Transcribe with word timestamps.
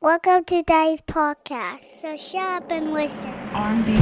Welcome 0.00 0.44
to 0.44 0.58
today's 0.58 1.00
podcast. 1.00 1.82
So 1.82 2.16
shut 2.16 2.62
up 2.62 2.70
and 2.70 2.92
listen. 2.92 3.32
R&B. 3.52 3.94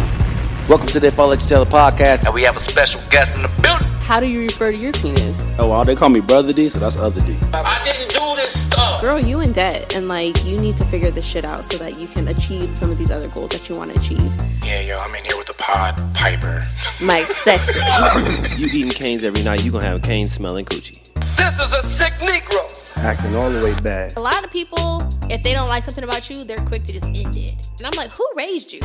Welcome 0.68 0.88
to 0.88 1.00
the 1.00 1.06
If 1.06 1.18
I 1.18 1.24
Let 1.24 1.40
You 1.40 1.48
Tell 1.48 1.64
the 1.64 1.70
podcast. 1.70 2.24
And 2.26 2.34
we 2.34 2.42
have 2.42 2.54
a 2.54 2.60
special 2.60 3.00
guest 3.08 3.34
in 3.34 3.40
the 3.40 3.48
building. 3.62 3.86
How 4.02 4.20
do 4.20 4.26
you 4.26 4.42
refer 4.42 4.72
to 4.72 4.76
your 4.76 4.92
penis? 4.92 5.54
Oh, 5.58 5.70
well, 5.70 5.86
they 5.86 5.96
call 5.96 6.10
me 6.10 6.20
Brother 6.20 6.52
D, 6.52 6.68
so 6.68 6.78
that's 6.78 6.96
Other 6.98 7.22
D. 7.22 7.34
I 7.54 7.82
didn't 7.82 8.10
do 8.10 8.36
this 8.36 8.66
stuff. 8.66 9.00
Girl, 9.00 9.18
you 9.18 9.40
in 9.40 9.52
debt, 9.52 9.96
and 9.96 10.06
like 10.06 10.44
you 10.44 10.60
need 10.60 10.76
to 10.76 10.84
figure 10.84 11.10
this 11.10 11.24
shit 11.26 11.46
out 11.46 11.64
so 11.64 11.78
that 11.78 11.98
you 11.98 12.06
can 12.08 12.28
achieve 12.28 12.74
some 12.74 12.90
of 12.90 12.98
these 12.98 13.10
other 13.10 13.28
goals 13.28 13.52
that 13.52 13.66
you 13.70 13.74
want 13.74 13.90
to 13.92 13.98
achieve. 13.98 14.34
Yeah, 14.62 14.80
yo, 14.82 14.98
I'm 14.98 15.14
in 15.14 15.24
here 15.24 15.38
with 15.38 15.46
the 15.46 15.54
pod 15.54 15.96
piper. 16.14 16.62
Mike 17.00 17.28
Session. 17.28 17.80
You 18.58 18.66
eating 18.66 18.90
canes 18.90 19.24
every 19.24 19.42
night, 19.42 19.64
you 19.64 19.72
gonna 19.72 19.86
have 19.86 20.02
a 20.02 20.06
cane 20.06 20.28
smelling 20.28 20.66
coochie. 20.66 21.02
This 21.38 21.54
is 21.66 21.72
a 21.72 21.82
sick 21.96 22.12
Negro. 22.20 22.75
Acting 22.96 23.34
all 23.36 23.50
the 23.50 23.62
way 23.62 23.74
bad. 23.80 24.16
A 24.16 24.20
lot 24.20 24.44
of 24.44 24.50
people, 24.50 25.02
if 25.30 25.42
they 25.42 25.52
don't 25.52 25.68
like 25.68 25.82
something 25.82 26.04
about 26.04 26.28
you, 26.30 26.44
they're 26.44 26.64
quick 26.64 26.82
to 26.84 26.92
just 26.92 27.04
end 27.04 27.36
it. 27.36 27.54
And 27.78 27.86
I'm 27.86 27.92
like, 27.96 28.10
who 28.10 28.26
raised 28.36 28.72
you? 28.72 28.80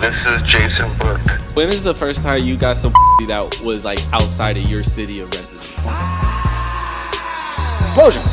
This 0.00 0.16
is 0.26 0.42
Jason 0.48 0.96
Burke. 0.98 1.20
When 1.54 1.68
is 1.68 1.84
the 1.84 1.94
first 1.94 2.22
time 2.22 2.42
you 2.42 2.56
got 2.56 2.76
some 2.76 2.92
that 3.28 3.60
was 3.62 3.84
like 3.84 4.00
outside 4.12 4.56
of 4.56 4.64
your 4.64 4.82
city 4.82 5.20
of 5.20 5.30
residence? 5.32 5.68
Explosions! 7.86 8.32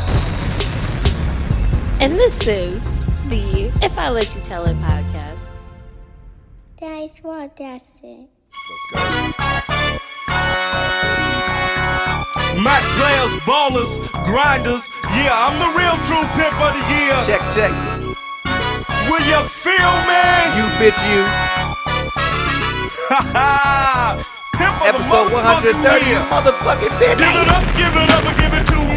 And 2.02 2.14
this 2.14 2.48
is 2.48 2.82
the 3.30 3.72
If 3.84 4.00
I 4.00 4.10
Let 4.10 4.34
You 4.34 4.42
Tell 4.42 4.66
It 4.66 4.78
podcast. 4.78 5.50
That's 6.80 7.20
what 7.20 7.56
that's 7.58 7.84
it. 8.02 8.30
Mac 12.60 12.84
players, 13.00 13.32
ballers, 13.48 13.92
grinders. 14.28 14.84
Yeah, 15.16 15.32
I'm 15.32 15.56
the 15.64 15.72
real 15.80 15.96
true 16.04 16.26
pimp 16.36 16.60
of 16.60 16.76
the 16.76 16.84
year. 16.92 17.16
Check, 17.24 17.40
check. 17.56 17.72
Will 19.08 19.24
you 19.24 19.40
feel 19.48 19.94
me? 20.04 20.24
You 20.60 20.66
bitch, 20.76 21.00
you. 21.08 21.24
pimp 24.60 24.76
of 24.84 24.92
Episode 24.92 25.30
the 25.32 25.40
130, 25.40 25.72
motherfucking 25.80 26.04
you 26.04 26.12
year. 26.12 26.20
motherfucking 26.28 26.94
bitch. 27.00 27.20
Give 27.24 27.32
it 27.40 27.48
up, 27.48 27.64
give 27.80 27.96
it 27.96 28.10
up, 28.12 28.24
and 28.28 28.38
give 28.38 28.54
it 28.54 28.66
to 28.68 28.78
me. 28.84 28.89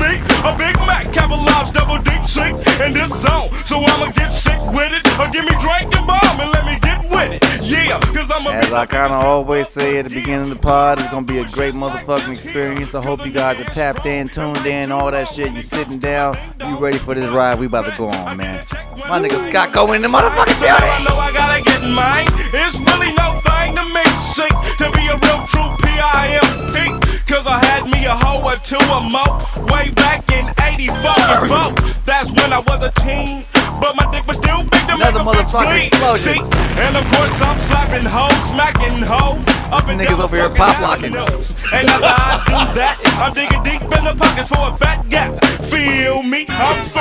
A 0.44 0.56
Big 0.58 0.76
Mac, 0.78 1.12
capitalized 1.12 1.72
double 1.72 1.98
deep 1.98 2.24
sink 2.24 2.58
in 2.80 2.92
this 2.94 3.10
zone. 3.22 3.48
So 3.64 3.78
I'ma 3.78 4.10
get 4.10 4.30
sick 4.30 4.58
with 4.72 4.92
it. 4.92 5.06
Or 5.18 5.28
give 5.30 5.44
me 5.44 5.54
drink 5.60 5.90
the 5.94 6.02
bomb 6.04 6.40
and 6.40 6.50
let 6.50 6.64
me 6.66 6.80
get 6.80 7.08
with 7.10 7.34
it. 7.34 7.62
Yeah, 7.62 8.00
cause 8.00 8.28
I'm 8.28 8.46
a 8.46 8.50
As 8.50 8.72
I 8.72 8.86
kind 8.86 9.12
of 9.12 9.24
always 9.24 9.68
say 9.68 9.98
at 9.98 10.08
the 10.08 10.10
beginning 10.14 10.50
of 10.50 10.50
the 10.50 10.56
pod, 10.56 10.98
it's 10.98 11.08
gonna 11.10 11.24
be 11.24 11.38
a 11.38 11.44
great 11.48 11.74
motherfucking 11.74 12.32
experience. 12.32 12.92
I 12.94 13.04
hope 13.04 13.24
you 13.24 13.30
guys 13.30 13.60
are 13.60 13.70
tapped 13.72 14.04
in, 14.04 14.26
tuned 14.26 14.66
in, 14.66 14.90
all 14.90 15.12
that 15.12 15.28
shit. 15.28 15.52
You 15.52 15.62
sitting 15.62 15.98
down, 15.98 16.36
you 16.58 16.76
ready 16.76 16.98
for 16.98 17.14
this 17.14 17.30
ride? 17.30 17.60
We 17.60 17.66
about 17.66 17.84
to 17.84 17.96
go 17.96 18.08
on, 18.08 18.36
man. 18.36 18.64
My 19.08 19.20
nigga 19.20 19.48
Scott 19.48 19.72
going 19.72 19.96
in 19.96 20.02
the 20.02 20.08
motherfucking 20.08 20.58
I 20.60 21.04
know 21.04 21.16
I 21.16 21.32
gotta 21.32 21.62
get 21.62 21.82
mine. 21.82 22.26
It's 22.52 22.80
really 22.80 23.14
no 23.14 23.40
thing 23.46 23.76
to 23.76 23.84
me, 23.94 24.04
sick 24.18 24.50
to 24.78 24.90
be 24.90 25.06
a 25.06 25.16
real 25.22 25.46
true 25.46 25.76
P-I-M-P. 25.82 27.11
Cause 27.32 27.46
I 27.46 27.64
had 27.64 27.88
me 27.88 28.04
a 28.04 28.14
hoe 28.14 28.44
or 28.44 28.56
two 28.60 28.76
or 28.92 29.00
more 29.08 29.40
way 29.72 29.88
back 29.96 30.20
in 30.36 30.52
84 30.60 30.92
and 31.16 31.48
4. 31.48 31.94
That's 32.04 32.28
when 32.28 32.52
I 32.52 32.60
was 32.60 32.82
a 32.84 32.92
teen. 33.00 33.46
But 33.80 33.96
my 33.96 34.04
dick 34.12 34.26
was 34.26 34.36
still 34.36 34.60
big 34.68 34.84
to 34.84 34.94
Another 35.00 35.24
make 35.24 35.40
a 35.40 35.48
bitch 35.48 35.86
explosion. 35.88 36.20
See? 36.20 36.40
And 36.76 36.92
of 36.94 37.04
course 37.08 37.40
I'm 37.40 37.58
slapping 37.58 38.04
hoes, 38.04 38.36
smacking 38.52 39.00
hoes. 39.00 39.40
Up 39.72 39.88
and 39.88 39.98
Niggas 39.98 40.20
over 40.20 40.36
here 40.36 40.50
pop 40.50 40.78
locking. 40.82 41.16
And 41.16 41.88
after 41.88 42.04
I 42.04 42.44
do 42.44 42.74
that, 42.76 43.00
I'm 43.16 43.32
digging 43.32 43.62
deep 43.64 43.80
in 43.80 44.04
the 44.04 44.14
pockets 44.14 44.48
for 44.48 44.68
a 44.68 44.76
fat 44.76 45.08
gap. 45.08 45.42
Feel 45.72 46.22
me? 46.22 46.44
I'm 46.50 46.86
so 46.86 47.00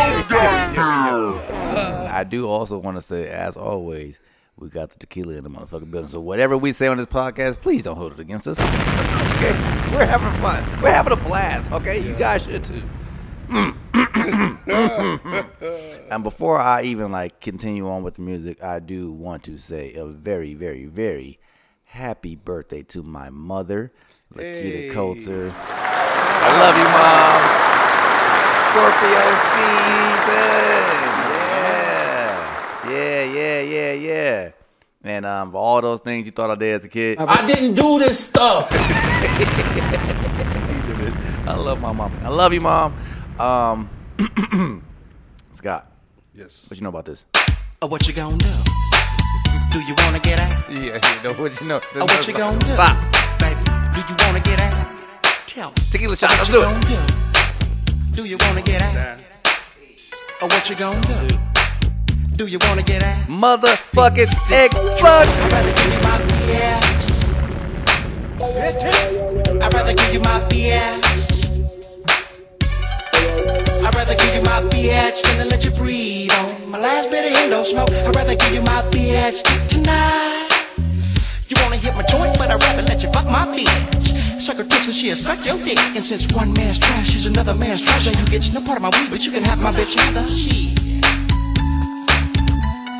I 2.08 2.24
do 2.24 2.48
also 2.48 2.78
want 2.78 2.96
to 2.96 3.02
say, 3.02 3.28
as 3.28 3.58
always, 3.58 4.22
we 4.58 4.70
got 4.70 4.90
the 4.92 5.00
tequila 5.00 5.34
in 5.34 5.44
the 5.44 5.50
motherfucking 5.50 5.92
building. 5.92 6.10
So 6.10 6.20
whatever 6.20 6.58
we 6.58 6.72
say 6.74 6.88
on 6.88 6.98
this 6.98 7.08
podcast, 7.08 7.62
please 7.62 7.84
don't 7.84 7.98
hold 7.98 8.14
it 8.14 8.20
against 8.20 8.48
us. 8.48 8.60
Okay, 8.60 9.54
we're 9.92 10.06
having 10.06 10.40
fun. 10.42 10.82
We're 10.82 10.92
having 10.92 11.14
a 11.14 11.16
blast. 11.16 11.72
Okay, 11.72 12.00
you 12.06 12.14
guys 12.16 12.44
should 12.44 12.64
too. 12.64 12.84
Mm. 13.48 13.76
and 16.12 16.24
before 16.24 16.60
I 16.60 16.84
even 16.84 17.12
like 17.12 17.40
continue 17.42 17.90
on 17.90 18.04
with 18.04 18.16
the 18.16 18.22
music, 18.22 18.64
I 18.64 18.80
do 18.80 19.12
want 19.12 19.44
to 19.44 19.58
say 19.58 19.94
a 19.96 20.06
very, 20.06 20.54
very, 20.54 20.86
very 20.86 21.40
happy 21.84 22.36
birthday 22.36 22.84
to 22.84 23.04
my 23.04 23.30
mother, 23.30 23.92
Lakita 24.34 24.94
Coulter. 24.94 25.52
I 25.54 26.60
love 26.60 26.78
you, 26.78 26.86
mom. 26.86 27.42
Scorpio 28.72 29.24
season. 29.52 31.21
Yeah, 32.88 33.24
yeah, 33.24 33.24
yeah, 33.24 33.62
yeah, 33.62 33.94
yeah. 33.94 34.52
And 35.04 35.26
um, 35.26 35.56
all 35.56 35.82
those 35.82 36.00
things 36.00 36.26
you 36.26 36.32
thought 36.32 36.50
I 36.52 36.56
did 36.56 36.76
as 36.80 36.86
a 36.86 36.90
kid. 36.90 37.18
I 37.20 37.46
didn't 37.46 37.76
do 37.76 38.00
this 38.00 38.20
stuff. 38.20 38.70
You 40.82 40.96
did 40.98 41.08
it. 41.08 41.14
I 41.48 41.56
love 41.56 41.80
my 41.80 41.92
mom. 41.92 42.12
I 42.24 42.30
love 42.30 42.54
you, 42.54 42.62
mom. 42.62 42.94
Um, 43.40 43.90
Scott. 45.52 45.92
Yes. 46.34 46.66
What 46.70 46.78
you 46.80 46.84
know 46.84 46.90
about 46.90 47.06
this? 47.06 47.26
Oh, 47.82 47.88
what 47.88 48.08
you 48.08 48.14
gonna 48.14 48.38
do? 48.38 48.48
Do 49.72 49.80
you 49.82 49.94
wanna 49.98 50.20
get 50.20 50.40
out? 50.40 50.52
Yeah, 50.70 51.00
yeah. 51.02 51.22
No, 51.24 51.34
what 51.34 51.60
you 51.62 51.68
know? 51.68 51.80
Oh, 51.96 52.06
what 52.06 52.28
you 52.28 52.34
gonna 52.34 52.60
do? 52.60 52.74
Stop. 52.74 52.98
Baby, 53.40 53.64
do 53.94 54.00
you 54.00 54.16
wanna 54.26 54.40
get 54.40 54.60
out? 54.60 54.88
Tell 55.48 55.70
me. 55.70 55.76
Tequila 55.92 56.16
shot. 56.18 56.32
Let's 56.32 56.50
do 56.50 56.62
it. 56.62 56.64
gonna 56.64 56.80
do? 56.82 58.12
Do 58.12 58.26
you 58.26 58.38
wanna 58.42 58.62
get 58.62 58.82
out? 58.82 59.26
Oh, 60.42 60.48
what 60.48 60.70
you 60.70 60.76
gonna 60.76 61.02
do? 61.28 61.51
Do 62.36 62.48
you 62.48 62.58
wanna 62.62 62.82
get 62.82 63.04
out? 63.04 63.18
Motherfucking 63.28 64.32
explosion. 64.52 65.34
I'd 65.44 65.52
rather 65.52 65.74
give 65.74 65.94
you 65.94 66.00
my 66.02 66.18
BS. 66.30 66.86
I'd 69.62 69.74
rather 69.74 69.94
give 69.94 70.14
you 70.14 70.20
my 70.22 70.40
BS. 70.50 71.02
I'd 73.86 73.96
rather 73.96 74.16
give 74.16 74.36
you 74.36 74.42
my 74.44 74.62
BH 74.70 75.22
than 75.24 75.38
to 75.40 75.46
let 75.46 75.66
you 75.66 75.72
breathe 75.72 76.32
on 76.32 76.70
my 76.72 76.80
last 76.80 77.12
bit 77.12 77.32
of 77.32 77.38
endo 77.38 77.64
smoke. 77.64 77.92
I'd 77.92 78.16
rather 78.16 78.36
give 78.36 78.54
you 78.54 78.62
my 78.62 78.82
BH 78.90 79.44
tonight. 79.68 80.50
You 81.48 81.58
wanna 81.62 81.78
hit 81.78 81.94
my 81.96 82.04
joint, 82.04 82.38
but 82.38 82.50
I'd 82.50 82.64
rather 82.64 82.84
let 82.84 83.04
you 83.04 83.12
fuck 83.12 83.26
my 83.26 83.46
bitch. 83.46 84.42
Suck 84.42 84.58
her 84.58 84.64
tits 84.64 84.88
and 84.88 84.96
she'll 84.96 85.16
suck 85.16 85.46
your 85.46 85.58
dick. 85.64 85.78
And 85.96 86.04
since 86.04 86.32
one 86.34 86.54
man's 86.54 86.80
trash 86.80 87.14
is 87.14 87.26
another 87.26 87.54
man's 87.54 87.82
treasure, 87.82 88.12
you 88.12 88.26
get 88.26 88.42
no 88.54 88.62
part 88.62 88.78
of 88.78 88.84
my 88.84 88.90
weed, 88.90 89.10
but 89.12 89.26
you 89.26 89.32
can 89.32 89.44
have 89.44 89.62
my 89.62 89.72
bitch 89.72 89.98
either. 90.08 90.24
She. 90.32 90.91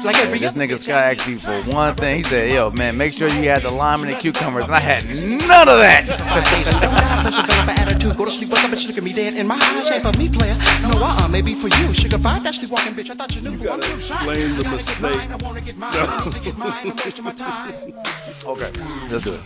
Like 0.04 0.18
every 0.20 0.40
This 0.40 0.54
nigga 0.54 0.78
bitch 0.78 0.84
Scott 0.84 1.04
asked 1.04 1.28
me 1.28 1.36
for 1.36 1.54
one 1.72 1.96
thing. 1.96 2.18
He 2.18 2.24
said, 2.24 2.52
"Yo, 2.52 2.72
man, 2.72 2.98
make 2.98 3.14
sure 3.14 3.28
you 3.28 3.50
had 3.50 3.62
the 3.62 3.72
lime 3.72 4.02
and 4.04 4.12
the 4.12 4.18
cucumbers," 4.18 4.66
and 4.66 4.74
I 4.74 4.80
had 4.80 5.04
none 5.06 5.70
of 5.70 5.78
that. 5.78 6.10
I 6.10 6.80
don't 6.80 6.92
have 6.94 7.26
to 7.26 7.42
develop 7.42 7.68
an 7.70 7.80
attitude. 7.80 8.18
Go 8.18 8.26
to 8.26 8.32
sleep, 8.32 8.50
wake 8.50 8.64
up, 8.64 8.72
and 8.72 8.88
look 8.88 8.98
at 8.98 9.04
me 9.04 9.14
dead 9.14 9.36
in 9.36 9.46
my 9.48 9.56
eyes. 9.56 9.92
Ain't 9.92 10.04
for 10.04 10.18
me, 10.18 10.28
player. 10.30 10.56
No, 10.82 10.90
uh-uh, 10.90 11.28
maybe 11.28 11.54
for 11.54 11.68
you. 11.68 11.94
Sugar 11.94 12.18
fine, 12.18 12.42
that 12.44 12.56
sleepwalking 12.56 12.94
bitch. 12.94 13.10
I 13.12 13.16
thought 13.16 13.36
you 13.36 13.42
knew 13.44 13.52
who 13.52 13.70
I'm 13.70 13.80
gotta 13.80 13.94
explain 13.94 14.56
the 14.56 14.64
get 14.64 14.72
mistake. 14.72 15.02
mine, 15.02 15.32
I 15.32 15.36
wanna 15.36 15.62
get 15.62 15.78
mine, 15.78 15.94
I 15.96 16.26
need 16.26 16.34
to 16.34 16.40
get 16.40 16.58
mine. 16.58 16.74
I'm 16.84 16.96
wasting 16.98 17.26
my 17.26 17.32
time. 17.34 17.74
Okay, 18.46 18.72
let's 19.12 19.24
do 19.24 19.34
it. 19.36 19.42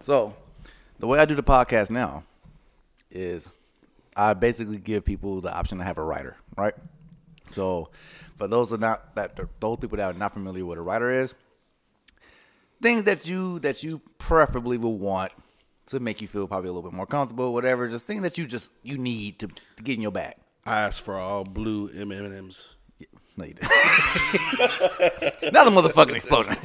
So, 0.00 0.34
the 0.98 1.06
way 1.06 1.18
I 1.18 1.26
do 1.26 1.34
the 1.34 1.42
podcast 1.42 1.90
now 1.90 2.24
is 3.10 3.52
I 4.16 4.32
basically 4.32 4.78
give 4.78 5.04
people 5.04 5.42
the 5.42 5.54
option 5.54 5.78
to 5.78 5.84
have 5.84 5.98
a 5.98 6.02
writer, 6.02 6.36
right? 6.56 6.72
So, 7.50 7.90
for 8.36 8.48
those 8.48 8.72
are 8.72 8.78
not 8.78 9.14
that 9.14 9.38
those 9.60 9.78
people 9.78 9.96
that 9.96 10.14
are 10.14 10.18
not 10.18 10.32
familiar 10.34 10.64
with 10.64 10.78
a 10.78 10.82
writer 10.82 11.10
is, 11.10 11.34
things 12.80 13.04
that 13.04 13.26
you 13.26 13.58
that 13.60 13.82
you 13.82 14.00
preferably 14.18 14.78
will 14.78 14.98
want 14.98 15.32
to 15.86 16.00
make 16.00 16.20
you 16.20 16.28
feel 16.28 16.46
probably 16.46 16.68
a 16.68 16.72
little 16.72 16.88
bit 16.90 16.96
more 16.96 17.06
comfortable, 17.06 17.52
whatever. 17.52 17.88
Just 17.88 18.06
things 18.06 18.22
that 18.22 18.38
you 18.38 18.46
just 18.46 18.70
you 18.82 18.98
need 18.98 19.38
to, 19.40 19.48
to 19.48 19.82
get 19.82 19.96
in 19.96 20.02
your 20.02 20.12
bag. 20.12 20.34
I 20.64 20.80
asked 20.80 21.00
for 21.00 21.14
all 21.14 21.44
blue 21.44 21.88
M&Ms. 21.88 22.76
No, 23.36 23.44
you 23.44 23.54
didn't. 23.54 23.70
Another 25.42 25.70
motherfucking 25.70 26.14
explosion. 26.14 26.56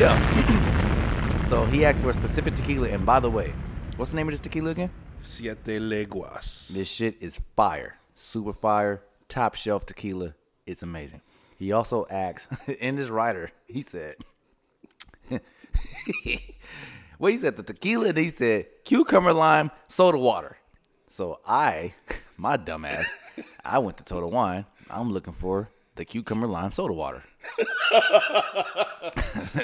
yeah. 0.00 1.44
so 1.48 1.66
he 1.66 1.84
asked 1.84 1.98
for 1.98 2.10
a 2.10 2.14
specific 2.14 2.54
tequila, 2.54 2.88
and 2.88 3.04
by 3.04 3.20
the 3.20 3.30
way, 3.30 3.52
what's 3.96 4.12
the 4.12 4.16
name 4.16 4.28
of 4.28 4.32
this 4.32 4.40
tequila 4.40 4.70
again? 4.70 4.90
Siete 5.20 5.80
Leguas. 5.80 6.68
This 6.72 6.88
shit 6.88 7.16
is 7.20 7.38
fire, 7.56 7.98
super 8.14 8.52
fire, 8.52 9.02
top 9.28 9.54
shelf 9.54 9.86
tequila. 9.86 10.34
It's 10.66 10.82
amazing. 10.82 11.20
He 11.58 11.72
also 11.72 12.06
asked 12.10 12.68
in 12.80 12.96
this 12.96 13.08
writer. 13.08 13.50
He 13.66 13.82
said, 13.82 14.16
"Well, 17.18 17.32
he 17.32 17.38
said 17.38 17.56
the 17.56 17.62
tequila." 17.62 18.08
And 18.08 18.18
he 18.18 18.30
said 18.30 18.66
cucumber 18.84 19.32
lime 19.32 19.70
soda 19.88 20.18
water. 20.18 20.58
So 21.08 21.40
I, 21.46 21.94
my 22.36 22.56
dumbass, 22.56 23.06
I 23.64 23.78
went 23.78 23.96
to 23.98 24.04
Total 24.04 24.30
Wine. 24.30 24.66
I'm 24.90 25.12
looking 25.12 25.32
for 25.32 25.70
the 25.94 26.04
cucumber 26.04 26.46
lime 26.46 26.72
soda 26.72 26.92
water. 26.94 27.24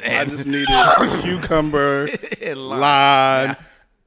I 0.05 0.25
just 0.29 0.47
needed 0.47 0.69
cucumber, 1.23 2.09
And 2.41 2.59
lime. 2.69 2.81
lime, 2.81 3.57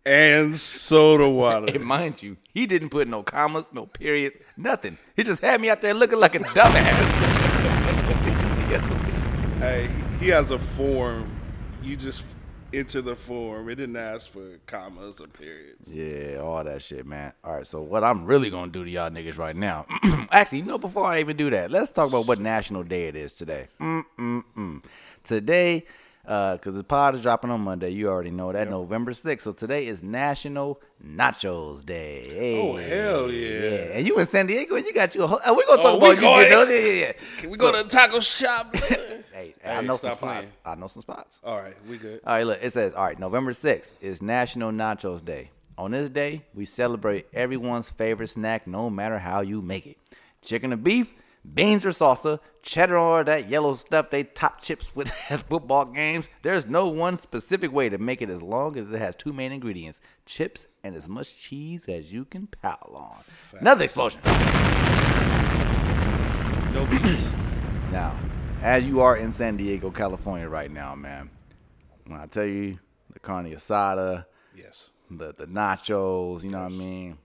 and 0.06 0.56
soda 0.56 1.28
water. 1.30 1.74
And 1.74 1.84
mind 1.84 2.22
you, 2.22 2.38
he 2.54 2.66
didn't 2.66 2.90
put 2.90 3.08
no 3.08 3.24
commas, 3.24 3.70
no 3.72 3.86
periods, 3.86 4.38
nothing. 4.58 4.98
He 5.16 5.24
just 5.24 5.42
had 5.42 5.60
me 5.60 5.70
out 5.70 5.82
there 5.82 5.94
looking 5.94 6.20
like 6.20 6.36
a 6.36 6.40
dumbass. 6.40 7.32
Hey, 9.60 9.90
he 10.20 10.28
has 10.28 10.52
a 10.52 10.60
form. 10.60 11.26
You 11.82 11.96
just 11.96 12.28
enter 12.74 13.02
the 13.02 13.16
form. 13.16 13.70
It 13.70 13.76
didn't 13.76 13.96
ask 13.96 14.30
for 14.30 14.60
commas 14.68 15.20
or 15.20 15.28
periods. 15.28 15.88
Yeah, 15.88 16.40
all 16.40 16.64
that 16.64 16.84
shit, 16.84 17.06
man. 17.06 17.34
All 17.44 17.56
right, 17.56 17.66
so 17.66 17.82
what 17.82 18.04
I'm 18.04 18.26
really 18.26 18.50
gonna 18.50 18.72
do 18.72 18.84
to 18.84 18.92
y'all 18.92 19.10
niggas 19.10 19.38
right 19.38 19.56
now? 19.56 19.88
Actually, 20.32 20.60
you 20.60 20.66
know, 20.66 20.78
before 20.78 21.06
I 21.06 21.20
even 21.20 21.38
do 21.38 21.50
that, 21.50 21.72
let's 21.72 21.92
talk 21.92 22.10
about 22.10 22.28
what 22.28 22.40
national 22.40 22.84
day 22.84 23.08
it 23.08 23.16
is 23.16 23.34
today. 23.34 23.70
Mm-mm-mm. 23.80 24.84
Today, 25.24 25.86
uh, 26.28 26.58
cause 26.58 26.74
the 26.74 26.84
pod 26.84 27.16
is 27.16 27.22
dropping 27.22 27.52
on 27.52 27.62
Monday. 27.62 27.90
You 27.92 28.10
already 28.10 28.32
know 28.32 28.52
that, 28.52 28.70
November 28.70 29.12
6th. 29.12 29.42
So 29.42 29.52
today 29.52 29.88
is 29.88 30.04
National 30.04 30.80
Nachos 31.06 31.86
Day. 31.86 32.28
Hey, 32.30 32.60
Oh, 32.62 32.76
hell 32.76 33.32
yeah. 33.32 33.98
And 33.98 34.08
you 34.08 34.18
in 34.20 34.26
San 34.26 34.48
Diego, 34.48 34.76
and 34.76 34.86
you 34.86 34.94
got 34.94 35.14
you. 35.16 35.24
A 35.24 35.28
whole, 35.28 35.40
uh, 35.46 35.54
we 35.54 35.66
gonna 35.66 35.82
talk 35.82 35.94
Oh, 35.94 35.98
about 35.98 36.16
you. 36.16 36.22
going- 36.22 36.50
Yeah, 36.52 36.64
yeah, 36.70 36.92
yeah. 37.08 37.12
Can 37.38 37.50
we 37.52 37.58
So- 37.58 37.72
go 37.72 37.78
to 37.78 37.84
the 37.84 37.90
taco 37.90 38.20
shop? 38.20 38.76
Hey, 39.36 39.54
I 39.66 39.82
know 39.82 39.98
some 39.98 40.12
spots. 40.14 40.18
playing. 40.18 40.52
I 40.64 40.76
know 40.76 40.88
some 40.88 41.02
spots. 41.02 41.40
All 41.44 41.60
right, 41.60 41.76
we 41.90 41.98
good. 41.98 42.22
All 42.26 42.34
right, 42.36 42.48
look, 42.48 42.60
it 42.64 42.72
says, 42.72 42.94
all 42.94 43.04
right, 43.04 43.20
November 43.20 43.52
6th 43.52 43.92
is 44.00 44.22
National 44.22 44.72
Nachos 44.72 45.26
Day. 45.26 45.52
On 45.78 45.92
this 45.92 46.08
day, 46.10 46.44
we 46.54 46.64
celebrate 46.64 47.28
everyone's 47.34 47.90
favorite 47.90 48.30
snack, 48.30 48.66
no 48.66 48.90
matter 48.90 49.20
how 49.20 49.42
you 49.42 49.62
make 49.62 49.88
it. 49.88 49.98
Chicken 50.42 50.72
or 50.72 50.78
beef, 50.78 51.12
beans 51.54 51.86
or 51.86 51.90
salsa, 51.90 52.40
cheddar 52.62 52.98
or 52.98 53.24
that 53.24 53.50
yellow 53.50 53.74
stuff 53.76 54.10
they 54.10 54.24
top 54.24 54.62
chips 54.62 54.96
with 54.96 55.10
at 55.30 55.48
football 55.48 55.86
games. 55.86 56.28
There's 56.42 56.66
no 56.66 56.88
one 56.88 57.18
specific 57.18 57.72
way 57.72 57.90
to 57.90 57.98
make 57.98 58.22
it 58.22 58.30
as 58.30 58.42
long 58.42 58.78
as 58.78 58.90
it 58.90 59.00
has 59.00 59.16
two 59.16 59.34
main 59.34 59.52
ingredients 59.52 60.02
chips 60.26 60.68
and 60.84 60.96
as 60.96 61.08
much 61.08 61.40
cheese 61.40 61.88
as 61.88 62.12
you 62.12 62.26
can 62.26 62.48
pile 62.48 62.92
on. 62.96 63.60
Another 63.60 63.86
explosion. 63.86 64.22
No 66.74 66.86
beef. 66.90 67.32
Now, 67.92 68.18
as 68.62 68.86
you 68.86 69.00
are 69.00 69.16
in 69.16 69.32
San 69.32 69.56
Diego, 69.56 69.90
California 69.90 70.50
right 70.50 70.70
now, 70.70 70.96
man, 70.96 71.30
when 72.08 72.20
I 72.20 72.26
tell 72.26 72.44
you 72.44 72.80
the 73.14 73.20
carne 73.20 73.50
asada, 73.54 74.26
yes, 74.54 74.90
the 75.10 75.34
the 75.38 75.46
nachos, 75.46 76.44
you 76.44 76.50
know 76.50 76.58
what 76.58 76.74
I 76.74 76.76
mean, 76.76 77.18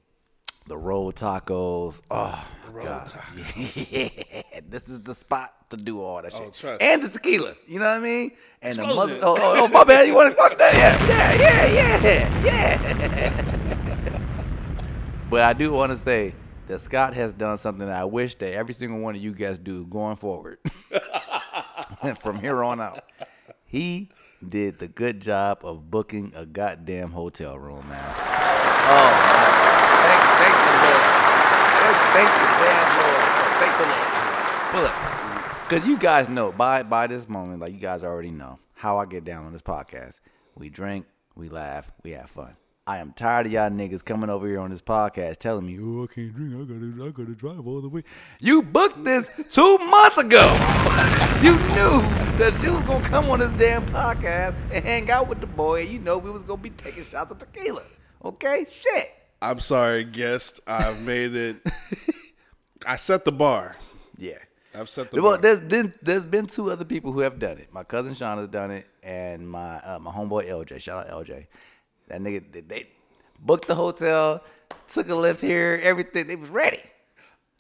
the 0.71 0.79
roll 0.79 1.13
tacos, 1.13 2.01
ah, 2.13 2.47
oh 2.69 2.71
roll 2.71 2.85
god, 2.85 3.09
tacos. 3.09 3.91
yeah, 4.53 4.61
this 4.69 4.89
is 4.89 5.01
the 5.01 5.17
spot 5.17 5.53
to 5.69 5.77
do 5.77 6.01
all 6.01 6.23
that 6.23 6.33
Oh, 6.33 6.53
shit, 6.55 6.81
and 6.81 7.03
the 7.03 7.09
tequila, 7.09 7.55
you 7.67 7.81
know 7.81 7.87
what 7.87 7.97
I 7.97 7.99
mean, 7.99 8.31
and 8.63 8.77
the 8.77 8.83
mother, 8.83 9.19
oh, 9.21 9.37
oh, 9.37 9.65
oh 9.65 9.69
my 9.69 9.83
bad, 9.83 10.07
you 10.07 10.15
want 10.15 10.31
to 10.31 10.37
smoke 10.37 10.57
that? 10.59 10.73
Yeah, 10.73 11.09
yeah, 11.09 11.73
yeah, 11.73 12.05
yeah, 12.05 12.45
yeah. 12.45 14.19
but 15.31 15.43
I 15.43 15.55
do 15.55 15.73
want 15.73 15.91
to 15.91 15.99
say 15.99 16.37
that 16.69 16.81
Scott 16.81 17.15
has 17.15 17.33
done 17.33 17.59
something 17.59 17.89
that 17.89 17.97
I 17.97 18.05
wish 18.05 18.37
that 18.37 18.53
every 18.53 18.73
single 18.73 19.01
one 19.01 19.17
of 19.17 19.21
you 19.21 19.33
guys 19.35 19.59
do 19.59 19.85
going 19.87 20.15
forward. 20.15 20.59
from 22.21 22.39
here 22.39 22.63
on 22.63 22.81
out. 22.81 23.03
He 23.65 24.09
did 24.47 24.79
the 24.79 24.89
good 24.89 25.21
job 25.21 25.61
of 25.65 25.91
booking 25.91 26.33
a 26.35 26.47
goddamn 26.47 27.11
hotel 27.11 27.59
room, 27.59 27.89
man. 27.89 28.15
Oh, 28.17 29.81
man. 29.83 29.90
Thank, 30.01 30.23
thank 30.41 30.57
the 30.67 30.75
Lord. 30.85 31.05
Thank, 32.15 32.31
the 32.41 32.47
damn 32.61 32.89
Lord. 33.01 33.25
Thank 33.61 33.73
the 33.79 33.87
Lord. 33.87 34.09
But 34.73 34.83
look, 34.83 35.69
because 35.69 35.87
you 35.87 35.99
guys 35.99 36.29
know, 36.29 36.53
by, 36.53 36.83
by 36.83 37.07
this 37.07 37.29
moment, 37.29 37.61
like 37.61 37.73
you 37.73 37.79
guys 37.79 38.03
already 38.03 38.31
know, 38.31 38.59
how 38.75 38.99
I 38.99 39.07
get 39.07 39.25
down 39.25 39.45
on 39.45 39.53
this 39.53 39.63
podcast. 39.63 40.21
We 40.55 40.71
drink, 40.71 41.07
we 41.35 41.49
laugh, 41.49 41.91
we 42.03 42.13
have 42.13 42.31
fun. 42.31 42.57
I 42.87 42.99
am 42.99 43.13
tired 43.13 43.47
of 43.47 43.53
y'all 43.53 43.71
niggas 43.71 44.05
coming 44.05 44.31
over 44.31 44.49
here 44.49 44.59
on 44.59 44.71
this 44.71 44.81
podcast 44.81 45.37
telling 45.37 45.65
me, 45.65 45.79
oh, 45.81 46.05
I 46.05 46.07
can't 46.13 46.35
drink. 46.35 46.55
I 46.55 46.65
gotta, 46.65 47.07
I 47.07 47.11
gotta 47.11 47.35
drive 47.37 47.67
all 47.67 47.81
the 47.81 47.89
way. 47.89 48.03
You 48.41 48.63
booked 48.63 49.05
this 49.05 49.31
two 49.51 49.79
months 49.79 50.19
ago. 50.19 50.43
you 51.43 51.57
knew 51.57 52.01
that 52.39 52.61
you 52.65 52.73
was 52.73 52.83
gonna 52.83 53.05
come 53.05 53.31
on 53.31 53.39
this 53.39 53.53
damn 53.59 53.87
podcast 53.87 54.57
and 54.73 54.85
hang 54.85 55.11
out 55.11 55.29
with 55.29 55.41
the 55.41 55.47
boy. 55.47 55.83
You 55.83 56.01
know 56.01 56.19
we 56.19 56.31
was 56.31 56.43
gonna 56.43 56.61
be 56.61 56.71
taking 56.71 57.05
shots 57.05 57.31
of 57.31 57.39
tequila. 57.39 57.85
Okay, 58.25 58.67
shit. 58.73 59.20
I'm 59.43 59.61
sorry, 59.61 60.05
guest. 60.05 60.61
I've 60.67 61.01
made 61.03 61.35
it. 61.35 61.57
I 62.87 62.97
set 62.97 63.25
the 63.25 63.33
bar. 63.33 63.77
Yeah. 64.19 64.35
I've 64.75 64.89
set 64.89 65.11
the 65.11 65.21
Well, 65.23 65.33
bar. 65.33 65.41
there's 65.41 65.61
been 65.61 65.95
there's 66.03 66.27
been 66.27 66.47
two 66.47 66.71
other 66.71 66.85
people 66.85 67.13
who 67.13 67.21
have 67.21 67.39
done 67.39 67.59
it. 67.59 67.73
My 67.73 67.83
cousin 67.83 68.15
Sean 68.15 68.39
has 68.39 68.49
done 68.49 68.71
it, 68.71 68.87
and 69.03 69.49
my 69.49 69.79
uh, 69.81 69.99
my 69.99 70.11
homeboy 70.13 70.49
LJ. 70.49 70.81
Shout 70.81 71.09
out 71.11 71.27
LJ. 71.27 71.47
That 72.09 72.21
nigga, 72.21 72.53
they, 72.53 72.61
they 72.61 72.89
booked 73.41 73.67
the 73.67 73.75
hotel, 73.75 74.43
took 74.89 75.09
a 75.09 75.15
lift 75.15 75.41
here, 75.41 75.81
everything. 75.83 76.27
They 76.27 76.37
was 76.37 76.51
ready. 76.51 76.81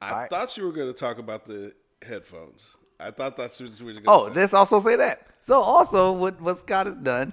I 0.02 0.26
thought 0.28 0.56
you 0.56 0.64
were 0.64 0.72
going 0.72 0.88
to 0.88 0.94
talk 0.98 1.18
about 1.18 1.44
the 1.44 1.72
headphones. 2.06 2.76
I 2.98 3.10
thought 3.10 3.36
that's 3.36 3.60
what 3.60 3.78
you 3.78 3.86
were 3.86 3.92
going 3.92 4.04
to 4.04 4.10
Oh, 4.10 4.28
say. 4.28 4.34
let's 4.34 4.54
also 4.54 4.80
say 4.80 4.96
that. 4.96 5.26
So 5.40 5.60
also, 5.60 6.12
what 6.12 6.40
what 6.40 6.58
Scott 6.58 6.86
has 6.86 6.96
done 6.96 7.32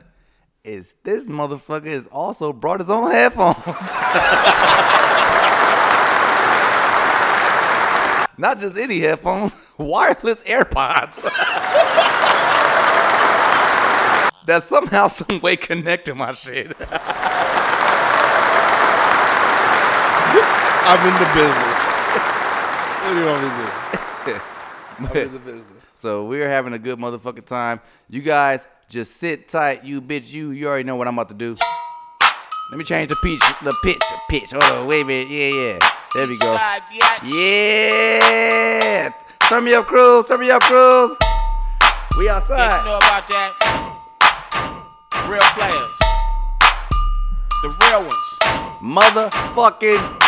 is 0.68 0.94
this 1.04 1.24
motherfucker 1.24 1.88
has 1.88 2.06
also 2.08 2.52
brought 2.52 2.81
his 2.81 2.90
own 2.90 3.10
headphones. 3.10 3.58
Not 8.38 8.60
just 8.60 8.75
any 8.78 9.00
headphones, 9.00 9.56
wireless 9.78 10.44
AirPods. 10.44 11.24
that 14.46 14.64
somehow, 14.64 15.08
some 15.08 15.40
way 15.40 15.56
connect 15.56 16.04
to 16.06 16.16
my 16.16 16.34
shit. 16.34 16.75
I'm 20.90 21.08
in 21.08 21.13
the 21.13 21.30
business. 21.34 21.75
What 23.02 23.13
do 23.13 23.20
you 23.20 23.25
want 23.25 23.42
me 23.42 23.50
to 23.50 23.56
do? 24.25 24.40
I'm 25.00 25.06
in 25.18 25.34
the 25.34 25.40
business. 25.40 25.92
So 25.96 26.25
we're 26.25 26.50
having 26.50 26.74
a 26.74 26.80
good 26.80 27.00
motherfucking 27.00 27.46
time. 27.46 27.80
You 28.10 28.22
guys 28.22 28.68
just 28.89 29.18
sit 29.18 29.48
tight, 29.50 29.84
you 29.84 30.01
bitch. 30.01 30.31
You 30.31 30.51
you 30.51 30.68
already 30.68 30.84
know 30.84 30.95
what 30.95 31.07
I'm 31.07 31.13
about 31.18 31.30
to 31.30 31.36
do. 31.36 31.56
Let 32.72 32.78
me 32.78 32.84
change 32.84 33.10
the 33.10 33.16
pitch, 33.24 33.39
the 33.63 33.74
pitch, 33.84 34.01
pitch. 34.30 34.51
Hold 34.51 34.63
on, 34.63 34.88
wait 34.88 35.01
a 35.01 35.06
minute. 35.06 35.30
Yeah, 35.30 35.50
yeah. 35.50 35.80
There 36.13 36.28
we 36.28 36.38
go. 36.38 36.57
Yeah. 37.25 39.12
Turn 39.48 39.63
me 39.63 39.74
up, 39.74 39.86
Cruz. 39.86 40.25
Turn 40.25 40.39
me 40.42 40.51
up, 40.51 40.62
Cruz. 40.63 41.16
We 42.18 42.25
Yeah, 42.25 42.36
outside. 42.38 42.80
you 42.80 42.86
know 42.86 42.98
about 42.98 43.28
that? 43.30 43.54
Real 45.30 45.39
players. 45.56 45.98
The 47.63 47.69
real 47.88 48.01
ones. 48.01 48.28
Motherfucking. 48.81 50.28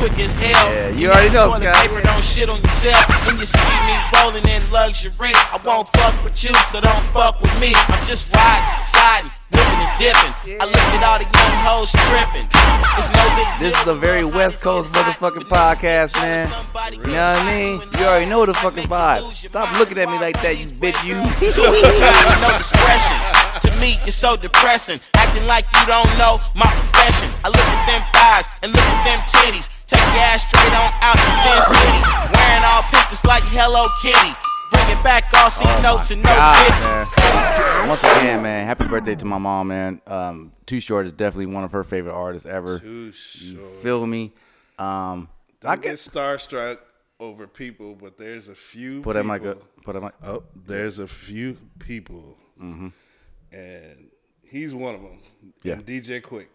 I 0.00 0.08
burn 0.08 0.08
rubber 0.08 0.08
on 0.08 0.08
you 0.08 0.08
quick 0.08 0.18
as 0.20 0.34
hell. 0.34 0.72
Yeah, 0.72 0.88
you 0.90 1.08
already 1.08 1.30
know, 1.30 1.46
Toilet 1.46 1.62
Scott. 1.62 1.88
paper 1.88 2.00
don't 2.02 2.24
shit 2.24 2.48
on 2.48 2.60
yourself. 2.60 3.26
When 3.26 3.38
you 3.38 3.46
see 3.46 3.76
me 3.86 3.96
rolling 4.16 4.48
in 4.48 4.70
luxury, 4.70 5.32
I 5.34 5.60
won't 5.64 5.88
fuck 5.88 6.24
with 6.24 6.42
you, 6.42 6.54
so 6.70 6.80
don't 6.80 7.04
fuck 7.12 7.40
with 7.40 7.54
me. 7.60 7.72
I'm 7.74 8.04
just 8.04 8.32
riding, 8.34 8.86
siding, 8.86 9.30
whipping 9.50 9.80
and 9.80 9.98
dipping. 9.98 10.60
I 10.60 10.64
look 10.64 10.76
at 10.76 11.02
all 11.04 11.18
the 11.18 11.28
young 11.28 11.56
hoes 11.64 11.92
tripping. 11.92 12.48
It's 12.98 13.08
no 13.12 13.24
big 13.36 13.46
This 13.60 13.80
is 13.80 13.86
a 13.86 13.94
very 13.94 14.24
West 14.24 14.60
Coast 14.60 14.90
motherfucking 14.92 15.48
podcast, 15.48 16.14
man. 16.16 16.48
You 16.92 16.98
know 16.98 17.12
what 17.12 17.12
I 17.12 17.56
mean? 17.56 17.80
You 17.98 18.04
already 18.06 18.26
know 18.26 18.46
the 18.46 18.54
fucking 18.54 18.84
vibe. 18.84 19.34
Stop 19.34 19.78
looking 19.78 19.98
at 19.98 20.08
me 20.08 20.18
like 20.18 20.40
that, 20.42 20.58
you 20.58 20.66
bitch. 20.66 20.96
You. 21.04 21.14
Time, 21.14 22.40
no 22.40 22.56
discretion. 22.58 23.16
To 23.60 23.70
me, 23.80 23.98
you're 24.04 24.12
so 24.12 24.36
depressing. 24.36 25.00
Acting 25.14 25.46
like 25.46 25.66
you 25.74 25.86
don't 25.86 26.08
know 26.18 26.40
my 26.54 26.66
profession. 26.66 27.30
I 27.44 27.48
look 27.48 27.60
at 27.60 27.86
them 27.86 28.02
thighs 28.12 28.46
and 28.62 28.72
look 28.72 28.80
at 28.80 29.04
them 29.04 29.18
titties. 29.28 29.68
Take 29.90 29.98
your 30.14 30.22
ass 30.22 30.46
straight 30.46 30.72
on 30.72 30.92
out 31.02 31.16
to 31.18 31.30
Sin 31.42 31.60
City. 31.74 32.00
Wearing 32.32 32.64
all 32.64 32.82
pink 32.84 33.08
just 33.10 33.26
like 33.26 33.42
Hello 33.44 33.84
Kitty. 34.02 34.34
Bring 34.70 34.96
it 34.96 35.02
back 35.02 35.24
all 35.34 35.50
C 35.50 35.64
notes 35.82 36.10
and 36.12 36.22
no 36.22 36.28
God, 36.30 36.56
fifty. 36.66 37.28
man. 37.28 37.88
Once 37.88 38.00
again, 38.04 38.42
man, 38.42 38.66
happy 38.66 38.84
birthday 38.84 39.16
to 39.16 39.24
my 39.24 39.38
mom, 39.38 39.66
man. 39.68 40.00
Um, 40.06 40.52
Too 40.66 40.78
Short 40.78 41.06
is 41.06 41.12
definitely 41.12 41.46
one 41.52 41.64
of 41.64 41.72
her 41.72 41.82
favorite 41.82 42.14
artists 42.14 42.46
ever. 42.46 42.78
Too 42.78 43.12
You 43.40 43.58
feel 43.82 44.06
me? 44.06 44.32
Um, 44.78 45.28
Don't 45.60 45.72
I 45.72 45.74
get 45.76 45.82
guess 45.82 46.06
starstruck 46.08 46.78
over 47.18 47.48
people, 47.48 47.96
but 48.00 48.16
there's 48.16 48.48
a 48.48 48.54
few. 48.54 49.00
put 49.02 49.16
him 49.16 49.26
like 49.26 49.42
a 49.44 49.54
people- 49.54 49.68
put 49.84 49.96
him 49.96 50.02
like. 50.04 50.14
Oh, 50.22 50.44
there's 50.54 51.00
a 51.00 51.06
few 51.08 51.56
people, 51.80 52.36
Mhm. 52.62 52.92
and 53.50 54.10
he's 54.44 54.72
one 54.72 54.94
of 54.94 55.02
them. 55.02 55.18
Yeah. 55.64 55.74
And 55.74 55.84
DJ 55.84 56.20
Quik. 56.20 56.46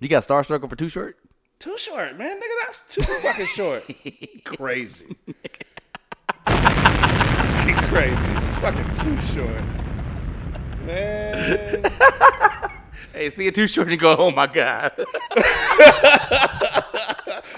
You 0.00 0.08
got 0.08 0.26
starstruck 0.26 0.64
over 0.64 0.74
Too 0.74 0.88
Short? 0.88 1.16
Too 1.60 1.76
short, 1.76 2.16
man. 2.16 2.38
Nigga, 2.38 2.56
that's 2.64 2.80
too 2.88 3.02
fucking 3.02 3.46
short. 3.46 3.84
Crazy. 4.44 5.14
Fucking 6.46 7.76
crazy. 7.88 8.28
It's 8.28 8.50
fucking 8.58 8.92
too 8.94 9.20
short. 9.20 9.62
Man. 10.86 11.84
Hey, 13.12 13.28
see 13.28 13.48
a 13.48 13.52
Too 13.52 13.66
Short 13.66 13.88
and 13.88 13.98
go, 13.98 14.16
oh 14.16 14.30
my 14.30 14.46
god. 14.46 14.92
and 14.96 15.06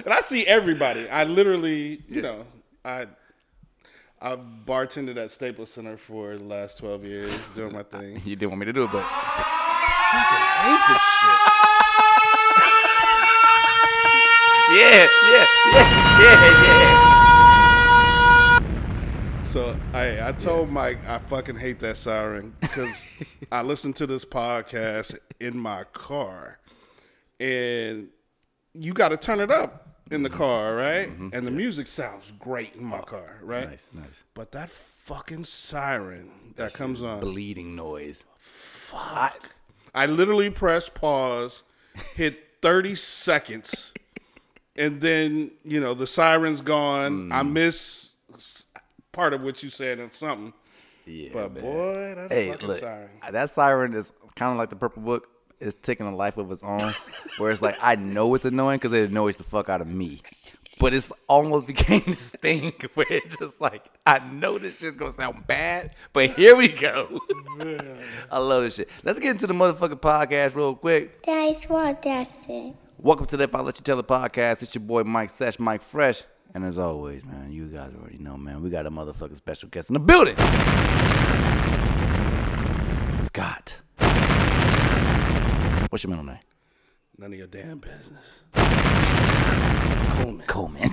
I 0.08 0.18
see 0.20 0.46
everybody. 0.46 1.08
I 1.10 1.24
literally, 1.24 2.02
you 2.08 2.22
know, 2.22 2.46
I 2.84 3.06
I've 4.20 4.40
bartended 4.64 5.18
at 5.18 5.30
Staples 5.30 5.70
Center 5.70 5.98
for 5.98 6.38
the 6.38 6.42
last 6.42 6.78
twelve 6.78 7.04
years, 7.04 7.50
doing 7.50 7.74
my 7.74 7.82
thing. 7.82 8.22
you 8.24 8.34
didn't 8.34 8.48
want 8.50 8.60
me 8.60 8.66
to 8.66 8.72
do 8.72 8.84
it, 8.84 8.92
but 8.92 9.04
fucking 9.04 10.46
hate 10.64 10.80
this 10.88 11.02
shit. 11.20 11.71
Yeah, 14.72 15.06
yeah, 15.30 15.46
yeah, 15.72 15.86
yeah, 16.22 16.64
yeah. 16.64 17.12
So 19.44 19.76
I 19.92 20.28
I 20.28 20.32
told 20.32 20.70
Mike 20.70 20.96
I 21.06 21.18
fucking 21.18 21.56
hate 21.56 21.78
that 21.80 21.98
siren 21.98 22.54
because 22.58 23.04
I 23.52 23.60
listened 23.60 23.96
to 23.96 24.06
this 24.06 24.24
podcast 24.24 25.18
in 25.40 25.58
my 25.58 25.84
car, 25.92 26.58
and 27.38 28.08
you 28.72 28.94
got 28.94 29.10
to 29.10 29.18
turn 29.18 29.40
it 29.40 29.50
up 29.50 30.04
in 30.10 30.22
the 30.22 30.30
mm-hmm. 30.30 30.38
car, 30.38 30.74
right? 30.74 31.10
Mm-hmm. 31.10 31.28
And 31.34 31.46
the 31.46 31.50
music 31.50 31.86
sounds 31.86 32.32
great 32.38 32.74
in 32.74 32.84
my 32.84 33.00
oh, 33.00 33.02
car, 33.02 33.40
right? 33.42 33.68
Nice, 33.68 33.90
nice. 33.92 34.24
But 34.32 34.52
that 34.52 34.70
fucking 34.70 35.44
siren 35.44 36.54
that 36.56 36.72
comes 36.72 37.02
on, 37.02 37.20
Bleeding 37.20 37.76
noise. 37.76 38.24
fuck! 38.38 39.50
I 39.94 40.06
literally 40.06 40.48
pressed 40.48 40.94
pause, 40.94 41.62
hit 42.16 42.42
thirty 42.62 42.94
seconds, 42.94 43.92
and 44.76 45.00
then 45.00 45.50
you 45.64 45.80
know 45.80 45.94
the 45.94 46.06
siren's 46.06 46.60
gone. 46.62 47.28
Mm. 47.30 47.32
I 47.32 47.42
miss 47.42 48.10
part 49.12 49.32
of 49.34 49.42
what 49.42 49.62
you 49.62 49.70
said 49.70 49.98
and 49.98 50.12
something. 50.14 50.52
Yeah, 51.06 51.30
But 51.32 51.52
man. 51.54 51.62
boy, 51.62 52.14
that 52.16 52.30
hey, 52.32 52.50
fucking 52.52 52.68
look, 52.68 52.78
siren. 52.78 53.10
that 53.30 53.50
siren 53.50 53.92
is 53.94 54.12
kind 54.36 54.52
of 54.52 54.58
like 54.58 54.70
the 54.70 54.76
Purple 54.76 55.02
Book. 55.02 55.28
It's 55.60 55.76
taking 55.82 56.06
a 56.06 56.14
life 56.14 56.36
of 56.38 56.50
its 56.50 56.62
own, 56.62 56.78
where 57.38 57.50
it's 57.50 57.62
like 57.62 57.76
I 57.82 57.96
know 57.96 58.34
it's 58.34 58.44
annoying 58.44 58.78
because 58.78 58.92
it 58.92 59.10
annoys 59.10 59.36
the 59.36 59.44
fuck 59.44 59.68
out 59.68 59.80
of 59.80 59.88
me, 59.88 60.20
but 60.80 60.92
it's 60.94 61.12
almost 61.28 61.66
became 61.68 62.02
this 62.06 62.30
thing 62.30 62.72
where 62.94 63.06
it's 63.10 63.36
just 63.36 63.60
like 63.60 63.88
I 64.06 64.18
know 64.30 64.58
this 64.58 64.78
shit's 64.78 64.96
gonna 64.96 65.12
sound 65.12 65.46
bad, 65.46 65.94
but 66.12 66.30
here 66.30 66.56
we 66.56 66.68
go. 66.68 67.20
I 68.30 68.38
love 68.38 68.64
this 68.64 68.76
shit. 68.76 68.88
Let's 69.04 69.20
get 69.20 69.32
into 69.32 69.46
the 69.46 69.54
motherfucking 69.54 70.00
podcast 70.00 70.54
real 70.56 70.74
quick. 70.74 71.22
That's 71.24 71.64
what 71.68 72.02
that's 72.02 72.30
it. 72.48 72.74
Welcome 73.04 73.26
to 73.26 73.36
the 73.36 73.42
If 73.42 73.54
I 73.56 73.60
Let 73.62 73.80
You 73.80 73.82
Tell 73.82 73.96
the 73.96 74.04
podcast. 74.04 74.62
It's 74.62 74.76
your 74.76 74.82
boy 74.82 75.02
Mike 75.02 75.30
Sesh, 75.30 75.58
Mike 75.58 75.82
Fresh. 75.82 76.22
And 76.54 76.64
as 76.64 76.78
always, 76.78 77.24
man, 77.24 77.50
you 77.50 77.66
guys 77.66 77.90
already 78.00 78.18
know, 78.18 78.36
man, 78.36 78.62
we 78.62 78.70
got 78.70 78.86
a 78.86 78.92
motherfucking 78.92 79.34
special 79.36 79.68
guest 79.70 79.90
in 79.90 79.94
the 79.94 79.98
building. 79.98 80.36
Scott. 83.26 83.78
What's 85.88 86.04
your 86.04 86.10
middle 86.10 86.24
name? 86.26 86.38
None 87.18 87.32
of 87.32 87.38
your 87.40 87.48
damn 87.48 87.80
business. 87.80 88.44
Coleman. 90.12 90.46
Coleman. 90.46 90.82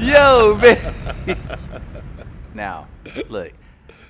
Yo, 0.00 0.58
man. 0.60 1.38
now, 2.52 2.88
look, 3.28 3.52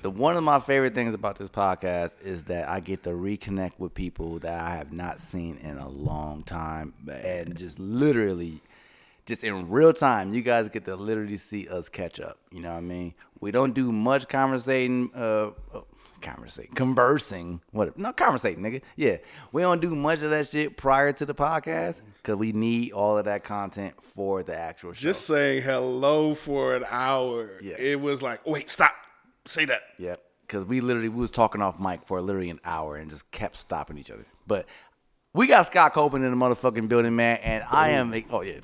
the 0.01 0.09
one 0.09 0.37
of 0.37 0.43
my 0.43 0.59
favorite 0.59 0.95
things 0.95 1.13
about 1.13 1.37
this 1.37 1.49
podcast 1.49 2.11
is 2.23 2.45
that 2.45 2.69
I 2.69 2.79
get 2.79 3.03
to 3.03 3.09
reconnect 3.09 3.73
with 3.77 3.93
people 3.93 4.39
that 4.39 4.59
I 4.59 4.75
have 4.75 4.93
not 4.93 5.21
seen 5.21 5.57
in 5.57 5.77
a 5.77 5.87
long 5.89 6.43
time, 6.43 6.93
and 7.11 7.57
just 7.57 7.79
literally, 7.79 8.61
just 9.25 9.43
in 9.43 9.69
real 9.69 9.93
time, 9.93 10.33
you 10.33 10.41
guys 10.41 10.69
get 10.69 10.85
to 10.85 10.95
literally 10.95 11.37
see 11.37 11.67
us 11.67 11.89
catch 11.89 12.19
up. 12.19 12.37
You 12.51 12.61
know 12.61 12.71
what 12.71 12.77
I 12.77 12.81
mean? 12.81 13.13
We 13.39 13.51
don't 13.51 13.73
do 13.73 13.91
much 13.91 14.27
conversating. 14.27 15.11
Uh, 15.15 15.51
uh, 15.73 15.81
conversating, 16.21 16.73
conversing, 16.73 17.61
what? 17.71 17.97
No, 17.97 18.11
conversating, 18.11 18.61
nigga. 18.61 18.81
Yeah, 18.97 19.17
we 19.51 19.61
don't 19.61 19.81
do 19.81 19.95
much 19.95 20.21
of 20.21 20.31
that 20.31 20.49
shit 20.49 20.75
prior 20.77 21.13
to 21.13 21.25
the 21.25 21.33
podcast 21.33 22.01
because 22.17 22.35
we 22.35 22.51
need 22.51 22.91
all 22.91 23.17
of 23.17 23.25
that 23.25 23.43
content 23.43 24.01
for 24.03 24.43
the 24.43 24.57
actual 24.57 24.91
show. 24.93 25.01
Just 25.01 25.25
saying 25.25 25.63
hello 25.63 26.33
for 26.33 26.75
an 26.75 26.85
hour. 26.89 27.51
Yeah. 27.61 27.75
It 27.77 28.01
was 28.01 28.21
like, 28.21 28.45
wait, 28.45 28.69
stop. 28.69 28.93
Say 29.49 29.65
that. 29.65 29.81
Yep. 29.97 30.21
Because 30.41 30.65
we 30.65 30.79
literally 30.79 31.09
we 31.09 31.19
was 31.19 31.31
talking 31.31 31.61
off 31.61 31.79
mic 31.79 32.05
for 32.05 32.21
literally 32.21 32.49
an 32.49 32.59
hour 32.63 32.95
and 32.95 33.09
just 33.09 33.29
kept 33.31 33.55
stopping 33.55 33.97
each 33.97 34.11
other. 34.11 34.25
But 34.45 34.67
we 35.33 35.47
got 35.47 35.67
Scott 35.67 35.93
Coleman 35.93 36.23
in 36.23 36.31
the 36.31 36.37
motherfucking 36.37 36.87
building, 36.87 37.15
man, 37.15 37.37
and 37.37 37.63
I 37.69 37.89
am 37.89 38.13
oh 38.31 38.41
yeah, 38.41 38.59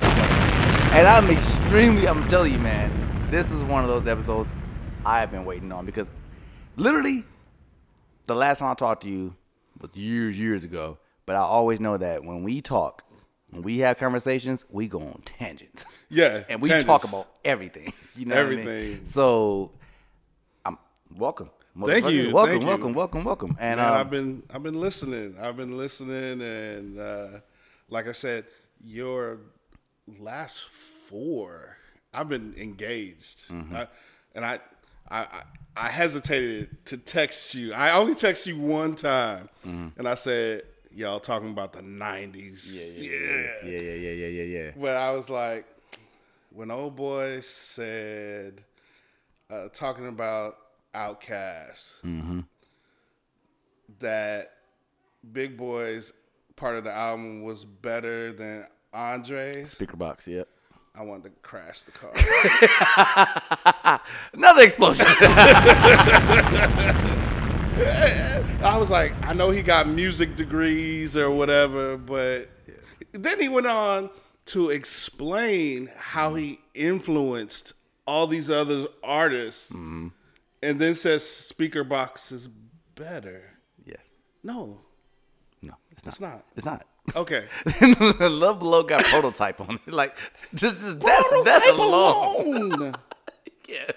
and 0.96 1.08
I'm 1.08 1.30
extremely. 1.30 2.08
I'm 2.08 2.28
telling 2.28 2.54
you, 2.54 2.60
man, 2.60 3.30
this 3.32 3.52
is 3.52 3.64
one 3.64 3.84
of 3.84 3.90
those 3.90 4.08
episodes 4.08 4.50
I 5.06 5.20
have 5.20 5.32
been 5.32 5.46
waiting 5.46 5.72
on 5.72 5.86
because 5.86 6.08
literally 6.76 7.24
the 8.28 8.36
last 8.36 8.60
time 8.60 8.70
I 8.70 8.74
talked 8.76 9.04
to 9.04 9.10
you 9.10 9.36
was 9.80 9.90
years 9.96 10.40
years 10.40 10.64
ago. 10.64 10.98
But 11.26 11.36
I 11.36 11.40
always 11.40 11.80
know 11.80 11.98
that 11.98 12.24
when 12.24 12.44
we 12.44 12.62
talk, 12.62 13.04
when 13.50 13.64
we 13.64 13.80
have 13.80 13.98
conversations, 13.98 14.64
we 14.70 14.88
go 14.88 15.00
on 15.02 15.24
tangents. 15.26 16.06
Yeah, 16.10 16.44
and 16.50 16.62
we 16.62 16.70
tangents. 16.70 16.86
talk 16.86 17.04
about 17.04 17.28
everything. 17.44 17.92
You 18.16 18.28
know 18.28 18.36
what 18.38 18.46
I 18.46 18.50
mean? 18.50 18.60
Everything. 18.60 19.06
So 19.08 19.72
welcome. 21.18 21.50
Thank 21.86 22.08
you. 22.10 22.32
Welcome, 22.34 22.52
thank 22.52 22.62
you. 22.62 22.68
welcome, 22.70 22.94
welcome, 22.94 23.24
welcome. 23.26 23.58
And 23.60 23.80
Man, 23.80 23.90
um, 23.94 24.00
I've 24.00 24.10
been 24.10 24.44
I've 24.54 24.64
been 24.64 24.80
listening. 24.80 25.36
I've 25.42 25.58
been 25.58 25.78
listening, 25.78 26.42
and 26.42 27.00
uh, 27.00 27.28
like 27.90 28.08
I 28.08 28.14
said, 28.14 28.46
your 28.84 29.40
last 30.20 30.66
four, 30.66 31.78
I've 32.14 32.30
been 32.30 32.54
engaged, 32.58 33.48
Mm-hmm. 33.50 33.76
I, 33.76 33.88
and 34.36 34.46
I, 34.46 34.60
I 35.12 35.26
I 35.78 35.90
hesitated 35.90 36.86
to 36.86 36.98
text 36.98 37.54
you. 37.56 37.74
I 37.74 37.92
only 37.92 38.16
text 38.16 38.48
you 38.48 38.58
one 38.58 38.96
time, 38.96 39.50
Mm-hmm. 39.66 40.00
and 40.00 40.08
I 40.08 40.16
said, 40.16 40.64
"Y'all 40.94 41.20
talking 41.20 41.50
about 41.50 41.74
the 41.74 41.82
'90s?" 41.82 42.72
Yeah, 42.74 43.10
yeah, 43.10 43.70
yeah, 43.70 43.80
yeah, 43.80 43.96
yeah, 43.96 44.12
yeah, 44.12 44.28
yeah, 44.28 44.44
yeah. 44.64 44.72
But 44.80 44.96
I 44.98 45.12
was 45.12 45.30
like, 45.30 45.66
when 46.52 46.72
old 46.72 46.96
boy 46.96 47.42
said, 47.42 48.64
uh, 49.50 49.68
talking 49.74 50.08
about 50.08 50.56
OutKast, 50.96 52.02
Mm-hmm. 52.02 52.40
that 54.00 54.52
Big 55.32 55.58
Boi's 55.58 56.14
part 56.56 56.78
of 56.78 56.84
the 56.86 56.96
album 56.96 57.44
was 57.44 57.66
better 57.66 58.32
than 58.32 58.66
Andre's. 58.94 59.76
Speakerboxxx, 59.76 60.28
yep. 60.28 60.48
I 60.98 61.04
wanted 61.04 61.26
to 61.26 61.32
crash 61.42 61.82
the 61.82 61.92
car. 61.92 62.14
Another 64.34 64.62
explosion. 64.64 65.06
I 67.78 68.78
was 68.80 68.90
like, 68.90 69.14
I 69.26 69.34
know 69.34 69.50
he 69.52 69.62
got 69.62 69.88
music 69.90 70.36
degrees 70.36 71.18
or 71.18 71.30
whatever, 71.32 71.98
but 71.98 72.50
then 73.12 73.40
he 73.42 73.50
went 73.50 73.68
on 73.68 74.10
to 74.46 74.70
explain 74.70 75.90
how 75.98 76.36
he 76.36 76.60
influenced 76.74 77.74
all 78.08 78.28
these 78.28 78.50
other 78.50 78.86
artists, 79.04 79.72
Mm-hmm. 79.72 80.08
And 80.64 80.80
then 80.80 80.96
says 80.96 81.24
Speakerboxxx 81.24 82.32
is 82.32 82.48
better. 82.96 83.44
Yeah. 83.86 83.96
No, 84.44 84.82
No, 85.62 85.76
it's 85.92 86.04
not. 86.06 86.12
it's 86.14 86.22
not. 86.22 86.46
It's 86.56 86.66
not. 86.66 86.86
Okay. 87.16 87.46
Love 88.20 88.60
Below 88.60 88.84
got 88.84 89.04
prototype 89.06 89.62
on 89.62 89.76
it. 89.86 89.94
Like 89.94 90.18
just, 90.56 90.80
just 90.82 91.00
that, 91.02 91.42
that 91.46 91.70
alone. 91.70 92.72
alone. 92.72 92.96
yeah. 93.70 93.92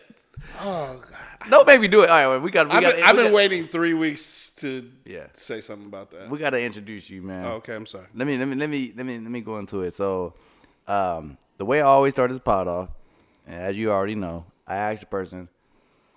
Oh 0.60 1.00
God. 1.10 1.50
Don't 1.50 1.66
make 1.66 1.90
do 1.90 2.02
it. 2.02 2.10
All 2.10 2.32
right, 2.32 2.42
we 2.42 2.50
got. 2.50 2.66
We 2.66 2.72
I've 2.74 2.82
got. 2.82 2.94
been, 2.96 3.04
I've 3.04 3.16
we 3.16 3.22
been 3.22 3.32
got- 3.32 3.36
waiting 3.36 3.68
three 3.68 3.94
weeks 3.94 4.50
to 4.56 4.90
Yeah. 5.06 5.28
say 5.32 5.60
something 5.62 5.86
about 5.86 6.10
that. 6.10 6.28
We 6.28 6.38
got 6.38 6.50
to 6.50 6.60
introduce 6.62 7.08
you, 7.08 7.22
man. 7.22 7.44
Oh, 7.46 7.52
okay, 7.56 7.74
I'm 7.74 7.86
sorry. 7.86 8.06
Let 8.14 8.26
me 8.26 8.36
let 8.36 8.46
me 8.48 8.56
let 8.56 8.68
me 8.68 8.92
let 8.96 9.06
me 9.06 9.14
let 9.18 9.30
me 9.30 9.40
go 9.40 9.56
into 9.58 9.82
it. 9.82 9.94
So, 9.94 10.34
um, 10.86 11.38
the 11.56 11.64
way 11.64 11.80
I 11.80 11.84
always 11.86 12.12
start 12.12 12.30
this 12.30 12.40
pod 12.40 12.68
off, 12.68 12.88
and 13.46 13.54
as 13.62 13.78
you 13.78 13.90
already 13.90 14.16
know, 14.16 14.44
I 14.66 14.76
ask 14.76 15.00
the 15.00 15.06
person 15.06 15.48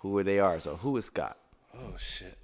who 0.02 0.22
they 0.22 0.38
are. 0.38 0.60
So, 0.60 0.76
who 0.76 0.96
is 0.96 1.06
Scott? 1.06 1.36
Oh 1.74 1.94
shit. 1.98 2.36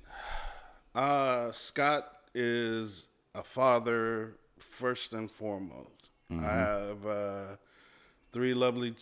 Uh, 0.94 1.52
Scott 1.52 2.04
is 2.34 3.06
a 3.34 3.42
father 3.42 4.32
first 4.58 5.12
and 5.12 5.30
foremost. 5.30 6.08
Mhm. 6.32 6.44
I 6.44 6.52
have 6.54 7.06
uh, 7.06 7.56
three 8.32 8.54
lovely 8.54 8.94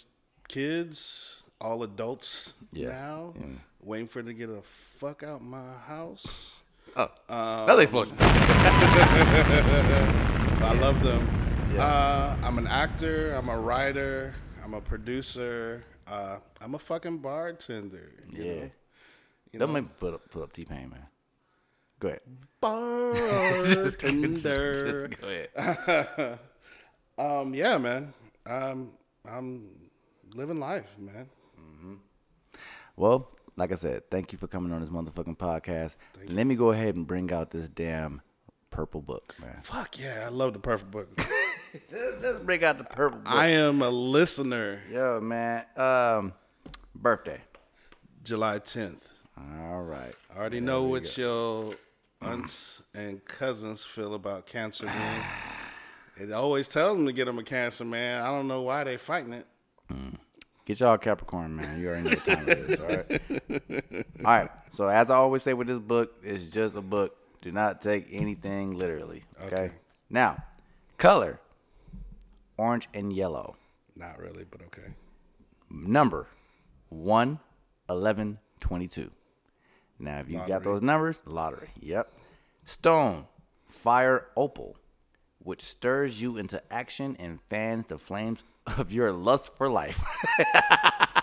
kids, 0.48 1.36
all 1.60 1.82
adults 1.82 2.52
Yeah. 2.72 2.88
now, 2.90 3.34
waiting 3.80 4.08
for 4.08 4.20
them 4.22 4.26
to 4.28 4.34
get 4.34 4.48
a 4.50 4.62
fuck 4.62 5.22
out 5.22 5.42
my 5.42 5.72
house. 5.86 6.60
Oh, 6.96 7.02
Um, 7.28 7.64
another 7.64 7.82
explosion. 7.82 8.16
I 8.20 8.24
love 10.80 11.02
them. 11.02 11.28
Yeah. 11.74 11.84
Uh, 11.84 12.36
I'm 12.42 12.58
an 12.58 12.66
actor. 12.66 13.34
I'm 13.34 13.48
a 13.48 13.58
writer. 13.58 14.34
I'm 14.64 14.74
a 14.74 14.80
producer. 14.80 15.82
Uh, 16.06 16.38
I'm 16.60 16.74
a 16.74 16.78
fucking 16.78 17.18
bartender. 17.18 18.10
You 18.30 18.42
Yeah. 18.44 18.54
Know? 18.54 18.70
You 19.52 19.58
Don't 19.60 19.68
know? 19.68 19.74
make 19.74 19.84
me 19.84 19.90
put 19.98 20.14
up 20.14 20.30
put 20.30 20.42
up 20.42 20.52
T-Pain, 20.52 20.90
man. 20.90 21.06
Go 21.98 22.08
ahead. 22.08 22.20
bartender. 22.60 25.08
Just 25.08 25.20
go 25.20 25.28
ahead. 25.28 26.38
um, 27.18 27.54
yeah, 27.54 27.78
man. 27.78 28.12
Um, 28.44 28.90
I'm 29.24 29.68
living 30.34 30.60
life, 30.60 30.86
man. 30.98 31.28
Well, 32.96 33.28
like 33.56 33.72
I 33.72 33.74
said, 33.74 34.10
thank 34.10 34.32
you 34.32 34.38
for 34.38 34.46
coming 34.46 34.72
on 34.72 34.80
this 34.80 34.88
motherfucking 34.90 35.36
podcast. 35.36 35.96
Let 36.28 36.46
me 36.46 36.54
go 36.54 36.70
ahead 36.72 36.94
and 36.96 37.06
bring 37.06 37.30
out 37.32 37.50
this 37.50 37.68
damn 37.68 38.22
purple 38.70 39.02
book, 39.02 39.34
man. 39.40 39.58
Fuck 39.62 39.98
yeah, 39.98 40.22
I 40.24 40.28
love 40.28 40.52
the 40.54 40.58
Purple 40.58 40.88
Book. 40.88 41.20
Let's, 42.20 42.38
break 42.40 42.62
out 42.62 42.78
the 42.78 42.84
purple 42.84 43.18
book. 43.18 43.32
I 43.32 43.48
am 43.48 43.82
a 43.82 43.90
listener. 43.90 44.80
Yo, 44.90 45.20
man. 45.20 45.64
Um, 45.76 46.32
birthday. 46.94 47.40
July 48.24 48.58
10th. 48.58 49.02
All 49.38 49.82
right. 49.82 50.14
I 50.34 50.38
already 50.38 50.60
know 50.60 50.84
what 50.84 51.16
your 51.16 51.74
aunts 52.22 52.82
and 52.94 53.24
cousins 53.24 53.84
feel 53.84 54.14
about 54.14 54.46
cancer, 54.46 54.86
man. 54.86 55.24
It 56.18 56.32
always 56.32 56.66
tells 56.66 56.96
them 56.96 57.04
to 57.04 57.12
get 57.12 57.26
them 57.26 57.38
a 57.38 57.42
cancer, 57.42 57.84
man. 57.84 58.22
I 58.22 58.28
don't 58.28 58.48
know 58.48 58.62
why 58.62 58.84
they 58.84 58.96
fighting 58.96 59.34
it. 59.34 59.46
Get 60.64 60.80
y'all 60.80 60.94
a 60.94 60.98
Capricorn, 60.98 61.54
man. 61.54 61.78
You 61.78 61.88
already 61.88 62.04
know 62.04 62.16
what 62.16 62.24
time 62.24 62.48
it 62.48 62.58
is, 62.58 62.80
all 62.80 62.88
right? 62.88 64.06
All 64.24 64.38
right. 64.38 64.50
So 64.72 64.88
as 64.88 65.10
I 65.10 65.16
always 65.16 65.42
say 65.42 65.52
with 65.52 65.68
this 65.68 65.78
book, 65.78 66.14
it's 66.22 66.44
just 66.44 66.74
a 66.74 66.80
book. 66.80 67.16
Do 67.42 67.52
not 67.52 67.82
take 67.82 68.08
anything 68.10 68.76
literally. 68.76 69.24
Okay. 69.44 69.56
Okay. 69.56 69.74
Now, 70.10 70.42
color. 70.98 71.38
Orange 72.58 72.88
and 72.94 73.12
yellow. 73.12 73.56
Not 73.94 74.18
really, 74.18 74.44
but 74.50 74.62
okay. 74.62 74.94
Number 75.70 76.26
1, 76.90 77.38
11, 77.88 78.38
22. 78.60 79.10
Now, 79.98 80.20
if 80.20 80.28
you 80.28 80.40
got 80.46 80.62
those 80.62 80.82
numbers, 80.82 81.18
lottery. 81.24 81.70
Yep. 81.80 82.12
Stone, 82.64 83.26
fire 83.68 84.26
opal, 84.36 84.76
which 85.38 85.62
stirs 85.62 86.20
you 86.20 86.36
into 86.36 86.62
action 86.72 87.16
and 87.18 87.40
fans 87.48 87.86
the 87.86 87.98
flames 87.98 88.44
of 88.76 88.92
your 88.92 89.12
lust 89.12 89.52
for 89.56 89.68
life. 89.68 90.02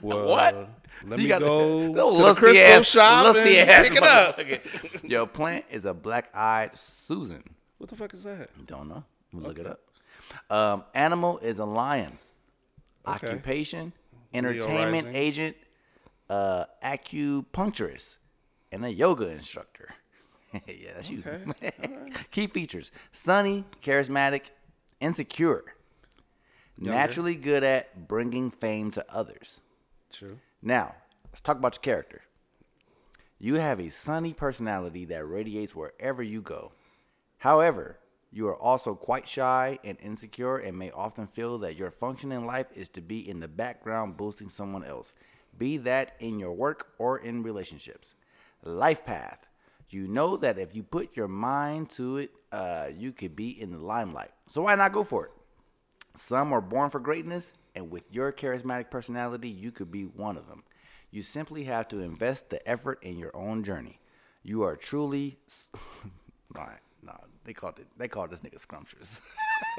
Well, 0.00 0.28
what? 0.28 0.68
Let 1.04 1.18
You 1.18 1.24
me 1.24 1.28
go 1.28 1.88
no 1.92 2.14
to 2.14 2.22
the 2.22 2.34
crystal 2.34 2.64
ass, 2.66 2.86
shop 2.86 3.36
and 3.36 3.48
ass 3.70 3.88
pick 3.88 3.96
it 3.96 4.02
up. 4.02 5.02
Your 5.10 5.26
plant 5.26 5.64
is 5.70 5.84
a 5.84 5.94
black-eyed 5.94 6.76
Susan. 6.76 7.42
What 7.78 7.90
the 7.90 7.96
fuck 7.96 8.14
is 8.14 8.24
that? 8.24 8.50
Don't 8.66 8.88
know. 8.88 9.04
Look 9.32 9.58
it 9.58 9.66
up. 9.66 9.80
Um, 10.50 10.84
animal 10.94 11.38
is 11.38 11.58
a 11.58 11.64
lion. 11.64 12.18
Okay. 13.06 13.28
Occupation, 13.28 13.92
entertainment 14.34 15.08
agent, 15.12 15.56
uh, 16.28 16.64
acupuncturist, 16.84 18.18
and 18.70 18.84
a 18.84 18.92
yoga 18.92 19.28
instructor. 19.28 19.94
yeah, 20.66 20.92
that's 20.94 21.10
you. 21.10 21.22
Okay. 21.26 21.72
Key 22.30 22.46
features: 22.46 22.92
sunny, 23.12 23.64
charismatic, 23.82 24.50
insecure, 25.00 25.64
Younger. 26.76 26.98
naturally 26.98 27.34
good 27.34 27.64
at 27.64 28.08
bringing 28.08 28.50
fame 28.50 28.90
to 28.92 29.04
others. 29.08 29.60
True. 30.12 30.38
Now, 30.62 30.94
let's 31.30 31.40
talk 31.40 31.56
about 31.58 31.74
your 31.76 31.82
character. 31.82 32.22
You 33.38 33.54
have 33.54 33.78
a 33.78 33.90
sunny 33.90 34.32
personality 34.32 35.04
that 35.06 35.24
radiates 35.24 35.74
wherever 35.74 36.22
you 36.22 36.42
go. 36.42 36.72
However, 37.38 37.98
you 38.30 38.46
are 38.48 38.56
also 38.56 38.94
quite 38.94 39.26
shy 39.26 39.78
and 39.82 39.96
insecure 40.00 40.58
and 40.58 40.78
may 40.78 40.90
often 40.90 41.26
feel 41.26 41.58
that 41.58 41.76
your 41.76 41.90
function 41.90 42.30
in 42.30 42.44
life 42.44 42.66
is 42.74 42.88
to 42.90 43.00
be 43.00 43.26
in 43.28 43.40
the 43.40 43.48
background 43.48 44.16
boosting 44.16 44.48
someone 44.48 44.84
else, 44.84 45.14
be 45.56 45.76
that 45.78 46.14
in 46.20 46.38
your 46.38 46.52
work 46.52 46.88
or 46.98 47.18
in 47.18 47.42
relationships. 47.42 48.14
Life 48.62 49.04
path. 49.04 49.48
You 49.90 50.06
know 50.06 50.36
that 50.36 50.58
if 50.58 50.74
you 50.74 50.82
put 50.82 51.16
your 51.16 51.28
mind 51.28 51.88
to 51.90 52.18
it, 52.18 52.30
uh, 52.52 52.88
you 52.94 53.12
could 53.12 53.34
be 53.34 53.48
in 53.48 53.72
the 53.72 53.78
limelight. 53.78 54.32
So 54.46 54.62
why 54.62 54.74
not 54.74 54.92
go 54.92 55.02
for 55.02 55.26
it? 55.26 55.32
Some 56.14 56.52
are 56.52 56.60
born 56.60 56.90
for 56.90 57.00
greatness, 57.00 57.54
and 57.74 57.90
with 57.90 58.04
your 58.10 58.32
charismatic 58.32 58.90
personality, 58.90 59.48
you 59.48 59.70
could 59.70 59.90
be 59.90 60.02
one 60.02 60.36
of 60.36 60.48
them. 60.48 60.64
You 61.10 61.22
simply 61.22 61.64
have 61.64 61.88
to 61.88 62.00
invest 62.00 62.50
the 62.50 62.66
effort 62.68 63.02
in 63.02 63.16
your 63.16 63.34
own 63.34 63.64
journey. 63.64 64.00
You 64.42 64.62
are 64.62 64.76
truly. 64.76 65.38
no, 66.54 66.66
no, 67.02 67.14
they 67.48 67.54
called 67.54 67.78
it. 67.78 67.86
They 67.96 68.08
called 68.08 68.28
this 68.30 68.40
nigga 68.40 68.60
scrumptious. 68.60 69.22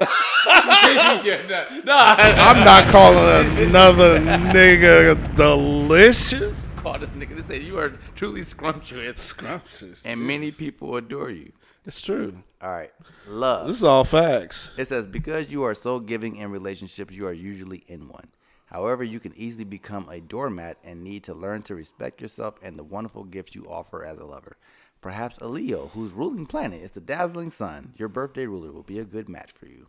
yeah, 0.00 1.80
no, 1.84 1.96
I'm 1.96 2.64
not 2.64 2.88
calling 2.88 3.46
another 3.58 4.18
nigga 4.18 5.36
delicious. 5.36 6.66
Call 6.74 6.98
this 6.98 7.10
nigga. 7.10 7.36
They 7.36 7.42
said 7.42 7.62
you 7.62 7.78
are 7.78 7.90
truly 8.16 8.42
scrumptious. 8.42 9.20
Scrumptious. 9.20 10.04
And 10.04 10.20
many 10.20 10.50
people 10.50 10.96
adore 10.96 11.30
you. 11.30 11.52
It's 11.86 12.00
true. 12.00 12.42
All 12.60 12.72
right, 12.72 12.90
love. 13.28 13.68
This 13.68 13.76
is 13.76 13.84
all 13.84 14.02
facts. 14.02 14.72
It 14.76 14.88
says, 14.88 15.06
because 15.06 15.52
you 15.52 15.62
are 15.62 15.74
so 15.74 16.00
giving 16.00 16.34
in 16.34 16.50
relationships, 16.50 17.14
you 17.14 17.24
are 17.28 17.32
usually 17.32 17.84
in 17.86 18.08
one. 18.08 18.30
However, 18.66 19.04
you 19.04 19.20
can 19.20 19.32
easily 19.36 19.64
become 19.64 20.08
a 20.08 20.20
doormat 20.20 20.78
and 20.82 21.04
need 21.04 21.22
to 21.24 21.34
learn 21.34 21.62
to 21.62 21.76
respect 21.76 22.20
yourself 22.20 22.56
and 22.62 22.76
the 22.76 22.84
wonderful 22.84 23.22
gifts 23.22 23.54
you 23.54 23.66
offer 23.68 24.04
as 24.04 24.18
a 24.18 24.26
lover. 24.26 24.56
Perhaps 25.00 25.38
a 25.38 25.48
Leo, 25.48 25.88
whose 25.94 26.12
ruling 26.12 26.46
planet 26.46 26.82
is 26.82 26.90
the 26.90 27.00
dazzling 27.00 27.50
sun, 27.50 27.94
your 27.96 28.08
birthday 28.08 28.46
ruler, 28.46 28.70
will 28.70 28.82
be 28.82 28.98
a 28.98 29.04
good 29.04 29.28
match 29.28 29.52
for 29.52 29.66
you. 29.66 29.88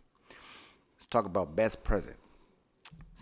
Let's 0.94 1.06
talk 1.06 1.26
about 1.26 1.54
best 1.54 1.84
present 1.84 2.16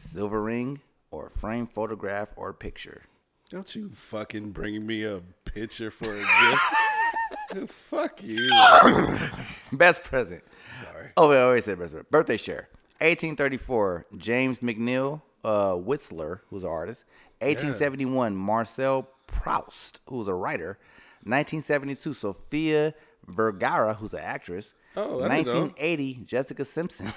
silver 0.01 0.43
ring, 0.43 0.81
or 1.11 1.27
a 1.27 1.31
framed 1.31 1.73
photograph 1.73 2.33
or 2.37 2.53
picture. 2.53 3.03
Don't 3.51 3.75
you 3.75 3.91
fucking 3.91 4.51
bring 4.51 4.87
me 4.87 5.05
a 5.05 5.23
picture 5.45 5.91
for 5.91 6.13
a 6.15 6.19
gift. 6.19 7.71
Fuck 7.73 8.23
you. 8.23 8.49
best 9.73 10.05
present. 10.05 10.43
Sorry. 10.85 11.11
Oh, 11.17 11.29
wait, 11.29 11.39
I 11.39 11.43
already 11.43 11.63
said 11.63 11.79
best 11.79 11.93
present. 11.93 12.11
Birthday 12.11 12.37
share. 12.37 12.69
1834, 13.01 14.07
James 14.17 14.61
McNeill 14.61 15.23
uh, 15.45 15.75
Whistler, 15.75 16.43
who's 16.51 16.65
an 16.65 16.71
artist. 16.71 17.05
1871, 17.41 18.37
Marcel 18.37 19.09
Proust, 19.31 20.01
who's 20.07 20.29
a 20.29 20.35
writer. 20.35 20.79
1972, 21.25 22.15
Sofia 22.15 22.95
Vergara, 23.27 23.95
who's 23.95 24.15
an 24.15 24.21
actress. 24.21 24.75
Oh, 24.97 25.23
I 25.23 25.43
know. 25.43 25.55
1980, 25.55 26.15
Jessica 26.25 26.65
Simpson. 26.65 27.13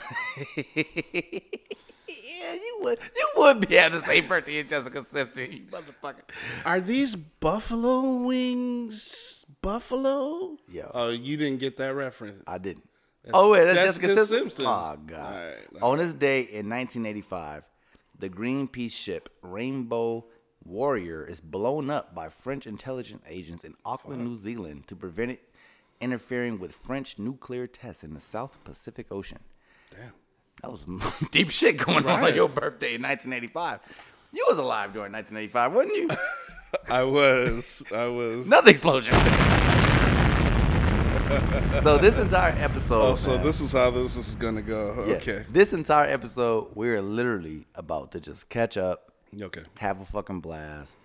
yeah, 0.65 2.53
you 2.53 2.77
would 2.81 2.99
you 3.15 3.27
would 3.37 3.67
be 3.67 3.79
at 3.79 3.91
the 3.91 4.01
same 4.01 4.27
birthday 4.27 4.59
as 4.59 4.69
Jessica 4.69 5.03
Simpson, 5.03 5.51
you 5.51 5.61
motherfucker. 5.63 6.21
Are 6.65 6.79
these 6.79 7.15
buffalo 7.15 8.17
wings 8.17 9.45
buffalo? 9.61 10.57
Yeah. 10.69 10.91
Oh, 10.93 11.09
you 11.09 11.37
didn't 11.37 11.59
get 11.59 11.77
that 11.77 11.95
reference. 11.95 12.43
I 12.45 12.57
didn't. 12.57 12.87
That's 13.23 13.33
oh 13.33 13.51
wait, 13.51 13.65
that's 13.65 13.75
Jessica 13.75 14.07
Jessica, 14.07 14.25
Simpson. 14.25 14.39
Simpson. 14.41 14.65
Oh 14.65 14.97
god. 15.05 15.33
All 15.33 15.39
right, 15.39 15.81
On 15.81 15.97
this 15.97 16.13
day 16.13 16.41
in 16.41 16.69
1985, 16.69 17.63
the 18.19 18.29
Greenpeace 18.29 18.91
ship 18.91 19.29
Rainbow 19.41 20.25
Warrior 20.65 21.25
is 21.25 21.41
blown 21.41 21.89
up 21.89 22.15
by 22.15 22.29
French 22.29 22.65
intelligence 22.65 23.21
agents 23.27 23.63
in 23.63 23.75
Auckland, 23.85 24.23
New 24.23 24.35
Zealand, 24.35 24.87
to 24.87 24.95
prevent 24.95 25.31
it 25.31 25.49
interfering 25.99 26.59
with 26.59 26.73
French 26.73 27.19
nuclear 27.19 27.67
tests 27.67 28.03
in 28.03 28.13
the 28.13 28.19
South 28.19 28.57
Pacific 28.63 29.07
Ocean. 29.11 29.39
Damn. 29.91 30.13
That 30.61 30.71
was 30.71 30.85
deep 31.31 31.49
shit 31.49 31.77
going 31.77 32.07
on 32.07 32.23
on 32.23 32.35
your 32.35 32.49
birthday 32.49 32.95
in 32.95 33.01
1985. 33.01 33.79
You 34.31 34.45
was 34.49 34.57
alive 34.57 34.93
during 34.93 35.11
1985, 35.11 35.73
wasn't 35.73 35.95
you? 35.95 36.09
I 36.89 37.03
was. 37.03 37.83
I 37.93 38.05
was. 38.07 38.47
Another 38.47 38.71
explosion. 38.71 39.13
so 41.81 41.97
this 41.97 42.17
entire 42.17 42.55
episode. 42.57 43.01
Oh, 43.01 43.15
so 43.15 43.31
man, 43.31 43.41
this 43.43 43.61
is 43.61 43.71
how 43.71 43.91
this 43.91 44.17
is 44.17 44.35
gonna 44.35 44.61
go. 44.61 45.05
Yeah. 45.07 45.15
Okay. 45.15 45.45
This 45.49 45.73
entire 45.73 46.09
episode, 46.09 46.69
we're 46.73 47.01
literally 47.01 47.65
about 47.75 48.11
to 48.13 48.19
just 48.19 48.49
catch 48.49 48.77
up, 48.77 49.12
Okay. 49.41 49.63
have 49.77 50.01
a 50.01 50.05
fucking 50.05 50.41
blast, 50.41 50.95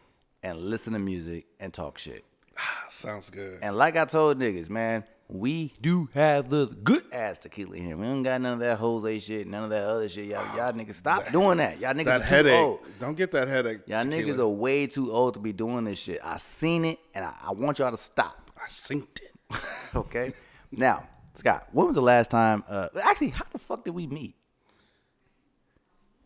and 0.43 0.59
listen 0.59 0.93
to 0.93 0.99
music 0.99 1.47
and 1.61 1.73
talk 1.73 1.99
shit. 1.99 2.25
Sounds 2.89 3.31
good. 3.31 3.59
And 3.63 3.77
like 3.77 3.97
I 3.97 4.05
told 4.05 4.39
niggas, 4.39 4.71
man, 4.71 5.05
we 5.29 5.75
do 5.81 6.09
have 6.15 6.49
the 6.49 6.67
good 6.67 7.05
ass 7.13 7.39
tequila 7.39 7.77
here. 7.77 7.97
We 7.97 8.07
don't 8.07 8.23
got 8.23 8.41
none 8.41 8.55
of 8.55 8.59
that 8.61 8.79
Jose 8.79 9.19
shit, 9.21 9.47
none 9.47 9.65
of 9.65 9.71
that 9.71 9.85
other 9.85 10.09
shit. 10.09 10.27
Y'all, 10.27 10.45
y'all 10.57 10.73
niggas 10.73 10.95
stop 10.95 11.31
doing 11.31 11.59
that. 11.59 11.79
Y'all 11.79 11.93
niggas 11.93 12.05
that 12.05 12.23
are 12.23 12.25
too 12.25 12.35
headache. 12.35 12.61
old. 12.61 12.81
Don't 12.99 13.17
get 13.17 13.31
that 13.33 13.49
headache. 13.49 13.81
Y'all 13.87 14.03
tequila. 14.05 14.23
niggas 14.23 14.39
are 14.39 14.49
way 14.49 14.87
too 14.87 15.13
old 15.13 15.35
to 15.35 15.41
be 15.41 15.53
doing 15.53 15.85
this 15.85 15.99
shit. 15.99 16.21
I 16.25 16.39
seen 16.39 16.85
it, 16.85 16.99
and 17.15 17.25
I, 17.25 17.35
I 17.43 17.53
want 17.53 17.79
y'all 17.79 17.91
to 17.91 17.97
stop. 17.97 18.51
I 18.57 18.69
synced 18.69 19.21
it. 19.21 19.61
okay. 19.95 20.33
Now, 20.71 21.07
Scott, 21.35 21.69
when 21.73 21.87
was 21.87 21.95
the 21.95 22.03
last 22.03 22.31
time? 22.31 22.65
Uh, 22.69 22.89
actually, 23.03 23.31
how 23.31 23.45
the 23.53 23.59
fuck 23.59 23.85
did 23.85 23.95
we 23.95 24.07
meet? 24.07 24.35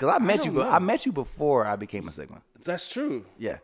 Cause 0.03 0.13
I 0.13 0.19
met 0.19 0.45
you. 0.45 0.51
don't 0.51 0.65
know. 0.65 0.69
I 0.71 0.81
met 0.81 1.07
you 1.07 1.13
before 1.13 1.65
I 1.65 1.77
became 1.77 2.09
a 2.09 2.13
Sigma. 2.13 2.43
That's 2.65 2.89
true. 2.89 3.25
Yeah. 3.39 3.59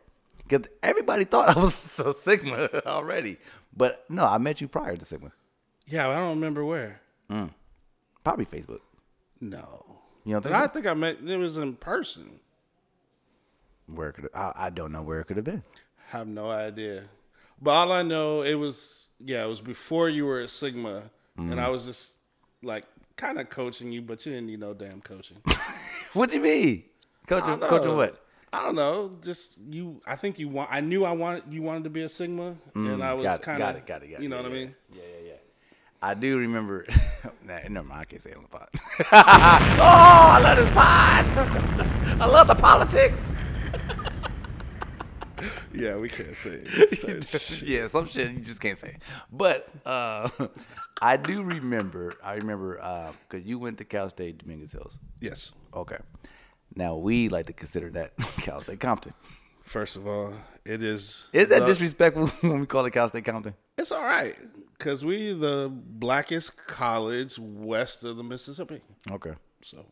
Cause 0.48 0.62
everybody 0.84 1.24
thought 1.24 1.56
I 1.56 1.60
was 1.60 1.98
a 2.04 2.14
Sigma 2.14 2.68
already, 2.86 3.38
but 3.76 4.04
no, 4.08 4.24
I 4.24 4.38
met 4.38 4.60
you 4.60 4.68
prior 4.68 4.96
to 4.96 5.04
Sigma. 5.04 5.32
Yeah, 5.86 6.08
I 6.08 6.14
don't 6.16 6.30
remember 6.36 6.64
where. 6.64 7.00
Mm. 7.28 7.50
Probably 8.22 8.44
Facebook. 8.46 8.78
No. 9.40 9.84
You 10.24 10.34
don't 10.34 10.42
think? 10.42 10.54
I 10.54 10.66
think 10.68 10.86
I 10.86 10.94
met. 10.94 11.18
It 11.26 11.38
was 11.38 11.56
in 11.56 11.74
person. 11.74 12.38
Where 13.86 14.12
could 14.12 14.28
I, 14.32 14.52
I 14.54 14.70
don't 14.70 14.92
know 14.92 15.02
where 15.02 15.18
it 15.20 15.24
could 15.24 15.38
have 15.38 15.44
been. 15.44 15.64
Have 16.10 16.28
no 16.28 16.50
idea. 16.50 17.04
But 17.60 17.70
all 17.72 17.90
I 17.92 18.02
know, 18.02 18.42
it 18.42 18.54
was 18.54 19.08
yeah, 19.18 19.44
it 19.44 19.48
was 19.48 19.60
before 19.60 20.08
you 20.08 20.24
were 20.24 20.38
at 20.40 20.50
Sigma, 20.50 21.10
Mm. 21.36 21.52
and 21.52 21.60
I 21.60 21.68
was 21.68 21.84
just 21.86 22.12
like 22.62 22.84
kind 23.16 23.38
of 23.40 23.50
coaching 23.50 23.90
you, 23.92 24.02
but 24.02 24.24
you 24.24 24.32
didn't 24.32 24.46
need 24.46 24.60
no 24.60 24.72
damn 24.74 25.00
coaching. 25.00 25.38
What 26.12 26.32
you 26.32 26.40
mean? 26.40 26.84
Coaching, 27.26 27.58
don't 27.58 27.68
coaching 27.68 27.96
what? 27.96 28.24
I 28.52 28.62
don't 28.64 28.74
know. 28.76 29.10
Just 29.22 29.58
you. 29.68 30.00
I 30.06 30.16
think 30.16 30.38
you 30.38 30.48
want. 30.48 30.70
I 30.72 30.80
knew 30.80 31.04
I 31.04 31.12
wanted 31.12 31.42
you 31.50 31.60
wanted 31.62 31.84
to 31.84 31.90
be 31.90 32.02
a 32.02 32.08
Sigma, 32.08 32.54
and 32.74 33.02
I 33.02 33.12
was 33.14 33.22
Mm, 33.22 33.28
got 33.28 33.40
it, 33.40 33.42
kind 33.42 33.58
got 33.58 33.70
of. 33.74 33.82
it, 33.82 33.86
got 33.86 34.02
it, 34.02 34.10
got 34.10 34.20
it. 34.20 34.22
You 34.22 34.28
know 34.30 34.36
Yeah, 34.36 34.42
what 34.42 34.50
I 34.50 34.54
mean? 34.54 34.74
Yeah, 34.94 35.02
yeah, 35.02 35.26
yeah. 35.28 35.32
I 36.00 36.14
do 36.14 36.38
remember. 36.38 36.86
nah, 37.44 37.58
never 37.68 37.86
mind. 37.86 38.00
I 38.00 38.04
can't 38.06 38.22
say 38.22 38.30
it 38.30 38.36
on 38.36 38.44
the 38.44 38.48
pod. 38.48 38.68
oh, 39.00 39.06
I 39.12 40.38
love 40.42 40.56
this 40.56 40.70
pod. 40.70 41.26
I 42.22 42.26
love 42.26 42.46
the 42.46 42.54
politics. 42.54 43.20
yeah, 45.74 45.96
we 45.96 46.08
can't 46.08 46.34
say 46.34 46.64
shit. 46.64 47.62
yeah, 47.62 47.86
some 47.86 48.06
shit 48.06 48.32
you 48.32 48.40
just 48.40 48.60
can't 48.60 48.78
say. 48.78 48.96
But 49.30 49.68
uh, 49.84 50.28
I 51.02 51.16
do 51.16 51.42
remember. 51.42 52.14
I 52.24 52.34
remember 52.34 53.12
because 53.28 53.46
you 53.46 53.58
went 53.58 53.78
to 53.78 53.84
Cal 53.84 54.08
State 54.08 54.38
Dominguez 54.38 54.72
Hills. 54.72 54.98
Yes. 55.20 55.52
Okay. 55.74 55.98
Now 56.74 56.96
we 56.96 57.28
like 57.28 57.46
to 57.46 57.52
consider 57.52 57.90
that 57.90 58.16
Cal 58.38 58.60
State 58.60 58.80
Compton. 58.80 59.14
First 59.62 59.96
of 59.96 60.06
all, 60.06 60.32
it 60.64 60.82
is. 60.82 61.26
Is 61.32 61.48
that 61.48 61.60
the- 61.60 61.66
disrespectful 61.66 62.26
when 62.48 62.60
we 62.60 62.66
call 62.66 62.84
it 62.86 62.92
Cal 62.92 63.08
State 63.08 63.24
Compton? 63.24 63.54
It's 63.76 63.92
all 63.92 64.02
right 64.04 64.34
because 64.76 65.04
we 65.04 65.32
the 65.32 65.70
blackest 65.72 66.56
college 66.66 67.38
west 67.38 68.04
of 68.04 68.16
the 68.16 68.24
Mississippi. 68.24 68.80
Okay. 69.10 69.34
So 69.62 69.84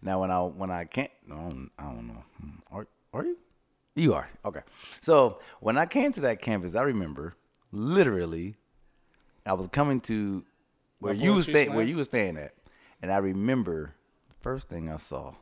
Now 0.00 0.20
when 0.20 0.30
I 0.30 0.38
when 0.40 0.70
I 0.70 0.84
can't 0.84 1.10
no, 1.26 1.34
I 1.36 1.48
don't, 1.48 1.70
I 1.78 1.82
don't 1.84 2.06
know. 2.08 2.24
Hmm, 2.40 2.50
Are 2.70 2.86
are 3.12 3.24
you? 3.24 3.36
You 3.94 4.14
are. 4.14 4.28
Okay. 4.44 4.60
So 5.00 5.40
when 5.60 5.76
I 5.76 5.86
came 5.86 6.12
to 6.12 6.20
that 6.22 6.40
campus, 6.40 6.74
I 6.74 6.82
remember 6.82 7.34
literally 7.72 8.54
I 9.44 9.54
was 9.54 9.68
coming 9.68 10.00
to 10.02 10.44
where 11.00 11.14
My 11.14 11.20
you 11.22 11.34
was 11.34 11.46
poetry 11.46 11.68
where 11.74 11.84
you 11.84 11.96
was 11.96 12.06
staying 12.06 12.36
at. 12.36 12.54
And 13.02 13.10
I 13.10 13.16
remember 13.16 13.94
first 14.42 14.68
thing 14.68 14.90
I 14.90 14.96
saw 14.96 15.34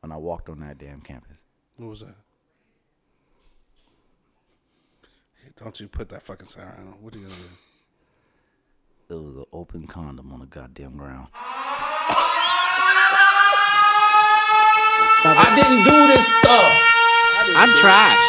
when 0.00 0.12
I 0.12 0.16
walked 0.16 0.48
on 0.48 0.60
that 0.60 0.78
damn 0.78 1.00
campus. 1.00 1.38
what 1.76 1.88
was 1.90 2.00
that? 2.00 2.14
Don't 5.56 5.78
you 5.80 5.88
put 5.88 6.08
that 6.10 6.22
fucking 6.22 6.46
siren 6.48 6.86
on? 6.86 7.02
What 7.02 7.14
are 7.14 7.18
you 7.18 7.24
gonna 7.24 7.36
do? 9.08 9.14
It 9.14 9.22
was 9.22 9.36
an 9.36 9.44
open 9.52 9.86
condom 9.86 10.32
on 10.32 10.38
the 10.40 10.46
goddamn 10.46 10.96
ground. 10.96 11.26
I 15.24 15.52
didn't 15.54 15.84
do 15.84 16.06
this 16.14 16.26
stuff. 16.26 16.72
I'm 17.58 17.68
trash. 17.78 18.22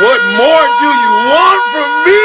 What 0.00 0.20
more 0.38 0.64
do 0.80 0.88
you 0.88 1.12
want 1.28 1.60
from 1.74 1.90
me? 2.06 2.22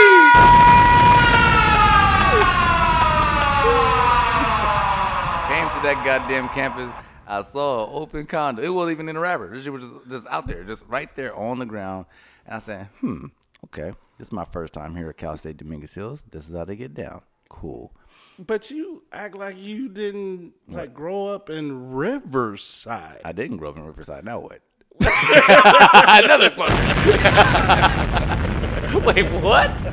Came 5.72 5.82
to 5.82 5.88
that 5.88 6.04
goddamn 6.06 6.50
campus. 6.50 6.92
I 7.28 7.42
saw 7.44 7.84
an 7.86 7.92
open 7.94 8.26
condom. 8.26 8.66
It 8.66 8.70
wasn't 8.70 8.94
even 8.94 9.08
in 9.10 9.16
a 9.16 9.20
wrapper. 9.20 9.54
This 9.54 9.64
shit 9.66 9.74
was 9.74 9.84
just, 9.84 10.10
just 10.10 10.28
out 10.28 10.48
there, 10.48 10.64
just 10.64 10.84
right 10.88 11.14
there 11.16 11.36
on 11.36 11.60
the 11.60 11.66
ground. 11.66 12.06
And 12.46 12.56
I 12.56 12.60
said, 12.60 12.88
hmm, 13.02 13.26
okay. 13.66 13.92
This 14.18 14.30
is 14.30 14.32
my 14.32 14.46
first 14.46 14.74
time 14.74 14.96
here 14.96 15.10
at 15.10 15.18
Cal 15.18 15.38
State 15.38 15.58
Dominguez 15.58 15.94
Hills. 15.94 16.24
This 16.32 16.50
is 16.50 16.56
how 16.56 16.66
they 16.66 16.76
get 16.76 16.94
down. 16.96 17.22
Cool. 17.50 17.92
But 18.40 18.72
you 18.72 19.04
act 19.12 19.36
like 19.36 19.58
you 19.58 19.90
didn't 19.90 20.54
like 20.68 20.94
grow 20.94 21.28
up 21.28 21.50
in 21.52 21.92
Riverside. 21.92 23.22
I 23.24 23.32
didn't 23.32 23.58
grow 23.58 23.70
up 23.70 23.78
in 23.78 23.84
Riverside. 23.86 24.26
Now 24.26 24.40
what? 24.40 24.62
Another 25.02 26.50
fucker. 26.50 26.76
Wait, 29.06 29.32
what? 29.44 29.84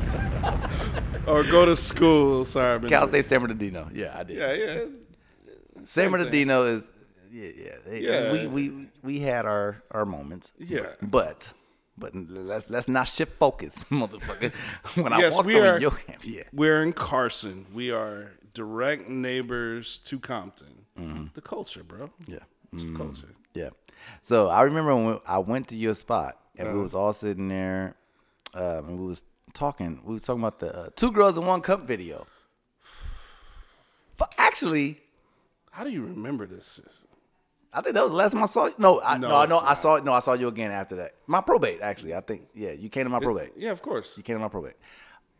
or 1.27 1.43
go 1.43 1.65
to 1.65 1.75
school. 1.75 2.45
Sorry, 2.45 2.73
I've 2.75 2.81
been- 2.81 2.89
Cal 2.89 3.07
State 3.07 3.25
San 3.25 3.41
Bernardino. 3.41 3.89
Yeah, 3.93 4.15
I 4.17 4.23
did. 4.23 4.37
Yeah, 4.37 4.53
yeah. 4.53 4.85
San 5.87 6.11
Bernardino 6.11 6.63
is 6.65 6.89
yeah, 7.31 7.49
yeah. 7.55 7.75
They- 7.85 8.01
Yeah. 8.01 8.31
We, 8.31 8.47
we 8.47 8.87
we 9.03 9.19
had 9.19 9.45
our 9.45 9.81
our 9.91 10.05
moments. 10.05 10.51
Yeah. 10.59 10.87
But 11.01 11.53
but 11.97 12.13
let's 12.15 12.69
let's 12.69 12.87
not 12.87 13.07
shift 13.07 13.37
focus, 13.39 13.83
motherfucker. 13.89 14.51
When 15.01 15.13
I 15.13 15.19
yes, 15.19 15.35
walked 15.35 15.47
we 15.47 15.59
are. 15.59 15.79
your 15.79 15.91
camp, 15.91 16.21
yeah. 16.25 16.43
We're 16.53 16.83
in 16.83 16.93
Carson. 16.93 17.65
We 17.73 17.91
are 17.91 18.31
direct 18.53 19.07
neighbors 19.09 19.97
to 20.05 20.19
Compton. 20.19 20.85
The 21.35 21.41
culture, 21.41 21.83
bro. 21.83 22.07
Yeah. 22.27 22.39
It's 22.73 22.83
Mm, 22.83 22.97
culture. 22.97 23.33
Yeah. 23.53 23.69
So 24.23 24.47
I 24.49 24.61
remember 24.63 24.93
when 24.95 25.19
I 25.27 25.37
went 25.37 25.67
to 25.69 25.75
your 25.75 25.93
spot 25.95 26.37
and 26.57 26.67
we 26.67 26.73
Uh-huh. 26.73 26.83
was 26.83 26.95
all 26.95 27.13
sitting 27.13 27.47
there, 27.49 27.95
um, 28.55 28.89
and 28.89 28.99
we 28.99 29.05
was 29.07 29.23
talking. 29.53 30.01
We 30.03 30.13
was 30.13 30.23
talking 30.23 30.41
about 30.41 30.59
the 30.59 30.71
uh, 30.75 30.89
two 30.95 31.11
girls 31.11 31.37
in 31.37 31.45
one 31.45 31.61
cup 31.61 31.81
video. 31.87 32.25
Actually, 34.37 34.99
How 35.77 35.83
do 35.83 35.91
you 35.91 36.01
remember 36.01 36.47
this? 36.47 36.81
I 37.71 37.81
think 37.81 37.93
that 37.93 38.01
was 38.01 38.09
the 38.09 38.17
last 38.17 38.31
time 38.33 38.41
I 38.41 38.47
saw 38.47 38.65
you. 38.65 38.73
No, 38.79 38.99
I, 38.99 39.15
No, 39.19 39.27
no, 39.29 39.45
no, 39.45 39.59
I 39.59 39.75
saw 39.75 39.97
no, 39.97 40.11
I 40.11 40.21
saw 40.21 40.33
you 40.33 40.47
again 40.47 40.71
after 40.71 40.95
that. 40.95 41.11
My 41.27 41.39
probate, 41.39 41.81
actually. 41.81 42.15
I 42.15 42.21
think, 42.21 42.47
yeah, 42.55 42.71
you 42.71 42.89
came 42.89 43.03
to 43.03 43.11
my 43.11 43.19
probate. 43.19 43.51
Yeah, 43.55 43.69
of 43.73 43.83
course. 43.83 44.15
You 44.17 44.23
came 44.23 44.37
to 44.37 44.39
my 44.39 44.47
probate. 44.47 44.73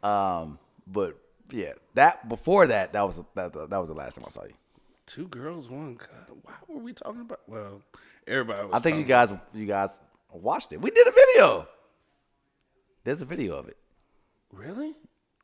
Um, 0.03 0.59
but 0.85 1.17
yeah, 1.49 1.71
that 1.95 2.29
before 2.29 2.67
that, 2.67 2.93
that 2.93 3.01
was 3.01 3.15
that, 3.33 3.51
that 3.53 3.77
was 3.79 3.87
the 3.87 3.95
last 3.95 4.13
time 4.15 4.25
I 4.27 4.29
saw 4.29 4.43
you. 4.43 4.53
Two 5.07 5.27
girls, 5.27 5.69
one 5.69 5.95
cut. 5.95 6.29
Why 6.43 6.53
were 6.67 6.81
we 6.83 6.93
talking 6.93 7.21
about? 7.21 7.39
Well, 7.47 7.81
everybody. 8.27 8.67
Was 8.67 8.75
I 8.75 8.79
think 8.79 8.97
you 9.07 9.11
talking- 9.11 9.37
guys, 9.37 9.49
you 9.55 9.65
guys 9.65 9.97
watched 10.31 10.71
it. 10.71 10.79
We 10.79 10.91
did 10.91 11.07
a 11.07 11.11
video. 11.11 11.67
There's 13.05 13.23
a 13.23 13.25
video 13.25 13.55
of 13.57 13.69
it. 13.69 13.77
Really? 14.51 14.93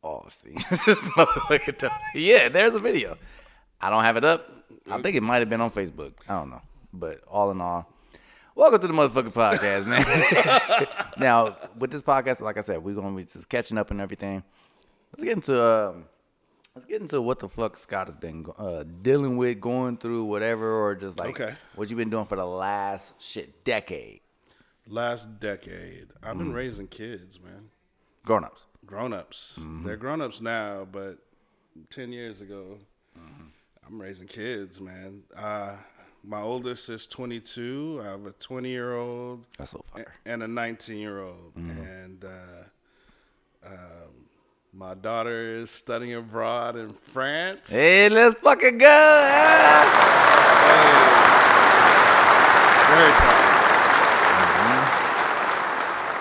Oh, 0.04 0.24
see, 0.30 0.52
this 0.86 1.00
motherfucker. 1.18 1.76
told- 1.76 1.94
Yeah, 2.14 2.50
there's 2.50 2.76
a 2.76 2.80
video. 2.80 3.18
I 3.82 3.90
don't 3.90 4.04
have 4.04 4.18
it 4.18 4.24
up. 4.24 4.48
I 4.90 5.02
think 5.02 5.16
it 5.16 5.24
might 5.24 5.40
have 5.40 5.50
been 5.50 5.62
on 5.62 5.70
Facebook. 5.72 6.14
I 6.28 6.36
don't 6.40 6.50
know, 6.50 6.62
but 6.94 7.22
all 7.28 7.52
in 7.52 7.62
all, 7.62 7.88
welcome 8.56 8.80
to 8.82 8.88
the 8.88 8.94
motherfucking 8.94 9.34
podcast, 9.34 9.86
man. 9.88 11.06
now, 11.18 11.56
with 11.78 11.92
this 11.92 12.02
podcast, 12.04 12.42
like 12.42 12.58
I 12.58 12.62
said, 12.62 12.84
we're 12.84 12.96
gonna 12.96 13.16
be 13.16 13.24
just 13.26 13.50
catching 13.50 13.78
up 13.78 13.92
and 13.92 14.00
everything. 14.02 14.44
Let's 15.12 15.24
get 15.24 15.34
into 15.34 15.64
um, 15.90 16.06
let's 16.76 16.88
get 16.88 17.02
into 17.02 17.22
what 17.22 17.40
the 17.40 17.50
fuck 17.50 17.78
Scott 17.78 18.08
has 18.08 18.16
been 18.18 18.46
uh, 18.58 18.84
dealing 19.02 19.38
with, 19.38 19.60
going 19.62 19.98
through, 19.98 20.26
whatever, 20.26 20.72
or 20.84 20.96
just 20.96 21.18
like 21.18 21.40
Okay. 21.40 21.56
what 21.76 21.90
you've 21.90 21.98
been 21.98 22.10
doing 22.10 22.26
for 22.26 22.36
the 22.36 22.46
last 22.46 23.22
shit 23.22 23.64
decade, 23.64 24.22
Last 24.88 25.40
decade, 25.40 26.08
I've 26.22 26.38
been 26.38 26.52
Mm. 26.52 26.56
raising 26.56 26.88
kids, 26.88 27.40
man. 27.40 27.70
grown 28.26 28.44
ups. 28.44 28.66
Grown 28.86 29.14
ups. 29.14 29.56
Mm-hmm. 29.60 29.86
They're 29.86 29.98
grown 29.98 30.22
ups 30.22 30.42
now, 30.42 30.86
but 30.92 31.18
ten 31.90 32.12
years 32.12 32.42
ago, 32.42 32.80
Mm-hmm. 33.18 33.44
I'm 33.88 34.02
raising 34.02 34.28
kids, 34.28 34.80
man. 34.82 35.24
Uh, 35.36 35.76
my 36.24 36.42
oldest 36.42 36.90
is 36.90 37.06
22. 37.08 38.02
I 38.04 38.06
have 38.08 38.26
a 38.26 38.32
20 38.32 38.70
year 38.70 38.96
old. 38.96 39.46
That's 39.58 39.72
so 39.72 39.84
fire. 39.94 40.14
And 40.26 40.42
a 40.44 40.48
19 40.48 40.98
year 40.98 41.22
old, 41.22 41.54
Mhm. 41.56 42.04
and 42.04 42.24
uh, 42.26 43.68
um, 43.68 44.30
my 44.74 44.94
daughter 44.96 45.54
is 45.56 45.70
studying 45.70 46.14
abroad 46.16 46.76
in 46.78 46.94
France. 46.94 47.70
Hey, 47.72 48.10
let's 48.10 48.40
fucking 48.42 48.78
go! 48.78 48.88
Ah! 48.88 50.00
Very 52.96 53.12
proud. 53.12 53.44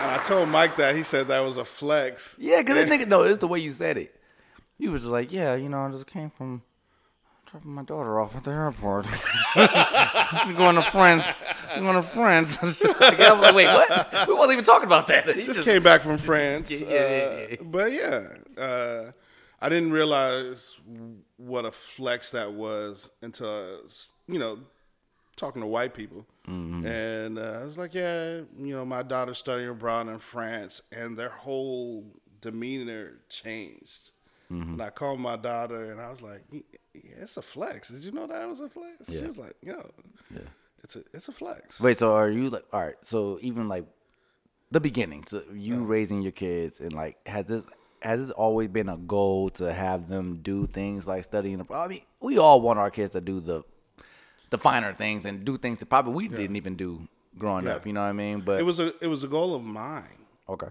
And 0.03 0.21
I 0.21 0.25
told 0.25 0.49
Mike 0.49 0.77
that 0.77 0.97
he 0.97 1.03
said 1.03 1.29
that 1.29 1.41
was 1.41 1.57
a 1.57 1.65
flex. 1.65 2.37
Yeah, 2.41 2.61
because 2.63 2.75
this 2.75 2.91
nigga, 3.01 3.07
no, 3.07 3.23
it's 3.23 3.39
the 3.39 3.49
way 3.49 3.61
you 3.61 3.73
said 3.73 3.97
it. 3.99 4.15
You 4.79 4.91
was 4.91 5.05
like, 5.05 5.33
yeah, 5.33 5.55
you 5.55 5.69
know, 5.69 5.79
I 5.79 5.91
just 5.91 6.07
came 6.07 6.29
from 6.31 6.63
dropping 7.53 7.75
my 7.75 7.83
daughter 7.83 8.19
off 8.19 8.35
at 8.35 8.45
the 8.45 8.51
airport. 8.51 9.07
I'm 9.55 10.57
going 10.57 10.75
to 10.77 10.83
France. 10.83 11.27
I'm 11.71 11.83
going 11.83 11.97
to 11.97 12.03
France. 12.03 12.61
Like, 12.63 13.19
wait, 13.55 13.67
what? 13.67 14.27
We 14.27 14.35
wasn't 14.35 14.53
even 14.55 14.65
talking 14.65 14.87
about 14.87 15.07
that. 15.09 15.29
He 15.37 15.43
just, 15.43 15.63
came 15.63 15.83
back 15.83 16.01
from 16.01 16.17
France. 16.17 16.71
Yeah, 16.71 16.89
yeah, 16.89 16.95
yeah, 16.97 17.47
yeah. 17.51 17.57
uh, 17.61 17.65
but 17.65 17.93
yeah, 17.93 18.63
uh, 18.63 19.13
I 19.61 19.69
didn't 19.69 19.93
realize 19.93 20.79
what 21.37 21.67
a 21.67 21.73
flex 21.73 22.31
that 22.31 22.53
was 22.55 23.11
until 23.21 23.81
you 24.27 24.39
know 24.39 24.59
talking 25.37 25.61
to 25.61 25.69
white 25.69 25.93
people, 25.95 26.27
Mhm. 26.49 26.87
and 26.87 27.39
uh, 27.39 27.61
I 27.61 27.65
was 27.65 27.77
like, 27.77 27.95
yeah, 27.95 28.41
you 28.59 28.75
know, 28.75 28.85
my 28.85 29.03
daughter's 29.03 29.39
studying 29.39 29.69
abroad 29.69 30.09
in 30.09 30.19
France, 30.19 30.83
and 30.91 31.19
their 31.19 31.31
whole 31.31 32.05
demeanor 32.41 33.21
changed. 33.29 34.13
Mhm. 34.51 34.63
And 34.73 34.83
I 34.83 34.91
called 34.91 35.21
my 35.21 35.37
daughter, 35.37 35.91
and 35.91 36.01
I 36.01 36.11
was 36.11 36.23
like, 36.23 36.43
yeah, 36.95 37.23
it's 37.23 37.37
a 37.37 37.43
flex. 37.43 37.89
Did 37.89 38.05
you 38.05 38.13
know 38.13 38.27
that 38.27 38.49
was 38.49 38.61
a 38.61 38.69
flex? 38.69 39.11
She 39.11 39.23
was 39.27 39.39
like, 39.39 39.57
yo, 39.63 39.91
Yeah. 40.33 40.41
it's 40.85 40.97
a 40.97 41.03
it's 41.13 41.29
a 41.29 41.33
flex. 41.33 41.81
Wait, 41.81 41.99
so 41.99 42.15
are 42.15 42.29
you 42.31 42.51
like, 42.51 42.65
all 42.73 42.81
right, 42.83 42.95
so 43.03 43.39
even 43.43 43.69
like 43.69 43.85
the 44.71 44.81
beginning, 44.81 45.25
so 45.27 45.43
you 45.53 45.85
raising 45.85 46.23
your 46.23 46.33
kids, 46.33 46.81
and 46.81 46.93
like, 46.93 47.17
has 47.27 47.47
this. 47.47 47.65
Has 48.05 48.19
this 48.19 48.31
always 48.31 48.67
been 48.67 48.89
a 48.89 48.97
goal 48.97 49.49
to 49.51 49.73
have 49.73 50.09
them 50.09 50.41
do 50.43 50.67
things 50.67 51.07
like 51.07 51.23
studying? 51.23 51.65
I 51.71 51.87
mean, 51.87 52.01
we 52.19 52.37
all 52.37 52.61
want 52.61 52.81
our 52.81 52.91
kids 52.91 53.13
to 53.13 53.21
do 53.21 53.39
the 53.39 53.63
the 54.51 54.59
finer 54.59 54.93
things 54.93 55.25
and 55.25 55.45
do 55.45 55.57
things 55.57 55.79
that 55.79 55.87
probably 55.87 56.13
we 56.13 56.27
didn't 56.27 56.57
even 56.57 56.75
do 56.75 57.07
growing 57.39 57.65
Yeah. 57.67 57.77
up. 57.77 57.87
You 57.87 57.93
know 57.93 58.01
what 58.01 58.09
I 58.09 58.13
mean? 58.13 58.41
But 58.41 58.59
it 58.59 58.65
was 58.65 58.81
a 58.81 58.93
it 59.01 59.07
was 59.07 59.23
a 59.23 59.29
goal 59.29 59.55
of 59.55 59.63
mine. 59.63 60.27
okay. 60.49 60.67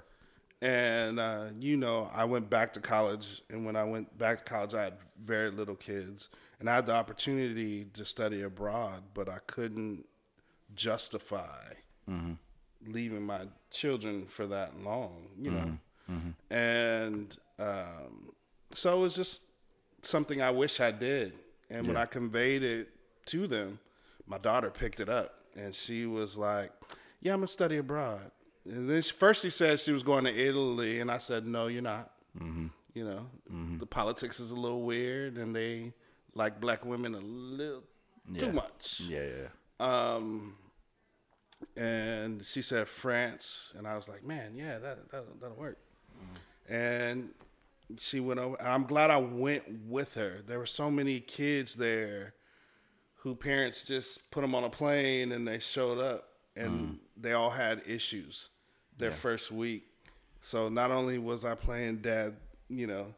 And 0.62 1.20
uh, 1.20 1.46
you 1.60 1.76
know, 1.78 2.10
I 2.14 2.26
went 2.26 2.50
back 2.50 2.74
to 2.74 2.80
college, 2.80 3.42
and 3.50 3.66
when 3.66 3.76
I 3.76 3.84
went 3.84 4.16
back 4.18 4.40
to 4.40 4.44
college, 4.44 4.74
I 4.74 4.84
had 4.84 4.94
very 5.20 5.50
little 5.50 5.76
kids, 5.76 6.30
and 6.60 6.70
I 6.70 6.76
had 6.76 6.86
the 6.86 6.94
opportunity 6.94 7.86
to 7.94 8.06
study 8.06 8.44
abroad, 8.44 9.02
but 9.14 9.28
I 9.28 9.40
couldn't 9.48 10.06
justify 10.76 11.74
Mhm. 12.10 12.38
leaving 12.86 13.24
my 13.26 13.48
children 13.72 14.26
for 14.26 14.48
that 14.48 14.78
long, 14.80 15.30
you 15.38 15.52
know. 15.52 15.78
Mhm. 16.10 16.34
And 16.50 17.38
um, 17.60 18.34
so 18.74 18.98
it 18.98 19.02
was 19.02 19.16
just 19.16 19.42
something 20.02 20.42
I 20.42 20.50
wish 20.52 20.80
I 20.80 20.92
did. 20.92 21.34
And 21.70 21.88
when 21.88 21.96
I 21.98 22.06
conveyed 22.06 22.64
it 22.64 22.90
to 23.28 23.48
them, 23.48 23.80
my 24.26 24.38
daughter 24.38 24.70
picked 24.70 25.00
it 25.00 25.10
up, 25.10 25.46
and 25.56 25.74
she 25.76 26.06
was 26.06 26.38
like, 26.38 26.72
"Yeah, 27.22 27.34
I'm 27.34 27.40
gonna 27.40 27.48
study 27.48 27.78
abroad." 27.78 28.32
And 28.66 28.90
then 28.90 29.02
she, 29.02 29.12
first 29.14 29.42
she 29.42 29.50
said 29.50 29.80
she 29.80 29.92
was 29.92 30.04
going 30.04 30.24
to 30.26 30.34
Italy, 30.36 31.00
and 31.00 31.10
I 31.12 31.18
said, 31.18 31.46
no, 31.48 31.68
you're 31.68 31.82
not. 31.82 32.12
Mm-hmm. 32.40 32.68
You 32.94 33.06
know, 33.06 33.26
the 33.80 33.86
politics 33.86 34.40
is 34.40 34.52
a 34.52 34.56
little 34.56 34.84
weird, 34.84 35.38
and 35.38 35.56
they 35.56 35.94
like 36.36 36.60
black 36.60 36.86
women 36.86 37.16
a 37.16 37.20
little 37.20 37.84
Yeah. 38.32 38.40
too 38.40 38.52
much. 38.52 39.02
Yeah, 39.08 39.24
yeah. 39.24 39.48
Um, 39.80 40.56
and 41.78 42.46
she 42.46 42.62
said 42.62 42.88
France, 42.88 43.74
and 43.78 43.88
I 43.88 43.96
was 43.96 44.08
like, 44.10 44.24
man, 44.26 44.54
yeah, 44.56 44.78
that, 44.80 45.10
that 45.12 45.40
that'll 45.42 45.56
work. 45.56 45.78
And 46.70 47.30
she 47.98 48.20
went 48.20 48.40
over. 48.40 48.62
I'm 48.62 48.84
glad 48.84 49.10
I 49.10 49.18
went 49.18 49.64
with 49.88 50.14
her. 50.16 50.42
There 50.46 50.60
were 50.60 50.66
so 50.66 50.90
many 50.92 51.20
kids 51.20 51.76
there 51.76 52.34
who 53.16 53.36
parents 53.36 53.84
just 53.84 54.32
put 54.32 54.42
them 54.42 54.56
on 54.56 54.64
a 54.64 54.70
plane 54.70 55.32
and 55.32 55.48
they 55.48 55.60
showed 55.60 56.00
up, 56.00 56.28
and 56.56 57.00
they 57.18 57.34
all 57.34 57.50
had 57.52 57.82
issues 57.88 58.50
their 58.98 59.10
Yeah. 59.12 59.16
first 59.16 59.52
week. 59.52 59.88
So 60.42 60.70
not 60.70 60.92
only 60.92 61.18
was 61.18 61.46
I 61.46 61.56
playing 61.56 61.98
dad, 61.98 62.36
you 62.70 62.88
know, 62.88 63.14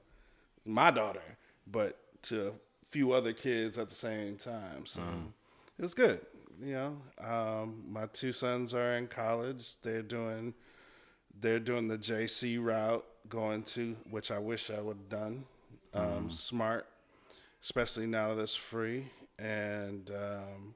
my 0.66 0.92
daughter, 0.92 1.38
but 1.68 1.98
to 2.24 2.50
a 2.50 2.54
few 2.92 3.12
other 3.14 3.34
kids 3.34 3.78
at 3.78 3.90
the 3.90 3.96
same 3.96 4.38
time. 4.38 4.86
So 4.86 5.02
it 5.78 5.82
was 5.82 5.94
good. 5.94 6.26
You 6.62 6.74
know, 6.74 7.02
um, 7.20 7.84
my 7.90 8.06
two 8.08 8.32
sons 8.34 8.74
are 8.74 8.94
in 8.98 9.08
college. 9.08 9.76
They're 9.82 10.04
doing 10.04 10.54
they're 11.40 11.60
doing 11.60 11.88
the 11.88 11.98
JC 11.98 12.58
route, 12.64 13.04
going 13.28 13.64
to 13.64 13.96
which 14.10 14.30
I 14.30 14.38
wish 14.38 14.70
I 14.70 14.80
would 14.82 14.98
have 14.98 15.10
done. 15.10 15.46
Um, 15.96 16.30
Smart, 16.32 16.88
especially 17.62 18.06
now 18.08 18.36
that 18.36 18.42
it's 18.44 18.56
free. 18.56 19.08
And 19.40 20.10
um, 20.12 20.76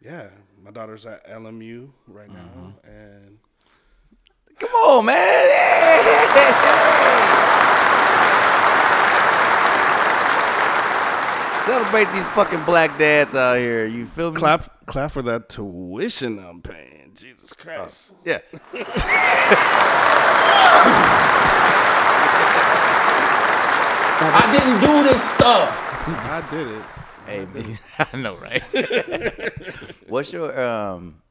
yeah, 0.00 0.28
my 0.62 0.70
daughter's 0.70 1.06
at 1.06 1.26
LMU 1.26 1.90
right 2.06 2.28
now, 2.28 2.36
mm-hmm. 2.36 2.90
and 2.90 3.38
Come 4.58 4.70
on, 4.70 5.04
man. 5.04 5.16
Celebrate 11.66 12.10
these 12.12 12.26
fucking 12.28 12.64
black 12.64 12.96
dads 12.96 13.34
out 13.34 13.58
here. 13.58 13.84
You 13.86 14.06
feel 14.06 14.30
me? 14.30 14.38
clap 14.38 14.86
clap 14.86 15.10
for 15.10 15.20
that 15.22 15.50
tuition 15.50 16.38
I'm 16.38 16.62
paying. 16.62 17.10
Jesus 17.14 17.52
uh, 17.52 17.56
Christ. 17.56 18.14
Yeah. 18.24 18.38
I 24.18 24.48
didn't 24.52 24.80
do 24.80 25.02
this 25.10 25.28
stuff. 25.28 25.68
I 26.08 26.42
did 26.50 26.68
it. 26.68 26.82
Hey, 27.26 27.46
I 27.98 28.16
know, 28.16 28.36
right? 28.36 28.62
What's 30.08 30.32
your 30.32 30.58
um, 30.60 31.22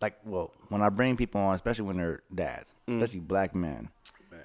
like? 0.00 0.18
Well, 0.24 0.52
when 0.68 0.82
I 0.82 0.88
bring 0.88 1.16
people 1.16 1.40
on, 1.40 1.54
especially 1.54 1.84
when 1.84 1.98
they're 1.98 2.22
dads, 2.34 2.74
especially 2.88 3.20
black 3.20 3.54
men, 3.54 3.90
Man. 4.30 4.40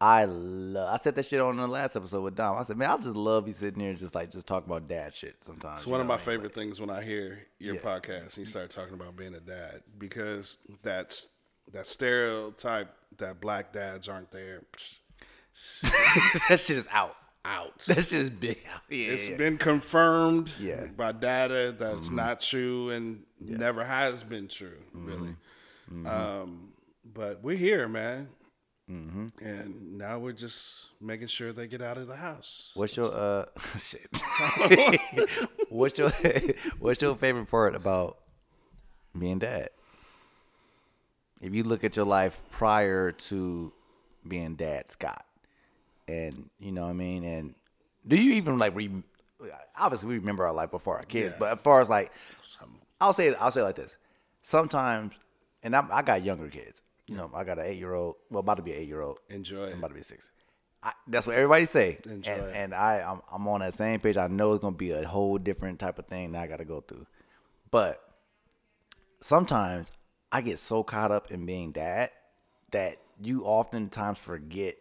I 0.00 0.24
love. 0.26 0.94
I 0.94 1.02
said 1.02 1.14
that 1.16 1.24
shit 1.26 1.40
on 1.40 1.56
the 1.56 1.66
last 1.66 1.96
episode 1.96 2.22
with 2.22 2.36
Dom. 2.36 2.58
I 2.58 2.62
said, 2.64 2.76
man, 2.76 2.90
I 2.90 2.96
just 2.96 3.16
love 3.16 3.48
you 3.48 3.54
sitting 3.54 3.80
here 3.80 3.90
and 3.90 3.98
just 3.98 4.14
like 4.14 4.30
just 4.30 4.46
talk 4.46 4.64
about 4.66 4.88
dad 4.88 5.14
shit 5.14 5.42
sometimes. 5.42 5.78
It's 5.80 5.86
one 5.86 6.00
of 6.00 6.06
my 6.06 6.14
what 6.14 6.22
I 6.22 6.26
mean? 6.30 6.36
favorite 6.36 6.54
things 6.54 6.80
when 6.80 6.90
I 6.90 7.02
hear 7.02 7.38
your 7.58 7.74
Yeah. 7.76 7.80
podcast 7.80 8.36
and 8.36 8.38
you 8.38 8.44
start 8.46 8.70
talking 8.70 8.94
about 8.94 9.16
being 9.16 9.34
a 9.34 9.40
dad 9.40 9.82
because 9.98 10.58
that's 10.82 11.28
that 11.72 11.86
stereotype 11.88 12.94
that 13.18 13.40
black 13.40 13.72
dads 13.72 14.06
aren't 14.08 14.30
there. 14.30 14.62
that 16.48 16.60
shit 16.60 16.76
is 16.76 16.86
out. 16.92 17.16
Out. 17.46 17.78
That 17.86 18.04
shit 18.04 18.20
is 18.22 18.30
big. 18.30 18.58
Yeah, 18.90 18.96
It's 19.14 19.28
yeah. 19.28 19.36
been 19.36 19.56
confirmed 19.58 20.50
Yeah. 20.60 20.74
Mm-hmm. 20.84 20.94
by 20.94 21.12
data 21.12 21.74
that's 21.78 22.10
not 22.10 22.40
true 22.40 22.90
and 22.90 23.24
never 23.40 23.84
has 23.84 24.22
been 24.22 24.48
true, 24.48 24.78
Mm-hmm. 24.94 25.06
really. 25.06 26.06
Um, 26.06 26.72
but 27.04 27.42
we're 27.42 27.56
here, 27.56 27.86
man. 27.88 28.28
Mm-hmm. 28.90 29.26
And 29.44 29.98
now 29.98 30.18
we're 30.18 30.32
just 30.32 30.86
making 31.00 31.26
sure 31.28 31.52
they 31.52 31.66
get 31.66 31.82
out 31.82 31.98
of 31.98 32.06
the 32.06 32.16
house. 32.16 32.70
What's 32.74 32.96
your 32.96 33.12
uh 33.12 33.46
shit? 33.78 34.08
what's 35.68 35.98
your 35.98 36.10
what's 36.78 37.02
your 37.02 37.16
favorite 37.16 37.46
part 37.50 37.74
about 37.74 38.18
being 39.18 39.40
dad? 39.40 39.70
If 41.40 41.52
you 41.54 41.64
look 41.64 41.82
at 41.84 41.96
your 41.96 42.06
life 42.06 42.40
prior 42.50 43.10
to 43.12 43.72
being 44.26 44.54
dad, 44.54 44.90
Scott, 44.92 45.25
and 46.08 46.48
you 46.58 46.72
know 46.72 46.82
what 46.82 46.90
I 46.90 46.94
mean, 46.94 47.24
and 47.24 47.54
do 48.06 48.16
you 48.16 48.34
even 48.34 48.58
like 48.58 48.74
re- 48.74 49.02
obviously 49.76 50.08
we 50.08 50.18
remember 50.18 50.46
our 50.46 50.52
life 50.54 50.70
before 50.70 50.96
our 50.96 51.04
kids, 51.04 51.32
Yeah. 51.32 51.38
but 51.38 51.52
as 51.54 51.60
far 51.60 51.80
as 51.80 51.90
like 51.90 52.12
I'll 53.00 53.12
say 53.12 53.28
it, 53.28 53.36
I'll 53.40 53.50
say 53.50 53.60
it 53.60 53.64
like 53.64 53.76
this. 53.76 53.96
Sometimes, 54.42 55.12
and 55.62 55.76
I'm, 55.76 55.88
I 55.92 56.02
got 56.02 56.24
younger 56.24 56.48
kids. 56.48 56.80
You 57.06 57.16
know, 57.16 57.30
I 57.34 57.44
got 57.44 57.58
an 57.58 57.66
eight 57.66 57.78
year 57.78 57.92
old. 57.92 58.16
Well, 58.30 58.40
about 58.40 58.56
to 58.56 58.62
be 58.62 58.72
an 58.72 58.78
eight 58.78 58.88
year 58.88 59.02
old. 59.02 59.18
Enjoy. 59.28 59.66
I'm 59.70 59.78
about 59.78 59.88
to 59.88 59.94
be 59.94 60.02
six. 60.02 60.30
I, 60.82 60.92
that's 61.08 61.26
what 61.26 61.36
everybody 61.36 61.66
say. 61.66 61.98
Enjoy 62.08 62.30
and, 62.32 62.56
and 62.56 62.74
I, 62.74 63.00
I'm, 63.00 63.20
I'm 63.32 63.46
on 63.48 63.60
that 63.60 63.74
same 63.74 64.00
page. 64.00 64.16
I 64.16 64.28
know 64.28 64.52
it's 64.52 64.62
gonna 64.62 64.76
be 64.76 64.92
a 64.92 65.06
whole 65.06 65.36
different 65.36 65.78
type 65.78 65.98
of 65.98 66.06
thing 66.06 66.32
that 66.32 66.42
I 66.42 66.46
got 66.46 66.58
to 66.58 66.64
go 66.64 66.80
through. 66.80 67.06
But 67.70 68.00
sometimes 69.20 69.90
I 70.32 70.40
get 70.40 70.58
so 70.58 70.82
caught 70.82 71.10
up 71.12 71.30
in 71.30 71.46
being 71.46 71.72
dad 71.72 72.10
that 72.70 72.96
you 73.20 73.44
oftentimes 73.44 74.18
forget 74.18 74.76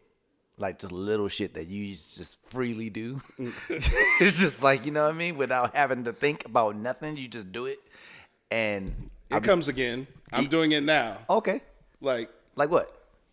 like 0.57 0.79
just 0.79 0.91
little 0.93 1.27
shit 1.27 1.53
that 1.55 1.67
you 1.67 1.87
just 1.93 2.37
freely 2.47 2.89
do. 2.89 3.21
Mm. 3.37 3.53
it's 4.21 4.39
just 4.39 4.63
like 4.63 4.85
you 4.85 4.91
know 4.91 5.03
what 5.05 5.13
I 5.13 5.17
mean, 5.17 5.37
without 5.37 5.75
having 5.75 6.03
to 6.05 6.13
think 6.13 6.45
about 6.45 6.75
nothing. 6.75 7.17
You 7.17 7.27
just 7.27 7.51
do 7.51 7.65
it, 7.65 7.79
and 8.51 9.09
It 9.31 9.43
comes 9.43 9.67
again. 9.67 10.07
I'm 10.31 10.45
doing 10.45 10.71
it 10.71 10.83
now. 10.83 11.17
okay. 11.29 11.61
Like 12.01 12.29
Like 12.55 12.69
what? 12.71 12.91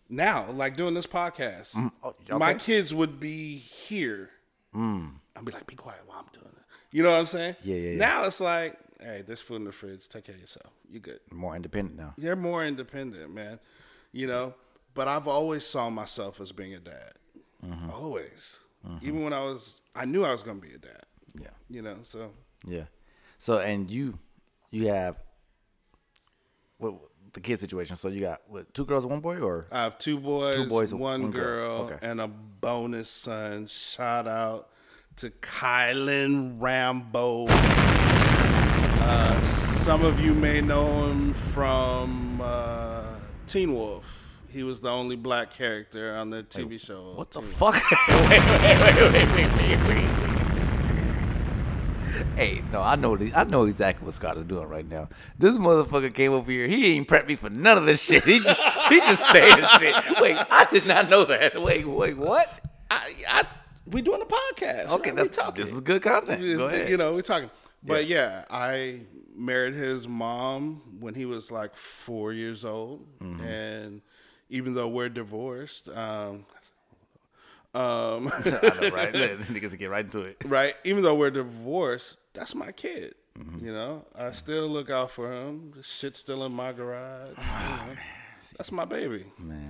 now, 0.09 0.49
like 0.51 0.77
doing 0.77 0.93
this 0.93 1.07
podcast. 1.07 1.75
Mm. 1.75 1.91
oh, 2.03 2.37
My 2.37 2.53
kids 2.53 2.93
would 2.93 3.19
be 3.19 3.57
here. 3.57 4.29
Mm. 4.75 5.13
I'd 5.35 5.45
be 5.45 5.51
like, 5.51 5.65
be 5.67 5.75
quiet 5.75 6.01
while 6.05 6.19
I'm 6.19 6.25
doing 6.33 6.53
it. 6.55 6.63
You 6.91 7.03
know 7.03 7.11
what 7.11 7.19
I'm 7.19 7.25
saying? 7.25 7.55
Yeah, 7.63 7.75
yeah, 7.75 7.89
yeah. 7.91 7.97
Now 7.97 8.23
it's 8.25 8.39
like, 8.39 8.77
hey, 9.01 9.23
there's 9.25 9.39
food 9.41 9.55
in 9.57 9.63
the 9.65 9.71
fridge. 9.71 10.07
Take 10.07 10.25
care 10.25 10.35
of 10.35 10.41
yourself. 10.41 10.71
You 10.91 10.99
good. 10.99 11.19
More 11.31 11.55
independent 11.55 11.97
now. 11.97 12.13
They're 12.17 12.35
more 12.35 12.63
independent, 12.65 13.33
man. 13.33 13.59
You 14.11 14.27
know, 14.27 14.53
but 14.93 15.07
I've 15.07 15.27
always 15.27 15.65
saw 15.65 15.89
myself 15.89 16.39
as 16.41 16.51
being 16.51 16.73
a 16.73 16.79
dad. 16.79 17.13
Mm-hmm. 17.65 17.89
Always. 17.89 18.57
Even 19.01 19.23
when 19.23 19.31
I 19.31 19.39
was, 19.39 19.79
I 19.95 20.03
knew 20.05 20.25
I 20.25 20.31
was 20.31 20.43
going 20.43 20.59
to 20.59 20.67
be 20.67 20.73
a 20.73 20.77
dad. 20.77 21.03
Yeah. 21.39 21.47
You 21.69 21.81
know, 21.81 21.97
so 22.03 22.31
Yeah. 22.65 22.83
So 23.37 23.59
and 23.59 23.89
you, 23.89 24.19
you 24.71 24.87
have 24.89 25.15
what 26.77 26.95
the 27.33 27.39
kid 27.39 27.59
situation. 27.59 27.95
So 27.95 28.09
you 28.09 28.19
got 28.21 28.41
what 28.47 28.73
two 28.73 28.85
girls 28.85 29.05
one 29.05 29.19
boy, 29.21 29.39
or 29.39 29.67
I 29.71 29.83
have 29.83 29.97
two 29.97 30.19
boys, 30.19 30.55
Two 30.57 30.67
boys, 30.67 30.93
one, 30.93 31.21
one 31.23 31.31
girl, 31.31 31.85
girl. 31.87 31.93
Okay. 31.93 31.97
and 32.01 32.21
a 32.21 32.27
bonus 32.27 33.09
son. 33.09 33.67
Shout 33.67 34.27
out 34.27 34.69
to 35.17 35.29
Khylin 35.29 36.59
Rhambo. 36.59 37.47
Uh, 37.49 39.43
some 39.77 40.03
of 40.03 40.19
you 40.19 40.33
may 40.33 40.61
know 40.61 41.07
him 41.07 41.33
from 41.33 42.41
uh, 42.41 43.15
Teen 43.47 43.73
Wolf. 43.73 44.22
He 44.53 44.63
was 44.63 44.81
the 44.81 44.89
only 44.89 45.15
black 45.15 45.51
character 45.51 46.15
on 46.15 46.29
the 46.29 46.43
TV 46.43 46.79
show. 46.79 47.13
what 47.15 47.31
the 47.31 47.41
fuck? 47.41 47.73
wait, 48.07 48.29
wait, 48.29 48.29
wait, 48.29 49.11
wait, 49.11 49.31
wait, 49.33 49.51
wait, 49.57 49.87
wait. 49.87 50.09
Hey, 52.35 52.61
no, 52.71 52.81
I 52.81 52.95
know, 52.95 53.17
the, 53.17 53.33
I 53.33 53.43
know 53.43 53.63
exactly 53.63 54.05
what 54.05 54.13
Scott 54.13 54.37
is 54.37 54.45
doing 54.45 54.67
right 54.67 54.87
now. 54.87 55.09
This 55.37 55.57
motherfucker 55.57 56.13
came 56.13 56.31
over 56.31 56.51
here. 56.51 56.67
He 56.67 56.93
ain't 56.95 57.07
prepped 57.07 57.27
me 57.27 57.35
for 57.35 57.49
none 57.49 57.77
of 57.77 57.85
this 57.85 58.03
shit. 58.03 58.23
He 58.23 58.39
just, 58.39 58.59
he 58.89 58.99
just 58.99 59.23
saying 59.31 59.57
shit. 59.79 59.95
Wait, 60.21 60.37
I 60.37 60.65
did 60.69 60.85
not 60.85 61.09
know 61.09 61.25
that. 61.25 61.59
Wait, 61.61 61.87
wait, 61.87 62.17
what? 62.17 62.47
I, 62.91 63.13
I, 63.27 63.43
we 63.87 64.01
doing 64.03 64.21
a 64.21 64.25
podcast. 64.25 64.89
Okay, 64.89 65.09
right? 65.11 65.17
that's 65.23 65.35
talking. 65.37 65.63
this 65.63 65.73
is 65.73 65.81
good 65.81 66.01
content. 66.03 66.41
Go 66.57 66.67
ahead. 66.67 66.89
You 66.89 66.97
know, 66.97 67.13
we're 67.13 67.21
talking. 67.21 67.49
But 67.83 68.05
yeah. 68.07 68.45
I 68.49 68.99
married 69.35 69.73
his 69.73 70.07
mom 70.07 70.81
when 70.99 71.15
he 71.15 71.25
was 71.25 71.49
like 71.51 71.75
four 71.75 72.31
years 72.31 72.63
old, 72.63 73.07
Mm-hmm. 73.19 73.43
and 73.43 74.01
even 74.53 74.75
though 74.75 74.87
we're 74.87 75.09
divorced, 75.09 75.89
um, 75.89 76.45
um, 77.73 78.25
know, 78.45 78.89
right? 78.93 79.11
Niggas 79.49 79.77
get 79.77 79.89
right 79.89 80.05
into 80.05 80.19
it. 80.21 80.37
right, 80.45 80.75
even 80.83 81.01
though 81.03 81.15
we're 81.15 81.31
divorced, 81.31 82.17
that's 82.33 82.53
my 82.53 82.71
kid. 82.71 83.15
Mm-hmm. 83.37 83.65
You 83.65 83.73
know, 83.73 84.05
I 84.15 84.31
still 84.31 84.67
look 84.67 84.91
out 84.91 85.09
for 85.09 85.31
him. 85.31 85.73
The 85.75 85.81
shit's 85.83 86.19
still 86.19 86.45
in 86.45 86.51
my 86.53 86.71
garage. 86.71 87.29
you 87.37 87.43
know. 87.43 87.95
That's 88.57 88.71
my 88.71 88.85
baby. 88.85 89.25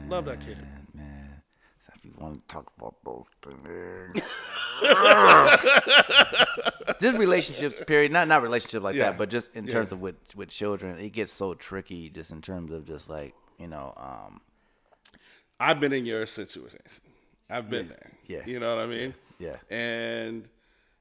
Love 0.09 0.25
that 0.25 0.41
kid. 0.41 0.57
Man, 0.93 1.29
so 1.85 1.93
if 1.95 2.03
you 2.03 2.11
want 2.17 2.35
to 2.35 2.53
talk 2.53 2.69
about 2.77 2.95
those 3.05 3.29
things, 3.41 4.21
just 6.99 7.17
relationships, 7.17 7.79
period. 7.87 8.11
Not 8.11 8.27
not 8.27 8.41
relationship 8.41 8.83
like 8.83 8.95
Yeah. 8.95 9.11
that, 9.11 9.17
but 9.17 9.29
just 9.29 9.55
in 9.55 9.65
Yeah. 9.65 9.73
terms 9.73 9.91
of 9.93 10.01
with 10.01 10.15
with 10.35 10.49
children, 10.49 10.97
it 10.99 11.11
gets 11.11 11.31
so 11.31 11.53
tricky. 11.53 12.09
Just 12.09 12.31
in 12.31 12.41
terms 12.41 12.71
of 12.71 12.85
just 12.85 13.09
like 13.09 13.33
you 13.59 13.67
know, 13.67 13.93
um, 13.95 14.41
I've 15.59 15.79
been 15.79 15.93
in 15.93 16.05
your 16.05 16.25
situation. 16.25 16.79
I've 17.49 17.69
been 17.69 17.87
there. 17.87 18.11
Yeah. 18.27 18.41
You 18.45 18.59
know 18.59 18.75
what 18.75 18.83
I 18.83 18.87
mean? 18.87 19.13
Yeah. 19.39 19.55
And 19.69 20.47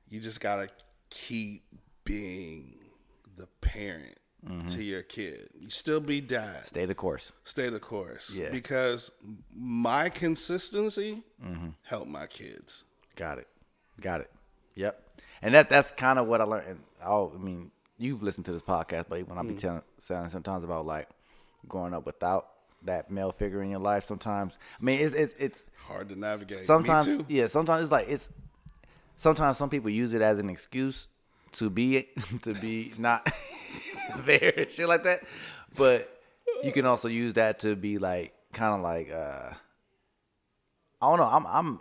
you 0.09 0.21
just 0.21 0.41
gotta 0.41 0.69
keep 1.11 1.65
being 2.05 2.79
the 3.37 3.47
parent 3.61 4.17
to 4.69 4.83
your 4.83 5.03
kid. 5.03 5.49
You 5.61 5.71
still 5.71 6.01
be 6.01 6.21
dad. 6.21 6.67
Stay 6.67 6.85
the 6.85 6.97
course. 6.97 7.33
Stay 7.45 7.69
the 7.69 7.79
course. 7.79 8.31
Yeah. 8.35 8.51
Because 8.51 9.11
my 9.55 10.09
consistency 10.09 11.23
Mm-hmm. 11.45 11.69
helped 11.83 12.09
my 12.11 12.27
kids. 12.27 12.85
Got 13.17 13.39
it. 13.39 13.49
Got 14.01 14.21
it. 14.23 14.31
Yep. 14.75 15.01
And 15.43 15.55
that 15.55 15.69
that's 15.71 15.91
kind 15.93 16.19
of 16.19 16.27
what 16.27 16.41
I 16.41 16.45
learned. 16.45 16.69
And 16.69 16.81
I'll, 17.03 17.33
I 17.35 17.39
mean, 17.39 17.71
you've 17.99 18.23
listened 18.23 18.47
to 18.47 18.53
this 18.53 18.63
podcast, 18.63 19.07
but 19.09 19.27
when 19.29 19.39
I 19.39 19.43
be 19.43 19.55
Mm. 19.55 19.59
telling 19.61 19.83
saying 19.99 20.29
sometimes 20.29 20.65
about 20.65 20.87
like 20.87 21.09
growing 21.69 21.95
up 21.95 22.05
without 22.07 22.49
that 22.85 23.11
male 23.11 23.33
figure 23.33 23.63
in 23.63 23.71
your 23.71 23.81
life, 23.81 24.05
sometimes. 24.05 24.59
I 24.81 24.85
mean 24.85 25.01
it's 25.01 25.15
it's 25.15 25.35
it's 25.35 25.65
Hard 25.87 26.09
to 26.11 26.19
navigate. 26.19 26.59
Me 26.59 26.65
sometimes 26.65 27.07
too. 27.07 27.25
yeah 27.29 27.47
sometimes 27.47 27.83
it's 27.85 27.93
like 27.93 28.09
it's 28.09 28.31
sometimes 29.17 29.57
some 29.57 29.71
people 29.71 29.91
use 29.91 30.15
it 30.15 30.23
as 30.23 30.39
an 30.39 30.49
excuse 30.51 31.09
to 31.53 31.71
be 31.71 32.09
to 32.43 32.53
be 32.55 32.93
not 32.99 33.31
there 34.27 34.67
shit 34.71 34.89
like 34.89 35.05
that. 35.05 35.21
But 35.77 36.09
you 36.63 36.73
can 36.73 36.87
also 36.87 37.09
use 37.09 37.35
that 37.35 37.61
to 37.61 37.75
be 37.77 37.99
like 37.99 38.35
kind 38.53 38.75
of 38.75 38.81
like 38.83 39.11
uh 39.11 39.51
i 41.01 41.09
don't 41.09 41.19
know 41.19 41.25
i'm 41.25 41.47
i'm 41.47 41.81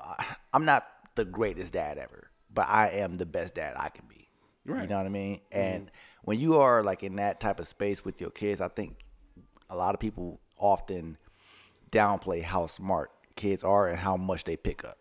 i'm 0.53 0.65
not 0.65 0.87
the 1.15 1.25
greatest 1.25 1.73
dad 1.73 1.97
ever 1.97 2.29
but 2.53 2.67
i 2.69 2.87
am 2.87 3.15
the 3.15 3.25
best 3.25 3.55
dad 3.55 3.75
i 3.77 3.89
can 3.89 4.05
be. 4.07 4.27
You 4.65 4.87
know 4.87 4.97
what 4.97 5.05
i 5.05 5.09
mean? 5.09 5.41
And 5.51 5.91
when 6.23 6.39
you 6.39 6.59
are 6.59 6.83
like 6.83 7.03
in 7.03 7.17
that 7.17 7.39
type 7.39 7.59
of 7.59 7.67
space 7.67 8.05
with 8.05 8.21
your 8.21 8.29
kids 8.29 8.61
i 8.61 8.69
think 8.69 8.95
a 9.69 9.75
lot 9.75 9.93
of 9.93 9.99
people 9.99 10.39
often 10.61 11.17
downplay 11.91 12.41
how 12.43 12.67
smart 12.67 13.11
kids 13.35 13.63
are 13.63 13.87
and 13.87 13.99
how 13.99 14.15
much 14.15 14.45
they 14.45 14.55
pick 14.55 14.85
up. 14.85 14.97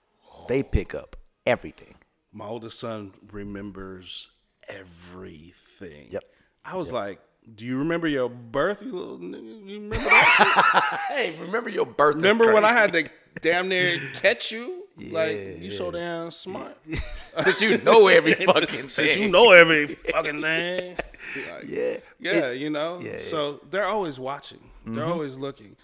They 0.48 0.62
pick 0.64 0.94
up 0.94 1.14
everything. 1.46 1.94
My 2.32 2.46
oldest 2.46 2.80
son 2.80 3.12
remembers 3.30 4.30
everything. 4.68 6.08
Yep. 6.10 6.24
I 6.64 6.76
was 6.76 6.92
like, 6.92 7.20
"Do 7.54 7.64
you 7.64 7.78
remember 7.78 8.06
your 8.08 8.28
birth, 8.28 8.82
you 8.82 8.92
little 8.92 9.18
nigga? 9.18 9.68
You 9.68 9.74
remember 9.80 9.96
that?" 9.96 11.00
hey, 11.10 11.36
remember 11.40 11.68
your 11.70 11.86
birth? 11.86 12.16
remember 12.16 12.52
when 12.52 12.64
I 12.64 12.72
had 12.72 12.92
to 12.94 13.08
damn 13.40 13.68
near 13.68 13.98
catch 14.14 14.52
you? 14.52 14.84
like 14.96 15.36
Yeah, 15.36 15.48
you 15.54 15.70
so 15.70 15.90
damn 15.90 16.30
smart. 16.30 16.76
Since 17.42 17.60
you 17.60 17.78
know 17.78 18.06
every 18.08 18.34
fucking 18.34 18.88
Since 18.88 19.16
you 19.16 19.28
know 19.28 19.52
every 19.52 19.86
fucking 19.86 20.40
thing. 20.42 20.96
Like, 20.96 21.68
Yeah. 21.68 21.96
Yeah, 22.18 22.32
It- 22.50 22.60
you 22.60 22.70
know. 22.70 23.00
yeah, 23.02 23.12
yeah. 23.14 23.18
So 23.22 23.60
they're 23.70 23.86
always 23.86 24.18
watching. 24.18 24.60
They're 24.84 25.04
Mhm. 25.04 25.08
always 25.08 25.36
looking. 25.36 25.76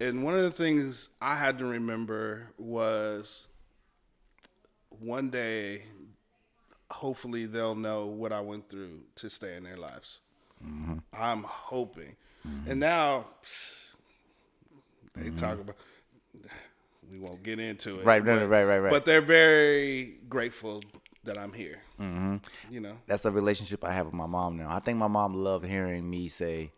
And 0.00 0.24
one 0.24 0.34
of 0.34 0.42
the 0.42 0.50
things 0.50 1.10
I 1.20 1.36
had 1.36 1.58
to 1.58 1.64
remember 1.66 2.48
was 2.58 3.48
one 4.88 5.30
day 5.30 5.82
hopefully 6.90 7.46
they'll 7.46 7.74
know 7.76 8.06
what 8.06 8.32
I 8.32 8.40
went 8.40 8.68
through 8.68 9.02
to 9.16 9.30
stay 9.30 9.56
in 9.56 9.62
their 9.62 9.76
lives. 9.76 10.20
Mm-hmm. 10.64 10.98
I'm 11.12 11.44
hoping. 11.44 12.16
And 12.66 12.80
now 12.80 13.26
they 15.14 15.30
talk 15.30 15.60
about 15.60 15.76
we 17.12 17.18
won't 17.18 17.42
get 17.42 17.58
into 17.60 17.96
it. 17.96 17.98
Mm-hmm. 17.98 18.08
Right, 18.08 18.24
right, 18.24 18.40
but- 18.40 18.48
right, 18.48 18.64
right, 18.64 18.78
right. 18.78 18.90
But 18.90 19.04
they're 19.04 19.20
very 19.20 20.18
grateful 20.28 20.82
that 21.24 21.36
I'm 21.38 21.52
here. 21.52 21.82
hmm 21.98 22.36
You 22.70 22.80
know. 22.80 22.96
That's 23.06 23.24
a 23.24 23.30
relationship 23.30 23.84
I 23.84 23.92
have 23.92 24.06
with 24.06 24.14
my 24.14 24.26
mom 24.26 24.56
now. 24.56 24.70
I 24.70 24.80
think 24.80 24.96
my 24.98 25.08
mom 25.08 25.34
loved 25.34 25.66
hearing 25.66 26.08
me 26.08 26.28
say, 26.28 26.72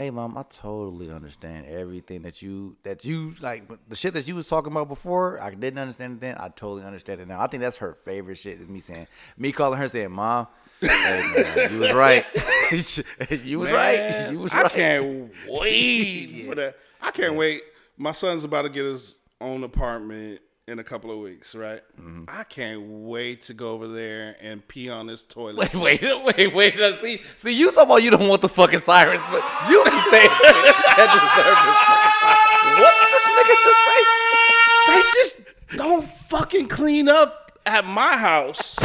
"Hey, 0.00 0.08
mom, 0.08 0.38
I 0.38 0.44
totally 0.44 1.10
understand 1.10 1.66
everything 1.66 2.22
that 2.22 2.40
you 2.40 2.74
that 2.84 3.04
you 3.04 3.34
like 3.42 3.68
but 3.68 3.80
the 3.86 3.94
shit 3.94 4.14
that 4.14 4.26
you 4.26 4.34
was 4.34 4.48
talking 4.48 4.72
about 4.72 4.88
before. 4.88 5.38
I 5.38 5.50
didn't 5.50 5.78
understand 5.78 6.14
it 6.14 6.20
then. 6.22 6.36
I 6.40 6.48
totally 6.48 6.84
understand 6.84 7.20
it 7.20 7.28
now. 7.28 7.38
I 7.38 7.48
think 7.48 7.62
that's 7.62 7.76
her 7.76 7.98
favorite 8.02 8.36
shit. 8.36 8.62
Is 8.62 8.66
me 8.66 8.80
saying, 8.80 9.08
me 9.36 9.52
calling 9.52 9.78
her 9.78 9.88
saying, 9.88 10.10
"Mom, 10.12 10.46
hey, 10.80 10.88
man, 11.36 11.72
you 11.74 11.80
was 11.80 11.92
right. 11.92 12.24
you 13.44 13.58
was 13.58 13.72
right. 13.72 14.30
You 14.30 14.38
was 14.38 14.54
right." 14.54 14.60
I 14.60 14.62
right." 14.62 14.72
can't 14.72 15.32
wait 15.46 16.46
for 16.48 16.54
that. 16.54 16.76
I 17.02 17.10
can't 17.10 17.34
wait. 17.34 17.60
My 17.98 18.12
son's 18.12 18.44
about 18.44 18.62
to 18.62 18.70
get 18.70 18.86
his 18.86 19.18
own 19.38 19.64
apartment 19.64 20.40
in 20.70 20.78
a 20.78 20.84
couple 20.84 21.10
of 21.10 21.18
weeks, 21.18 21.54
right? 21.54 21.82
Mm-hmm. 22.00 22.24
I 22.28 22.44
can't 22.44 22.82
wait 22.82 23.42
to 23.42 23.54
go 23.54 23.72
over 23.72 23.88
there 23.88 24.36
and 24.40 24.66
pee 24.68 24.88
on 24.88 25.06
this 25.08 25.24
toilet. 25.24 25.74
Wait, 25.74 26.00
wait, 26.02 26.24
wait, 26.36 26.54
wait. 26.54 26.78
now, 26.78 26.96
See, 27.00 27.20
see, 27.38 27.50
you 27.52 27.72
talking 27.72 27.82
about 27.90 28.02
you 28.02 28.10
don't 28.10 28.28
want 28.28 28.40
the 28.40 28.48
fucking 28.48 28.80
sirens, 28.80 29.22
but 29.30 29.42
you 29.68 29.82
be 29.84 29.90
saying 30.10 30.30
shit 30.30 30.54
that 30.96 31.10
deserve 31.10 31.58
this 31.66 31.80
fucking 31.90 32.16
siren. 32.22 32.80
What 32.80 32.94
did 33.00 33.08
this 33.12 33.26
nigga 33.36 33.56
just 33.66 33.80
say? 33.88 34.00
They 34.86 35.02
just 35.14 35.76
don't 35.76 36.04
fucking 36.06 36.68
clean 36.68 37.08
up 37.08 37.52
at 37.66 37.84
my 37.84 38.16
house. 38.16 38.76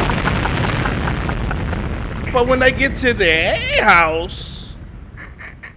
but 2.34 2.48
when 2.48 2.60
they 2.60 2.72
get 2.72 2.96
to 2.98 3.14
their 3.14 3.84
house, 3.84 4.65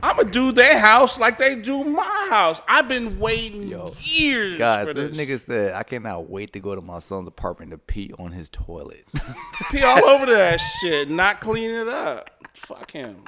I'ma 0.02 0.22
do 0.24 0.52
their 0.52 0.78
house 0.78 1.18
like 1.18 1.38
they 1.38 1.56
do 1.56 1.82
my 1.82 2.26
house. 2.30 2.60
I've 2.68 2.88
been 2.88 3.18
waiting 3.18 3.62
years 3.98 4.56
Guys, 4.58 4.86
for 4.86 4.94
this 4.94 5.10
this. 5.10 5.18
nigga 5.18 5.38
said, 5.38 5.74
I 5.74 5.82
cannot 5.82 6.30
wait 6.30 6.52
to 6.52 6.60
go 6.60 6.74
to 6.76 6.80
my 6.80 7.00
son's 7.00 7.26
apartment 7.26 7.72
to 7.72 7.78
pee 7.78 8.12
on 8.18 8.32
his 8.32 8.48
toilet. 8.48 9.06
To 9.58 9.64
pee 9.72 9.82
all 9.82 10.04
over 10.04 10.26
that 10.26 10.58
shit, 10.80 11.10
not 11.10 11.40
clean 11.40 11.70
it 11.70 11.88
up. 11.88 12.30
Fuck 12.54 12.92
him. 12.92 13.24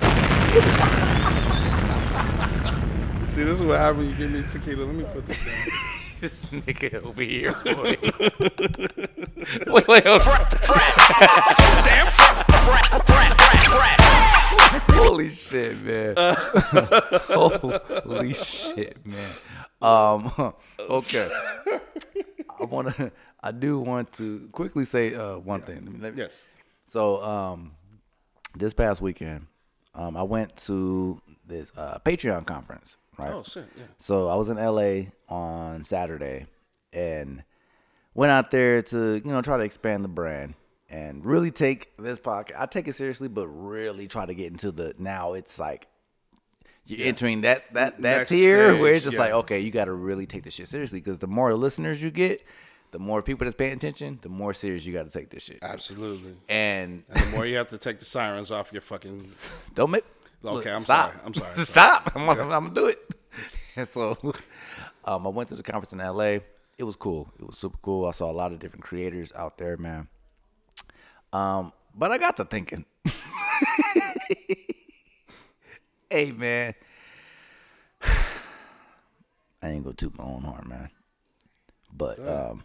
See, 3.26 3.44
this 3.44 3.60
is 3.60 3.62
what 3.62 3.78
happens. 3.78 3.98
when 3.98 4.08
You 4.10 4.16
give 4.16 4.30
me 4.32 4.42
tequila. 4.50 4.86
Let 4.86 4.94
me 4.94 5.04
put 5.12 5.26
this 5.26 5.44
down. 5.44 5.66
this 6.20 6.46
nigga 6.46 7.02
over 7.04 7.22
here. 7.22 7.52
Boy. 7.64 7.96
wait, 9.72 9.86
wait, 9.86 10.04
hold 10.06 10.22
Holy 14.92 15.30
shit, 15.30 15.80
man. 15.82 16.14
Holy 18.04 18.34
shit, 18.34 18.98
man. 19.06 19.30
Um, 19.80 20.32
okay. 20.80 21.28
I 22.60 22.64
want 22.64 22.94
to. 22.96 23.12
I 23.42 23.52
do 23.52 23.78
want 23.78 24.12
to 24.14 24.48
quickly 24.52 24.84
say 24.84 25.14
uh, 25.14 25.38
one 25.38 25.60
thing. 25.60 25.84
Me- 25.84 25.98
let 26.00 26.14
me- 26.16 26.22
Yes. 26.22 26.44
So, 26.88 27.22
um, 27.22 27.72
this 28.56 28.72
past 28.72 29.00
weekend, 29.00 29.46
um, 29.94 30.16
I 30.16 30.22
went 30.22 30.56
to 30.66 31.20
this 31.46 31.70
uh, 31.76 31.98
Patreon 32.04 32.46
conference. 32.46 32.96
Right. 33.18 33.32
Oh, 33.32 33.42
shit, 33.44 33.66
yeah. 33.76 33.84
So 33.98 34.28
I 34.28 34.34
was 34.34 34.50
in 34.50 34.56
LA 34.56 35.10
on 35.28 35.84
Saturday, 35.84 36.46
and 36.92 37.42
went 38.14 38.32
out 38.32 38.50
there 38.50 38.82
to 38.82 39.14
you 39.24 39.30
know 39.32 39.40
try 39.42 39.56
to 39.56 39.62
expand 39.64 40.02
the 40.04 40.08
brand 40.08 40.54
and 40.88 41.24
really 41.24 41.50
take 41.50 41.96
this 41.96 42.18
podcast. 42.18 42.58
I 42.58 42.66
take 42.66 42.88
it 42.88 42.94
seriously, 42.94 43.28
but 43.28 43.46
really 43.48 44.06
try 44.08 44.26
to 44.26 44.34
get 44.34 44.52
into 44.52 44.70
the 44.72 44.94
now. 44.98 45.32
It's 45.34 45.58
like 45.58 45.88
you're 46.84 47.00
Yeah. 47.00 47.06
entering 47.06 47.40
that 47.42 47.72
that 47.74 48.00
that 48.02 48.28
tier 48.28 48.76
where 48.80 48.92
it's 48.94 49.04
just 49.04 49.14
yeah. 49.14 49.20
like 49.20 49.32
okay, 49.32 49.60
you 49.60 49.70
got 49.70 49.86
to 49.86 49.92
really 49.92 50.26
take 50.26 50.44
this 50.44 50.54
shit 50.54 50.68
seriously 50.68 51.00
because 51.00 51.18
the 51.18 51.26
more 51.26 51.52
listeners 51.54 52.02
you 52.02 52.10
get, 52.10 52.42
the 52.92 52.98
more 53.00 53.22
people 53.22 53.44
that's 53.44 53.56
paying 53.56 53.72
attention, 53.72 54.18
the 54.22 54.28
more 54.28 54.54
serious 54.54 54.84
you 54.86 54.92
got 54.92 55.04
to 55.04 55.10
take 55.10 55.30
this 55.30 55.42
shit. 55.42 55.58
Absolutely. 55.62 56.36
And 56.48 57.04
And 57.08 57.24
the 57.24 57.30
more 57.36 57.46
you 57.46 57.56
have 57.56 57.68
to 57.70 57.78
take 57.78 57.98
the 57.98 58.04
sirens 58.04 58.50
off 58.50 58.72
your 58.72 58.82
fucking. 58.82 59.30
Don't 59.74 59.90
make. 59.90 60.04
Okay, 60.44 60.70
I'm 60.70 60.82
stop. 60.82 61.10
sorry. 61.12 61.22
I'm 61.26 61.34
sorry. 61.34 61.56
Stop. 61.64 62.12
I'm, 62.14 62.28
Okay. 62.28 62.38
gonna, 62.40 62.54
I'm 62.56 62.62
gonna 62.68 62.74
do 62.74 62.86
it. 62.86 62.98
And 63.78 63.86
so, 63.86 64.16
um, 65.04 65.26
I 65.26 65.28
went 65.28 65.50
to 65.50 65.54
the 65.54 65.62
conference 65.62 65.92
in 65.92 65.98
LA. 65.98 66.38
It 66.78 66.84
was 66.84 66.96
cool. 66.96 67.28
It 67.38 67.46
was 67.46 67.58
super 67.58 67.76
cool. 67.82 68.06
I 68.06 68.10
saw 68.12 68.30
a 68.30 68.32
lot 68.32 68.52
of 68.52 68.58
different 68.58 68.84
creators 68.84 69.32
out 69.34 69.58
there, 69.58 69.76
man. 69.76 70.08
Um, 71.36 71.72
but 71.94 72.10
I 72.12 72.18
got 72.18 72.36
to 72.38 72.44
thinking. 72.44 72.84
hey, 76.10 76.32
man. 76.32 76.74
I 79.62 79.68
ain't 79.70 79.84
gonna 79.84 79.94
toot 79.94 80.16
my 80.16 80.24
own 80.24 80.42
horn, 80.42 80.66
man. 80.68 80.90
But 81.92 82.18
um, 82.26 82.64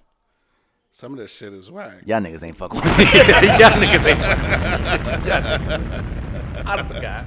Some 0.92 1.14
of 1.14 1.20
that 1.20 1.30
shit 1.30 1.54
is 1.54 1.70
whack. 1.72 1.98
y'all 2.06 2.20
niggas 2.22 2.44
ain't 2.44 2.56
fucking 2.56 2.80
with 2.84 2.86
me. 2.98 3.04
y'all 3.04 3.72
niggas 3.80 4.06
ain't 4.06 4.20
fucking 4.20 5.72
with 5.72 5.82
me. 6.56 6.62
Honest 6.66 6.94
to 6.94 7.02
God, 7.02 7.26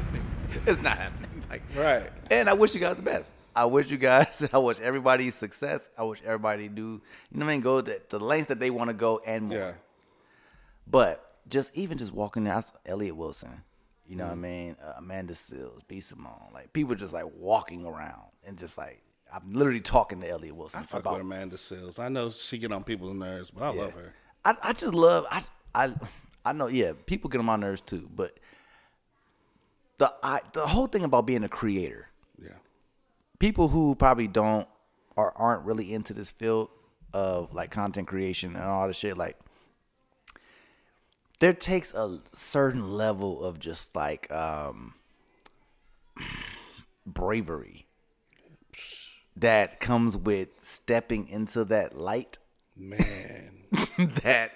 it's 0.67 0.81
not 0.83 0.97
happening. 0.99 1.31
Like, 1.51 1.63
Right. 1.77 2.11
And 2.31 2.49
I 2.49 2.53
wish 2.55 2.75
you 2.75 2.81
guys 2.81 2.97
the 2.97 3.03
best. 3.03 3.33
I 3.55 3.65
wish 3.67 3.91
you 3.91 3.97
guys. 3.99 4.49
I 4.53 4.59
wish 4.59 4.81
everybody 4.81 5.31
success. 5.31 5.89
I 5.97 6.05
wish 6.05 6.21
everybody 6.25 6.69
do. 6.69 6.83
You 6.83 7.39
know 7.39 7.45
what 7.47 7.53
I 7.53 7.55
mean? 7.55 7.61
Go 7.61 7.81
the, 7.81 8.01
the 8.09 8.19
lengths 8.19 8.49
that 8.49 8.61
they 8.61 8.71
want 8.71 8.89
to 8.89 8.95
go 8.95 9.21
and 9.27 9.49
more. 9.49 9.59
Yeah. 9.59 9.73
But 10.87 11.34
just 11.49 11.71
even 11.75 11.99
just 11.99 12.13
walking 12.13 12.45
there, 12.45 12.55
I 12.55 12.61
saw 12.61 12.77
Elliott 12.87 13.17
Wilson. 13.17 13.63
You 14.07 14.17
know 14.17 14.25
what 14.27 14.33
I 14.33 14.37
Mhm. 14.37 14.41
mean? 14.41 14.77
Uh, 14.83 14.93
Amanda 14.99 15.33
Seales, 15.33 15.81
B 15.89 16.01
Simone. 16.01 16.51
Like 16.53 16.73
people 16.73 16.95
just 16.95 17.13
like 17.15 17.25
walking 17.37 17.87
around 17.87 18.23
and 18.47 18.59
just 18.59 18.77
like 18.79 19.03
I'm 19.33 19.53
literally 19.53 19.81
talking 19.81 20.21
to 20.21 20.29
Elliott 20.29 20.55
Wilson 20.55 20.81
I 20.81 20.83
fuck 20.85 21.01
about 21.01 21.15
with 21.15 21.23
Amanda 21.23 21.57
Seales. 21.57 21.99
I 21.99 22.09
know 22.09 22.31
she 22.31 22.59
get 22.59 22.71
on 22.73 22.85
people's 22.85 23.15
nerves, 23.15 23.51
but 23.51 23.63
I 23.65 23.73
Yeah. 23.73 23.83
love 23.83 23.95
her. 23.95 24.15
I, 24.45 24.57
I 24.63 24.73
just 24.75 24.95
love 24.95 25.27
I 25.31 25.43
I 25.75 25.95
I 26.45 26.53
know 26.53 26.67
yeah 26.67 26.93
people 27.07 27.31
get 27.31 27.39
on 27.39 27.47
my 27.47 27.57
nerves 27.57 27.81
too 27.81 28.09
but 28.15 28.39
the 29.99 30.13
I, 30.23 30.41
the 30.53 30.67
whole 30.67 30.87
thing 30.87 31.05
about 31.05 31.27
being 31.27 31.45
a 31.45 31.49
creator 31.49 32.09
Yeah. 32.41 32.57
people 33.39 33.69
who 33.69 33.95
probably 33.95 34.27
don't 34.29 34.69
or 35.17 35.33
aren't 35.39 35.65
really 35.65 35.93
into 35.95 36.13
this 36.13 36.31
field 36.31 36.69
of 37.13 37.55
like 37.55 37.71
content 37.71 38.09
creation 38.09 38.55
and 38.57 38.65
all 38.65 38.87
this 38.89 38.97
shit 38.99 39.17
like 39.17 39.39
there 41.41 41.53
takes 41.53 41.93
a 41.95 42.21
certain 42.33 42.93
level 42.95 43.45
of 43.45 43.59
just 43.59 43.95
like 43.97 44.31
um 44.33 44.95
bravery 47.07 47.87
that 49.37 49.81
comes 49.81 50.17
with 50.17 50.49
stepping 50.61 51.29
into 51.29 51.65
that 51.65 51.97
light. 51.99 52.39
Man, 52.77 53.65
that 54.23 54.53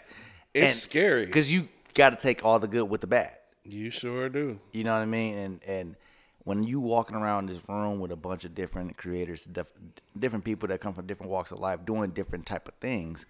It's 0.55 0.76
scary. 0.83 1.26
because 1.26 1.53
you 1.53 1.68
got 1.95 2.11
to 2.11 2.16
take 2.16 2.45
all 2.45 2.59
the 2.59 2.68
good 2.68 2.85
with 2.85 3.01
the 3.01 3.07
bad. 3.07 3.37
you 3.64 3.91
sure 3.91 4.29
do. 4.29 4.61
You 4.72 4.85
know 4.85 4.93
what 4.95 5.03
I 5.03 5.07
mean? 5.07 5.37
And 5.39 5.61
and 5.66 5.97
when 6.45 6.62
you 6.62 6.81
walking 6.81 7.16
around 7.16 7.49
this 7.49 7.61
room 7.68 8.01
with 8.01 8.11
a 8.11 8.16
bunch 8.16 8.45
of 8.45 8.55
different 8.55 8.97
creators, 8.97 9.45
def- 9.45 9.72
different 10.18 10.45
people 10.45 10.68
that 10.68 10.81
come 10.81 10.95
from 10.95 11.07
different 11.07 11.31
walks 11.31 11.51
of 11.51 11.59
life, 11.59 11.85
doing 11.85 12.11
different 12.11 12.47
type 12.47 12.66
of 12.68 12.74
things, 12.74 13.26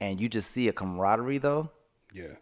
and 0.00 0.20
you 0.20 0.28
just 0.28 0.50
see 0.50 0.68
a 0.68 0.72
camaraderie 0.72 1.38
though, 1.38 1.70
Yeah. 2.14 2.34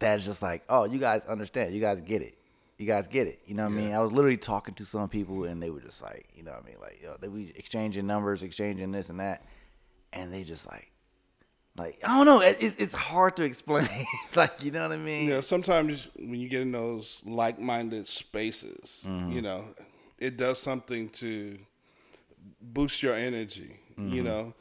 that's 0.00 0.24
just 0.24 0.42
like, 0.42 0.62
oh, 0.68 0.84
you 0.84 0.98
guys 0.98 1.24
understand, 1.26 1.74
you 1.74 1.80
guys 1.80 2.00
get 2.00 2.22
it, 2.22 2.38
you 2.78 2.86
guys 2.86 3.06
get 3.08 3.26
it. 3.26 3.40
You 3.46 3.54
know 3.54 3.64
what 3.64 3.72
I 3.72 3.76
mean? 3.76 3.92
I 3.92 3.98
was 4.00 4.12
literally 4.12 4.36
talking 4.36 4.74
to 4.74 4.84
some 4.84 5.08
people, 5.08 5.44
and 5.44 5.62
they 5.62 5.70
were 5.70 5.80
just 5.80 6.00
like, 6.02 6.26
you 6.36 6.42
know 6.42 6.52
what 6.52 6.62
I 6.62 6.66
mean? 6.66 6.76
Like, 6.80 7.00
yo, 7.02 7.16
they 7.20 7.28
be 7.28 7.52
exchanging 7.56 8.06
numbers, 8.06 8.42
exchanging 8.42 8.92
this 8.92 9.10
and 9.10 9.20
that, 9.20 9.44
and 10.12 10.32
they 10.32 10.44
just 10.44 10.66
like. 10.66 10.90
Like 11.76 12.00
I 12.02 12.08
don't 12.16 12.26
know, 12.26 12.40
it, 12.40 12.56
it's 12.60 12.74
it's 12.76 12.92
hard 12.92 13.36
to 13.36 13.44
explain. 13.44 13.86
It's 14.26 14.36
like 14.36 14.64
you 14.64 14.72
know 14.72 14.82
what 14.82 14.90
I 14.90 14.96
mean. 14.96 15.28
Yeah, 15.28 15.42
sometimes 15.42 16.08
when 16.16 16.34
you 16.40 16.48
get 16.48 16.62
in 16.62 16.72
those 16.72 17.22
like-minded 17.24 18.08
spaces, 18.08 19.04
Mm-hmm. 19.06 19.30
you 19.30 19.42
know, 19.42 19.62
it 20.18 20.36
does 20.36 20.58
something 20.60 21.08
to 21.22 21.56
boost 22.60 23.00
your 23.02 23.14
energy. 23.14 23.78
You 23.96 24.22
Mhm. 24.22 24.24
know, 24.24 24.54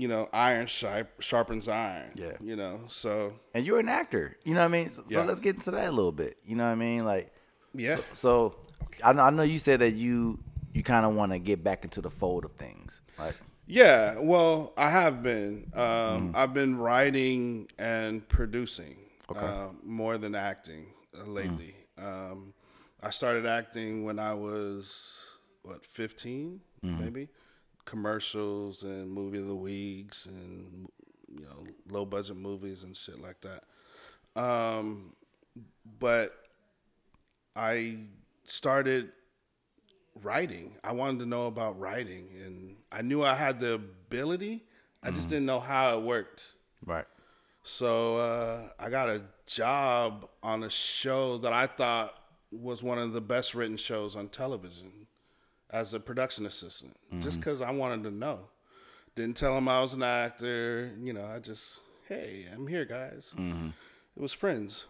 you 0.00 0.08
know, 0.08 0.28
iron 0.32 0.66
sharp, 0.66 1.20
sharpens 1.20 1.68
iron. 1.68 2.12
Yeah. 2.14 2.32
you 2.40 2.56
know, 2.56 2.80
so 2.88 3.34
and 3.54 3.64
you're 3.66 3.78
an 3.80 3.88
actor. 3.88 4.36
You 4.44 4.54
know 4.54 4.60
what 4.60 4.66
I 4.66 4.78
mean? 4.78 4.88
So, 4.88 5.04
Yeah. 5.08 5.20
so 5.20 5.26
let's 5.26 5.40
get 5.40 5.56
into 5.56 5.70
that 5.72 5.88
a 5.88 5.92
little 5.92 6.12
bit. 6.12 6.38
You 6.44 6.56
know 6.56 6.64
what 6.64 6.70
I 6.72 6.74
mean? 6.76 7.04
Like, 7.04 7.32
Yeah. 7.74 7.96
So, 7.96 8.02
so 8.14 8.56
I 9.04 9.12
know 9.12 9.22
I 9.22 9.30
know 9.30 9.42
you 9.42 9.58
said 9.58 9.80
that 9.80 9.94
you 9.94 10.38
you 10.72 10.82
kind 10.82 11.04
of 11.04 11.14
want 11.14 11.32
to 11.32 11.38
get 11.38 11.62
back 11.64 11.84
into 11.84 12.00
the 12.00 12.10
fold 12.10 12.44
of 12.44 12.52
things, 12.52 13.00
right? 13.18 13.34
Yeah, 13.66 14.18
well, 14.18 14.72
I 14.76 14.90
have 14.90 15.22
been. 15.22 15.70
Um, 15.74 15.82
Mm-hmm. 15.82 16.30
I've 16.36 16.54
been 16.54 16.76
writing 16.76 17.68
and 17.78 18.26
producing 18.28 18.96
uh, 19.34 19.68
more 19.84 20.18
than 20.18 20.34
acting 20.34 20.86
uh, 21.18 21.24
lately. 21.24 21.74
Mm. 21.98 22.04
Um, 22.32 22.54
I 23.02 23.10
started 23.10 23.46
acting 23.46 24.04
when 24.04 24.18
I 24.18 24.34
was 24.34 25.18
what 25.62 25.84
15, 25.86 26.60
Mhm. 26.84 26.98
maybe. 27.00 27.28
Commercials 27.90 28.84
and 28.84 29.10
movie 29.10 29.38
of 29.38 29.46
the 29.46 29.54
weeks 29.54 30.26
and 30.26 30.88
you 31.28 31.40
know 31.44 31.66
low 31.88 32.04
budget 32.04 32.36
movies 32.36 32.84
and 32.84 32.96
shit 32.96 33.20
like 33.20 33.40
that. 33.40 33.64
Um, 34.40 35.12
but 35.98 36.32
I 37.56 37.96
started 38.44 39.10
writing. 40.22 40.76
I 40.84 40.92
wanted 40.92 41.18
to 41.20 41.26
know 41.26 41.48
about 41.48 41.80
writing, 41.80 42.28
and 42.44 42.76
I 42.92 43.02
knew 43.02 43.24
I 43.24 43.34
had 43.34 43.58
the 43.58 43.74
ability. 43.74 44.62
I 45.02 45.10
just 45.10 45.26
Mhm. 45.26 45.30
didn't 45.30 45.46
know 45.46 45.58
how 45.60 45.98
it 45.98 46.02
worked. 46.04 46.54
Right. 46.86 47.06
So 47.64 48.18
uh, 48.18 48.70
I 48.78 48.88
got 48.88 49.08
a 49.08 49.24
job 49.46 50.28
on 50.44 50.62
a 50.62 50.70
show 50.70 51.38
that 51.38 51.52
I 51.52 51.66
thought 51.66 52.14
was 52.52 52.84
one 52.84 52.98
of 52.98 53.12
the 53.12 53.20
best 53.20 53.52
written 53.52 53.76
shows 53.76 54.14
on 54.14 54.28
television 54.28 54.99
as 55.72 55.94
a 55.94 56.00
production 56.00 56.46
assistant, 56.46 56.96
just 57.20 57.36
Mhm. 57.38 57.40
because 57.40 57.62
I 57.62 57.70
wanted 57.70 58.02
to 58.04 58.10
know. 58.10 58.48
Didn't 59.16 59.36
tell 59.36 59.54
them 59.54 59.68
I 59.68 59.80
was 59.82 59.94
an 59.94 60.02
actor. 60.02 60.90
You 60.98 61.12
know, 61.12 61.24
I 61.24 61.38
just, 61.40 61.78
hey, 62.08 62.46
I'm 62.52 62.66
here, 62.66 62.84
guys. 62.84 63.32
Mhm. 63.36 63.72
It 64.16 64.20
was 64.20 64.32
friends. 64.32 64.86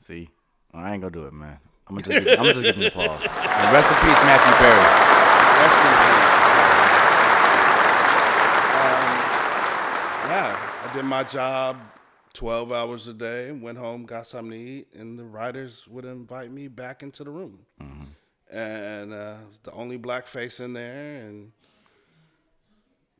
See, 0.00 0.28
I 0.72 0.92
ain't 0.92 1.02
gonna 1.02 1.10
do 1.12 1.26
it, 1.26 1.32
man. 1.32 1.58
I'm 1.88 1.96
gonna 1.96 2.06
just 2.06 2.24
give, 2.26 2.38
I'm 2.38 2.44
gonna 2.46 2.54
just 2.54 2.64
give 2.64 2.76
him 2.76 2.84
applause. 2.84 3.20
And 3.22 3.72
rest 3.72 3.88
in 3.88 3.96
peace, 4.02 4.22
Matthew 4.24 4.52
Perry. 4.58 4.86
Rest 5.60 5.78
in 5.86 5.94
peace. 6.04 7.36
Um, 8.76 10.30
yeah, 10.30 10.82
I 10.84 10.90
did 10.94 11.04
my 11.04 11.22
job 11.24 11.76
12 12.34 12.72
hours 12.72 13.06
a 13.08 13.14
day, 13.14 13.52
went 13.52 13.78
home, 13.78 14.04
got 14.04 14.26
something 14.26 14.50
to 14.52 14.56
eat, 14.58 14.88
and 14.94 15.18
the 15.18 15.24
writers 15.24 15.86
would 15.88 16.04
invite 16.04 16.50
me 16.50 16.68
back 16.68 17.02
into 17.02 17.24
the 17.24 17.30
room. 17.30 17.60
And 18.50 19.12
uh, 19.12 19.36
was 19.48 19.58
the 19.64 19.72
only 19.72 19.96
black 19.96 20.26
face 20.26 20.60
in 20.60 20.72
there, 20.72 21.26
and 21.26 21.50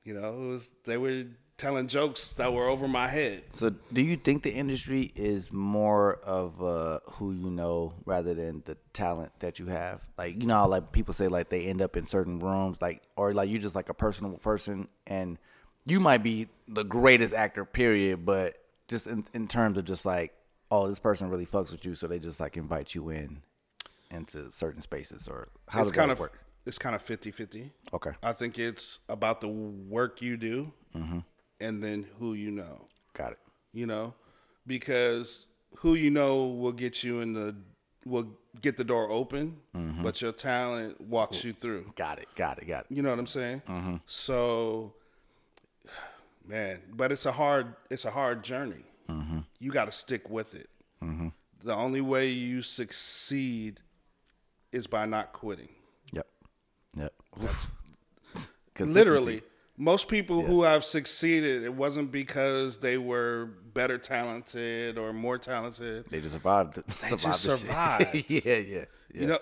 you 0.05 0.15
know, 0.15 0.35
it 0.35 0.47
was 0.47 0.73
they 0.85 0.97
were 0.97 1.25
telling 1.59 1.89
jokes 1.89 2.33
that 2.33 2.53
were 2.53 2.69
over 2.69 2.87
my 2.87 3.09
head. 3.09 3.43
So, 3.53 3.71
do 3.93 4.03
you 4.03 4.17
think 4.17 4.43
the 4.43 4.53
industry 4.53 5.11
is 5.15 5.53
more 5.53 6.15
of 6.17 6.63
uh, 6.63 7.01
who 7.13 7.33
you 7.33 7.51
know 7.51 7.95
rather 8.05 8.35
than 8.35 8.63
the 8.65 8.77
talent 8.93 9.33
that 9.41 9.59
you 9.59 9.67
have? 9.67 10.01
Like, 10.19 10.41
you 10.41 10.47
know, 10.47 10.67
like 10.67 10.93
people 10.93 11.15
say, 11.15 11.29
like 11.29 11.49
they 11.49 11.65
end 11.65 11.83
up 11.83 11.97
in 11.97 12.07
certain 12.07 12.39
rooms, 12.39 12.79
like, 12.81 13.03
or 13.17 13.35
like 13.35 13.51
you're 13.51 13.61
just 13.61 13.75
like 13.75 13.89
a 13.89 13.95
personal 13.95 14.33
person, 14.39 14.89
and 15.07 15.39
you 15.85 16.01
might 16.01 16.23
be 16.23 16.49
the 16.69 16.85
greatest 16.85 17.35
actor, 17.35 17.65
period, 17.65 18.25
but 18.25 18.57
just 18.89 19.07
in, 19.07 19.25
in 19.35 19.49
terms 19.49 19.79
of 19.79 19.85
just 19.85 20.05
like, 20.05 20.33
oh, 20.71 20.89
this 20.89 20.99
person 20.99 21.31
really 21.31 21.47
fucks 21.47 21.71
with 21.71 21.85
you, 21.85 21.95
so 21.95 22.07
they 22.07 22.19
just 22.19 22.41
like 22.41 22.57
invite 22.57 22.95
you 22.95 23.09
in 23.11 23.43
into 24.11 24.51
certain 24.53 24.81
spaces, 24.81 25.29
or 25.29 25.49
how 25.69 25.81
it's 25.83 25.91
does 25.91 25.97
kind 25.97 26.11
that 26.11 26.15
of 26.15 26.21
work? 26.21 26.41
it's 26.67 26.79
kind 26.79 26.95
of 26.97 27.05
50-50. 27.05 27.71
Okay. 27.93 28.11
I 28.23 28.33
think 28.33 28.59
it's 28.59 29.01
about 29.09 29.41
the 29.41 29.49
work 29.49 30.21
you 30.23 30.37
do 30.37 30.73
Mhm. 30.95 31.25
and 31.61 31.83
then 31.83 32.07
who 32.19 32.35
you 32.35 32.51
know. 32.51 32.87
Got 33.15 33.33
it. 33.33 33.39
You 33.73 33.87
know, 33.87 34.15
because 34.67 35.47
who 35.77 35.95
you 35.95 36.11
know 36.11 36.47
will 36.47 36.73
get 36.73 37.03
you 37.05 37.21
in 37.21 37.33
the 37.35 37.55
will 38.05 38.39
get 38.61 38.77
the 38.77 38.85
door 38.85 39.11
open, 39.11 39.61
Mhm. 39.75 40.03
but 40.03 40.23
your 40.23 40.33
talent 40.33 41.01
walks 41.01 41.43
you 41.45 41.53
through. 41.53 41.93
Got 41.97 42.19
it. 42.21 42.29
Got 42.37 42.59
it. 42.63 42.67
Got 42.69 42.87
it. 42.89 42.95
You 42.95 43.03
know 43.03 43.11
what 43.11 43.19
I'm 43.19 43.27
saying? 43.27 43.63
Mhm. 43.67 44.01
So, 44.07 44.95
man, 46.47 46.83
but 46.93 47.13
it's 47.13 47.27
a 47.27 47.33
hard 47.33 47.75
it's 47.91 48.05
a 48.05 48.11
hard 48.11 48.43
journey. 48.45 48.85
Mhm. 49.09 49.45
You 49.59 49.71
got 49.73 49.87
to 49.87 49.93
stick 49.93 50.29
with 50.31 50.55
it. 50.55 50.71
Mhm. 51.03 51.33
The 51.63 51.75
only 51.75 52.01
way 52.01 52.29
you 52.29 52.63
succeed 52.63 53.81
is 54.73 54.87
by 54.87 55.07
not 55.07 55.33
quitting. 55.33 55.69
Yep. 56.13 56.27
Yep. 56.97 57.13
That's 57.41 57.71
literally 58.81 59.43
most 59.79 60.09
people 60.09 60.43
who 60.43 60.63
have 60.63 60.85
succeeded 60.85 61.63
it 61.63 61.75
wasn't 61.75 62.11
because 62.11 62.79
they 62.79 62.97
were 62.97 63.51
better 63.75 63.99
talented 63.99 64.97
or 64.97 65.13
more 65.13 65.37
talented 65.39 66.09
They 66.11 66.21
just 66.21 66.33
survived. 66.35 66.75
they 66.87 67.09
survived 67.09 67.23
just 67.23 67.61
survived 67.61 68.15
yeah, 68.31 68.41
yeah, 68.45 68.55
yeah. 68.57 68.85
you 69.13 69.27
know 69.27 69.39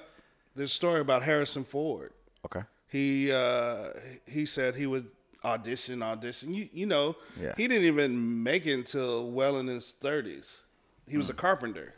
there's 0.56 0.70
a 0.72 0.74
story 0.74 1.00
about 1.00 1.22
harrison 1.22 1.62
ford 1.64 2.12
Okay. 2.44 2.62
he 2.88 3.30
uh 3.32 3.90
he 4.26 4.44
said 4.44 4.74
he 4.74 4.86
would 4.86 5.06
audition 5.44 6.02
audition 6.02 6.52
you 6.52 6.68
you 6.72 6.86
know 6.86 7.14
Yeah. 7.40 7.54
he 7.56 7.68
didn't 7.68 7.84
even 7.86 8.42
make 8.42 8.66
it 8.66 8.74
until 8.74 9.30
well 9.30 9.56
in 9.58 9.68
his 9.68 9.92
30s 10.00 10.62
he 11.06 11.16
was 11.16 11.28
a 11.30 11.34
carpenter 11.34 11.94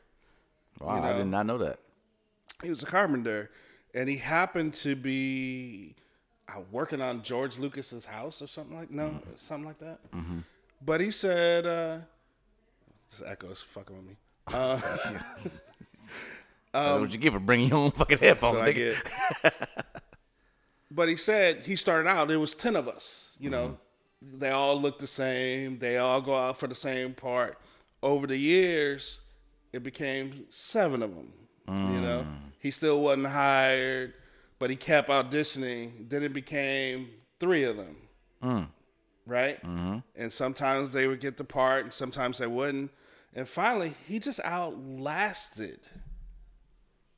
Wow, 0.78 0.96
you 0.96 1.02
I 1.08 1.12
did 1.16 1.26
not 1.28 1.46
know 1.46 1.56
that. 1.58 1.78
He 2.62 2.70
was 2.70 2.82
a 2.82 2.86
carpenter 2.86 3.50
and 3.94 4.08
he 4.08 4.16
happened 4.16 4.74
to 4.74 4.94
be 4.96 5.94
uh, 6.48 6.60
working 6.70 7.00
on 7.00 7.22
George 7.22 7.58
Lucas's 7.58 8.06
house 8.06 8.40
or 8.42 8.46
something 8.46 8.76
like 8.76 8.90
no 8.90 9.20
something 9.36 9.66
like 9.66 9.78
that. 9.78 9.98
Mhm. 10.12 10.42
But 10.84 11.00
he 11.00 11.10
said, 11.10 11.66
uh, 11.66 11.98
"This 13.10 13.22
echo 13.26 13.50
is 13.50 13.60
fucking 13.62 13.96
with 13.96 14.06
me." 14.06 14.16
Uh, 14.52 14.76
That's 16.72 17.00
what 17.00 17.12
you 17.12 17.18
get 17.18 17.32
for 17.32 17.40
bringing 17.40 17.68
your 17.70 17.78
own 17.78 17.90
fucking 17.90 18.18
headphones, 18.18 18.58
nigga. 18.58 18.74
get. 19.42 19.68
but 20.90 21.08
he 21.08 21.16
said 21.16 21.62
he 21.64 21.74
started 21.76 22.08
out. 22.08 22.28
There 22.28 22.38
was 22.38 22.54
ten 22.54 22.76
of 22.76 22.86
us. 22.88 23.34
You 23.40 23.50
know, 23.50 23.78
they 24.22 24.50
all 24.50 24.80
look 24.80 24.98
the 24.98 25.06
same. 25.06 25.78
They 25.78 25.96
all 25.98 26.20
go 26.20 26.34
out 26.34 26.58
for 26.60 26.66
the 26.66 26.74
same 26.74 27.14
part. 27.14 27.58
Over 28.02 28.26
the 28.26 28.36
years, 28.36 29.20
it 29.72 29.82
became 29.82 30.44
seven 30.50 31.02
of 31.02 31.14
them. 31.14 31.32
You 31.68 32.00
know, 32.00 32.26
he 32.58 32.70
still 32.70 33.00
wasn't 33.02 33.26
hired, 33.28 34.14
but 34.58 34.70
he 34.70 34.76
kept 34.76 35.08
auditioning. 35.08 36.08
Then 36.08 36.22
it 36.22 36.32
became 36.32 37.10
three 37.40 37.64
of 37.64 37.76
them. 37.76 37.96
Mm. 38.42 38.68
right? 39.28 39.60
Mhm. 39.64 40.04
And 40.14 40.32
sometimes 40.32 40.92
they 40.92 41.08
would 41.08 41.18
get 41.20 41.36
the 41.36 41.42
part, 41.42 41.82
and 41.84 41.92
sometimes 41.92 42.38
they 42.38 42.46
wouldn't. 42.46 42.92
And 43.34 43.48
finally, 43.48 43.94
he 44.06 44.20
just 44.20 44.38
outlasted, 44.44 45.80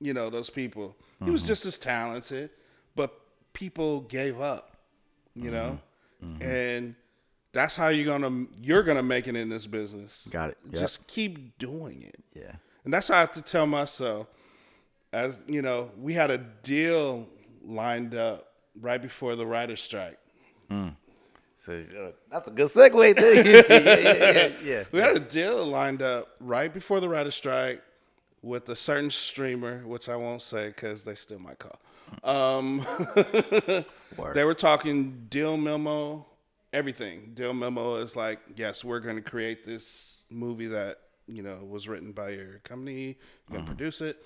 you 0.01 0.15
know, 0.15 0.31
those 0.31 0.49
people. 0.51 0.97
He 1.23 1.31
was 1.31 1.43
Mhm. 1.43 1.49
just 1.49 1.67
as 1.67 1.79
talented, 1.79 2.51
but 2.95 3.21
people 3.53 4.01
gave 4.03 4.41
up, 4.41 4.77
you 5.35 5.51
know. 5.51 5.81
And 6.41 6.95
that's 7.53 7.77
how 7.77 7.89
you're 7.89 8.07
gonna 8.07 8.47
you're 8.61 8.83
gonna 8.83 9.03
make 9.03 9.29
it 9.29 9.37
in 9.37 9.49
this 9.51 9.67
business. 9.67 10.27
Got 10.31 10.51
it. 10.51 10.59
Yep. 10.65 10.75
Just 10.81 11.07
keep 11.09 11.59
doing 11.59 12.03
it. 12.03 12.21
Yeah. 12.35 12.57
And 12.85 12.93
that's 12.95 13.09
how 13.09 13.17
I 13.17 13.21
have 13.21 13.33
to 13.35 13.43
tell 13.43 13.67
myself, 13.67 14.29
as 15.13 15.43
you 15.47 15.63
know, 15.63 15.91
we 15.99 16.15
had 16.15 16.31
a 16.31 16.39
deal 16.39 17.27
lined 17.63 18.15
up 18.15 18.53
right 18.81 19.01
before 19.01 19.37
the 19.37 19.47
writer's 19.47 19.81
strike. 19.81 20.19
Mm. 20.71 20.95
So 21.57 21.73
uh, 21.75 22.11
that's 22.31 22.49
a 22.49 22.51
good 22.51 22.69
segue. 22.69 23.19
Too. 23.19 23.43
yeah, 23.75 24.33
yeah, 24.33 24.53
yeah. 24.65 24.85
We 24.93 25.01
had 25.01 25.17
a 25.17 25.21
deal 25.21 25.65
lined 25.67 26.03
up 26.03 26.29
right 26.41 26.73
before 26.73 27.01
the 27.01 27.09
writer 27.09 27.31
strike 27.31 27.83
with 28.43 28.69
a 28.69 28.77
certain 28.77 29.11
streamer, 29.11 29.87
which 29.87 30.09
I 30.09 30.17
won't 30.17 30.43
say 30.43 30.69
because 30.69 31.03
they 31.03 31.15
still 31.15 31.41
might 31.41 31.59
call. 31.59 31.79
Um, 32.23 32.87
they 34.35 34.45
were 34.45 34.55
talking 34.55 35.27
deal 35.29 35.57
memo, 35.57 36.25
everything. 36.73 37.33
Deal 37.35 37.53
memo 37.53 37.97
is 37.97 38.17
like, 38.17 38.39
yes, 38.57 38.85
we're 38.85 39.01
going 39.01 39.17
to 39.17 39.23
create 39.23 39.65
this 39.65 40.19
movie 40.31 40.69
that 40.69 41.01
you 41.27 41.43
know 41.43 41.59
was 41.69 41.89
written 41.89 42.13
by 42.13 42.31
your 42.31 42.61
company. 42.65 43.17
You're 43.49 43.59
going 43.59 43.65
to 43.65 43.67
produce 43.67 44.01
it, 44.01 44.23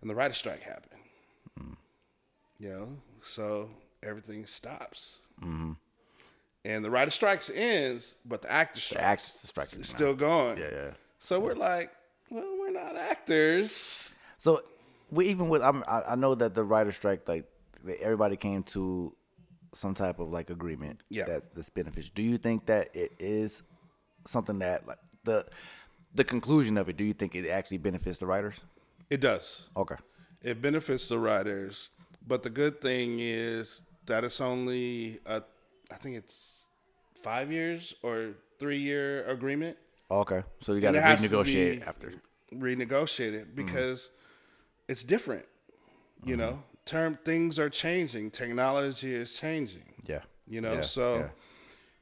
and 0.00 0.08
the 0.10 0.14
writer 0.14 0.34
strike 0.34 0.62
happened. 0.62 0.94
You 2.60 2.68
know, 2.70 2.88
so 3.22 3.70
everything 4.02 4.44
stops. 4.46 5.18
Mhm. 5.40 5.76
And 6.64 6.84
the 6.84 6.90
writer 6.90 7.12
strikes 7.12 7.50
ends, 7.54 8.16
but 8.24 8.42
the 8.42 8.50
actor 8.50 8.80
strikes, 8.80 9.22
strike 9.42 9.72
is 9.74 9.88
still 9.88 10.14
going. 10.14 10.58
Yeah, 10.58 10.70
yeah. 10.72 10.90
So 11.20 11.38
we're 11.38 11.54
like, 11.54 11.92
well, 12.30 12.56
we're 12.58 12.72
not 12.72 12.96
actors. 12.96 14.12
So 14.38 14.62
we 15.10 15.26
even 15.28 15.48
with 15.48 15.62
I'm, 15.62 15.84
I 15.86 16.02
I 16.08 16.14
know 16.16 16.34
that 16.34 16.54
the 16.56 16.64
writer 16.64 16.90
strike 16.90 17.28
like 17.28 17.44
everybody 18.00 18.36
came 18.36 18.64
to 18.64 19.14
some 19.72 19.94
type 19.94 20.18
of 20.18 20.30
like 20.30 20.50
agreement 20.50 21.02
Yeah. 21.10 21.26
that 21.26 21.54
that's 21.54 21.70
beneficial. 21.70 22.10
Do 22.14 22.22
you 22.22 22.38
think 22.38 22.66
that 22.66 22.88
it 22.94 23.12
is 23.20 23.62
something 24.26 24.58
that 24.58 24.84
like 24.86 24.98
the 25.22 25.46
the 26.12 26.24
conclusion 26.24 26.76
of 26.76 26.88
it? 26.88 26.96
Do 26.96 27.04
you 27.04 27.12
think 27.14 27.36
it 27.36 27.48
actually 27.48 27.78
benefits 27.78 28.18
the 28.18 28.26
writers? 28.26 28.60
It 29.10 29.20
does. 29.20 29.68
Okay. 29.76 29.96
It 30.42 30.62
benefits 30.62 31.08
the 31.08 31.18
riders, 31.18 31.90
but 32.26 32.42
the 32.42 32.50
good 32.50 32.80
thing 32.80 33.18
is 33.20 33.82
that 34.06 34.24
it's 34.24 34.40
only 34.40 35.18
a, 35.26 35.42
I 35.90 35.94
think 35.94 36.16
it's 36.16 36.66
five 37.22 37.50
years 37.50 37.94
or 38.02 38.34
three 38.58 38.78
year 38.78 39.26
agreement. 39.26 39.76
Okay. 40.10 40.42
So 40.60 40.72
you 40.72 40.80
got 40.80 40.92
to 40.92 40.98
it 40.98 41.02
has 41.02 41.20
to 41.20 41.28
renegotiate 41.28 41.86
after. 41.86 42.12
Renegotiate 42.54 43.32
it 43.34 43.54
mm-hmm. 43.54 43.66
because 43.66 44.10
it's 44.88 45.02
different. 45.02 45.44
You 46.24 46.36
mm-hmm. 46.36 46.40
know, 46.40 46.62
term 46.84 47.18
things 47.24 47.58
are 47.58 47.70
changing. 47.70 48.30
Technology 48.30 49.14
is 49.14 49.38
changing. 49.38 49.94
Yeah. 50.06 50.22
You 50.46 50.60
know, 50.60 50.74
Yeah, 50.74 50.80
so 50.80 51.18
yeah. 51.18 51.28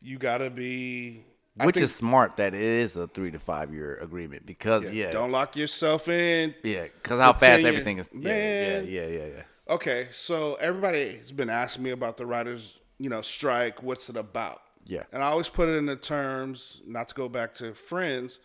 you 0.00 0.18
got 0.18 0.38
to 0.38 0.50
be. 0.50 1.24
I 1.58 1.66
Which 1.66 1.74
think- 1.76 1.84
is 1.84 1.94
smart 1.94 2.36
that 2.36 2.54
it 2.54 2.60
is 2.60 2.96
a 2.96 3.06
three 3.08 3.30
to 3.30 3.38
five 3.38 3.72
year 3.72 3.96
agreement 3.96 4.44
because 4.46 4.90
yeah, 4.92 5.10
Don't 5.10 5.30
lock 5.32 5.56
yourself 5.56 6.08
in. 6.08 6.54
Yeah, 6.62 6.84
because 6.84 7.20
how 7.20 7.32
fast 7.32 7.62
10 7.62 7.66
everything 7.66 7.98
is. 7.98 8.10
Yeah, 8.12 8.30
yeah, 8.30 8.80
yeah, 8.80 9.06
yeah, 9.06 9.26
yeah. 9.36 9.42
Okay, 9.68 10.08
so 10.10 10.54
everybody's 10.56 11.32
been 11.32 11.50
asking 11.50 11.82
me 11.84 11.90
about 11.90 12.16
the 12.18 12.26
writers, 12.26 12.78
you 12.98 13.08
know, 13.10 13.22
strike. 13.22 13.82
What's 13.82 14.08
it 14.10 14.16
about? 14.16 14.60
Yeah. 14.84 15.02
And 15.12 15.22
I 15.22 15.26
always 15.28 15.48
put 15.48 15.68
it 15.68 15.72
in 15.76 15.86
the 15.86 15.96
terms, 15.96 16.82
not 16.86 17.08
to 17.08 17.14
go 17.14 17.28
back 17.28 17.54
to 17.54 17.74
Friends, 17.74 18.38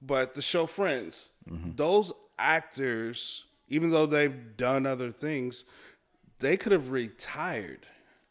but 0.00 0.34
the 0.34 0.40
show 0.42 0.66
Friends. 0.66 1.30
Mm-hmm. 1.50 1.72
Those 1.76 2.12
actors, 2.38 3.44
even 3.68 3.90
though 3.90 4.06
they've 4.06 4.56
done 4.56 4.86
other 4.86 5.10
things, 5.10 5.64
they 6.38 6.56
could 6.56 6.72
have 6.72 6.90
retired 6.90 7.86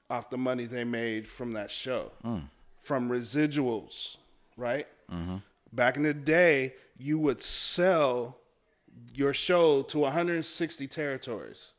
off 0.09 0.29
the 0.29 0.38
money 0.38 0.65
they 0.65 0.84
made 0.84 1.27
from 1.27 1.53
that 1.53 1.69
show, 1.71 2.11
Mm. 2.25 2.43
from 2.79 3.09
residuals, 3.09 4.17
right? 4.62 4.88
Mm-hmm. 5.12 5.38
Back 5.74 5.97
in 5.97 6.03
the 6.03 6.14
day, 6.14 6.76
you 6.97 7.18
would 7.20 7.41
sell 7.41 8.38
your 9.14 9.34
show 9.34 9.82
to 9.84 9.99
160 9.99 10.88
territories, 10.88 11.72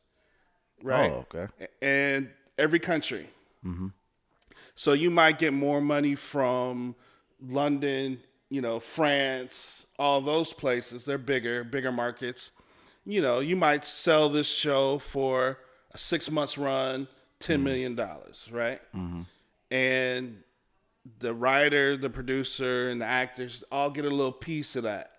right? 0.83 1.11
Oh, 1.11 1.25
okay. 1.33 1.47
And 1.81 2.29
every 2.57 2.79
country. 2.79 3.27
Mm-hmm. 3.65 3.87
So 4.75 4.93
you 4.93 5.09
might 5.09 5.39
get 5.39 5.53
more 5.53 5.81
money 5.81 6.15
from 6.15 6.95
London, 7.41 8.19
you 8.49 8.61
know, 8.61 8.79
France, 8.79 9.85
all 9.97 10.21
those 10.21 10.51
places. 10.51 11.03
They're 11.03 11.17
bigger, 11.17 11.63
bigger 11.63 11.91
markets. 11.91 12.51
You 13.05 13.21
know, 13.21 13.39
you 13.39 13.55
might 13.55 13.85
sell 13.85 14.29
this 14.29 14.51
show 14.51 14.97
for 14.97 15.59
a 15.91 15.97
six 15.97 16.29
months 16.31 16.57
run, 16.57 17.07
ten 17.39 17.63
million 17.63 17.95
dollars, 17.95 18.49
right? 18.51 18.81
Mm-hmm. 18.95 19.21
And 19.71 20.43
the 21.19 21.33
writer, 21.33 21.97
the 21.97 22.09
producer, 22.09 22.89
and 22.89 23.01
the 23.01 23.05
actors 23.05 23.63
all 23.71 23.89
get 23.89 24.05
a 24.05 24.09
little 24.09 24.31
piece 24.31 24.75
of 24.75 24.83
that 24.83 25.11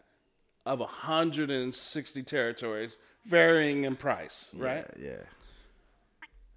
of 0.66 0.80
160 0.80 2.22
territories, 2.22 2.96
varying 3.26 3.84
in 3.84 3.96
price, 3.96 4.50
right? 4.54 4.86
Yeah. 4.98 5.16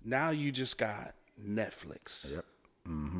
Now 0.04 0.30
you 0.30 0.52
just 0.52 0.78
got 0.78 1.14
Netflix. 1.42 2.34
Yep. 2.34 2.46
Mm-hmm. 2.88 3.20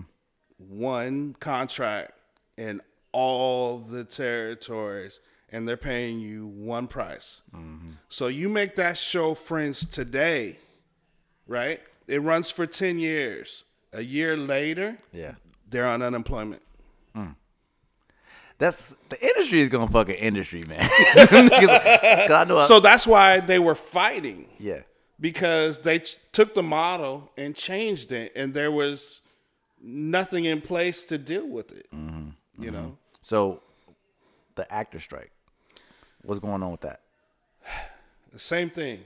One 0.58 1.36
contract 1.40 2.12
in 2.58 2.82
all 3.12 3.78
the 3.78 4.06
territories, 4.06 5.20
and 5.50 5.68
they're 5.68 5.76
paying 5.78 6.20
you 6.20 6.48
one 6.48 6.88
price. 6.88 7.42
Mm-hmm. 7.54 7.92
So 8.08 8.28
you 8.28 8.48
make 8.48 8.76
that 8.76 8.98
show 8.98 9.34
Friends 9.34 9.86
today, 9.86 10.58
right? 11.48 11.82
It 12.08 12.22
runs 12.22 12.50
for 12.50 12.66
10 12.66 13.00
years. 13.00 13.66
A 13.94 14.02
year 14.04 14.38
later, 14.38 14.98
Yeah. 15.12 15.36
They're 15.70 15.88
on 15.88 16.02
unemployment. 16.02 16.62
Mm. 17.16 17.36
That's 18.58 18.96
the 19.10 19.22
industry 19.24 19.62
is 19.62 19.70
gonna 19.70 19.88
fucking 19.88 20.16
industry, 20.16 20.64
man. 20.64 20.80
'cause 21.14 22.48
know 22.48 22.58
I- 22.58 22.66
So 22.68 22.80
that's 22.80 23.06
why 23.06 23.40
they 23.40 23.60
were 23.60 23.76
fighting. 23.76 24.50
yeah. 24.60 24.82
because 25.20 25.80
they 25.80 26.00
took 26.32 26.54
the 26.54 26.62
model 26.64 27.32
and 27.38 27.56
changed 27.56 28.12
it, 28.12 28.32
and 28.36 28.54
there 28.54 28.72
was 28.72 29.22
nothing 29.82 30.46
in 30.46 30.62
place 30.62 31.04
to 31.06 31.18
deal 31.18 31.48
with 31.48 31.72
it. 31.72 31.88
Mm-hmm. 31.92 32.30
You 32.64 32.72
mm-hmm. 32.72 32.74
know, 32.76 32.98
So 33.22 33.62
the 34.56 34.72
actor 34.72 35.00
strike. 35.00 35.32
What's 36.24 36.40
going 36.40 36.62
on 36.62 36.72
with 36.72 36.82
that? 36.82 37.02
the 38.32 38.40
same 38.40 38.70
thing. 38.70 39.00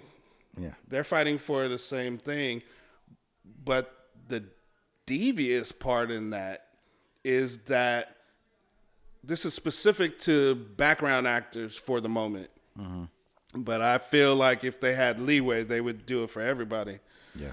Yeah. 0.58 0.74
They're 0.88 1.04
fighting 1.06 1.38
for 1.38 1.68
the 1.68 1.80
same 1.80 2.18
thing, 2.18 2.62
but 3.64 3.94
the 4.28 4.44
devious 5.18 5.74
part 5.74 6.10
in 6.10 6.30
that 6.30 6.68
is 7.24 7.64
that 7.66 8.16
this 9.24 9.44
is 9.46 9.54
specific 9.54 10.18
to 10.20 10.56
background 10.56 11.28
actors 11.28 11.76
for 11.76 12.00
the 12.00 12.08
moment. 12.08 12.50
Mm-hmm. 12.80 13.04
But 13.62 13.82
I 13.82 13.98
feel 13.98 14.38
like 14.38 14.64
if 14.64 14.80
they 14.80 14.94
had 14.96 15.20
leeway, 15.20 15.64
they 15.64 15.82
would 15.82 16.06
do 16.06 16.24
it 16.24 16.30
for 16.30 16.42
everybody. 16.42 17.00
Yeah. 17.36 17.52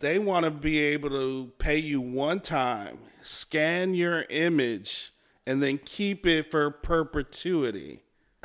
they 0.00 0.18
want 0.18 0.44
to 0.44 0.50
be 0.50 0.78
able 0.80 1.10
to 1.10 1.52
pay 1.58 1.78
you 1.78 2.00
one 2.00 2.40
time, 2.40 2.98
scan 3.22 3.94
your 3.94 4.24
image, 4.28 5.12
and 5.46 5.62
then 5.62 5.78
keep 5.78 6.26
it 6.26 6.50
for 6.50 6.70
perpetuity. 6.72 8.00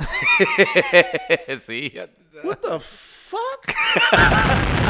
See, 1.58 1.98
What 2.42 2.62
the 2.62 2.78
fuck? 2.80 3.74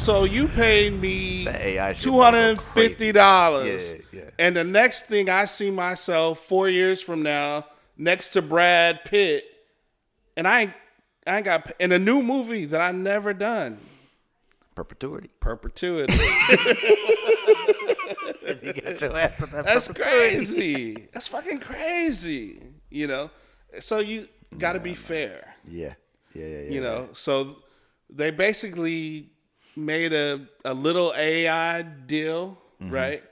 so 0.00 0.24
you 0.24 0.48
paid 0.48 0.94
me 1.00 1.44
The 1.44 1.66
AI 1.68 1.92
shit 1.92 2.02
two 2.04 2.10
gonna 2.12 2.24
hundred 2.24 2.58
go 2.74 2.82
and 3.04 3.14
dollars, 3.14 3.92
Yeah, 3.92 3.98
yeah. 4.12 4.30
and 4.38 4.56
the 4.56 4.64
next 4.64 5.06
thing 5.06 5.28
I 5.28 5.44
see 5.44 5.70
myself 5.70 6.40
four 6.40 6.68
years 6.68 7.02
from 7.02 7.22
now 7.22 7.66
next 7.98 8.30
to 8.30 8.42
Brad 8.42 9.04
Pitt, 9.04 9.44
and 10.36 10.48
I 10.48 10.60
ain't, 10.62 10.72
I 11.26 11.36
ain't 11.36 11.44
got 11.44 11.72
in 11.78 11.92
a 11.92 11.98
new 11.98 12.22
movie 12.22 12.64
that 12.66 12.80
I 12.80 12.92
never 12.92 13.34
done. 13.34 13.78
perpetuity. 14.74 15.30
Perpetuity. 15.38 16.14
you 18.62 18.72
got 18.72 19.00
your 19.00 19.16
ass 19.18 19.42
in 19.42 19.50
that 19.50 19.64
That's 19.66 19.88
crazy. 19.92 21.08
That's 21.12 21.26
fucking 21.26 21.58
crazy. 21.60 22.62
You 22.88 23.06
know, 23.06 23.30
so 23.80 23.98
you 23.98 24.28
got 24.58 24.72
to 24.72 24.80
be 24.80 24.94
fair. 24.94 25.54
Yeah. 25.68 25.94
Yeah. 26.34 26.46
Yeah. 26.46 26.60
yeah 26.62 26.70
You 26.70 26.80
know, 26.80 27.08
so 27.12 27.56
they 28.08 28.30
basically 28.30 29.30
made 29.76 30.12
a 30.12 30.40
a 30.64 30.74
little 30.74 31.12
AI 31.16 31.82
deal, 31.82 32.58
Mm-hmm. 32.82 32.94
right? 32.94 33.22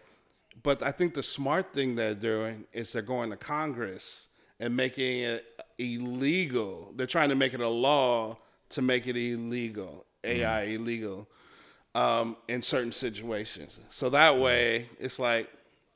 But 0.62 0.82
I 0.82 0.90
think 0.92 1.14
the 1.14 1.22
smart 1.22 1.72
thing 1.72 1.94
they're 1.94 2.14
doing 2.14 2.66
is 2.72 2.92
they're 2.92 3.00
going 3.00 3.30
to 3.30 3.36
Congress 3.36 4.28
and 4.60 4.76
making 4.76 5.20
it 5.20 5.44
illegal. 5.78 6.92
They're 6.96 7.06
trying 7.06 7.28
to 7.30 7.34
make 7.34 7.54
it 7.54 7.60
a 7.60 7.68
law 7.68 8.36
to 8.70 8.82
make 8.82 9.06
it 9.06 9.16
illegal, 9.16 10.04
AI 10.24 10.66
Mm-hmm. 10.66 10.74
illegal, 10.82 11.26
um, 11.94 12.36
in 12.48 12.60
certain 12.62 12.92
situations. 12.92 13.78
So 13.90 14.10
that 14.10 14.36
way, 14.38 14.86
it's 15.00 15.18
like, 15.18 15.48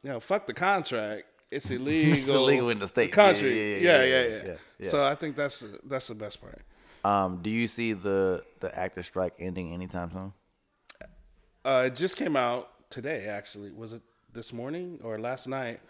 you 0.03 0.11
know, 0.11 0.21
fuck 0.21 0.47
the 0.47 0.55
contract. 0.55 1.25
It's 1.51 1.71
illegal. 1.79 2.13
It's 2.19 2.29
illegal 2.29 2.71
in 2.71 2.79
the 2.79 2.87
States. 2.87 3.15
country. 3.15 3.75
Yeah, 3.75 3.77
Yeah 3.77 3.81
yeah, 3.81 4.05
yeah 4.05 4.05
yeah, 4.05 4.23
yeah, 4.23 4.29
yeah, 4.37 4.43
yeah, 4.47 4.57
yeah. 4.79 4.89
So 4.91 5.05
I 5.05 5.15
think 5.15 5.37
that's 5.37 5.65
that's 5.85 6.07
the 6.09 6.15
best 6.15 6.41
part. 6.41 6.63
Um, 7.05 7.41
do 7.43 7.51
you 7.51 7.67
see 7.67 7.93
the 7.93 8.45
the 8.61 8.77
actor 8.79 9.03
strike 9.03 9.35
ending 9.39 9.73
anytime 9.73 10.11
soon? 10.11 10.33
Uh, 11.65 11.85
it 11.87 11.95
just 11.95 12.17
came 12.17 12.37
out 12.37 12.91
today. 12.91 13.27
Actually, 13.27 13.71
was 13.73 13.93
it 13.93 14.03
this 14.33 14.53
morning 14.53 14.99
or 15.03 15.19
last 15.19 15.47
night? 15.47 15.81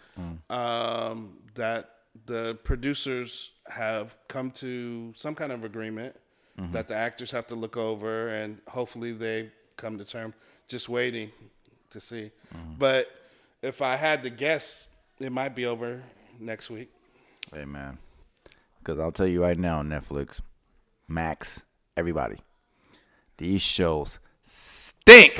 Um, 0.49 1.37
that 1.55 1.89
the 2.25 2.55
producers 2.63 3.51
have 3.67 4.15
come 4.27 4.51
to 4.51 5.13
some 5.15 5.33
kind 5.33 5.51
of 5.51 5.63
agreement 5.63 6.15
that 6.57 6.87
the 6.87 6.95
actors 6.95 7.31
have 7.31 7.47
to 7.47 7.55
look 7.55 7.77
over, 7.77 8.29
and 8.29 8.61
hopefully 8.67 9.11
they 9.11 9.51
come 9.75 9.97
to 9.97 10.05
term. 10.05 10.33
just 10.67 10.87
waiting 10.87 11.31
to 11.89 11.99
see. 11.99 12.31
Mm-hmm. 12.55 12.73
But 12.77 13.07
if 13.61 13.81
I 13.81 13.95
had 13.95 14.23
to 14.23 14.29
guess, 14.29 14.87
it 15.19 15.31
might 15.31 15.55
be 15.55 15.65
over 15.65 16.01
next 16.39 16.69
week. 16.69 16.89
Hey 17.53 17.65
man, 17.65 17.97
because 18.79 18.99
I'll 18.99 19.11
tell 19.11 19.27
you 19.27 19.41
right 19.41 19.57
now, 19.57 19.81
Netflix, 19.81 20.41
Max, 21.13 21.61
everybody, 21.95 22.39
these 23.37 23.61
shows 23.61 24.17
stink. 24.41 25.37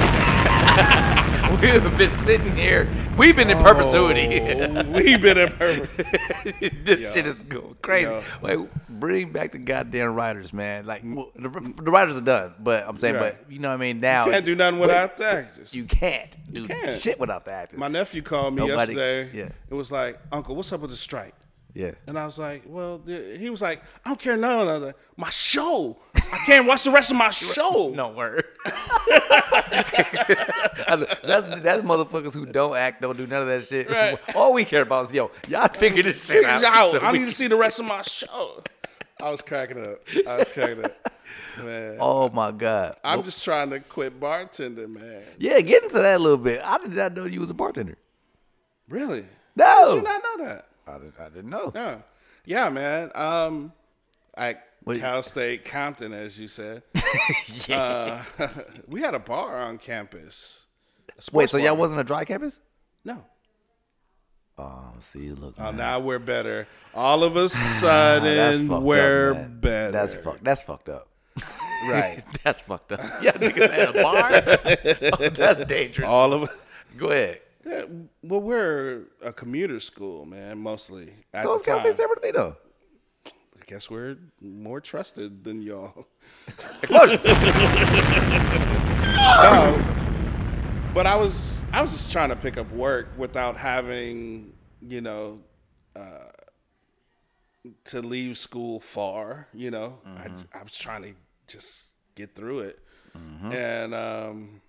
We've 1.61 1.97
been 1.97 2.11
sitting 2.24 2.55
here. 2.55 2.88
We've 3.17 3.36
been 3.36 3.49
in 3.49 3.57
oh, 3.57 3.63
perpetuity. 3.63 4.39
Oh, 4.39 4.84
we've 4.91 5.21
been 5.21 5.38
in 5.38 5.49
perpetuity. 5.49 6.69
this 6.84 7.01
Yo. 7.03 7.11
shit 7.11 7.26
is 7.28 7.36
going 7.43 7.76
crazy. 7.82 8.09
Yo. 8.09 8.24
Like, 8.41 8.59
bring 8.88 9.32
back 9.32 9.51
the 9.51 9.59
goddamn 9.59 10.13
writers, 10.13 10.51
man. 10.53 10.86
Like, 10.86 11.01
well, 11.05 11.32
the, 11.36 11.49
the 11.49 11.91
writers 11.91 12.17
are 12.17 12.21
done, 12.21 12.53
but 12.59 12.88
I'm 12.88 12.97
saying, 12.97 13.15
Right. 13.15 13.36
but 13.38 13.51
you 13.51 13.59
know 13.59 13.69
what 13.69 13.76
I 13.76 13.78
mean. 13.78 13.99
Now 13.99 14.26
you 14.26 14.32
can't 14.32 14.45
do 14.45 14.55
nothing 14.55 14.80
without 14.80 15.17
the 15.17 15.26
actors. 15.26 15.74
You 15.74 15.86
can't 15.86 16.36
do 16.51 16.67
can't. 16.67 16.93
shit 16.93 17.19
without 17.19 17.45
the 17.45 17.51
actors. 17.51 17.80
My 17.80 17.88
nephew 17.88 18.21
called 18.21 18.55
me 18.55 18.67
Nobody- 18.67 18.93
yesterday. 18.93 19.38
yeah. 19.38 19.49
It 19.69 19.74
was 19.74 19.91
like, 19.91 20.19
Uncle, 20.32 20.55
what's 20.55 20.71
up 20.71 20.82
with 20.82 20.91
the 20.91 20.97
strike? 20.97 21.36
Yeah. 21.74 21.91
And 22.05 22.19
I 22.19 22.26
was 22.26 22.38
like, 22.38 22.63
well, 22.67 23.01
he 23.05 23.49
was 23.49 23.61
like, 23.61 23.82
I 24.05 24.09
don't 24.09 24.19
care 24.19 24.38
none 24.38 24.67
of 24.67 24.82
that. 24.82 24.95
My 25.17 25.30
show. 25.30 25.97
I 26.15 26.38
can't 26.45 26.67
watch 26.67 26.84
the 26.84 26.91
rest 26.91 27.09
of 27.11 27.17
my 27.17 27.30
show. 27.32 27.91
No 27.95 28.09
word. 28.09 28.45
that's 31.24 31.47
that's 31.61 31.82
motherfuckers 31.82 32.34
who 32.34 32.45
don't 32.45 32.76
act, 32.76 33.01
don't 33.01 33.17
do 33.17 33.26
none 33.26 33.41
of 33.41 33.47
that 33.47 33.65
shit. 33.65 33.89
Right. 33.89 34.17
All 34.36 34.53
we 34.53 34.65
care 34.65 34.84
about 34.84 35.09
is 35.09 35.15
yo, 35.15 35.32
y'all 35.47 35.67
figure 35.67 36.03
this 36.03 36.26
shit 36.28 36.45
out. 36.45 36.63
out. 36.63 36.91
so 36.91 36.99
I 36.99 37.11
need 37.11 37.26
to 37.26 37.32
see 37.32 37.47
the 37.47 37.55
rest 37.57 37.80
of 37.80 37.86
my 37.86 38.01
show. 38.03 38.61
I 39.21 39.32
was 39.32 39.41
cracking 39.41 39.84
up. 39.84 39.99
I 40.28 40.38
was 40.38 40.51
cracking 40.51 40.86
up. 40.86 40.91
Man. 41.63 41.97
Oh 41.99 42.30
my 42.32 42.51
god. 42.51 42.95
I'm 43.03 43.24
just 43.24 43.43
trying 43.43 43.69
to 43.71 43.80
quit 43.80 44.19
bartending, 44.19 44.89
man. 44.89 45.24
Yeah, 45.39 45.59
get 45.61 45.84
into 45.84 45.97
that 45.99 46.17
a 46.17 46.19
little 46.19 46.38
bit. 46.38 46.61
I 46.63 46.78
did 46.80 46.93
not 46.93 47.15
know 47.15 47.26
you 47.26 47.39
was 47.39 47.49
a 47.49 47.55
bartender. 47.55 47.97
Really? 48.89 49.26
No. 49.55 49.65
How 49.65 49.88
did 49.88 49.95
you 49.95 50.01
not 50.01 50.21
know 50.24 50.45
that? 50.45 50.67
I, 50.88 50.97
did, 50.97 51.13
I 51.19 51.29
didn't 51.29 51.49
know. 51.49 51.71
Yeah. 51.73 51.97
Yeah, 52.45 52.69
man. 52.69 53.11
Um, 53.15 53.73
at 54.36 54.65
Wait. 54.86 54.99
Cal 54.99 55.23
State 55.23 55.63
Compton, 55.65 56.13
as 56.13 56.39
you 56.39 56.47
said. 56.47 56.84
uh, 57.69 58.23
we 58.88 59.01
had 59.01 59.13
a 59.13 59.19
bar 59.19 59.61
on 59.61 59.77
campus. 59.77 60.65
Wait, 61.07 61.23
sports 61.23 61.51
so 61.51 61.57
y'all 61.57 61.77
wasn't 61.77 61.99
a 61.99 62.03
dry 62.03 62.25
campus? 62.25 62.59
No. 63.05 63.25
Oh, 64.57 64.93
see, 64.99 65.29
look. 65.31 65.55
Oh, 65.57 65.63
man. 65.63 65.77
now 65.77 65.99
we're 65.99 66.19
better. 66.19 66.67
All 66.93 67.23
of 67.23 67.36
a 67.36 67.49
sudden, 67.79 68.67
we're 68.84 69.34
up, 69.34 69.61
better. 69.61 69.91
That's 69.91 70.15
fucked. 70.15 70.43
That's 70.43 70.61
fucked 70.61 70.89
up. 70.89 71.07
Right. 71.88 72.23
that's 72.43 72.61
fucked 72.61 72.91
up. 72.91 72.99
Yeah, 73.21 73.31
niggas 73.31 73.71
had 73.71 73.95
a 73.95 74.03
bar. 74.03 75.19
oh, 75.19 75.29
that's 75.29 75.65
dangerous. 75.65 76.07
All 76.07 76.34
of 76.34 76.49
Go 76.97 77.07
ahead. 77.07 77.41
Yeah, 77.66 77.84
well, 78.22 78.41
we're 78.41 79.03
a 79.22 79.32
commuter 79.32 79.80
school, 79.80 80.26
man, 80.26 80.59
mostly. 80.59 81.14
At 81.34 81.43
So 81.45 81.53
it's 81.55 81.66
time. 81.66 81.80
State 81.80 81.95
separately 81.95 82.32
though. 82.32 82.57
I 83.28 83.66
guess 83.66 83.89
we're 83.89 84.18
more 84.41 84.82
trusted 84.82 85.43
than 85.45 85.61
y'all. 85.61 86.07
No, 89.43 90.91
but 90.93 91.07
I 91.07 91.16
was 91.16 91.64
I 91.72 91.82
was 91.82 91.91
just 91.93 92.11
trying 92.11 92.30
to 92.30 92.36
pick 92.36 92.57
up 92.57 92.70
work 92.72 93.07
without 93.18 93.55
having 93.57 94.53
you 94.82 95.01
know 95.01 95.39
uh, 95.95 96.30
to 97.86 98.01
leave 98.01 98.38
school 98.38 98.80
far. 98.80 99.47
You 99.53 99.72
know, 99.72 99.99
I, 100.05 100.28
I 100.53 100.64
was 100.64 100.78
trying 100.78 101.03
to 101.03 101.14
just 101.47 101.89
get 102.16 102.36
through 102.36 102.59
it, 102.59 102.80
and 103.53 103.93
um, 103.93 104.61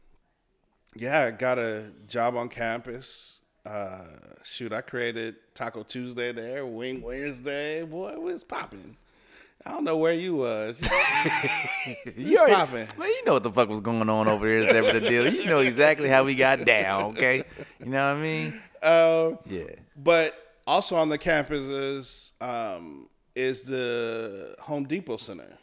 yeah, 0.95 1.25
I 1.27 1.31
got 1.31 1.59
a 1.59 1.91
job 2.09 2.37
on 2.37 2.49
campus. 2.49 3.41
Uh, 3.67 4.03
shoot, 4.43 4.73
I 4.73 4.81
created 4.83 5.37
Taco 5.55 5.83
Tuesday 5.83 6.33
there, 6.33 6.67
Wing 6.67 7.01
Wednesday. 7.03 7.83
Boy, 7.83 8.11
it 8.13 8.21
was 8.21 8.45
popping. 8.45 8.97
I 9.67 9.71
don't 9.71 9.85
know 9.85 9.97
where 9.97 10.13
you 10.13 10.35
was. 10.37 10.87
You 12.17 12.39
popping. 12.39 12.87
Man, 12.99 13.09
you 13.09 13.25
know 13.25 13.35
what 13.35 13.43
the 13.43 13.51
fuck 13.53 13.69
was 13.69 13.81
going 13.81 14.09
on 14.09 14.29
over 14.29 14.47
here 14.47 14.59
is 14.59 14.67
ever 14.69 14.99
the 14.99 15.07
deal. 15.09 15.33
You 15.33 15.47
know 15.47 15.59
exactly 15.59 16.09
how 16.09 16.25
we 16.25 16.35
got 16.35 16.65
down, 16.65 17.05
okay? 17.13 17.45
You 17.81 17.87
know 17.87 18.13
what 18.13 18.19
I 18.19 18.23
mean? 18.23 18.61
Uh, 18.83 19.31
Yeah. 19.47 19.65
But 19.97 20.35
also 20.67 20.97
on 20.97 21.09
the 21.09 21.19
campus 21.19 21.65
is 21.65 22.33
um, 22.41 23.09
is 23.35 23.63
the 23.63 24.55
Home 24.61 24.85
Depot 24.85 25.17
Center, 25.17 25.57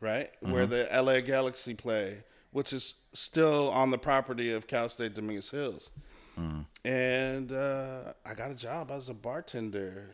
right? 0.00 0.30
Where 0.40 0.66
Mhm. 0.66 0.70
the 0.70 0.88
LA 1.02 1.20
Galaxy 1.20 1.74
play, 1.74 2.18
which 2.52 2.72
is 2.72 2.94
still 3.12 3.70
on 3.70 3.90
the 3.90 3.98
property 3.98 4.52
of 4.52 4.66
Cal 4.66 4.88
State 4.88 5.14
Dominguez 5.14 5.50
Hills. 5.50 5.90
Mm. 6.38 6.64
And 6.84 7.52
uh, 7.52 8.12
I 8.24 8.34
got 8.34 8.50
a 8.50 8.54
job 8.54 8.90
as 8.90 9.08
a 9.08 9.14
bartender 9.14 10.10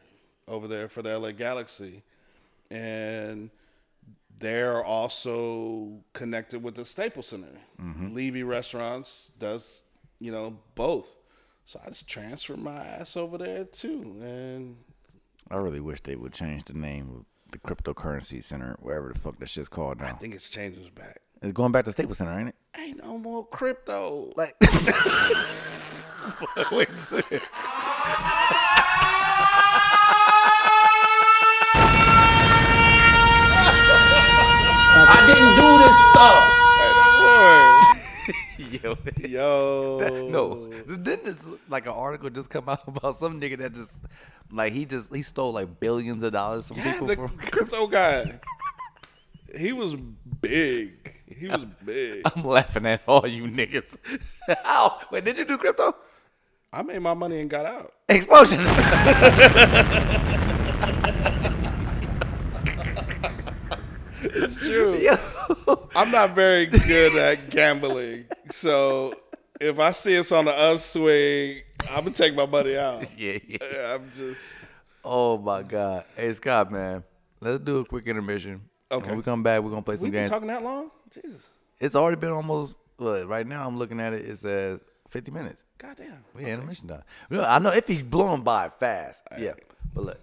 over 0.48 0.66
there 0.66 0.88
for 0.88 1.02
the 1.02 1.18
LA 1.18 1.32
Galaxy. 1.32 2.02
And 2.70 3.50
they're 4.38 4.84
also 4.84 6.00
connected 6.12 6.62
with 6.62 6.74
the 6.74 6.84
Staples 6.84 7.28
Center. 7.28 7.60
Mhm. 7.80 8.14
Levy 8.14 8.42
Restaurants 8.42 9.30
does, 9.38 9.84
you 10.18 10.32
know, 10.32 10.58
both. 10.74 11.16
So 11.64 11.80
I 11.84 11.88
just 11.88 12.08
transferred 12.08 12.58
my 12.58 12.76
ass 12.76 13.16
over 13.16 13.38
there 13.38 13.64
too. 13.64 14.16
And 14.20 14.76
I 15.50 15.56
really 15.56 15.80
wish 15.80 16.00
they 16.00 16.16
would 16.16 16.32
change 16.32 16.64
the 16.64 16.74
name 16.74 17.08
of 17.16 17.24
the 17.52 17.58
cryptocurrency 17.58 18.42
center, 18.42 18.76
wherever 18.80 19.12
the 19.12 19.18
fuck 19.18 19.38
that 19.38 19.48
shit's 19.48 19.68
called 19.68 20.00
now. 20.00 20.08
I 20.08 20.12
think 20.12 20.34
it's 20.34 20.50
changing 20.50 20.90
back. 20.94 21.20
It's 21.42 21.52
going 21.52 21.72
back 21.72 21.84
to 21.84 21.92
Staples 21.92 22.18
Center, 22.18 22.38
ain't 22.38 22.48
it? 22.48 22.54
Ain't 22.78 23.02
no 23.02 23.18
more 23.18 23.46
crypto. 23.46 24.32
Like 24.36 24.56
Wait 26.72 26.88
a 26.88 26.98
second. 26.98 27.42
I 35.08 35.24
didn't 35.26 35.54
do 35.56 35.78
this 35.84 35.96
stuff. 36.10 36.42
Yo, 38.82 38.96
yo, 39.28 39.98
That- 40.00 40.12
no. 40.30 40.66
Didn't 40.96 41.24
this 41.24 41.46
like 41.68 41.86
an 41.86 41.92
article 41.92 42.30
just 42.30 42.50
come 42.50 42.68
out 42.68 42.86
about 42.88 43.16
some 43.16 43.40
nigga 43.40 43.58
that 43.58 43.74
just 43.74 44.00
like 44.50 44.72
he 44.72 44.84
just 44.84 45.14
he 45.14 45.22
stole 45.22 45.52
like 45.52 45.78
billions 45.78 46.22
of 46.22 46.32
dollars 46.32 46.66
from 46.66 46.78
Yeah, 46.78 46.92
people 46.92 47.06
the 47.06 47.16
from 47.16 47.28
crypto 47.38 47.86
guy. 47.86 48.40
He 49.56 49.72
was 49.72 49.94
big. 50.40 51.14
He 51.26 51.48
was 51.48 51.64
big. 51.84 52.22
I'm 52.24 52.44
laughing 52.44 52.86
at 52.86 53.02
all 53.06 53.26
you 53.26 53.44
niggas. 53.44 53.96
How? 54.64 55.00
Wait, 55.10 55.24
did 55.24 55.38
you 55.38 55.44
do 55.44 55.58
crypto? 55.58 55.94
I 56.72 56.82
made 56.82 57.00
my 57.00 57.14
money 57.14 57.40
and 57.40 57.50
got 57.50 57.66
out. 57.66 57.92
Explosions. 58.08 58.68
it's 64.22 64.56
true. 64.56 64.96
Yo. 64.96 65.16
I'm 65.94 66.10
not 66.10 66.34
very 66.34 66.66
good 66.66 67.16
at 67.16 67.50
gambling, 67.50 68.26
so 68.50 69.14
if 69.60 69.78
I 69.78 69.92
see 69.92 70.14
it's 70.14 70.32
on 70.32 70.44
the 70.46 70.52
upswing, 70.52 71.62
I'm 71.90 72.04
gonna 72.04 72.10
take 72.14 72.34
my 72.34 72.46
money 72.46 72.76
out. 72.76 73.06
Yeah, 73.18 73.38
yeah. 73.46 73.94
I'm 73.94 74.10
just. 74.14 74.40
Oh 75.04 75.38
my 75.38 75.62
god. 75.62 76.04
Hey 76.16 76.32
Scott, 76.32 76.70
man. 76.70 77.04
Let's 77.40 77.60
do 77.60 77.78
a 77.78 77.84
quick 77.84 78.06
intermission. 78.06 78.62
Okay. 78.90 79.08
When 79.08 79.16
we 79.16 79.22
come 79.22 79.42
back, 79.42 79.62
we're 79.62 79.70
gonna 79.70 79.82
play 79.82 79.96
some 79.96 80.04
We've 80.04 80.12
been 80.12 80.22
games. 80.22 80.30
talking 80.30 80.48
that 80.48 80.62
long? 80.62 80.90
Jesus. 81.12 81.42
It's 81.80 81.94
already 81.96 82.16
been 82.20 82.30
almost 82.30 82.76
what, 82.98 83.26
right 83.28 83.46
now 83.46 83.66
I'm 83.66 83.76
looking 83.78 84.00
at 84.00 84.12
it, 84.12 84.24
it 84.24 84.38
says 84.38 84.80
fifty 85.08 85.30
minutes. 85.30 85.64
Goddamn. 85.78 86.24
We 86.34 86.42
had 86.44 86.52
intermission 86.54 86.88
time. 86.88 87.02
You 87.30 87.38
know, 87.38 87.44
I 87.44 87.58
know 87.58 87.70
if 87.70 87.86
he's 87.88 88.02
blowing 88.02 88.42
by 88.42 88.68
fast. 88.68 89.22
Yeah. 89.38 89.52
But 89.94 90.04
look. 90.04 90.20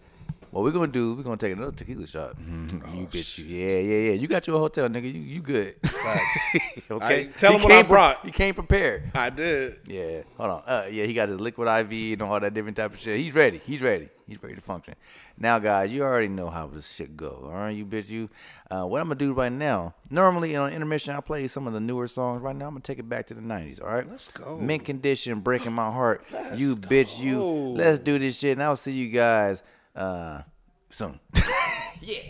What 0.51 0.63
we're 0.63 0.71
gonna 0.71 0.85
do, 0.85 1.15
we're 1.15 1.23
gonna 1.23 1.35
take 1.35 1.53
another 1.53 1.71
tequila 1.71 2.05
shot. 2.05 2.35
Oh, 2.37 2.93
you 2.93 3.07
bitch. 3.07 3.39
You. 3.39 3.45
Yeah, 3.45 3.79
yeah, 3.79 3.97
yeah. 4.09 4.13
You 4.13 4.27
got 4.27 4.45
your 4.45 4.59
hotel, 4.59 4.87
nigga. 4.87 5.11
You 5.11 5.19
you 5.19 5.41
good. 5.41 5.75
okay. 6.91 7.21
I- 7.21 7.29
tell 7.37 7.53
him 7.53 7.63
what 7.63 7.71
I 7.71 7.81
pre- 7.81 7.89
brought. 7.89 8.23
You 8.23 8.31
came 8.31 8.53
prepared. 8.53 9.11
I 9.15 9.31
did. 9.31 9.79
Yeah. 9.87 10.21
Hold 10.37 10.51
on. 10.51 10.63
Uh, 10.67 10.87
yeah, 10.91 11.05
he 11.05 11.13
got 11.15 11.29
his 11.29 11.39
liquid 11.39 11.67
IV 11.67 12.13
and 12.13 12.21
all 12.21 12.39
that 12.39 12.53
different 12.53 12.77
type 12.77 12.93
of 12.93 12.99
shit. 12.99 13.19
He's 13.19 13.33
ready. 13.33 13.61
He's 13.65 13.81
ready. 13.81 14.09
He's 14.27 14.41
ready 14.41 14.55
to 14.55 14.61
function. 14.61 14.95
Now, 15.37 15.59
guys, 15.59 15.93
you 15.93 16.03
already 16.03 16.29
know 16.29 16.49
how 16.49 16.67
this 16.67 16.89
shit 16.89 17.17
go. 17.17 17.41
All 17.45 17.51
right, 17.51 17.75
you 17.75 17.85
bitch. 17.85 18.09
You. 18.09 18.29
Uh, 18.71 18.85
what 18.85 19.01
I'm 19.01 19.07
gonna 19.07 19.15
do 19.15 19.33
right 19.33 19.51
now? 19.51 19.95
Normally 20.09 20.55
on 20.55 20.71
intermission, 20.71 21.15
I 21.15 21.21
play 21.21 21.47
some 21.47 21.67
of 21.67 21.73
the 21.73 21.79
newer 21.79 22.07
songs. 22.07 22.41
Right 22.41 22.55
now, 22.55 22.67
I'm 22.67 22.73
gonna 22.73 22.81
take 22.81 22.99
it 22.99 23.09
back 23.09 23.27
to 23.27 23.33
the 23.33 23.41
'90s. 23.41 23.81
All 23.81 23.89
right. 23.89 24.09
Let's 24.09 24.29
go. 24.29 24.57
Mint 24.57 24.85
condition, 24.85 25.41
breaking 25.41 25.73
my 25.73 25.91
heart. 25.91 26.25
you 26.55 26.75
bitch. 26.75 27.19
You. 27.19 27.41
Let's 27.41 27.99
do 27.99 28.17
this 28.17 28.39
shit, 28.39 28.53
and 28.53 28.63
I'll 28.63 28.77
see 28.77 28.93
you 28.93 29.09
guys 29.09 29.61
uh, 29.95 30.43
soon. 30.89 31.19
yeah. 32.01 32.21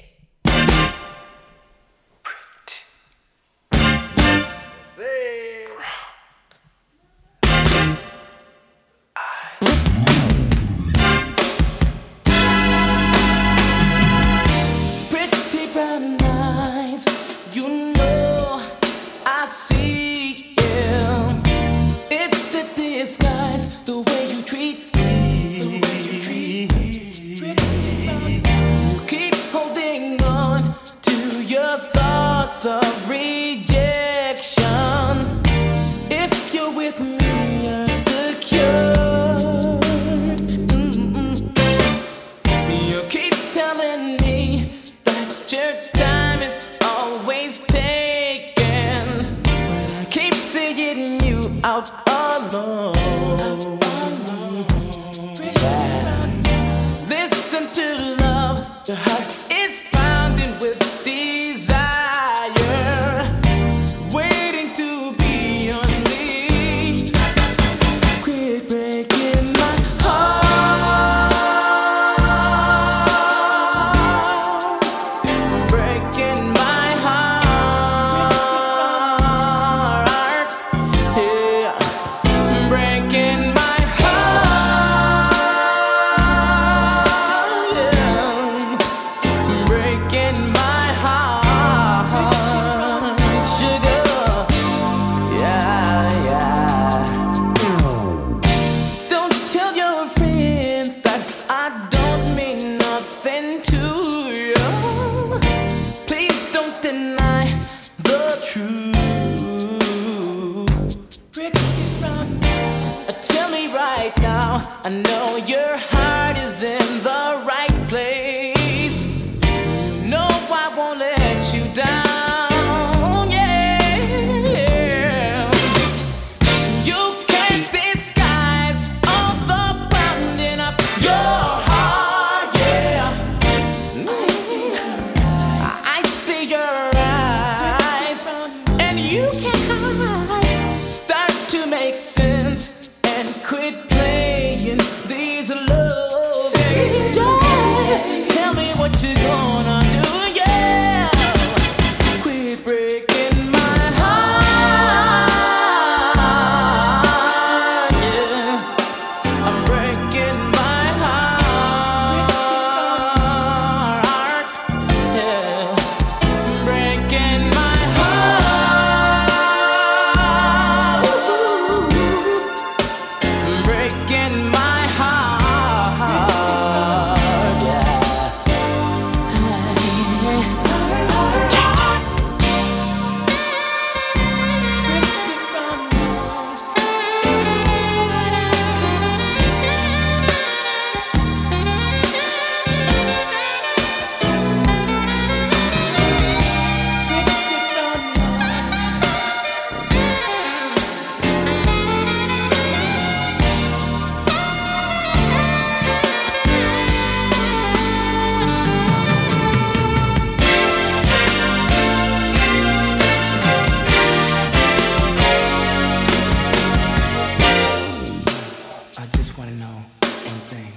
want 219.44 219.58
to 219.58 219.64
know 219.64 219.86
one 220.00 220.42
thing. 220.52 220.72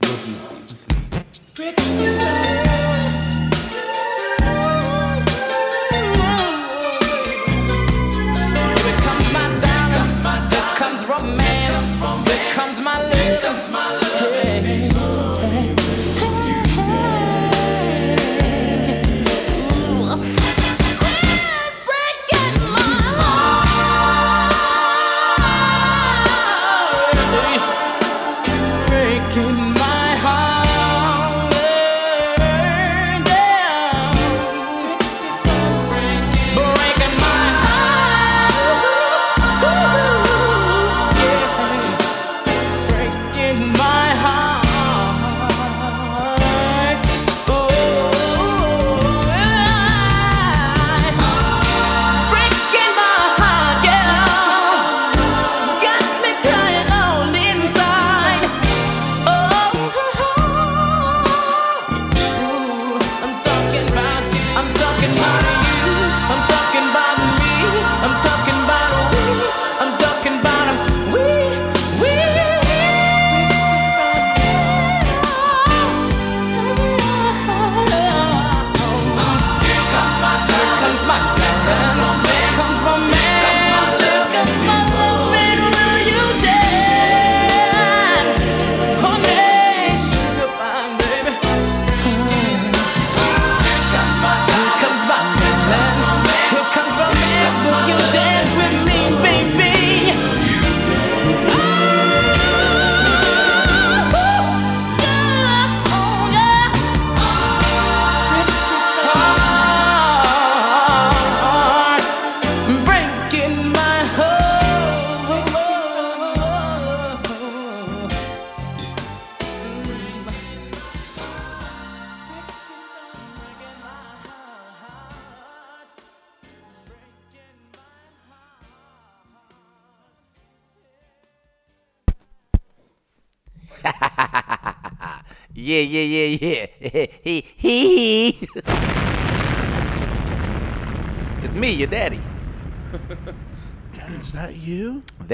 Will 0.00 0.08
you 0.10 0.36
be 1.54 1.64
with 1.64 2.00
me? 2.00 2.07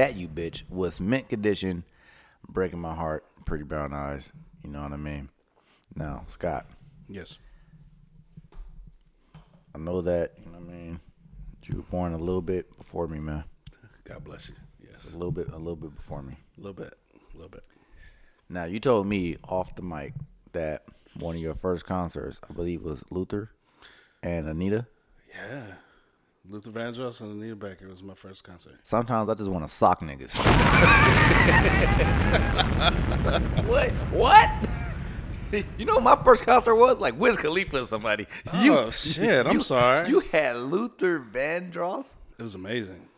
That 0.04 0.16
you 0.16 0.28
bitch 0.28 0.68
was 0.68 1.00
mint 1.00 1.30
condition, 1.30 1.82
breaking 2.46 2.78
my 2.78 2.94
heart, 2.94 3.24
pretty 3.46 3.64
brown 3.64 3.94
eyes. 3.94 4.34
You 4.62 4.68
know 4.68 4.82
what 4.82 4.92
I 4.92 4.98
mean? 4.98 5.30
Now, 5.96 6.24
Scott, 6.26 6.66
Yes. 7.08 7.38
I 9.74 9.78
know 9.78 10.02
that, 10.02 10.32
you 10.38 10.44
know 10.52 10.58
what 10.58 10.68
I 10.68 10.76
mean? 10.76 11.00
You 11.62 11.78
were 11.78 11.84
born 11.84 12.12
a 12.12 12.18
little 12.18 12.42
bit 12.42 12.76
before 12.76 13.08
me, 13.08 13.18
man. 13.18 13.44
God 14.04 14.22
bless 14.24 14.50
you. 14.50 14.56
Yes. 14.86 15.10
A 15.10 15.16
little 15.16 15.32
bit, 15.32 15.48
a 15.48 15.56
little 15.56 15.74
bit 15.74 15.94
before 15.94 16.22
me. 16.22 16.36
A 16.58 16.60
little 16.60 16.74
bit. 16.74 16.92
A 17.14 17.36
little 17.38 17.48
bit. 17.48 17.64
Now, 18.50 18.64
you 18.64 18.80
told 18.80 19.06
me 19.06 19.38
off 19.48 19.74
the 19.74 19.80
mic 19.80 20.12
that 20.52 20.82
one 21.18 21.36
of 21.36 21.40
your 21.40 21.54
first 21.54 21.86
concerts, 21.86 22.42
I 22.46 22.52
believe, 22.52 22.82
was 22.82 23.04
Luther 23.08 23.52
and 24.22 24.46
Anita. 24.46 24.86
Yeah. 25.30 25.76
Luther 26.48 26.70
Vandross 26.70 27.20
and 27.20 27.40
Anita 27.40 27.56
Baker 27.56 27.88
was 27.88 28.02
my 28.02 28.12
first 28.14 28.44
concert. 28.44 28.74
Sometimes 28.82 29.28
I 29.30 29.34
just 29.34 29.48
want 29.50 29.66
to 29.66 29.72
sock 29.74 30.00
niggas. 30.02 30.36
what? 33.66 33.90
What? 34.10 34.50
You 35.78 35.84
know 35.86 35.94
what 35.94 36.02
my 36.02 36.16
first 36.22 36.44
concert 36.44 36.74
was? 36.74 36.98
Like 36.98 37.18
Wiz 37.18 37.38
Khalifa 37.38 37.82
or 37.82 37.86
somebody. 37.86 38.26
Oh, 38.52 38.90
shit, 38.90 39.46
I'm 39.46 39.62
sorry. 39.62 40.08
You 40.10 40.20
had 40.20 40.56
Luther 40.56 41.18
Vandross? 41.20 42.16
It 42.38 42.42
was 42.42 42.54
amazing. 42.54 43.08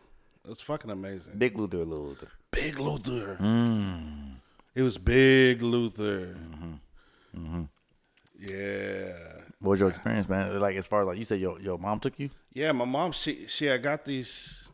It 0.45 0.49
was 0.51 0.61
fucking 0.61 0.91
amazing. 0.91 1.35
Big 1.39 1.59
Luther 1.59 1.79
or 1.79 1.85
Little 1.85 2.07
Luther? 2.07 2.29
Big 2.53 2.79
Luther. 2.79 3.37
Mm. 3.41 4.35
It 4.75 4.83
was 4.83 4.99
Big 4.99 5.63
Luther. 5.63 6.37
Mm-hmm. 7.37 7.63
Yeah. 8.39 9.13
What 9.61 9.71
was 9.71 9.81
your 9.81 9.89
experience, 9.89 10.29
man? 10.29 10.59
Like 10.61 10.77
as 10.77 10.87
far 10.87 11.03
as 11.03 11.07
like 11.07 11.19
you 11.19 11.25
said, 11.25 11.41
your 11.41 11.59
your 11.61 11.79
mom 11.79 11.99
took 12.01 12.19
you. 12.19 12.31
Yeah, 12.53 12.73
my 12.73 12.85
mom, 12.85 13.13
she 13.13 13.47
she 13.49 13.71
I 13.71 13.79
got 13.79 14.05
these. 14.05 14.69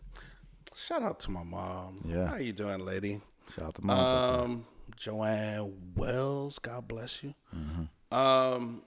Shout 0.75 1.03
out 1.03 1.21
to 1.21 1.31
my 1.31 1.45
mom. 1.45 2.01
Yeah. 2.05 2.27
How 2.27 2.37
you 2.37 2.53
doing, 2.53 2.85
lady? 2.85 3.21
Shout 3.55 3.67
out 3.67 3.75
to 3.77 3.85
my 3.85 3.95
mom. 3.95 4.41
Um, 4.41 4.67
Joanne 4.97 5.73
Wells, 5.97 6.59
God 6.59 6.89
bless 6.89 7.23
you. 7.23 7.35
Mm-hmm. 7.55 8.15
Um, 8.17 8.83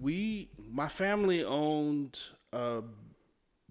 we, 0.00 0.48
my 0.70 0.88
family 0.88 1.44
owned 1.44 2.18
a 2.52 2.82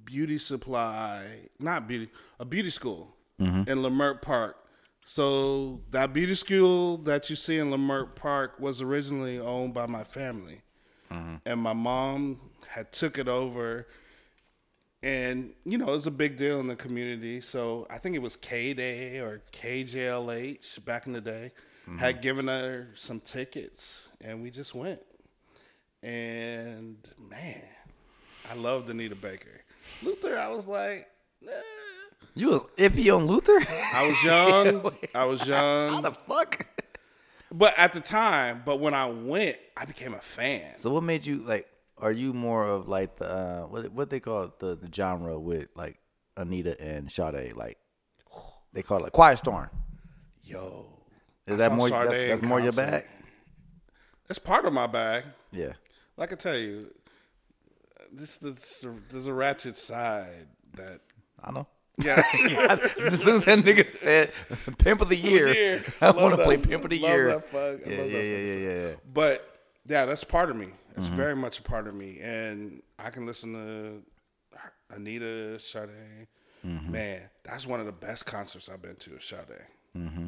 beauty 0.03 0.37
supply, 0.37 1.49
not 1.59 1.87
beauty, 1.87 2.09
a 2.39 2.45
beauty 2.45 2.69
school 2.69 3.15
Mhm. 3.39 3.67
in 3.67 3.77
Leimert 3.79 4.21
Park. 4.21 4.57
So 5.11 5.81
that 5.89 6.13
beauty 6.13 6.35
school 6.35 6.97
that 6.97 7.31
you 7.31 7.35
see 7.35 7.57
in 7.57 7.71
Leimert 7.71 8.13
Park 8.13 8.59
was 8.59 8.79
originally 8.79 9.39
owned 9.39 9.73
by 9.73 9.87
my 9.87 10.03
family, 10.03 10.61
and 11.45 11.59
my 11.59 11.73
mom 11.73 12.39
had 12.67 12.91
took 12.91 13.17
it 13.17 13.27
over. 13.27 13.87
And 15.01 15.55
you 15.65 15.79
know, 15.79 15.87
it 15.87 15.91
was 15.93 16.05
a 16.05 16.11
big 16.11 16.37
deal 16.37 16.59
in 16.59 16.67
the 16.67 16.75
community. 16.75 17.41
So 17.41 17.87
I 17.89 17.97
think 17.97 18.17
it 18.17 18.21
was 18.21 18.35
K 18.35 18.75
Day 18.75 19.17
or 19.17 19.41
KJLH 19.51 20.85
back 20.85 21.07
in 21.07 21.13
the 21.13 21.21
day 21.21 21.53
had 21.97 22.21
given 22.21 22.47
her 22.47 22.89
some 22.93 23.19
tickets, 23.19 24.09
and 24.21 24.43
we 24.43 24.51
just 24.51 24.75
went. 24.75 25.01
And 26.03 26.97
man, 27.17 27.63
I 28.47 28.53
loved 28.53 28.87
Anita 28.91 29.15
Baker. 29.15 29.61
Luther, 30.03 30.37
I 30.37 30.49
was 30.49 30.67
like, 30.67 31.07
eh. 31.47 31.88
You 32.35 32.49
was 32.49 32.61
iffy 32.77 33.15
on 33.15 33.25
Luther? 33.25 33.59
I 33.93 34.07
was 34.07 34.23
young. 34.23 34.93
I 35.15 35.25
was 35.25 35.47
young. 35.47 35.93
How 35.93 36.01
the 36.01 36.11
fuck? 36.11 36.65
But 37.51 37.73
at 37.77 37.93
the 37.93 38.01
time, 38.01 38.61
but 38.65 38.79
when 38.79 38.93
I 38.93 39.07
went, 39.07 39.57
I 39.75 39.85
became 39.85 40.13
a 40.13 40.21
fan. 40.21 40.77
So 40.77 40.91
what 40.91 41.03
made 41.03 41.25
you 41.25 41.37
like? 41.39 41.67
Are 41.97 42.11
you 42.11 42.33
more 42.33 42.65
of 42.65 42.87
like 42.87 43.17
the 43.17 43.29
uh, 43.29 43.61
what 43.63 43.91
what 43.91 44.09
they 44.09 44.19
call 44.19 44.43
it, 44.43 44.59
the 44.59 44.75
the 44.75 44.89
genre 44.93 45.39
with 45.39 45.67
like 45.75 45.97
Anita 46.37 46.79
and 46.79 47.11
Sade? 47.11 47.53
Like 47.55 47.77
they 48.71 48.83
call 48.83 48.99
it 48.99 49.03
like 49.03 49.13
Quiet 49.13 49.39
Storm. 49.39 49.69
Yo, 50.43 50.99
Is 51.47 51.55
I 51.55 51.57
that 51.57 51.71
more? 51.73 51.89
That, 51.89 52.09
that's 52.09 52.41
more 52.41 52.59
your 52.59 52.71
bag. 52.71 53.05
That's 54.27 54.39
part 54.39 54.65
of 54.65 54.73
my 54.73 54.87
bag. 54.87 55.25
Yeah. 55.51 55.73
Like 56.15 56.31
I 56.31 56.35
tell 56.35 56.57
you, 56.57 56.93
this, 58.11 58.37
this 58.37 58.85
there's 59.09 59.25
a 59.25 59.33
ratchet 59.33 59.75
side 59.75 60.47
that 60.75 61.01
I 61.43 61.51
know. 61.51 61.67
Yeah. 62.03 62.23
as 63.11 63.21
soon 63.23 63.35
as 63.37 63.45
that 63.45 63.59
nigga 63.59 63.89
said 63.89 64.31
"Pimp 64.77 65.01
of 65.01 65.09
the 65.09 65.15
Year," 65.17 65.83
I 66.01 66.11
want 66.11 66.37
to 66.37 66.43
play 66.43 66.57
"Pimp 66.57 66.83
of 66.85 66.89
the 66.89 66.99
love 66.99 67.11
Year." 67.11 67.27
that 67.27 67.51
fuck- 67.51 67.87
I 67.87 67.89
Yeah, 67.91 67.97
love 68.01 68.11
yeah, 68.11 68.17
that 68.17 68.25
yeah, 68.25 68.37
yeah, 68.37 68.55
yeah, 68.55 68.87
yeah. 68.87 68.95
But 69.13 69.59
yeah, 69.85 70.05
that's 70.05 70.23
part 70.23 70.49
of 70.49 70.55
me. 70.55 70.67
It's 70.95 71.07
Mhm. 71.09 71.15
very 71.15 71.35
much 71.35 71.59
a 71.59 71.61
part 71.61 71.87
of 71.87 71.95
me, 71.95 72.19
and 72.21 72.81
I 72.97 73.09
can 73.09 73.25
listen 73.25 73.53
to 73.53 74.03
Anita, 74.95 75.59
Sade. 75.59 76.27
Mhm. 76.65 76.89
Man, 76.89 77.29
that's 77.43 77.65
one 77.67 77.79
of 77.79 77.85
the 77.85 77.91
best 77.91 78.25
concerts 78.25 78.69
I've 78.69 78.81
been 78.81 78.95
to. 78.97 79.15
Is 79.17 79.23
Sade. 79.23 79.65
Mm-hmm. 79.97 80.27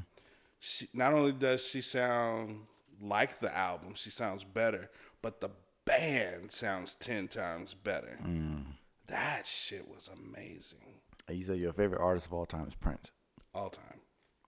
She, 0.60 0.88
not 0.94 1.14
only 1.14 1.32
does 1.32 1.66
she 1.68 1.82
sound 1.82 2.68
like 3.02 3.40
the 3.40 3.56
album, 3.56 3.94
she 3.96 4.10
sounds 4.12 4.44
better, 4.44 4.90
but 5.22 5.42
the 5.42 5.50
band 5.86 6.52
sounds 6.52 6.94
ten 6.96 7.28
times 7.28 7.74
better. 7.74 8.18
Mm. 8.24 8.64
That 9.08 9.46
shit 9.48 9.88
was 9.90 10.08
amazing. 10.14 11.01
And 11.28 11.38
you 11.38 11.44
said 11.44 11.58
your 11.60 11.74
favorite 11.74 12.02
artist 12.02 12.28
of 12.28 12.34
all 12.34 12.46
time 12.46 12.68
is 12.68 12.76
Prince. 12.76 13.12
All 13.54 13.70
time. 13.70 14.00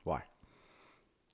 Why? 0.04 0.24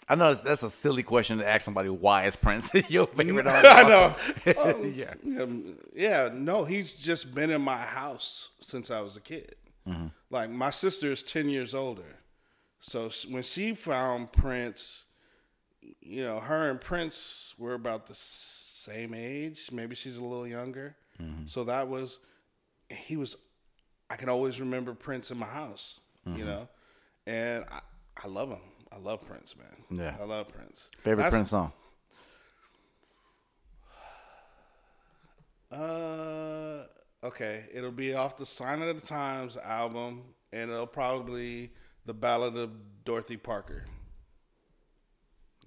I 0.08 0.16
know 0.16 0.30
that's, 0.30 0.42
that's 0.42 0.64
a 0.64 0.70
silly 0.70 1.04
question 1.04 1.38
to 1.38 1.48
ask 1.48 1.64
somebody. 1.64 1.90
Why 1.90 2.26
is 2.26 2.36
Prince 2.36 2.72
your 2.90 3.06
favorite 3.16 3.48
artist? 3.48 3.76
I 3.76 3.84
know. 3.84 4.16
Um, 4.64 4.94
yeah. 4.96 5.14
yeah. 5.24 5.46
Yeah. 5.96 6.30
No, 6.34 6.64
he's 6.66 6.94
just 6.94 7.34
been 7.36 7.50
in 7.52 7.62
my 7.62 7.78
house 7.78 8.50
since 8.62 8.90
I 8.90 9.02
was 9.02 9.16
a 9.18 9.22
kid. 9.22 9.56
Mhm. 9.88 10.12
Like 10.30 10.50
my 10.50 10.70
sister 10.72 11.12
is 11.12 11.24
ten 11.24 11.50
years 11.50 11.74
older, 11.74 12.18
so 12.80 13.10
when 13.30 13.44
she 13.44 13.74
found 13.74 14.32
Prince, 14.32 15.06
you 16.02 16.22
know, 16.24 16.40
her 16.40 16.70
and 16.70 16.80
Prince 16.82 17.56
were 17.58 17.74
about 17.74 18.06
the 18.08 18.14
same 18.16 19.14
age. 19.14 19.70
Maybe 19.72 19.96
she's 19.96 20.18
a 20.18 20.22
little 20.24 20.46
younger. 20.48 20.96
Mhm. 21.22 21.50
So 21.50 21.64
that 21.64 21.88
was 21.88 22.20
he 22.90 23.16
was. 23.18 23.36
I 24.10 24.16
can 24.16 24.30
always 24.30 24.60
remember 24.60 24.93
Prince 24.93 25.32
in 25.32 25.38
my 25.38 25.45
house. 25.47 25.99
You 26.26 26.43
Mhm. 26.43 26.45
know, 26.45 26.70
and 27.26 27.66
I, 27.72 27.80
I 28.24 28.28
love 28.28 28.49
him. 28.49 28.62
I 28.91 28.97
love 28.97 29.26
Prince, 29.26 29.55
man. 29.55 29.84
Yeah. 29.99 30.18
I 30.20 30.24
love 30.26 30.47
Prince. 30.49 30.89
Favorite 31.03 31.24
That's- 31.24 31.34
Prince 31.34 31.49
song? 31.51 31.72
Uh, 35.72 36.84
okay. 37.24 37.66
It'll 37.74 37.91
be 37.91 38.14
off 38.16 38.38
the 38.38 38.45
Sign 38.45 38.82
of 38.82 38.99
the 38.99 39.05
Times 39.05 39.57
album, 39.57 40.24
and 40.51 40.72
it'll 40.72 40.88
probably 40.88 41.72
the 42.05 42.14
Ballad 42.14 42.57
of 42.57 42.72
Dorothy 43.05 43.38
Parker. 43.38 43.86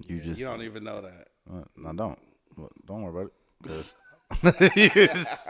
You 0.06 0.20
just 0.20 0.40
you 0.40 0.46
don't 0.46 0.62
even 0.62 0.82
know 0.84 1.02
that. 1.02 1.28
Uh, 1.50 1.62
no, 1.76 1.92
don't. 1.92 2.18
Well, 2.56 2.70
Don't 2.84 3.02
worry 3.02 3.10
about 3.22 3.32
it. 3.70 3.94
'Cause- 4.32 4.70
You 4.76 4.88
just- 4.90 5.48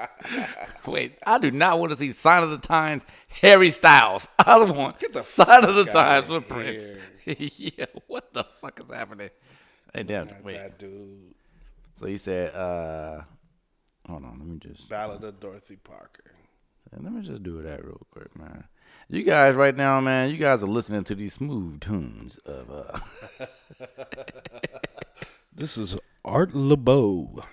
Wait, 0.87 1.19
I 1.27 1.39
do 1.39 1.51
not 1.51 1.79
want 1.79 1.93
to 1.93 1.97
see 1.97 2.13
Sign 2.13 2.43
of 2.43 2.51
the 2.51 2.59
Times, 2.59 3.05
Harry 3.41 3.71
Styles. 3.71 4.29
I 4.39 4.59
want 4.65 4.99
Get 4.99 5.13
the 5.13 5.23
Sign 5.23 5.65
of 5.65 5.75
the 5.75 5.85
Times 5.85 6.29
with 6.29 6.49
Prince. 6.49 6.85
yeah, 7.27 7.87
what 8.07 8.33
the 8.33 8.45
fuck 8.61 8.81
is 8.81 8.91
happening? 8.95 9.31
Hey, 9.95 10.03
damn, 10.03 10.27
Not 10.27 10.45
wait. 10.45 10.57
that 10.57 10.79
dude. 10.79 11.35
So 12.01 12.07
you 12.07 12.19
said, 12.19 12.55
uh, 12.55 13.23
hold 14.09 14.25
on, 14.25 14.39
let 14.39 14.47
me 14.49 14.59
just. 14.59 14.89
Ballad 14.89 15.23
of 15.23 15.39
Dorothy 15.39 15.77
Parker. 15.77 16.33
Let 16.93 17.13
me 17.13 17.23
just 17.23 17.43
do 17.43 17.63
that 17.63 17.85
real 17.85 18.01
quick, 18.11 18.37
man. 18.39 18.65
You 19.09 19.23
guys, 19.23 19.55
right 19.55 19.77
now, 19.77 20.01
man, 20.01 20.31
you 20.31 20.37
guys 20.37 20.63
are 20.63 20.67
listening 20.69 21.05
to 21.05 21.15
these 21.15 21.35
smooth 21.35 21.81
tunes 21.81 22.39
of. 22.39 22.71
uh 22.71 22.99
This 25.55 25.77
is 25.77 25.99
Art 26.25 26.55
LeBeau. 26.55 27.45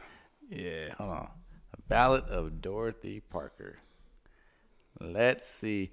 Yeah, 0.49 0.93
hold 0.97 1.11
on. 1.11 1.29
A 1.73 1.81
Ballad 1.87 2.23
of 2.25 2.61
Dorothy 2.61 3.19
Parker. 3.19 3.77
Let's 4.99 5.47
see. 5.47 5.91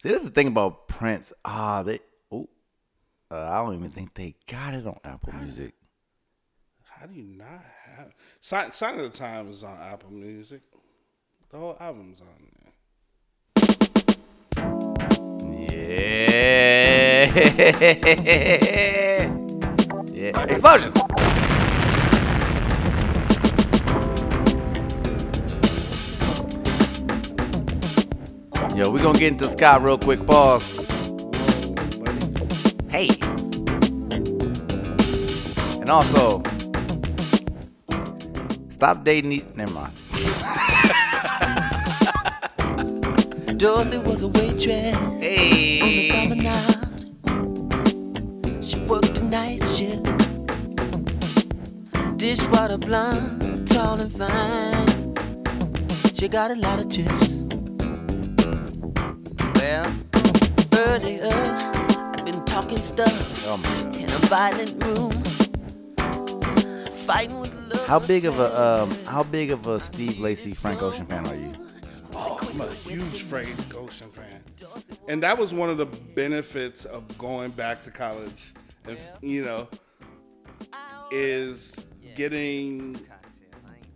See, 0.00 0.08
this 0.08 0.18
is 0.18 0.24
the 0.24 0.30
thing 0.30 0.46
about 0.46 0.88
Prince. 0.88 1.32
Ah, 1.44 1.82
they. 1.82 2.00
Oh, 2.30 2.48
uh, 3.30 3.36
I 3.36 3.56
don't 3.58 3.74
even 3.74 3.90
think 3.90 4.14
they 4.14 4.34
got 4.46 4.74
it 4.74 4.86
on 4.86 4.98
Apple 5.04 5.34
Music. 5.34 5.74
How 6.84 7.06
do 7.06 7.14
you 7.14 7.24
not 7.24 7.64
have 7.86 8.14
Sign, 8.40 8.72
Sign 8.72 8.98
of 8.98 9.10
the 9.10 9.18
Times 9.18 9.56
is 9.56 9.64
on 9.64 9.76
Apple 9.80 10.12
Music. 10.12 10.62
The 11.50 11.58
whole 11.58 11.76
album's 11.80 12.20
on 12.20 12.26
there. 12.26 12.72
Yeah. 15.68 16.10
yeah. 20.12 20.42
Explosions. 20.44 20.94
Yo, 28.80 28.88
we 28.88 28.98
gonna 28.98 29.18
get 29.18 29.28
into 29.30 29.46
Scott 29.50 29.82
real 29.82 29.98
quick. 29.98 30.24
Pause. 30.24 30.86
Hey. 32.88 33.10
And 35.82 35.90
also, 35.90 36.42
Stop 38.70 39.04
dating. 39.04 39.32
E- 39.32 39.44
Never 39.54 39.72
mind. 39.74 39.92
Dorothy 43.58 43.98
was 43.98 44.22
a 44.22 44.28
waitress 44.28 44.96
hey. 45.20 46.10
on 46.12 46.30
the 46.30 46.36
promenade. 47.26 48.64
She 48.64 48.80
worked 48.86 49.18
a 49.18 49.24
night 49.24 49.62
shift. 49.68 50.06
Dishwater 52.16 52.78
blonde, 52.78 53.68
tall 53.68 54.00
and 54.00 54.10
fine. 54.10 55.14
She 56.14 56.28
got 56.28 56.50
a 56.50 56.54
lot 56.54 56.78
of 56.78 56.88
chips. 56.90 57.39
Well, 59.70 59.94
earlier 60.74 61.28
I've 61.30 62.24
been 62.24 62.44
talking 62.44 62.78
stuff 62.78 63.46
Oh 63.46 63.54
in 63.94 64.02
a 64.02 64.20
violent 64.26 64.82
room, 64.82 65.12
fighting 67.06 67.38
with 67.38 67.54
love. 67.70 67.86
How 67.86 68.00
big 68.00 68.24
of 68.24 68.40
a 68.40 68.60
um, 68.60 68.90
how 69.04 69.22
big 69.22 69.52
of 69.52 69.68
a 69.68 69.78
Steve 69.78 70.18
Lacy 70.18 70.50
Frank 70.50 70.82
Ocean 70.82 71.06
fan 71.06 71.24
are 71.28 71.36
you? 71.36 71.52
Oh, 72.14 72.40
I'm 72.50 72.60
a 72.60 72.72
huge 72.72 73.22
Frank 73.22 73.76
Ocean 73.76 74.10
fan, 74.10 74.42
and 75.06 75.22
that 75.22 75.38
was 75.38 75.54
one 75.54 75.70
of 75.70 75.78
the 75.78 75.86
benefits 75.86 76.84
of 76.84 77.16
going 77.16 77.52
back 77.52 77.84
to 77.84 77.92
college. 77.92 78.54
And 78.88 78.98
you 79.20 79.44
know, 79.44 79.68
is 81.12 81.86
getting 82.16 83.00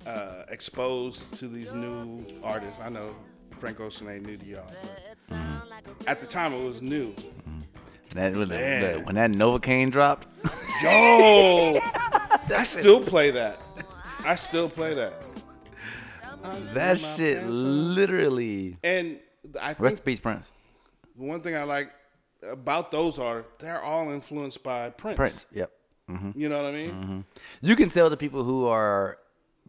uh, 0.07 0.45
exposed 0.51 1.35
to 1.39 1.49
these 1.49 1.73
new 1.73 2.25
artists. 2.45 2.79
I 2.81 2.91
know 2.91 3.13
Frank 3.59 3.81
Ocean 3.81 4.09
ain't 4.09 4.25
new 4.25 4.37
to 4.37 4.45
y'all, 4.45 4.63
but 4.69 5.14
Mm-hmm. 5.31 6.09
at 6.09 6.21
the 6.21 6.27
time 6.27 6.53
it 6.53 6.65
was 6.65 6.83
new. 6.83 7.09
Mm-hmm. 7.09 7.59
That 8.11 8.37
when, 8.37 8.49
Man. 8.49 8.99
the, 8.99 9.05
when 9.05 9.15
that 9.17 9.31
Novacane 9.33 9.91
dropped, 9.91 10.29
Yo, 10.83 11.79
I 12.57 12.63
still 12.65 13.01
play 13.01 13.31
that. 13.33 13.59
I 14.25 14.35
still 14.37 14.69
play 14.69 14.95
that. 14.95 15.13
that 16.75 16.99
shit 16.99 17.45
literally. 17.47 18.77
And 18.85 19.19
I 19.61 19.69
think 19.69 19.81
Rest 19.81 19.99
in 19.99 20.05
peace, 20.05 20.21
Prince. 20.21 20.51
the 21.17 21.25
one 21.25 21.41
thing 21.41 21.57
I 21.57 21.63
like 21.65 21.91
about 22.49 22.91
those 22.93 23.19
are 23.19 23.45
they're 23.59 23.83
all 23.83 24.11
influenced 24.11 24.63
by 24.63 24.91
Prince. 24.91 25.17
Prince. 25.17 25.47
Yep. 25.53 25.71
hmm 26.09 26.31
You 26.37 26.49
know 26.49 26.63
what 26.63 26.73
I 26.73 26.77
mean? 26.77 26.91
Mm-hmm. 26.91 27.21
You 27.63 27.77
can 27.77 27.89
tell 27.91 28.11
the 28.11 28.17
people 28.17 28.45
who 28.45 28.67
are 28.67 29.19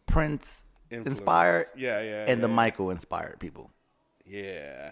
Prince 0.06 0.64
Influenced. 0.92 1.20
inspired, 1.22 1.66
Yeah, 1.76 2.02
yeah, 2.04 2.26
and 2.28 2.44
the 2.44 2.48
yeah. 2.48 2.54
Michael 2.56 2.90
inspired 2.92 3.40
people. 3.40 3.72
Yeah. 4.26 4.92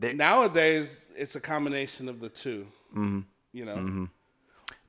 Nowadays, 0.00 1.06
it's 1.16 1.34
a 1.34 1.40
combination 1.40 2.08
of 2.08 2.20
the 2.20 2.28
2 2.28 2.66
Mhm. 2.94 3.24
You 3.52 3.64
know, 3.64 3.76
Mhm. 3.76 4.10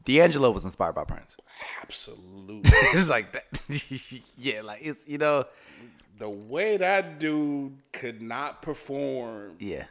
D'Angelo 0.06 0.52
was 0.52 0.66
inspired 0.66 0.94
by 0.94 1.04
Prince. 1.04 1.38
absolutely. 1.82 2.62
it's 2.94 3.10
like 3.10 3.32
that. 3.34 3.62
yeah, 4.38 4.62
like 4.62 4.82
it's 4.84 5.08
you 5.08 5.18
know. 5.18 5.46
the 6.18 6.30
way 6.30 6.76
that 6.76 7.18
dude 7.18 7.78
could 7.94 8.22
not 8.22 8.62
perform 8.62 9.56
Yeah. 9.60 9.86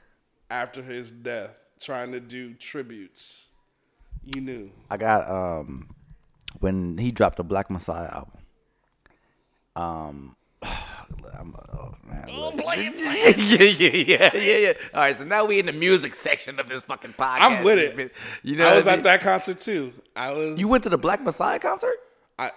after 0.50 0.82
his 0.82 1.10
death, 1.10 1.64
trying 1.80 2.12
to 2.12 2.20
do 2.20 2.52
tributes, 2.54 3.48
you 4.22 4.40
knew. 4.42 4.70
I 4.90 4.98
got 4.98 5.28
um 5.30 5.94
when 6.60 6.98
he 6.98 7.10
dropped 7.10 7.36
the 7.36 7.44
Black 7.44 7.70
Messiah 7.70 8.08
album. 8.12 8.40
Um, 9.76 10.36
I'm, 10.62 11.54
oh 11.72 11.94
man, 12.04 12.26
look. 12.28 12.56
yeah, 12.76 13.30
yeah, 13.30 13.62
yeah, 13.62 14.30
yeah, 14.34 14.56
yeah. 14.56 14.72
All 14.94 15.00
right, 15.00 15.14
so 15.16 15.24
now 15.24 15.44
we 15.44 15.58
in 15.60 15.66
the 15.66 15.72
music 15.72 16.14
section 16.14 16.58
of 16.58 16.68
this 16.68 16.82
fucking 16.82 17.12
podcast. 17.12 17.38
I'm 17.40 17.62
with 17.64 17.78
it. 17.78 18.12
You 18.42 18.56
know, 18.56 18.66
I 18.68 18.74
was 18.74 18.86
what 18.86 18.94
at 18.98 19.02
that 19.04 19.20
concert 19.20 19.60
too. 19.60 19.92
I 20.16 20.32
was. 20.32 20.58
You 20.58 20.66
went 20.68 20.82
to 20.84 20.90
the 20.90 20.98
Black 20.98 21.22
Messiah 21.22 21.58
concert? 21.58 21.96
I. 22.38 22.50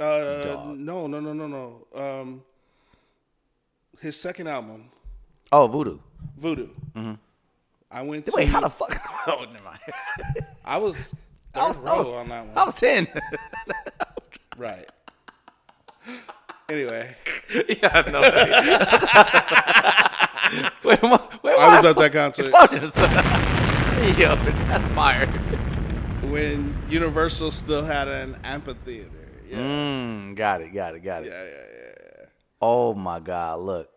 Uh, 0.00 0.72
no, 0.76 1.06
no, 1.06 1.20
no, 1.20 1.32
no, 1.32 1.46
no. 1.46 1.86
Um, 1.94 2.42
his 4.00 4.18
second 4.18 4.46
album, 4.46 4.90
Oh, 5.52 5.66
Voodoo. 5.66 5.98
Voodoo. 6.38 6.68
Mhm. 6.94 7.18
I 7.90 8.02
went. 8.02 8.24
To, 8.26 8.32
Wait, 8.34 8.48
how 8.48 8.60
the 8.60 8.70
fuck? 8.70 8.96
Oh, 9.26 9.44
never 9.52 9.64
mind. 9.64 9.80
I 10.64 10.76
was 10.78 11.08
third 11.08 11.16
I 11.60 11.68
was- 11.68 11.76
I 11.78 11.80
row 11.80 11.98
was- 11.98 12.06
on 12.06 12.28
that 12.28 12.46
one. 12.46 12.56
I 12.58 12.64
was 12.64 12.74
ten. 12.76 13.08
right. 14.56 14.88
Anyway. 16.70 17.16
yeah, 17.82 18.02
no. 18.12 18.20
wait, 20.84 21.02
where, 21.02 21.18
where 21.42 21.58
I 21.58 21.74
was 21.76 21.82
my 21.84 21.90
at 21.90 21.96
that 21.96 22.12
concert. 22.12 22.46
Explosions. 22.48 22.96
Yo, 24.18 24.34
that's 24.36 24.94
fire. 24.94 25.26
when 26.30 26.76
Universal 26.88 27.50
still 27.52 27.84
had 27.84 28.08
an 28.08 28.38
amphitheater. 28.44 29.08
Yeah. 29.48 29.58
Mm, 29.58 30.36
got 30.36 30.60
it, 30.60 30.72
got 30.72 30.94
it, 30.94 31.00
got 31.00 31.24
it. 31.24 31.30
Yeah, 31.30 31.42
yeah, 31.44 31.50
yeah. 31.50 32.26
Oh 32.62 32.94
my 32.94 33.18
God! 33.18 33.60
Look, 33.60 33.90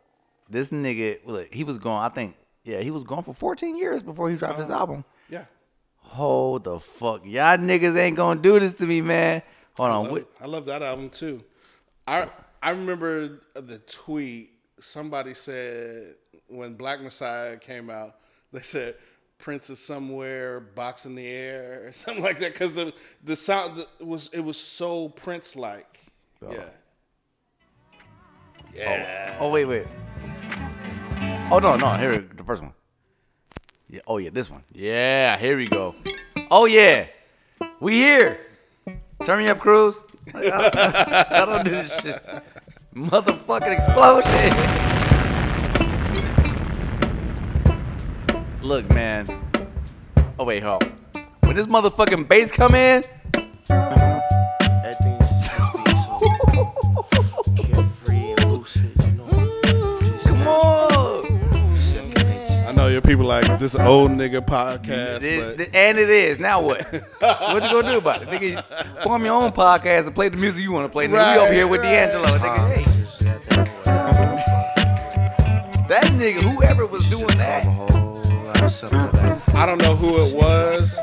this 0.49 0.71
nigga. 0.71 1.19
Look, 1.26 1.53
he 1.53 1.63
was 1.63 1.78
gone. 1.78 2.03
I 2.03 2.09
think. 2.09 2.36
Yeah, 2.63 2.80
he 2.80 2.91
was 2.91 3.03
gone 3.03 3.24
for 3.24 3.34
14 3.34 3.76
years 3.76 4.01
before 4.01 4.30
he 4.30 4.38
dropped 4.38 4.57
his 4.57 4.69
Uh-huh. 4.69 4.80
album. 4.80 5.03
Yeah. 5.30 5.45
Hold 5.97 6.63
the 6.63 6.80
fuck, 6.80 7.26
y'all 7.26 7.57
niggas 7.57 7.97
ain't 7.97 8.15
gonna 8.15 8.39
do 8.39 8.57
this 8.59 8.74
to 8.76 8.86
me, 8.86 9.01
man. 9.01 9.41
Hold 9.76 9.89
I 9.89 9.93
on. 9.93 10.03
love, 10.03 10.11
What, 10.11 10.28
I 10.41 10.45
love 10.45 10.65
that 10.65 10.82
album 10.82 11.09
too. 11.09 11.43
I 12.07 12.30
I 12.64 12.70
remember 12.70 13.39
the 13.55 13.80
tweet. 13.80 14.51
Somebody 14.80 15.34
said 15.34 16.16
when 16.47 16.76
Black 16.76 17.01
Messiah 17.01 17.57
came 17.57 17.89
out, 17.89 18.16
they 18.53 18.61
said 18.61 18.95
Prince 19.38 19.70
is 19.70 19.80
somewhere, 19.80 20.61
box 20.61 21.05
in 21.05 21.16
the 21.16 21.28
air, 21.28 21.84
or 21.88 21.91
something 21.91 22.24
like 22.24 22.39
that, 22.39 22.53
because 22.53 22.72
the 22.72 22.93
the 23.24 23.36
sound 23.36 23.86
was 23.99 24.30
it 24.32 24.39
was 24.39 24.57
so 24.57 25.09
Prince 25.09 25.57
like. 25.57 25.99
Yeah. 26.41 26.49
Oh. 26.57 26.70
Yeah. 28.74 29.38
Oh 29.41 29.49
wait, 29.49 29.66
wait. 29.66 29.86
Oh 31.51 31.59
no, 31.61 31.76
no. 31.76 31.93
Here, 31.95 32.18
the 32.20 32.43
first 32.43 32.61
one. 32.61 32.74
Yeah. 33.89 34.01
Oh 34.07 34.18
yeah, 34.20 34.30
this 34.32 34.49
one. 34.49 34.64
Yeah. 34.72 35.38
Here 35.38 35.57
we 35.57 35.68
go. 35.68 35.95
Oh 36.49 36.66
yeah, 36.66 37.07
we 37.82 37.95
here. 37.95 38.39
Turn 39.26 39.39
me 39.39 39.47
up, 39.47 39.59
Cruz. 39.59 39.95
I, 40.34 41.28
I 41.30 41.45
don't 41.45 41.66
do 41.66 41.72
this 41.72 41.99
shit. 41.99 42.22
Motherfucking 42.93 43.75
explosion. 43.75 44.53
Look, 48.61 48.87
man. 48.93 49.25
Oh 50.37 50.45
wait, 50.45 50.61
hold. 50.61 50.83
When 51.39 51.55
this 51.55 51.65
motherfucking 51.65 52.27
bass 52.27 52.51
come 52.51 52.75
in, 52.75 53.03
People 63.05 63.25
like 63.25 63.59
this 63.59 63.75
old 63.75 64.11
nigga 64.11 64.39
podcast, 64.39 65.23
It- 65.23 65.69
and 65.75 65.97
it 65.97 66.09
is. 66.09 66.39
Now 66.39 66.61
what? 66.61 66.83
what 67.19 67.63
you 67.63 67.69
gonna 67.69 67.91
do 67.91 67.97
about 67.97 68.21
it? 68.23 68.29
Nigga, 68.29 69.03
form 69.03 69.25
your 69.25 69.33
own 69.33 69.51
podcast 69.51 70.05
and 70.07 70.15
play 70.15 70.29
the 70.29 70.37
music 70.37 70.61
you 70.63 70.71
want 70.71 70.85
to 70.85 70.89
play. 70.89 71.07
Nigga, 71.07 71.35
we 71.35 71.41
over 71.43 71.53
here 71.53 71.67
with 71.67 71.81
D'Angelo. 71.81 72.27
Nigga, 72.37 72.75
hey. 72.75 72.83
That 75.89 76.05
nigga, 76.17 76.39
whoever 76.39 76.85
was 76.85 77.07
doing 77.09 77.37
that. 77.37 77.65
I 79.53 79.65
don't 79.65 79.81
know 79.81 79.95
who 79.95 80.25
it 80.25 80.33
was, 80.33 80.97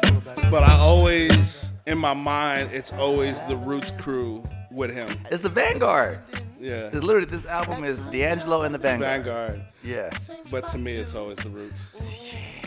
but 0.50 0.62
I 0.62 0.72
always, 0.78 1.68
in 1.86 1.98
my 1.98 2.14
mind, 2.14 2.70
it's 2.72 2.92
always 2.94 3.40
the 3.42 3.56
Roots 3.56 3.92
crew 3.98 4.42
with 4.72 4.90
him. 4.92 5.08
It's 5.30 5.42
the 5.42 5.48
Vanguard. 5.50 6.20
Yeah. 6.60 6.90
It's 6.92 7.02
literally 7.02 7.24
this 7.24 7.46
album 7.46 7.84
is 7.84 8.04
D'Angelo 8.06 8.62
and 8.62 8.74
the 8.74 8.78
Vanguard. 8.78 9.24
Vanguard. 9.24 9.64
Yeah. 9.82 10.10
But 10.50 10.68
to 10.68 10.78
me, 10.78 10.92
it's 10.92 11.14
always 11.14 11.38
the 11.38 11.48
Roots. 11.48 11.90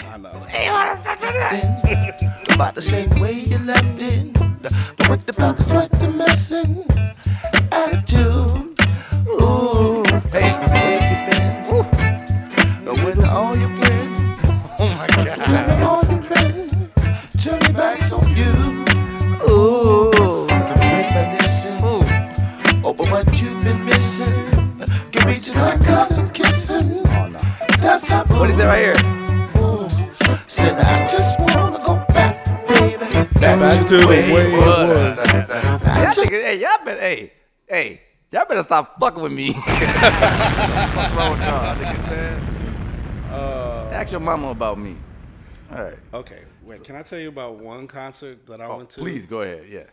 I 0.08 0.18
know. 0.18 0.32
Hey, 0.50 0.72
wanna 0.72 0.96
stop 1.00 1.20
doing 1.20 1.34
that? 1.34 2.50
About 2.56 2.74
the 2.74 2.82
same 2.82 3.12
way 3.22 3.34
you 3.34 3.60
left 3.60 4.02
it. 4.02 4.34
But 4.98 5.10
what 5.10 5.30
about 5.30 5.58
the 5.58 5.64
twist 5.64 5.92
the 6.02 6.10
messing 6.10 6.86
attitude? 7.72 8.80
Ooh, 9.28 10.04
hey, 10.32 10.54
where 10.72 11.00
you 11.10 11.18
been? 11.30 11.54
Ooh. 11.76 13.06
With 13.06 13.24
all 13.26 13.56
you 13.56 13.68
been. 13.68 14.10
Oh 14.80 14.90
my 14.98 15.08
god. 15.08 15.63
What 28.40 28.50
is 28.50 28.58
that 28.58 28.68
right 28.68 28.84
here? 28.84 28.96
Said 30.48 30.78
I 30.80 31.08
just 31.08 31.40
wanna 31.40 31.80
go 31.80 31.96
back, 32.14 32.46
baby. 32.68 33.06
Back 33.40 33.88
to 33.88 33.98
the 33.98 34.08
way 34.08 34.30
it 34.30 34.54
was. 34.54 35.18
Y'all 36.18 36.26
hey, 36.30 36.60
y'all 36.60 36.86
better, 36.86 37.00
hey, 37.00 37.34
hey, 37.68 38.02
y'all 38.32 38.46
better 38.46 38.64
stop 38.64 39.00
fucking 39.00 39.22
with 39.24 39.32
me. 39.32 39.54
What's 39.54 39.70
wrong 41.16 41.32
with 41.38 41.42
y'all, 41.48 41.76
niggas, 41.76 42.10
man? 42.10 42.50
Ask 43.94 44.12
your 44.12 44.20
mama 44.22 44.50
about 44.50 44.78
me. 44.80 44.96
All 45.72 45.84
right. 45.84 45.98
Okay, 46.14 46.42
wait. 46.64 46.84
Can 46.84 46.96
I 46.96 47.04
tell 47.04 47.20
you 47.20 47.30
about 47.30 47.56
one 47.56 47.88
concert 47.88 48.46
that 48.48 48.60
I 48.62 48.66
Oh, 48.66 48.78
went 48.78 48.90
to? 48.92 49.00
please 49.02 49.26
go 49.26 49.42
ahead. 49.42 49.66
Yeah. 49.70 49.84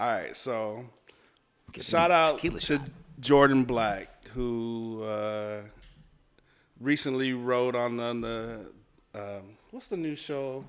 All 0.00 0.08
right, 0.10 0.36
so 0.36 0.84
Get 1.72 1.84
shout 1.84 2.10
out 2.10 2.36
tequila 2.38 2.60
to 2.60 2.80
Jordan 3.20 3.64
Black, 3.64 4.08
who 4.34 5.02
uh, 5.04 5.60
recently 6.80 7.32
wrote 7.32 7.74
on, 7.74 8.00
on 8.00 8.20
the 8.20 8.72
um, 9.14 9.56
what's 9.70 9.88
the 9.88 9.96
new 9.96 10.16
show 10.16 10.64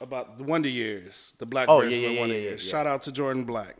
about 0.00 0.38
the 0.38 0.44
Wonder 0.44 0.68
Years, 0.68 1.34
the 1.38 1.46
Black 1.46 1.68
Oh, 1.68 1.80
version 1.80 2.00
yeah, 2.00 2.08
of 2.08 2.14
yeah, 2.14 2.20
Wonder 2.20 2.34
yeah, 2.34 2.40
Years. 2.40 2.62
Shout 2.62 2.86
out 2.86 3.02
to 3.04 3.12
Jordan 3.12 3.44
Black, 3.44 3.76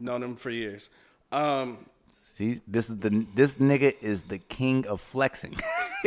known 0.00 0.22
him 0.22 0.36
for 0.36 0.50
years. 0.50 0.90
Um, 1.30 1.86
See, 2.08 2.60
this 2.66 2.88
is 2.88 2.98
the 2.98 3.26
this 3.34 3.54
nigga 3.54 3.94
is 4.00 4.22
the 4.24 4.38
king 4.38 4.86
of 4.86 5.00
flexing. 5.00 5.56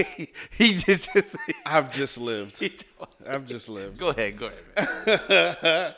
he 0.57 0.74
just, 0.76 1.13
just 1.13 1.36
I've 1.66 1.91
just 1.91 2.18
lived. 2.18 2.61
I've 3.28 3.45
just 3.45 3.70
lived. 3.70 3.97
Go 3.97 4.09
ahead, 4.09 4.38
go 4.38 4.51
ahead. 4.76 5.95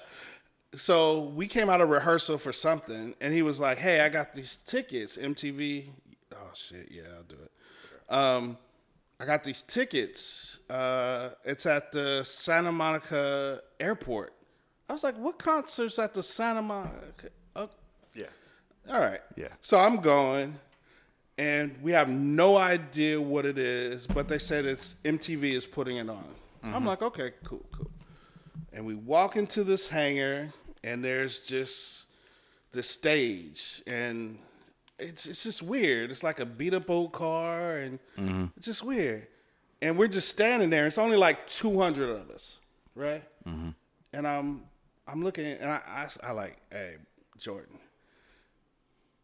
so 0.75 1.21
we 1.21 1.47
came 1.47 1.69
out 1.69 1.81
of 1.81 1.89
rehearsal 1.89 2.37
for 2.37 2.53
something, 2.53 3.15
and 3.19 3.33
he 3.33 3.41
was 3.41 3.59
like, 3.59 3.79
"Hey, 3.79 4.01
I 4.01 4.09
got 4.09 4.35
these 4.35 4.57
tickets, 4.67 5.17
MTV." 5.17 5.87
Oh 6.33 6.51
shit, 6.53 6.89
yeah, 6.91 7.03
I'll 7.15 7.23
do 7.23 7.35
it. 7.41 7.46
Um, 8.09 8.57
I 9.19 9.25
got 9.25 9.43
these 9.43 9.61
tickets. 9.63 10.59
Uh, 10.69 11.31
it's 11.43 11.65
at 11.65 11.91
the 11.91 12.23
Santa 12.23 12.71
Monica 12.71 13.61
Airport. 13.79 14.33
I 14.89 14.93
was 14.93 15.03
like, 15.03 15.15
"What 15.17 15.37
concerts 15.39 15.99
at 15.99 16.13
the 16.13 16.23
Santa 16.23 16.61
Monica?" 16.61 17.29
Oh, 17.55 17.69
Yeah. 18.13 18.27
all 18.89 18.99
right. 18.99 19.21
Yeah. 19.35 19.47
So 19.61 19.79
I'm 19.79 19.97
going, 19.97 20.59
and 21.37 21.81
we 21.81 21.91
have 21.91 22.07
no 22.09 22.57
idea 22.57 23.19
what 23.19 23.45
it 23.45 23.57
is, 23.57 24.07
but 24.07 24.27
they 24.27 24.39
said 24.39 24.65
it's 24.65 24.95
MTV 25.03 25.53
is 25.55 25.65
putting 25.65 25.97
it 25.97 26.09
on. 26.09 26.35
I'm 26.63 26.83
Mhm. 26.83 26.87
like, 26.87 27.01
okay, 27.01 27.33
cool, 27.43 27.65
cool. 27.71 27.91
And 28.71 28.85
we 28.85 28.95
walk 28.95 29.35
into 29.35 29.63
this 29.63 29.87
hangar, 29.89 30.49
and 30.83 31.03
there's 31.03 31.39
just 31.43 32.05
the 32.71 32.83
stage, 32.83 33.81
and 33.87 34.39
it's 34.99 35.25
it's 35.25 35.43
just 35.43 35.61
weird. 35.61 36.11
It's 36.11 36.23
like 36.23 36.39
a 36.39 36.45
beat 36.45 36.73
up 36.73 36.89
old 36.89 37.11
car, 37.13 37.77
and 37.77 37.99
Mhm. 38.17 38.51
it's 38.57 38.65
just 38.65 38.83
weird. 38.83 39.27
And 39.81 39.97
we're 39.97 40.07
just 40.07 40.29
standing 40.29 40.69
there. 40.71 40.87
It's 40.87 40.97
only 40.97 41.17
like 41.17 41.45
200 41.47 42.09
of 42.09 42.29
us, 42.31 42.57
right? 42.95 43.23
Mhm. 43.47 43.75
And 44.13 44.27
I'm 44.27 44.63
I'm 45.07 45.23
looking, 45.23 45.45
and 45.45 45.69
I, 45.69 45.81
I, 45.87 46.09
I 46.27 46.31
like, 46.31 46.57
hey, 46.71 46.95
Jordan, 47.37 47.77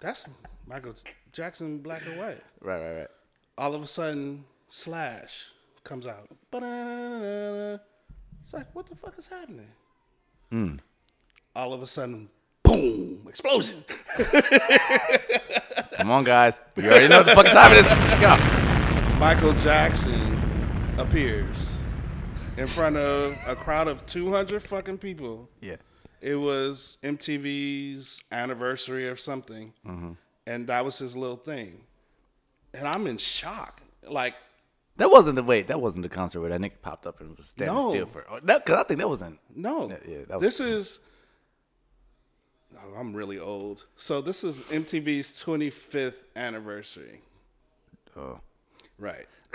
That's 0.00 0.24
Michael 0.66 0.94
Jackson, 1.32 1.78
black 1.78 2.06
and 2.06 2.18
white. 2.18 2.40
Right, 2.62 2.80
right, 2.80 2.98
right. 3.00 3.08
All 3.58 3.74
of 3.74 3.82
a 3.82 3.86
sudden, 3.86 4.46
Slash 4.70 5.48
comes 5.84 6.06
out. 6.06 6.28
Ba-da-da-da-da. 6.50 7.82
It's 8.42 8.54
like, 8.54 8.74
what 8.74 8.86
the 8.86 8.96
fuck 8.96 9.18
is 9.18 9.26
happening? 9.26 9.68
Mm. 10.50 10.80
All 11.54 11.74
of 11.74 11.82
a 11.82 11.86
sudden, 11.86 12.30
boom, 12.62 13.26
explosion. 13.28 13.84
Come 15.92 16.10
on, 16.10 16.24
guys. 16.24 16.60
You 16.76 16.84
already 16.88 17.08
know 17.08 17.18
what 17.18 17.26
the 17.26 17.34
fucking 17.34 17.52
time 17.52 17.72
it 17.72 17.78
is. 17.78 17.84
Let's 17.84 18.20
go. 18.20 19.16
Michael 19.18 19.52
Jackson 19.52 20.94
appears 20.96 21.72
in 22.56 22.66
front 22.66 22.96
of 22.96 23.36
a 23.46 23.54
crowd 23.54 23.86
of 23.86 24.06
200 24.06 24.62
fucking 24.62 24.96
people. 24.96 25.50
Yeah. 25.60 25.76
It 26.20 26.36
was 26.36 26.98
MTV's 27.02 28.22
anniversary 28.30 29.08
or 29.08 29.16
something. 29.16 29.72
Mhm. 29.86 30.16
And 30.46 30.66
that 30.66 30.84
was 30.84 30.98
his 30.98 31.16
little 31.16 31.36
thing. 31.36 31.86
And 32.74 32.86
I'm 32.86 33.06
in 33.06 33.18
shock. 33.18 33.82
Like, 34.06 34.34
That 34.96 35.10
wasn't 35.10 35.36
the 35.36 35.42
wait. 35.42 35.66
That 35.68 35.80
wasn't 35.80 36.02
the 36.02 36.08
concert 36.10 36.40
where 36.40 36.50
that 36.50 36.60
nigga 36.60 36.80
popped 36.82 37.06
up 37.06 37.20
and 37.20 37.34
was 37.36 37.46
standing 37.48 37.74
No. 37.74 37.90
still 37.90 38.06
for. 38.06 38.26
oh, 38.28 38.40
That, 38.42 38.66
Cause 38.66 38.76
I 38.76 38.82
think 38.84 38.98
that 39.00 39.08
wasn't. 39.08 39.38
No. 39.54 39.88
Yeah, 39.88 39.96
yeah, 40.06 40.18
that 40.28 40.40
was, 40.40 40.42
this 40.42 40.60
is. 40.60 40.98
Oh, 42.76 42.94
I'm 42.98 43.14
really 43.14 43.38
old. 43.38 43.86
So 43.96 44.20
this 44.20 44.44
is 44.44 44.60
MTV's 44.70 45.32
25th 45.42 46.16
anniversary. 46.36 47.22
Oh. 48.16 48.40
Right. 48.98 49.26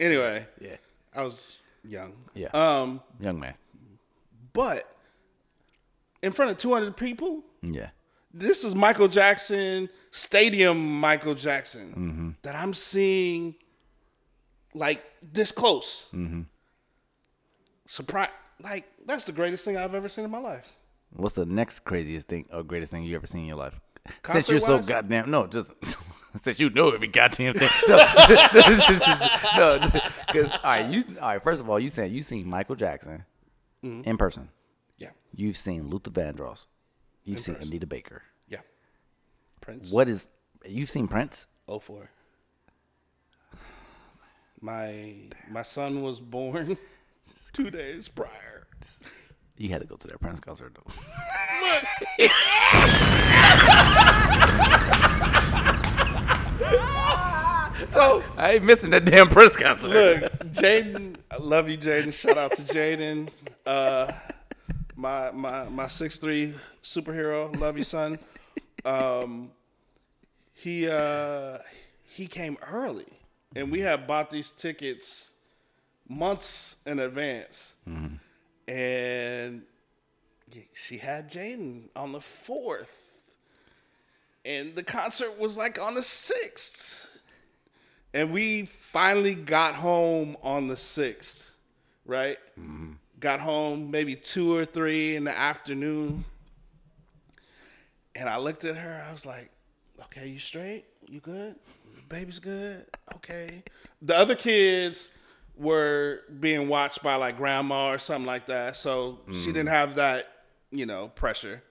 anyway. 0.00 0.46
Yeah. 0.60 0.76
I 1.14 1.22
was 1.22 1.58
young. 1.82 2.14
Yeah. 2.34 2.48
Um, 2.54 3.02
Young 3.20 3.38
man. 3.38 3.54
but 4.52 4.93
in 6.24 6.32
front 6.32 6.50
of 6.50 6.56
200 6.58 6.96
people, 6.96 7.42
Yeah. 7.62 7.90
this 8.32 8.64
is 8.64 8.74
Michael 8.74 9.08
Jackson, 9.08 9.88
Stadium 10.10 10.98
Michael 11.00 11.34
Jackson, 11.34 11.88
Mm-hmm. 11.90 12.30
that 12.42 12.54
I'm 12.56 12.74
seeing 12.74 13.54
like 14.74 15.02
this 15.22 15.52
close. 15.52 16.08
Mm-hmm. 16.12 16.42
Surprise. 17.86 18.30
Like, 18.62 18.86
that's 19.06 19.24
the 19.24 19.32
greatest 19.32 19.64
thing 19.64 19.76
I've 19.76 19.94
ever 19.94 20.08
seen 20.08 20.24
in 20.24 20.30
my 20.30 20.38
life. 20.38 20.72
What's 21.14 21.34
the 21.34 21.44
next 21.44 21.80
craziest 21.84 22.28
thing 22.28 22.46
or 22.52 22.62
greatest 22.62 22.90
thing 22.90 23.02
you 23.04 23.14
ever 23.16 23.26
seen 23.26 23.42
in 23.42 23.46
your 23.48 23.56
life? 23.56 23.78
Since 24.26 24.48
you're 24.50 24.58
so 24.60 24.80
goddamn 24.80 25.30
no, 25.30 25.46
just 25.46 25.72
since 26.36 26.58
you 26.60 26.70
know 26.70 26.90
every 26.90 27.08
goddamn 27.08 27.54
thing. 27.54 27.68
No, 27.88 27.96
no, 29.56 29.90
because 30.26 30.50
all 30.52 30.58
right, 30.64 30.90
you 30.90 31.04
all 31.20 31.28
right. 31.28 31.42
First 31.42 31.60
of 31.60 31.70
all, 31.70 31.78
you 31.78 31.88
said 31.88 32.10
you 32.10 32.20
seen 32.20 32.48
Michael 32.48 32.74
Jackson 32.76 33.24
Mhm. 33.84 34.04
in 34.06 34.16
person. 34.16 34.48
You've 35.36 35.56
seen 35.56 35.88
Luther 35.88 36.10
Vandross. 36.10 36.66
You've 37.24 37.38
In 37.38 37.42
seen 37.42 37.54
person. 37.56 37.70
Anita 37.70 37.86
Baker. 37.86 38.22
Yeah. 38.48 38.60
Prince. 39.60 39.90
What 39.90 40.08
is 40.08 40.28
you've 40.66 40.90
seen 40.90 41.08
Prince? 41.08 41.46
Oh 41.66 41.78
four. 41.78 42.10
My 44.60 45.04
my 45.50 45.62
son 45.62 46.02
was 46.02 46.20
born 46.20 46.76
two 47.52 47.70
days 47.70 48.08
prior. 48.08 48.66
You 49.56 49.68
had 49.70 49.80
to 49.82 49.86
go 49.86 49.96
to 49.96 50.08
that 50.08 50.20
Prince 50.20 50.40
concert 50.40 50.74
though. 50.74 50.92
Look. 51.60 52.30
So 57.88 58.24
I 58.36 58.52
ain't 58.54 58.64
missing 58.64 58.90
that 58.90 59.04
damn 59.04 59.28
Prince 59.28 59.56
concert. 59.56 59.88
Look, 59.88 60.32
Jaden, 60.52 61.16
I 61.30 61.36
love 61.36 61.68
you, 61.68 61.78
Jaden. 61.78 62.12
Shout 62.12 62.36
out 62.36 62.52
to 62.56 62.62
Jaden. 62.62 63.28
Uh, 63.64 64.10
my 64.96 65.30
my 65.32 65.64
my 65.68 65.86
six 65.88 66.18
three 66.18 66.54
superhero. 66.82 67.58
Love 67.58 67.78
you, 67.78 67.84
son. 67.84 68.18
Um, 68.86 69.50
he 70.52 70.86
uh, 70.90 71.56
he 72.06 72.26
came 72.26 72.58
early, 72.70 73.06
and 73.56 73.72
we 73.72 73.80
had 73.80 74.06
bought 74.06 74.30
these 74.30 74.50
tickets 74.50 75.32
months 76.06 76.76
in 76.84 76.98
advance, 76.98 77.76
and 78.68 79.62
she 80.74 80.98
had 80.98 81.30
Jaden 81.30 81.84
on 81.96 82.12
the 82.12 82.20
fourth, 82.20 83.22
and 84.44 84.74
the 84.74 84.82
concert 84.82 85.38
was 85.38 85.56
like 85.56 85.80
on 85.80 85.94
the 85.94 86.02
sixth. 86.02 87.18
And 88.12 88.32
we 88.32 88.66
finally 88.66 89.34
got 89.34 89.74
home 89.74 90.36
on 90.42 90.68
the 90.68 90.74
6th, 90.76 91.50
right? 92.06 92.38
Got 93.20 93.40
home 93.40 93.90
maybe 93.90 94.16
two 94.16 94.54
or 94.54 94.64
three 94.64 95.16
in 95.16 95.24
the 95.24 95.36
afternoon. 95.36 96.24
And 98.14 98.28
I 98.28 98.36
looked 98.38 98.64
at 98.64 98.76
her. 98.76 99.04
I 99.08 99.12
was 99.12 99.24
like, 99.26 99.50
okay, 100.04 100.28
you 100.28 100.38
straight? 100.38 100.84
You 101.06 101.20
good? 101.20 101.56
Baby's 102.08 102.38
good? 102.38 102.86
Okay. 103.16 103.62
The 104.02 104.16
other 104.16 104.34
kids 104.34 105.08
were 105.56 106.20
being 106.40 106.68
watched 106.68 107.02
by 107.02 107.14
like 107.16 107.36
grandma 107.36 107.90
or 107.92 107.98
something 107.98 108.26
like 108.26 108.46
that. 108.46 108.76
So 108.76 109.20
she 109.28 109.32
Mm. 109.50 109.54
didn't 109.54 109.68
have 109.68 109.94
that, 109.96 110.28
you 110.70 110.84
know, 110.86 111.08
pressure. 111.08 111.62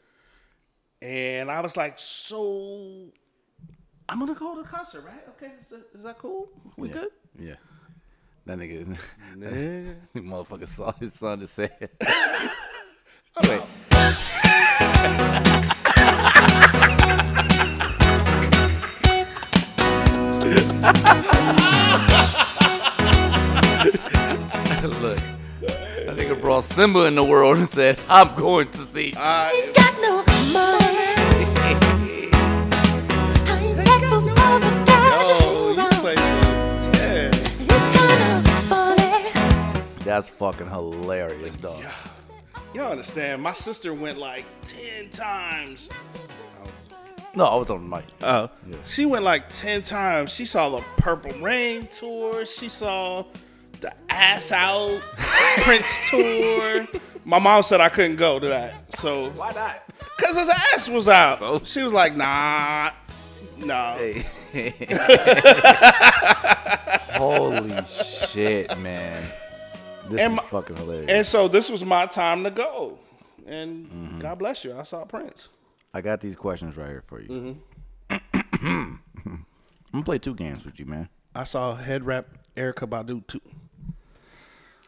And 1.01 1.51
I 1.51 1.59
was 1.59 1.75
like, 1.77 1.99
so 1.99 3.11
I'm 4.09 4.19
gonna 4.19 4.35
go 4.35 4.55
to 4.55 4.61
the 4.63 4.67
concert, 4.67 5.01
right? 5.03 5.23
Okay, 5.29 5.51
is 5.59 5.69
that, 5.69 5.83
is 5.93 6.03
that 6.03 6.17
cool? 6.17 6.49
We 6.77 6.87
yeah. 6.89 6.93
good? 6.93 7.09
Yeah. 7.37 7.55
That 8.45 8.59
nigga, 8.59 8.97
Nigga. 9.37 9.95
motherfucker 10.15 10.67
saw 10.67 10.91
his 10.99 11.13
son 11.13 11.39
to 11.39 11.47
say. 11.47 11.69
Wait. 13.41 13.61
Look, 24.83 25.17
that 25.61 26.15
nigga 26.17 26.39
brought 26.39 26.63
Simba 26.63 27.01
in 27.05 27.15
the 27.15 27.23
world 27.23 27.57
and 27.57 27.67
said, 27.67 27.99
"I'm 28.09 28.35
going 28.35 28.69
to 28.69 28.77
see." 28.79 29.13
I 29.17 29.71
got 29.73 30.01
no 30.01 30.23
money. 30.53 31.12
That's 40.03 40.29
fucking 40.29 40.69
hilarious, 40.69 41.55
dog. 41.55 41.83
You 42.73 42.81
don't 42.81 42.91
understand. 42.91 43.41
My 43.41 43.53
sister 43.53 43.93
went 43.93 44.17
like 44.17 44.45
ten 44.65 45.09
times. 45.09 45.89
No, 47.35 47.45
I 47.45 47.55
was 47.55 47.69
on 47.69 47.89
the 47.89 47.95
mic. 47.97 48.05
Oh, 48.21 48.49
she 48.83 49.05
went 49.05 49.23
like 49.23 49.47
ten 49.49 49.81
times. 49.81 50.33
She 50.33 50.45
saw 50.45 50.69
the 50.69 50.81
Purple 50.97 51.31
Rain 51.41 51.87
tour. 51.87 52.45
She 52.45 52.69
saw 52.69 53.25
the 53.81 53.93
Ass 54.09 54.51
Out 54.51 54.99
Prince 55.61 56.09
tour. 56.09 56.87
My 57.25 57.39
mom 57.39 57.63
said 57.63 57.79
I 57.79 57.89
couldn't 57.89 58.17
go 58.17 58.39
to 58.39 58.47
that. 58.49 58.93
So 58.95 59.29
why 59.31 59.51
not? 59.51 59.81
Cause 60.17 60.37
his 60.37 60.49
ass 60.49 60.89
was 60.89 61.07
out. 61.07 61.65
she 61.65 61.81
was 61.81 61.93
like, 61.93 62.17
Nah, 62.17 62.91
no. 63.59 63.97
Holy 67.13 67.83
shit, 67.85 68.77
man! 68.79 69.23
This 70.09 70.21
And 70.21 70.33
is 70.33 70.37
my- 70.37 70.43
fucking 70.43 70.75
hilarious. 70.77 71.09
And 71.11 71.25
so 71.25 71.47
this 71.47 71.69
was 71.69 71.83
my 71.85 72.05
time 72.05 72.43
to 72.43 72.51
go. 72.51 72.97
And 73.45 73.85
Mm-hmm. 73.87 74.19
God 74.19 74.39
bless 74.39 74.63
you. 74.63 74.75
I 74.77 74.83
saw 74.83 75.03
Prince. 75.05 75.49
I 75.93 76.01
got 76.01 76.21
these 76.21 76.35
questions 76.35 76.75
right 76.77 76.87
here 76.89 77.03
for 77.05 77.21
you. 77.21 77.57
Mm-hmm. 78.09 78.19
I'm 78.65 78.99
gonna 79.91 80.03
play 80.05 80.17
two 80.19 80.33
games 80.35 80.65
with 80.65 80.79
you, 80.79 80.85
man. 80.85 81.09
I 81.35 81.43
saw 81.43 81.75
head 81.75 82.03
rap 82.05 82.25
Erykah 82.55 82.87
Badu 82.89 83.25
too. 83.27 83.41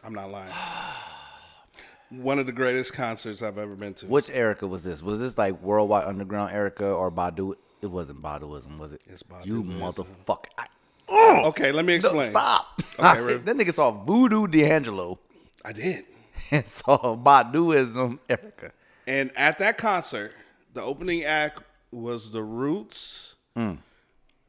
I'm 0.04 0.14
not 0.14 0.30
lying. 0.30 0.52
One 2.10 2.38
of 2.38 2.46
the 2.46 2.52
greatest 2.52 2.92
concerts 2.92 3.42
I've 3.42 3.58
ever 3.58 3.74
been 3.74 3.94
to. 3.94 4.06
Which 4.06 4.26
Erykah 4.28 4.68
was 4.68 4.82
this? 4.84 5.02
Was 5.02 5.18
this 5.18 5.36
like 5.36 5.60
Worldwide 5.60 6.04
Underground 6.04 6.52
Erykah 6.52 6.96
or 6.96 7.10
Badu? 7.10 7.54
It 7.82 7.88
wasn't 7.88 8.22
Baduism, 8.22 8.78
was 8.78 8.92
it? 8.92 9.02
It's 9.06 9.22
Baduism. 9.22 9.46
You 9.46 9.62
motherfucker. 9.64 10.46
I- 10.58 10.66
Okay, 11.08 11.70
let 11.72 11.84
me 11.84 11.92
No, 11.94 11.96
explain. 11.96 12.30
stop. 12.30 12.82
Okay, 12.98 13.20
Riv. 13.20 13.44
that 13.44 13.56
nigga 13.56 13.72
saw 13.72 13.90
Voodoo 13.90 14.46
D'Angelo 14.46 15.18
I 15.64 15.72
did. 15.72 16.04
and 16.50 16.64
saw 16.66 17.16
Baduism 17.16 18.18
Erykah. 18.28 18.70
And 19.06 19.30
at 19.36 19.58
that 19.58 19.78
concert, 19.78 20.32
the 20.74 20.82
opening 20.82 21.24
act 21.24 21.62
was 21.92 22.30
The 22.32 22.42
Roots. 22.42 23.36
Mm. 23.56 23.78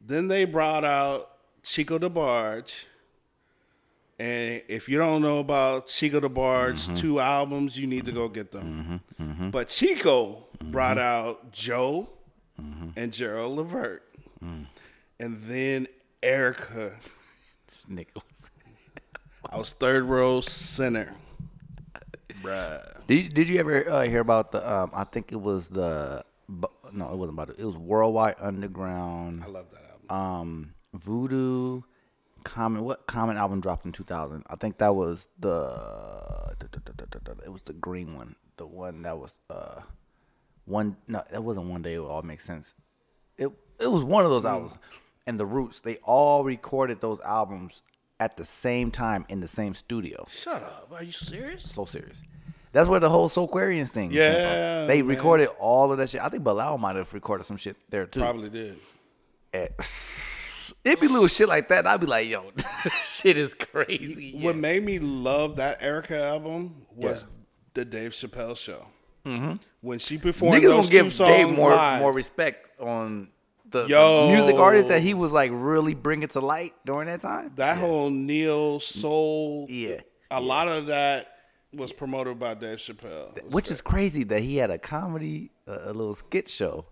Then 0.02 0.28
they 0.28 0.46
brought 0.46 0.84
out 0.86 1.30
Chico 1.64 2.00
DeBarge. 2.00 2.86
And 4.20 4.64
if 4.68 4.90
you 4.90 4.98
don't 4.98 5.22
know 5.22 5.40
about 5.40 5.88
Chico 5.88 6.20
DeBarge's 6.20 6.86
Mm-hmm. 6.88 6.96
two 6.96 7.20
albums, 7.20 7.78
you 7.78 7.86
need 7.86 8.06
to 8.06 8.12
go 8.12 8.28
get 8.30 8.52
them. 8.52 9.02
But 9.52 9.68
Chico 9.70 10.44
Mm-hmm. 10.58 10.72
brought 10.72 10.98
out 10.98 11.52
Joe 11.52 12.10
and 12.96 13.14
Gerald 13.14 13.58
Levert. 13.58 14.02
Mm. 14.44 14.66
And 15.20 15.42
then 15.44 15.88
Erykah. 16.24 16.94
This 17.68 17.86
nigga. 17.90 18.08
I 19.50 19.58
was 19.58 19.74
third 19.74 20.04
row 20.06 20.42
center. 20.42 21.14
Bruh. 22.42 23.06
Did 23.08 23.16
you, 23.16 23.30
did 23.30 23.50
you 23.50 23.60
ever 23.60 23.90
uh, 23.90 24.02
hear 24.04 24.20
about 24.20 24.52
the? 24.52 24.70
Um, 24.72 24.92
I 24.94 25.04
think 25.06 25.32
it 25.32 25.40
was 25.42 25.68
the. 25.68 26.24
bu- 26.50 26.68
No, 26.92 27.12
it 27.12 27.18
wasn't 27.18 27.38
about 27.38 27.50
it. 27.52 27.56
It 27.60 27.66
was 27.66 27.78
Worldwide 27.78 28.36
Underground. 28.40 29.44
I 29.44 29.48
love 29.48 29.68
that 29.72 29.82
album. 30.12 30.40
Um, 30.42 30.74
Voodoo. 30.94 31.82
Common. 32.44 32.84
What 32.84 33.08
Common 33.08 33.38
album 33.38 33.62
dropped 33.62 33.86
in 33.86 33.92
2000? 33.92 34.44
I 34.50 34.56
think 34.56 34.78
that 34.80 34.96
was 34.96 35.28
the. 35.40 36.56
It 37.46 37.52
was 37.52 37.62
the 37.64 37.74
green 37.74 38.16
one. 38.16 38.36
The 38.58 38.66
one 38.66 39.02
that 39.04 39.18
was 39.18 39.34
uh, 39.50 39.82
one. 40.66 40.98
No, 41.08 41.24
that 41.32 41.44
wasn't 41.44 41.68
one 41.68 41.82
day. 41.82 41.94
It 41.94 42.00
all 42.00 42.22
makes 42.24 42.44
sense. 42.44 42.74
It 43.38 43.50
it 43.80 43.88
was 43.88 44.04
one 44.04 44.26
of 44.26 44.32
those 44.32 44.46
albums. 44.46 44.78
And 45.28 45.40
the 45.40 45.46
Roots, 45.46 45.82
they 45.82 45.98
all 46.04 46.44
recorded 46.44 47.02
those 47.02 47.20
albums 47.20 47.84
at 48.20 48.38
the 48.38 48.46
same 48.46 48.90
time 48.90 49.26
in 49.30 49.42
the 49.42 49.48
same 49.48 49.76
studio. 49.76 50.26
Shut 50.30 50.64
up. 50.64 50.90
Are 50.92 51.04
you 51.04 51.12
serious? 51.12 51.70
So 51.72 51.86
serious. 51.86 52.24
That's 52.72 52.88
where 52.90 53.00
the 53.00 53.10
whole 53.10 53.30
Soulquarians 53.30 53.90
thing. 53.90 54.12
Yeah, 54.12 54.86
they 54.86 55.02
man. 55.02 55.08
recorded 55.08 55.50
all 55.60 55.92
of 55.92 55.98
that 56.00 56.10
shit. 56.10 56.22
I 56.22 56.30
think 56.30 56.44
Bilal 56.44 56.78
might 56.78 56.96
have 56.96 57.14
recorded 57.14 57.46
some 57.46 57.58
shit 57.58 57.76
there 57.90 58.06
too. 58.06 58.22
Probably 58.22 58.50
did. 58.50 58.78
Eh, 59.54 59.68
It'd 60.84 61.00
be 61.00 61.08
little 61.08 61.28
shit 61.28 61.50
like 61.50 61.70
that. 61.70 61.86
I'd 61.86 62.00
be 62.00 62.08
like, 62.08 62.28
yo, 62.28 62.52
shit 63.04 63.38
is 63.38 63.54
crazy. 63.54 64.38
What 64.42 64.56
made 64.56 64.84
me 64.84 65.00
love 65.00 65.58
that 65.58 65.82
Erykah 65.82 66.22
album 66.22 66.84
was 66.96 67.28
the 67.74 67.84
Dave 67.84 68.12
Chappelle 68.12 68.56
show. 68.58 68.88
Mhm. 69.26 69.60
When 69.82 70.00
she 70.00 70.18
performed 70.18 70.56
Niggas 70.62 70.64
those 70.64 70.90
gonna 70.90 71.00
two 71.00 71.04
give 71.04 71.14
songs 71.14 71.32
Dave 71.32 71.50
more 71.50 71.72
live, 71.72 72.02
more 72.02 72.14
respect 72.14 72.80
on 72.80 73.30
the, 73.70 73.84
the 73.84 74.28
music 74.34 74.56
artist 74.56 74.88
that 74.90 75.02
he 75.02 75.14
was 75.14 75.32
like 75.32 75.52
really 75.54 75.94
bringing 75.94 76.28
to 76.30 76.40
light 76.40 76.74
during 76.86 77.08
that 77.08 77.22
time. 77.22 77.52
that 77.56 77.78
whole 77.78 78.10
neo 78.10 78.80
soul, 78.80 79.66
Yeah. 79.70 80.02
a 80.32 80.40
lot 80.42 80.68
of 80.68 80.88
that 80.88 81.28
was 81.74 81.92
promoted 81.92 82.40
by 82.40 82.54
Dave 82.54 82.78
Chappelle. 82.80 83.44
Which 83.52 83.70
is 83.70 83.82
crazy 83.82 84.24
that 84.26 84.42
he 84.42 84.58
had 84.58 84.72
a 84.72 84.78
comedy, 84.78 85.52
a, 85.68 85.92
a 85.92 85.94
little 85.94 86.14
skit 86.14 86.50
show 86.50 86.86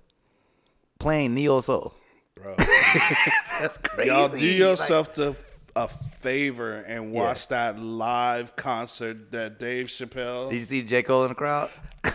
playing 1.00 1.34
neo 1.34 1.62
soul. 1.62 1.94
Bro. 2.36 2.56
That's 2.58 3.78
crazy. 3.78 4.10
Y'all 4.12 4.28
do 4.28 4.36
Like- 4.36 4.58
yourself 4.58 5.14
the, 5.16 5.36
a 5.78 5.88
favor 5.88 6.76
and 6.76 7.12
watch 7.14 7.48
that 7.50 7.80
live 7.80 8.56
concert 8.58 9.32
that 9.32 9.60
Dave 9.60 9.88
Chappelle. 9.88 10.50
Did 10.50 10.56
you 10.60 10.62
see 10.66 10.84
J. 10.84 11.04
Cole 11.04 11.24
in 11.24 11.30
the 11.30 11.36
crowd? 11.36 11.70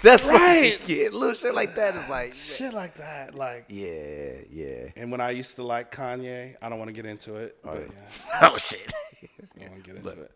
That's 0.02 0.24
Right. 0.24 0.78
Like, 0.80 0.88
yeah, 0.88 1.08
little 1.12 1.34
shit 1.34 1.54
like 1.54 1.74
that 1.74 1.94
is 1.94 2.08
like, 2.08 2.32
shit 2.34 2.72
like 2.72 2.94
that, 2.94 3.34
like 3.34 3.66
yeah, 3.68 4.32
yeah. 4.50 4.88
And 4.96 5.12
when 5.12 5.20
I 5.20 5.30
used 5.30 5.56
to 5.56 5.62
like 5.62 5.94
Kanye, 5.94 6.54
I 6.62 6.68
don't 6.70 6.78
want 6.78 6.88
to 6.88 6.94
get 6.94 7.04
into 7.04 7.36
it. 7.36 7.58
But 7.62 7.82
yeah, 7.82 8.40
Oh 8.50 8.56
shit. 8.56 8.92
I 9.22 9.26
don't 9.58 9.70
want 9.72 9.84
to 9.84 9.90
get 9.90 9.96
into 9.96 10.22
it. 10.22 10.32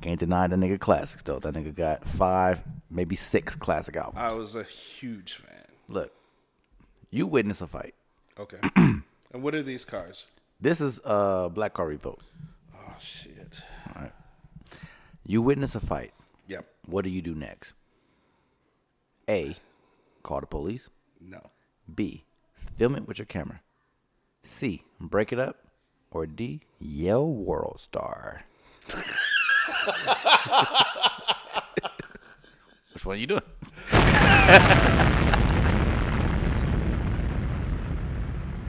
Can't 0.00 0.18
deny 0.18 0.48
the 0.48 0.56
nigga 0.56 0.80
classics 0.80 1.22
though. 1.22 1.38
That 1.38 1.54
nigga 1.54 1.72
got 1.72 2.08
five, 2.08 2.58
maybe 2.90 3.14
six 3.14 3.54
classic 3.54 3.96
albums. 3.96 4.18
I 4.18 4.34
was 4.34 4.56
a 4.56 4.64
huge 4.64 5.34
fan. 5.34 5.64
Look, 5.86 6.12
you 7.10 7.28
witness 7.28 7.60
a 7.60 7.68
fight. 7.68 7.94
Okay. 8.36 8.58
and 8.76 9.04
what 9.32 9.54
are 9.54 9.62
these 9.62 9.84
cars? 9.84 10.24
This 10.60 10.80
is 10.80 10.98
uh 11.04 11.48
Black 11.50 11.74
Card 11.74 11.90
Revoked. 11.90 12.24
Oh 12.74 12.96
shit. 12.98 13.62
All 13.94 14.02
right. 14.02 14.12
You 15.24 15.40
witness 15.40 15.76
a 15.76 15.80
fight. 15.80 16.12
Yep. 16.48 16.66
What 16.86 17.04
do 17.04 17.10
you 17.10 17.22
do 17.22 17.36
next? 17.36 17.74
A. 19.28 19.56
Call 20.22 20.40
the 20.40 20.46
police. 20.46 20.88
No. 21.20 21.40
B. 21.92 22.24
Film 22.76 22.94
it 22.96 23.06
with 23.06 23.18
your 23.18 23.26
camera. 23.26 23.60
C. 24.42 24.82
Break 25.00 25.32
it 25.32 25.38
up. 25.38 25.56
Or 26.10 26.26
D. 26.26 26.60
Yell 26.78 27.26
World 27.26 27.80
Star. 27.80 28.42
Which 32.92 33.06
one 33.06 33.16
are 33.16 33.18
you 33.18 33.26
doing? 33.26 33.42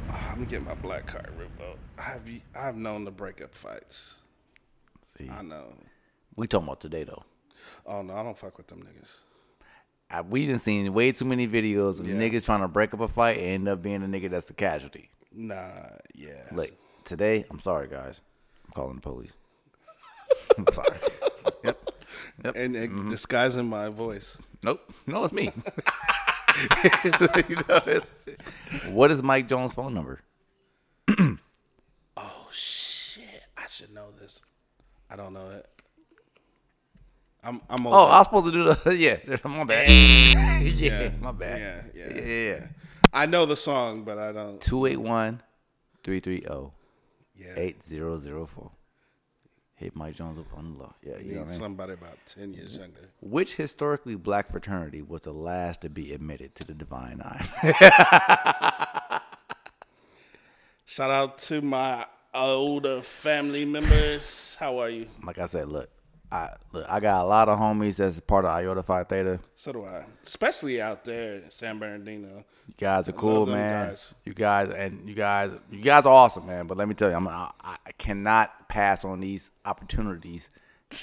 I'm 0.09 0.35
gonna 0.35 0.45
get 0.45 0.63
my 0.63 0.73
black 0.75 1.05
card 1.05 1.29
revoked. 1.37 1.79
I've 1.99 2.27
I've 2.55 2.75
known 2.75 3.03
the 3.03 3.11
breakup 3.11 3.53
fights. 3.53 4.15
See, 5.01 5.29
I 5.29 5.41
know. 5.41 5.73
we 6.35 6.47
talking 6.47 6.67
about 6.67 6.79
today 6.81 7.03
though. 7.03 7.23
Oh 7.85 8.01
no, 8.01 8.13
I 8.15 8.23
don't 8.23 8.37
fuck 8.37 8.57
with 8.57 8.67
them 8.67 8.81
niggas. 8.81 9.09
I, 10.13 10.21
we 10.21 10.45
done 10.45 10.59
seen 10.59 10.93
way 10.93 11.11
too 11.11 11.25
many 11.25 11.47
videos 11.47 11.99
of 11.99 12.07
Yeah. 12.07 12.15
niggas 12.15 12.45
trying 12.45 12.61
to 12.61 12.67
break 12.67 12.93
up 12.93 12.99
a 12.99 13.07
fight 13.07 13.39
and 13.39 13.47
end 13.47 13.67
up 13.67 13.81
being 13.81 14.01
the 14.01 14.07
nigga 14.07 14.29
that's 14.29 14.45
the 14.45 14.53
casualty. 14.53 15.09
Nah, 15.31 15.55
yeah. 16.13 16.43
Look, 16.51 16.71
today, 17.03 17.45
I'm 17.49 17.59
sorry, 17.59 17.87
guys. 17.87 18.21
I'm 18.67 18.73
calling 18.73 18.95
the 18.95 19.01
police. 19.01 19.31
I'm 20.57 20.67
sorry. 20.71 20.97
Yep. 21.63 21.89
Yep. 22.45 22.55
And, 22.55 22.75
and 22.75 22.91
mm-hmm. 22.91 23.09
disguising 23.09 23.67
my 23.67 23.89
voice. 23.89 24.37
Nope. 24.61 24.81
No, 25.07 25.23
it's 25.23 25.33
me. 25.33 25.51
You 27.49 27.55
know, 27.67 27.81
it's- 27.87 28.09
what 28.91 29.09
is 29.09 29.23
Mike 29.23 29.47
Jones' 29.47 29.73
phone 29.73 29.95
number? 29.95 30.19
Oh 32.15 32.47
shit! 32.51 33.41
I 33.57 33.65
should 33.67 33.91
know 33.91 34.11
this. 34.21 34.39
I 35.09 35.15
don't 35.15 35.33
know 35.33 35.49
it. 35.49 35.67
I'm 37.43 37.61
I'm 37.69 37.85
Oh. 37.87 37.91
I 38.05 38.19
was 38.19 38.27
supposed 38.27 38.45
to 38.45 38.51
do 38.51 38.63
the 38.73 38.95
yeah. 38.97 39.17
My 39.43 39.63
bad. 39.63 39.89
yeah, 40.63 41.09
my 41.21 41.31
bad. 41.31 41.59
Yeah, 41.93 42.07
yeah, 42.07 42.21
yeah. 42.21 42.49
yeah. 42.51 42.67
I 43.13 43.25
know 43.25 43.45
the 43.45 43.55
song, 43.57 44.03
but 44.03 44.17
I 44.17 44.31
don't. 44.31 44.59
281 44.61 45.41
330 46.03 46.71
Yeah. 47.35 47.53
8004. 47.57 48.71
Hit 49.75 49.95
Mike 49.95 50.15
Jones 50.15 50.39
up 50.39 50.57
on 50.57 50.73
the 50.73 50.79
law. 50.83 50.93
Yeah, 51.03 51.17
you 51.17 51.33
know 51.33 51.39
what 51.41 51.47
I 51.47 51.51
mean? 51.51 51.59
somebody 51.59 51.93
about 51.93 52.17
ten 52.25 52.53
years 52.53 52.77
younger. 52.77 53.09
Which 53.21 53.55
historically 53.55 54.15
black 54.15 54.49
fraternity 54.51 55.01
was 55.01 55.21
the 55.21 55.33
last 55.33 55.81
to 55.81 55.89
be 55.89 56.13
admitted 56.13 56.55
to 56.55 56.65
the 56.67 56.73
Divine 56.73 57.17
Nine? 57.17 57.45
Shout 60.85 61.09
out 61.11 61.37
to 61.39 61.61
my 61.61 62.05
older 62.33 63.01
family 63.01 63.65
members. 63.65 64.55
How 64.59 64.77
are 64.79 64.89
you? 64.89 65.07
like 65.23 65.37
I 65.39 65.45
said, 65.45 65.69
look, 65.69 65.89
I 66.33 66.55
look, 66.71 66.85
I 66.89 66.99
got 66.99 67.23
a 67.23 67.27
lot 67.27 67.47
of 67.47 67.59
homies 67.59 67.97
that's 67.97 68.19
part 68.19 68.43
of 68.45 68.49
Iota 68.51 68.81
Phi 68.81 69.03
Theta. 69.03 69.39
So 69.55 69.71
do 69.71 69.85
I. 69.85 70.03
Especially 70.23 70.81
out 70.81 71.05
there 71.05 71.35
in 71.35 71.51
San 71.51 71.77
Bernardino. 71.77 72.43
You 72.67 72.73
guys 72.75 73.07
are 73.07 73.11
I 73.13 73.15
cool, 73.15 73.45
man. 73.45 73.89
guys. 73.89 74.15
You 74.25 74.33
guys 74.33 74.69
and 74.69 75.07
you 75.07 75.13
guys, 75.13 75.51
you 75.69 75.81
guys 75.83 76.05
are 76.07 76.11
awesome, 76.13 76.47
man. 76.47 76.65
But 76.65 76.77
let 76.77 76.87
me 76.87 76.95
tell 76.95 77.09
you, 77.11 77.15
I'm, 77.15 77.27
I, 77.27 77.51
I 77.63 77.91
cannot 77.99 78.67
pass 78.67 79.05
on 79.05 79.19
these 79.19 79.51
opportunities. 79.63 80.49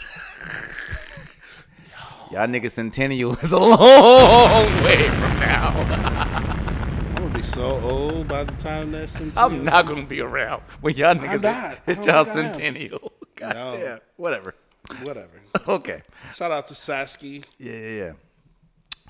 Y'all 2.32 2.46
niggas 2.46 2.72
Centennial 2.72 3.36
is 3.38 3.52
a 3.52 3.58
long 3.58 4.66
way 4.84 5.08
from 5.08 5.38
now. 5.40 5.70
I'm 7.08 7.14
gonna 7.14 7.34
be 7.34 7.42
so 7.42 7.78
old 7.80 8.28
by 8.28 8.44
the 8.44 8.52
time 8.54 8.92
that's 8.92 9.18
in. 9.20 9.32
I'm 9.36 9.64
not 9.64 9.86
gonna 9.86 10.06
be 10.06 10.20
around 10.20 10.62
when 10.80 10.94
y'all 10.96 11.14
niggas 11.14 11.78
hit 11.86 11.98
oh 11.98 12.02
y'all 12.04 12.14
I 12.16 12.18
am. 12.20 12.26
centennial. 12.54 13.12
God 13.36 13.54
No. 13.54 13.76
damn. 13.76 14.00
Whatever. 14.16 14.54
Whatever. 15.02 15.28
Okay. 15.68 16.02
Shout 16.34 16.50
out 16.50 16.66
to 16.68 16.74
Sasky. 16.74 17.44
Yeah, 17.58 17.72
yeah, 17.72 17.88
yeah. 17.88 18.12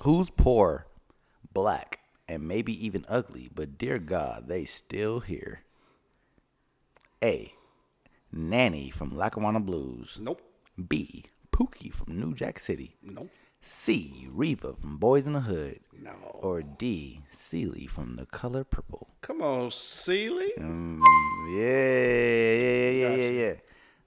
Who's 0.02 0.28
poor, 0.31 0.86
black, 1.55 2.01
and 2.28 2.47
maybe 2.47 2.73
even 2.85 3.05
ugly, 3.09 3.48
but 3.55 3.78
dear 3.78 3.98
God, 3.98 4.48
they 4.48 4.65
still 4.65 5.20
here? 5.20 5.61
A. 7.23 7.52
Nanny 8.32 8.90
from 8.90 9.16
Lackawanna 9.16 9.61
Blues. 9.61 10.19
Nope. 10.20 10.43
B. 10.89 11.24
Pookie 11.52 11.93
from 11.93 12.19
New 12.19 12.35
Jack 12.35 12.59
City. 12.59 12.97
Nope. 13.02 13.31
C. 13.61 14.27
Reva 14.31 14.74
from 14.81 14.98
Boyz 14.98 15.27
n 15.27 15.35
the 15.35 15.40
Hood. 15.40 15.81
No. 16.02 16.12
Or 16.35 16.62
D. 16.62 17.20
Celie 17.31 17.86
from 17.86 18.16
The 18.16 18.27
Color 18.27 18.65
Purple. 18.65 19.09
Come 19.20 19.43
on, 19.43 19.70
Celie. 19.70 20.52
Mm, 20.59 20.98
yeah, 21.51 22.40
yeah, 22.40 22.90
yeah, 22.90 22.90
yeah, 22.90 23.16
yeah, 23.16 23.31
yeah. 23.31 23.55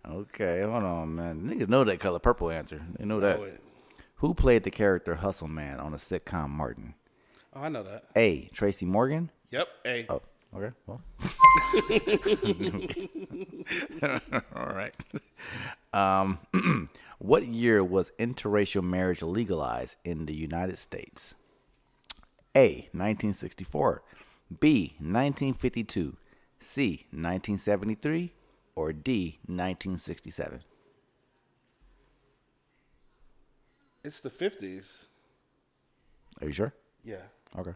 Okay, 0.10 0.62
hold 0.62 0.84
on, 0.84 1.16
man. 1.16 1.44
Niggas 1.44 1.70
know 1.70 1.84
that 1.84 2.00
color 2.00 2.20
purple 2.20 2.50
answer. 2.50 2.82
They 2.98 3.06
know 3.06 3.20
that. 3.22 3.40
Who 4.18 4.34
played 4.34 4.64
the 4.64 4.72
character 4.72 5.16
Hustle 5.16 5.48
Man 5.48 5.80
on 5.80 5.92
the 5.92 5.98
sitcom 5.98 6.50
Martin? 6.50 6.96
Oh, 7.56 7.62
I 7.62 7.70
know 7.70 7.84
that. 7.84 8.06
A. 8.16 8.50
Tracy 8.54 8.86
Morgan. 8.86 9.32
Yep. 9.52 9.68
A. 9.86 10.06
Oh, 10.10 10.22
okay. 10.56 10.76
Well. 10.88 11.02
All 14.56 14.74
right. 14.74 14.96
Um, 15.94 16.40
what 17.20 17.46
year 17.46 17.84
was 17.84 18.12
interracial 18.20 18.84
marriage 18.84 19.22
legalized 19.22 19.98
in 20.04 20.26
the 20.26 20.36
United 20.36 20.78
States? 20.78 21.36
A. 22.56 22.90
1964. 22.92 24.04
B. 24.60 24.96
1952. 25.00 26.18
C. 26.60 27.06
1973. 27.12 28.34
Or 28.76 28.92
D. 28.94 29.40
1967. 29.46 30.64
It's 34.04 34.20
the 34.20 34.30
fifties. 34.30 35.06
Are 36.42 36.48
you 36.48 36.54
sure? 36.54 36.74
Yeah. 37.06 37.22
Okay. 37.58 37.74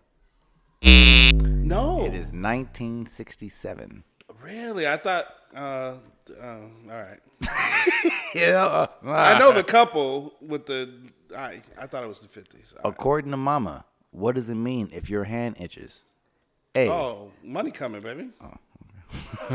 No. 0.83 2.01
It 2.05 2.13
is 2.13 2.31
1967. 2.33 4.03
Really? 4.41 4.87
I 4.87 4.97
thought. 4.97 5.27
Uh, 5.55 5.93
uh, 6.41 6.43
all 6.43 6.67
right. 6.87 7.19
Yeah. 8.35 8.65
uh, 8.65 8.87
I 9.09 9.39
know 9.39 9.53
the 9.53 9.63
couple 9.63 10.33
with 10.41 10.65
the. 10.65 10.91
I 11.35 11.61
I 11.79 11.87
thought 11.87 12.03
it 12.03 12.07
was 12.07 12.19
the 12.19 12.27
fifties. 12.27 12.73
According 12.83 13.31
to 13.31 13.37
Mama, 13.37 13.85
what 14.11 14.35
does 14.35 14.49
it 14.49 14.55
mean 14.55 14.89
if 14.91 15.09
your 15.09 15.23
hand 15.23 15.55
itches? 15.59 16.03
A. 16.75 16.89
Oh, 16.89 17.31
money 17.41 17.71
coming, 17.71 18.01
baby. 18.01 18.29
Shit. 18.41 18.59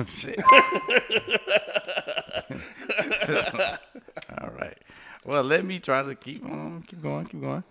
All 4.40 4.50
right. 4.50 4.76
Well, 5.24 5.42
let 5.42 5.64
me 5.64 5.78
try 5.78 6.02
to 6.02 6.14
keep 6.14 6.44
on, 6.44 6.84
keep 6.86 7.02
going, 7.02 7.26
keep 7.26 7.40
going. 7.40 7.64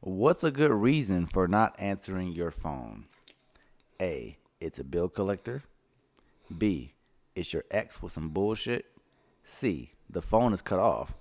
What's 0.00 0.44
a 0.44 0.50
good 0.50 0.70
reason 0.70 1.26
for 1.26 1.48
not 1.48 1.74
answering 1.78 2.32
your 2.32 2.50
phone? 2.50 3.06
A. 4.00 4.38
It's 4.60 4.78
a 4.78 4.84
bill 4.84 5.08
collector. 5.08 5.62
B. 6.56 6.92
It's 7.34 7.52
your 7.52 7.64
ex 7.70 8.02
with 8.02 8.12
some 8.12 8.30
bullshit. 8.30 8.86
C. 9.44 9.92
The 10.10 10.22
phone 10.22 10.52
is 10.52 10.62
cut 10.62 10.78
off. 10.78 11.14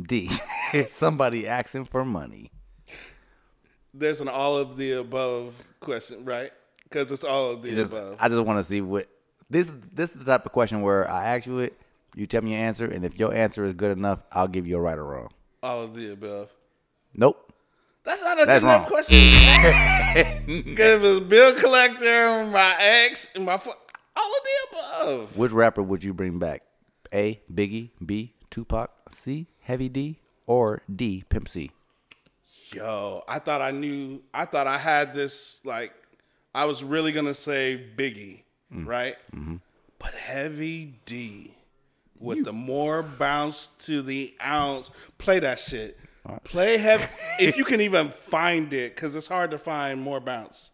D. 0.00 0.30
It's 0.72 0.94
somebody 0.94 1.48
asking 1.48 1.86
for 1.86 2.04
money. 2.04 2.52
There's 3.92 4.20
an 4.20 4.28
all 4.28 4.56
of 4.56 4.76
the 4.76 4.92
above 4.92 5.66
question, 5.80 6.24
right? 6.24 6.52
Because 6.84 7.10
it's 7.10 7.24
all 7.24 7.50
of 7.50 7.62
the 7.62 7.74
just- 7.74 7.90
above. 7.90 8.16
I 8.20 8.28
just 8.28 8.40
want 8.42 8.60
to 8.60 8.64
see 8.64 8.80
what 8.80 9.08
this. 9.50 9.72
This 9.92 10.12
is 10.14 10.24
the 10.24 10.30
type 10.32 10.46
of 10.46 10.52
question 10.52 10.80
where 10.82 11.10
I 11.10 11.26
ask 11.36 11.46
you 11.46 11.58
it, 11.58 11.78
you 12.14 12.26
tell 12.26 12.42
me 12.42 12.52
your 12.52 12.60
answer, 12.60 12.86
and 12.86 13.04
if 13.04 13.18
your 13.18 13.34
answer 13.34 13.64
is 13.64 13.72
good 13.72 13.96
enough, 13.96 14.20
I'll 14.32 14.48
give 14.48 14.66
you 14.66 14.76
a 14.76 14.80
right 14.80 14.96
or 14.98 15.04
wrong. 15.04 15.28
all 15.62 15.82
of 15.82 15.94
the 15.94 16.12
above. 16.12 16.50
Nope. 17.16 17.52
That's 18.04 18.22
not 18.24 18.40
a 18.40 18.46
That's 18.46 18.64
good 18.64 18.68
enough 18.68 18.80
wrong. 18.82 18.90
question. 18.90 19.16
Because 20.64 20.94
it 20.94 21.00
was 21.02 21.20
bill 21.20 21.54
collector, 21.60 22.46
my 22.46 22.74
ex, 22.80 23.28
and 23.34 23.44
my 23.44 23.56
fo- 23.56 23.74
all 24.16 24.30
of 24.32 24.42
the 24.42 24.76
above. 24.76 25.36
Which 25.36 25.52
rapper 25.52 25.82
would 25.82 26.02
you 26.02 26.14
bring 26.14 26.38
back? 26.38 26.62
A. 27.12 27.40
Biggie. 27.52 27.90
B. 28.04 28.32
Tupac. 28.50 28.90
C. 29.10 29.46
Heavy 29.60 29.88
D. 29.88 30.18
Or 30.46 30.82
D. 30.94 31.24
Pimp 31.28 31.46
C. 31.48 31.70
Yo, 32.72 33.22
I 33.28 33.38
thought 33.38 33.60
I 33.60 33.70
knew. 33.70 34.22
I 34.32 34.44
thought 34.44 34.66
I 34.66 34.78
had 34.78 35.12
this. 35.14 35.60
Like, 35.64 35.92
I 36.54 36.64
was 36.64 36.82
really 36.82 37.12
gonna 37.12 37.34
say 37.34 37.84
Biggie, 37.96 38.42
Mm. 38.74 38.86
right? 38.86 39.16
Mm-hmm. 39.34 39.56
But 39.98 40.14
Heavy 40.14 40.94
D 41.04 41.52
with 42.18 42.44
the 42.44 42.52
more 42.52 43.02
bounce 43.02 43.68
to 43.80 44.02
the 44.02 44.34
ounce. 44.44 44.90
Play 45.18 45.38
that 45.40 45.58
shit. 45.58 45.98
Play 46.44 46.76
heavy 46.76 47.06
if 47.40 47.56
you 47.56 47.64
can 47.64 47.80
even 47.80 48.10
find 48.10 48.72
it, 48.72 48.94
because 48.94 49.16
it's 49.16 49.26
hard 49.26 49.50
to 49.52 49.58
find 49.58 50.00
more 50.02 50.20
bounce. 50.20 50.70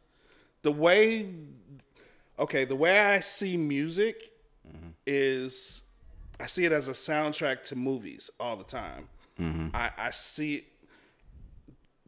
The 0.63 0.73
way, 0.73 1.29
okay, 2.39 2.65
the 2.65 2.77
way 2.77 3.01
I 3.15 3.21
see 3.21 3.57
music 3.57 4.33
Mm-hmm. 4.69 4.89
is, 5.07 5.83
I 6.41 6.47
see 6.47 6.65
it 6.65 6.73
as 6.73 6.89
a 6.89 6.93
soundtrack 6.93 7.63
to 7.69 7.77
movies 7.77 8.31
all 8.41 8.57
the 8.57 8.65
time. 8.65 9.09
Mm-hmm. 9.41 9.69
I, 9.75 9.91
I 9.97 10.11
see 10.11 10.65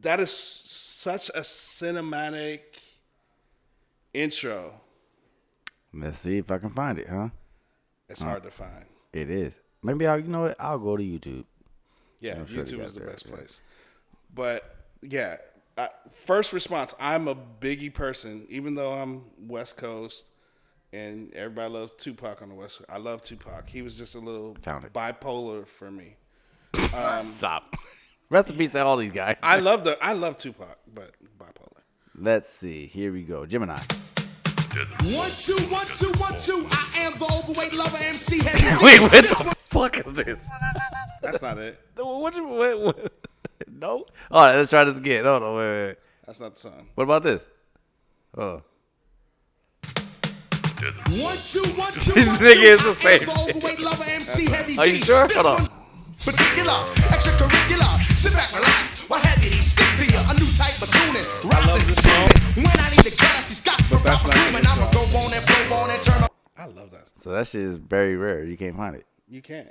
that 0.01 0.19
is 0.19 0.31
such 0.35 1.29
a 1.29 1.39
cinematic 1.39 2.59
intro. 4.13 4.73
Let's 5.93 6.19
see 6.19 6.37
if 6.37 6.51
I 6.51 6.57
can 6.59 6.69
find 6.69 6.99
it, 6.99 7.07
huh? 7.09 7.29
It's 8.07 8.21
Huh. 8.21 8.29
hard 8.29 8.43
to 8.43 8.51
find. 8.51 8.85
It 9.13 9.29
is. 9.29 9.59
Maybe 9.81 10.05
I'll. 10.07 10.19
You 10.19 10.27
know 10.27 10.41
what? 10.41 10.55
I'll 10.59 10.77
go 10.79 10.97
to 10.97 11.03
YouTube. 11.03 11.45
Yeah, 12.19 12.45
sure 12.45 12.63
YouTube 12.63 12.83
is 12.85 12.93
the 12.93 12.99
that, 13.01 13.09
best 13.11 13.25
yeah. 13.27 13.35
place. 13.35 13.61
But 14.33 14.75
yeah, 15.01 15.37
I, 15.77 15.87
first 16.25 16.53
response. 16.53 16.93
I'm 16.99 17.27
a 17.27 17.35
Biggie 17.35 17.93
person, 17.93 18.45
even 18.49 18.75
though 18.75 18.91
I'm 18.93 19.23
West 19.47 19.77
Coast, 19.77 20.25
and 20.91 21.33
everybody 21.33 21.71
loves 21.73 21.93
Tupac 21.97 22.41
on 22.41 22.49
the 22.49 22.55
West. 22.55 22.79
Coast. 22.79 22.89
I 22.91 22.97
love 22.97 23.23
Tupac. 23.23 23.69
He 23.69 23.81
was 23.81 23.97
just 23.97 24.15
a 24.15 24.19
little 24.19 24.55
bipolar 24.93 25.67
for 25.67 25.89
me. 25.91 26.15
Um, 26.93 27.25
Stop. 27.25 27.75
Recipes 28.29 28.71
to 28.71 28.83
all 28.83 28.97
these 28.97 29.11
guys. 29.11 29.37
I 29.41 29.57
love 29.59 29.83
the 29.83 29.97
I 30.03 30.13
love 30.13 30.37
Tupac, 30.37 30.77
but 30.93 31.11
bipolar. 31.37 31.81
Let's 32.15 32.49
see. 32.49 32.85
Here 32.87 33.11
we 33.11 33.23
go. 33.23 33.45
Gemini. 33.45 33.79
One, 34.69 35.31
two, 35.31 35.57
one, 35.67 35.87
two, 35.87 36.11
one, 36.19 36.39
two. 36.39 36.67
I 36.69 36.91
am 36.99 37.17
the 37.17 37.25
overweight 37.25 37.73
lover 37.73 37.97
MC. 37.97 38.39
Wait, 38.83 39.01
what 39.01 39.11
the 39.11 39.55
fuck 39.57 39.97
is 39.97 40.13
this? 40.13 40.47
That's 41.23 41.41
not 41.41 41.57
it. 41.57 41.79
What 41.95 42.35
you, 42.35 42.47
what, 42.47 42.79
what? 42.79 43.13
No. 43.67 44.05
All 44.29 44.45
right, 44.45 44.55
let's 44.55 44.69
try 44.69 44.83
this 44.83 44.97
again. 44.97 45.25
Hold 45.25 45.41
on. 45.43 45.57
Wait, 45.57 45.87
wait. 45.87 45.97
That's 46.25 46.39
not 46.39 46.53
the 46.53 46.59
song. 46.59 46.87
What 46.93 47.05
about 47.05 47.23
this? 47.23 47.47
Oh. 48.37 48.61
One, 51.17 51.37
two, 51.37 51.63
one, 51.73 51.91
two, 51.91 52.13
This 52.13 52.27
one, 52.27 52.37
nigga 52.37 52.63
is 52.63 52.83
the 52.83 52.93
same 52.93 53.29
overweight 53.29 53.79
lover 53.81 54.03
MC 54.07 54.49
Heavy. 54.49 54.77
Are 54.77 54.87
you 54.87 54.99
sure? 54.99 55.27
Hold 55.33 55.45
on. 55.47 55.67
Particular, 56.23 56.85
extracurricular. 57.09 57.99
Sit 58.15 58.33
back, 58.33 58.53
relax. 58.53 59.09
While 59.09 59.21
heavy 59.21 59.49
D 59.49 59.61
sticks 59.61 59.97
to 59.97 60.05
you. 60.05 60.19
A 60.19 60.33
new 60.35 60.45
type 60.55 60.77
of 60.79 60.89
tuning. 60.93 61.25
Rising. 61.49 62.63
When 62.63 62.79
I 62.79 62.89
need 62.91 63.03
to 63.03 63.17
cut. 63.17 63.48
But 63.89 64.03
that's 64.03 64.25
not 64.27 64.37
and 64.37 64.67
I'ma 64.67 64.89
go 64.91 65.01
on 65.01 65.33
and 65.33 65.45
blow 65.45 65.77
on 65.77 65.89
and 65.89 66.01
turn 66.01 66.23
on. 66.23 66.29
I 66.57 66.65
love 66.65 66.91
that. 66.91 67.09
So 67.17 67.31
that 67.31 67.47
shit 67.47 67.61
is 67.61 67.77
very 67.77 68.15
rare. 68.15 68.43
You 68.43 68.57
can't 68.57 68.75
find 68.75 68.95
it. 68.95 69.05
You 69.27 69.41
can't. 69.41 69.69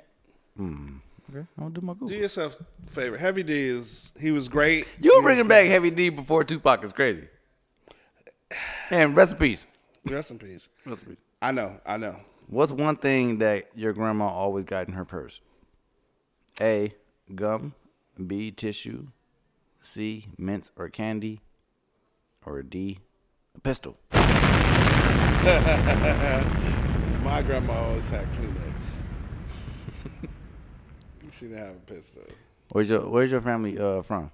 Hmm. 0.57 0.97
Okay, 1.31 1.45
I'll 1.61 1.69
do 1.69 1.81
my 1.81 1.93
Google. 1.93 2.07
Do 2.07 2.15
yourself 2.15 2.59
a 2.59 2.89
favor. 2.89 3.17
Heavy 3.17 3.43
D 3.43 3.53
is 3.53 4.11
he 4.19 4.31
was 4.31 4.49
great. 4.49 4.87
You 4.99 5.11
He 5.11 5.17
was 5.17 5.23
bringing 5.23 5.47
back 5.47 5.65
Heavy 5.65 5.91
D 5.91 6.09
before 6.09 6.43
Tupac 6.43 6.83
is 6.83 6.91
crazy. 6.91 7.27
And 8.89 9.15
recipes. 9.15 9.67
Rest 10.05 10.31
in 10.31 10.39
peace. 10.39 10.69
Recipes. 10.85 11.19
I 11.41 11.51
know. 11.51 11.79
I 11.85 11.97
know. 11.97 12.15
What's 12.47 12.71
one 12.71 12.95
thing 12.95 13.37
that 13.39 13.69
your 13.75 13.93
grandma 13.93 14.27
always 14.27 14.65
got 14.65 14.87
in 14.87 14.93
her 14.95 15.05
purse? 15.05 15.39
A. 16.59 16.95
Gum. 17.35 17.75
B. 18.25 18.49
Tissue. 18.49 19.07
C. 19.79 20.27
Mints 20.37 20.71
or 20.75 20.89
candy. 20.89 21.41
Or 22.43 22.63
D. 22.63 22.99
Pistol. 23.63 23.97
My 27.23 27.41
grandma 27.45 27.73
always 27.73 28.09
had 28.09 28.27
Kleenex. 28.33 28.95
she 31.31 31.45
didn't 31.47 31.57
have 31.59 31.75
a 31.75 31.93
pistol. 31.93 32.23
Where's 32.71 32.89
your 32.89 33.07
Where's 33.09 33.31
your 33.31 33.41
family 33.41 33.77
uh, 33.77 34.01
from? 34.01 34.31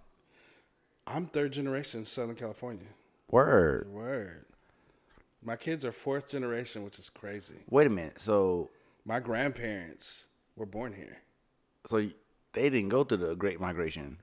I'm 1.07 1.25
third 1.25 1.53
generation 1.53 2.05
Southern 2.05 2.35
California. 2.35 2.85
Word. 3.29 3.87
Word. 3.91 4.45
My 5.43 5.55
kids 5.55 5.85
are 5.85 5.91
fourth 5.91 6.29
generation, 6.29 6.83
which 6.83 6.97
is 6.99 7.09
crazy. 7.09 7.55
Wait 7.69 7.87
a 7.87 7.89
minute. 7.89 8.19
So 8.21 8.69
My 9.05 9.19
grandparents 9.19 10.27
were 10.55 10.65
born 10.65 10.93
here. 10.93 11.17
so 11.85 11.97
they 12.53 12.69
didn't 12.69 12.89
go 12.89 13.03
through 13.03 13.17
the 13.17 13.35
Great 13.35 13.59
Migration. 13.59 14.17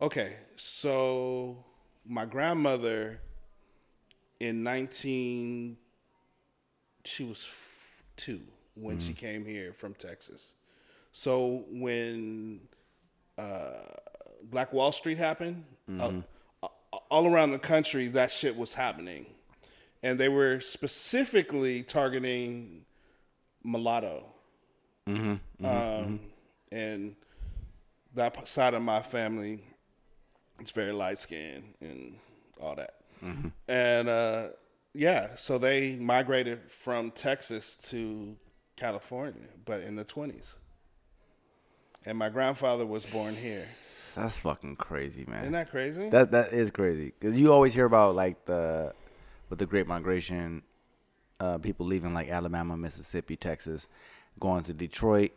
Okay, 0.00 0.34
so 0.56 1.64
my 2.06 2.24
grandmother 2.24 3.20
in 4.40 4.62
19 4.62 5.76
she 7.04 7.24
was 7.24 7.46
f- 7.46 8.04
2 8.16 8.40
when 8.74 8.98
she 8.98 9.12
came 9.12 9.44
here 9.44 9.72
from 9.72 9.94
Texas. 9.94 10.54
So 11.12 11.64
when 11.70 12.60
uh, 13.38 13.70
Black 14.42 14.72
Wall 14.72 14.92
Street 14.92 15.18
happened, 15.18 15.64
uh, 16.62 16.68
all 17.10 17.26
around 17.26 17.50
the 17.50 17.58
country 17.58 18.08
that 18.08 18.30
shit 18.30 18.56
was 18.56 18.74
happening. 18.74 19.26
And 20.02 20.18
they 20.20 20.28
were 20.28 20.60
specifically 20.60 21.82
targeting 21.82 22.84
mulatto. 23.64 24.24
Mm-hmm. 25.08 25.64
Um, 25.64 26.20
and 26.70 27.16
that 28.14 28.48
side 28.48 28.74
of 28.74 28.82
my 28.82 29.00
family 29.00 29.62
is 30.60 30.70
very 30.70 30.92
light 30.92 31.18
skinned 31.18 31.74
and 31.80 32.16
all 32.60 32.74
that. 32.74 32.95
Mhm. 33.24 33.52
And 33.68 34.08
uh, 34.08 34.48
yeah, 34.92 35.34
so 35.36 35.58
they 35.58 35.96
migrated 35.96 36.70
from 36.70 37.10
Texas 37.10 37.76
to 37.90 38.36
California, 38.76 39.48
but 39.64 39.82
in 39.82 39.96
the 39.96 40.04
20s. 40.04 40.56
And 42.04 42.16
my 42.18 42.28
grandfather 42.28 42.86
was 42.86 43.04
born 43.06 43.34
here. 43.34 43.66
That's 44.14 44.38
fucking 44.38 44.76
crazy, 44.76 45.24
man. 45.26 45.40
Isn't 45.42 45.52
that 45.52 45.70
crazy? 45.70 46.08
That 46.08 46.30
that 46.30 46.52
is 46.52 46.70
crazy. 46.70 47.12
Cause 47.20 47.36
you 47.36 47.52
always 47.52 47.74
hear 47.74 47.84
about 47.84 48.14
like 48.14 48.44
the 48.46 48.94
with 49.50 49.58
the 49.58 49.66
Great 49.66 49.86
Migration, 49.86 50.62
uh, 51.40 51.58
people 51.58 51.84
leaving 51.86 52.14
like 52.14 52.28
Alabama, 52.28 52.76
Mississippi, 52.76 53.36
Texas, 53.36 53.88
going 54.40 54.62
to 54.64 54.72
Detroit, 54.72 55.32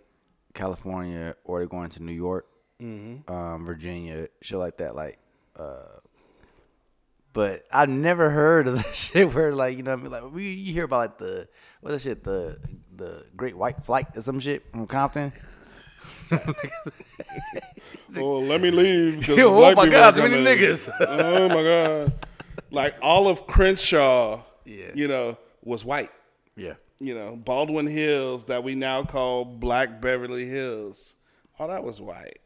California, 0.53 1.35
or 1.43 1.59
they're 1.59 1.67
going 1.67 1.89
to 1.89 2.03
New 2.03 2.13
York, 2.13 2.47
Mhm. 2.81 3.29
um, 3.29 3.65
Virginia, 3.65 4.29
shit 4.41 4.57
like 4.57 4.77
that. 4.77 4.95
Like, 4.95 5.19
uh, 5.57 5.99
but 7.33 7.63
I 7.71 7.85
never 7.85 8.29
heard 8.29 8.67
of 8.67 8.75
the 8.83 8.83
shit 8.93 9.33
where 9.33 9.53
like 9.53 9.77
you 9.77 9.83
know 9.83 9.91
what 9.91 9.99
I 9.99 10.03
mean 10.03 10.11
like 10.11 10.31
we 10.33 10.49
you 10.51 10.73
hear 10.73 10.85
about 10.85 10.97
like 10.97 11.17
the 11.17 11.47
what 11.81 11.91
that 11.91 12.01
shit 12.01 12.23
the 12.23 12.59
the 12.95 13.25
Great 13.35 13.55
White 13.57 13.83
Flight 13.83 14.07
or 14.15 14.21
some 14.21 14.39
shit 14.39 14.69
from 14.71 14.87
Compton. 14.87 15.31
oh, 18.17 18.39
let 18.39 18.61
me 18.61 18.71
leave. 18.71 19.25
'cause 19.25 19.39
Oh 19.39 19.57
black 19.57 19.75
my 19.75 19.85
people 19.85 19.99
God, 19.99 20.13
are 20.13 20.17
too 20.17 20.29
many 20.29 20.43
coming. 20.43 20.59
niggas. 20.59 20.89
oh 20.99 21.49
my 21.49 21.63
god! 21.63 22.13
Like 22.71 22.95
all 23.01 23.27
of 23.27 23.47
Crenshaw, 23.47 24.43
Yeah. 24.65 24.91
you 24.93 25.07
know, 25.07 25.37
was 25.63 25.83
white. 25.85 26.11
Yeah. 26.55 26.73
You 26.99 27.15
know, 27.15 27.35
Baldwin 27.37 27.87
Hills 27.87 28.43
that 28.45 28.63
we 28.63 28.75
now 28.75 29.03
call 29.03 29.45
Black 29.45 30.01
Beverly 30.01 30.45
Hills. 30.45 31.15
All 31.57 31.67
that 31.69 31.83
was 31.83 32.01
white. 32.01 32.39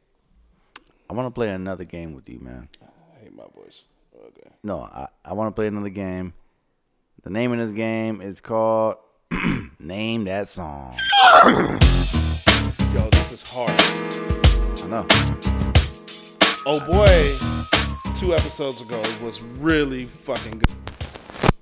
I 1.10 1.14
want 1.14 1.28
to 1.28 1.32
play 1.32 1.50
another 1.50 1.84
game 1.86 2.14
with 2.14 2.30
you, 2.30 2.40
man. 2.40 2.70
I 2.82 3.20
hate 3.20 3.34
my 3.36 3.44
voice. 3.56 3.82
Okay. 4.24 4.50
No, 4.64 4.82
I, 4.82 5.08
I 5.26 5.34
want 5.34 5.50
to 5.50 5.52
play 5.56 5.68
another 5.68 5.90
game. 5.90 6.34
The 7.24 7.30
name 7.30 7.52
of 7.52 7.58
this 7.58 7.72
game 7.72 8.22
is 8.22 8.40
called 8.40 8.96
Name 9.80 10.26
That 10.26 10.48
Song. 10.48 10.98
Yo, 11.44 13.10
this 13.10 13.34
is 13.34 13.44
hard. 13.46 13.72
I 14.84 14.88
know. 14.88 15.06
Oh 16.66 16.80
boy, 16.88 18.18
two 18.18 18.34
episodes 18.34 18.82
ago 18.82 19.02
was 19.22 19.42
really 19.60 20.04
fucking 20.04 20.60
good. 20.60 20.72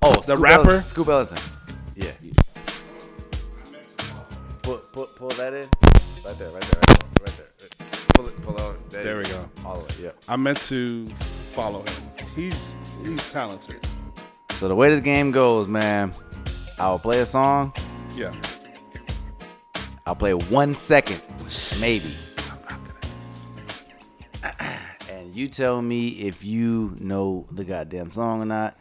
Oh, 0.04 0.14
the 0.14 0.22
Scoop 0.22 0.40
rapper. 0.40 0.70
Ellison. 0.70 0.84
Scoop 0.84 1.08
Ellison. 1.08 1.38
Yeah. 1.96 2.12
Pull, 4.62 4.78
pull, 4.94 5.08
pull 5.16 5.30
that 5.30 5.54
in. 5.54 5.68
Right 6.24 6.38
there, 6.38 6.50
right 6.50 6.62
there, 6.62 6.82
right 6.82 6.88
there. 6.88 7.10
Right 7.22 7.38
there. 7.38 7.51
Pull 8.22 8.30
it, 8.30 8.42
pull 8.44 8.62
out. 8.62 8.90
There 8.92 9.18
we 9.18 9.24
go. 9.24 9.50
All 9.66 9.80
the 9.80 9.82
way, 9.82 10.04
yeah. 10.04 10.12
I 10.30 10.36
meant 10.36 10.62
to 10.64 11.08
follow 11.08 11.80
him. 11.82 12.04
He's 12.36 12.76
he's 13.04 13.32
talented. 13.32 13.84
So 14.52 14.68
the 14.68 14.76
way 14.76 14.90
this 14.90 15.00
game 15.00 15.32
goes, 15.32 15.68
man, 15.68 16.14
I'll 16.78 17.00
play 17.00 17.22
a 17.22 17.26
song. 17.26 17.74
Yeah. 18.16 18.32
I'll 20.06 20.14
play 20.16 20.36
one 20.36 20.76
second, 20.76 21.20
maybe. 21.80 22.14
And 25.10 25.36
you 25.36 25.48
tell 25.48 25.82
me 25.82 26.10
if 26.10 26.44
you 26.44 26.96
know 27.00 27.48
the 27.52 27.64
goddamn 27.64 28.12
song 28.12 28.42
or 28.42 28.46
not. 28.46 28.78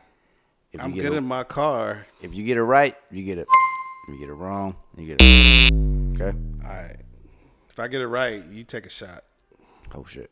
If 0.72 0.82
I'm 0.82 0.92
you 0.92 1.02
good 1.02 1.14
it, 1.14 1.18
in 1.18 1.24
my 1.24 1.44
car. 1.44 2.06
If 2.20 2.34
you 2.34 2.44
get 2.44 2.56
it 2.56 2.62
right, 2.62 2.94
you 3.10 3.24
get 3.24 3.38
it. 3.38 3.46
If 4.08 4.14
you 4.14 4.20
get 4.20 4.28
it 4.30 4.34
wrong, 4.34 4.76
you 4.96 5.06
get 5.06 5.16
it. 5.20 5.72
Okay. 6.14 6.36
All 6.62 6.68
right. 6.68 6.96
If 7.70 7.78
I 7.78 7.88
get 7.88 8.00
it 8.00 8.08
right, 8.08 8.44
you 8.46 8.64
take 8.64 8.84
a 8.84 8.90
shot. 8.90 9.24
Oh 9.94 10.04
shit. 10.04 10.30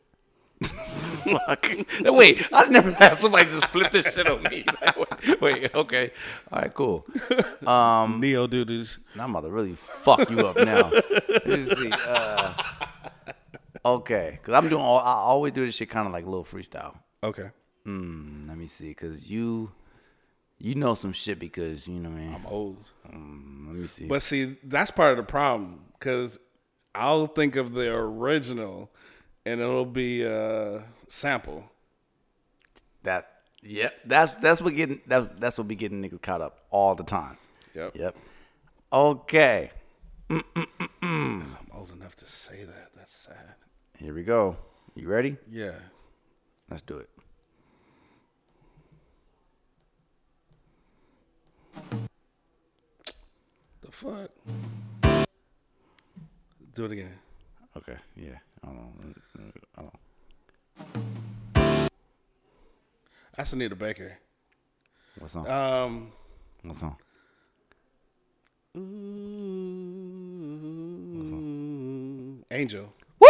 Fuck. 0.63 1.67
Wait, 2.01 2.45
I've 2.51 2.69
never 2.69 2.91
had 2.91 3.17
somebody 3.17 3.49
just 3.49 3.65
flip 3.67 3.91
this 3.91 4.13
shit 4.13 4.27
on 4.27 4.43
me. 4.43 4.65
Like, 4.81 4.97
wait, 4.97 5.41
wait, 5.41 5.75
okay. 5.75 6.11
All 6.51 6.61
right, 6.61 6.73
cool. 6.73 7.05
Um, 7.65 8.19
Neo 8.19 8.47
dudes. 8.47 8.99
Now 9.15 9.25
I'm 9.25 9.31
about 9.31 9.41
to 9.41 9.49
really 9.51 9.75
fuck 9.75 10.29
you 10.29 10.39
up 10.39 10.57
now. 10.57 10.89
Let 11.29 11.47
me 11.47 11.65
see. 11.65 11.91
Uh, 11.91 12.53
okay, 13.85 14.37
because 14.37 14.53
I'm 14.53 14.69
doing 14.69 14.81
all. 14.81 14.99
I 14.99 15.13
always 15.13 15.53
do 15.53 15.65
this 15.65 15.75
shit 15.75 15.89
kind 15.89 16.07
of 16.07 16.13
like 16.13 16.25
a 16.25 16.29
little 16.29 16.43
freestyle. 16.45 16.95
Okay. 17.23 17.51
Hmm. 17.85 18.45
Let 18.47 18.57
me 18.57 18.67
see, 18.67 18.89
because 18.89 19.31
you, 19.31 19.71
you 20.57 20.75
know 20.75 20.93
some 20.93 21.13
shit 21.13 21.39
because 21.39 21.87
you 21.87 21.99
know 21.99 22.09
what 22.09 22.17
I 22.17 22.21
mean. 22.21 22.33
I'm 22.33 22.45
old. 22.47 22.85
Mm, 23.09 23.67
let 23.67 23.75
me 23.75 23.87
see. 23.87 24.07
But 24.07 24.21
see, 24.21 24.57
that's 24.63 24.91
part 24.91 25.11
of 25.11 25.17
the 25.17 25.23
problem 25.23 25.85
because 25.93 26.39
I'll 26.95 27.27
think 27.27 27.55
of 27.55 27.73
the 27.73 27.93
original, 27.95 28.91
and 29.45 29.61
it'll 29.61 29.85
be 29.85 30.23
a 30.23 30.83
sample. 31.07 31.63
That 33.03 33.31
yep. 33.61 33.93
That's 34.05 34.33
that's 34.35 34.61
what 34.61 34.75
getting 34.75 35.01
that's 35.07 35.29
that's 35.39 35.57
what 35.57 35.67
be 35.67 35.75
getting 35.75 36.01
niggas 36.01 36.21
caught 36.21 36.41
up 36.41 36.65
all 36.69 36.95
the 36.95 37.03
time. 37.03 37.37
Yep. 37.73 37.95
Yep. 37.95 38.15
Okay. 38.91 39.71
Mm, 40.29 40.43
I'm 41.01 41.67
old 41.73 41.91
enough 41.91 42.15
to 42.17 42.25
say 42.25 42.63
that. 42.63 42.89
That's 42.95 43.15
sad. 43.15 43.55
Here 43.97 44.13
we 44.13 44.23
go. 44.23 44.57
You 44.95 45.07
ready? 45.07 45.37
Yeah. 45.49 45.75
Let's 46.69 46.81
do 46.83 46.97
it. 46.97 47.09
The 53.81 53.91
fuck? 53.91 54.29
Do 56.75 56.85
it 56.85 56.91
again. 56.91 57.17
Okay. 57.75 57.95
Yeah. 58.15 58.37
I 58.63 58.67
don't 58.67 58.75
know. 58.75 58.93
I 59.77 59.81
don't. 59.81 59.93
That's 63.35 63.53
Anita 63.53 63.75
Baker. 63.75 64.17
What 65.17 65.31
song? 65.31 65.47
Um. 65.47 66.11
What 66.63 66.77
song? 66.77 66.97
Angel. 72.51 72.93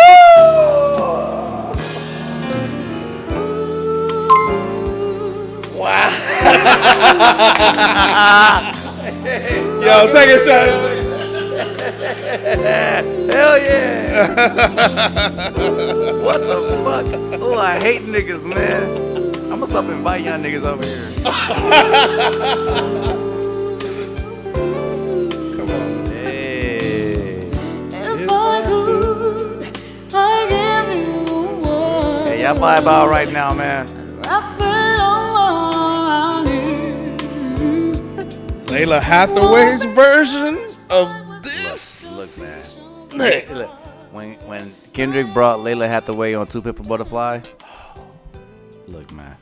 Wow. 5.79 6.09
Yo, 9.81 10.11
take 10.11 10.29
a 10.29 10.37
shot. 10.39 10.88
Hell 13.29 13.57
yeah! 13.57 14.23
what 16.23 16.39
the 16.39 16.79
fuck? 16.85 17.05
Oh, 17.41 17.57
I 17.57 17.77
hate 17.77 18.03
niggas, 18.03 18.45
man. 18.45 18.83
I'm 19.51 19.59
gonna 19.59 19.67
stop 19.67 19.83
inviting 19.83 20.27
y'all 20.27 20.39
niggas 20.39 20.63
over 20.63 20.85
here. 20.85 21.11
Come 25.57 25.69
on. 25.69 26.05
Hey. 26.05 27.49
If 27.91 28.29
I 28.31 28.63
could, 28.65 29.63
I'd 30.13 30.47
give 30.47 30.97
you 30.97 31.25
the 31.25 31.33
world. 31.61 32.27
Hey, 32.27 32.43
y'all 32.43 32.55
vibe 32.55 32.87
out 32.87 33.09
right 33.09 33.29
now, 33.29 33.53
man. 33.53 33.87
Wrap 34.21 34.57
it 34.57 34.99
all 35.01 35.35
around 36.07 36.47
you. 36.47 37.17
Lalah 38.67 39.01
Hathaway's 39.01 39.83
version 39.83 40.57
of 40.89 41.09
this. 41.09 41.09
Look, 41.09 41.18
man. 42.39 42.63
Look, 43.57 43.69
when 44.13 44.33
when 44.47 44.73
Kendrick 44.93 45.27
brought 45.33 45.59
Lalah 45.59 45.87
Hathaway 45.87 46.33
on 46.33 46.47
To 46.47 46.61
Pimp 46.61 46.79
a 46.79 46.83
Butterfly, 46.83 47.41
look, 48.87 49.11
man. 49.11 49.35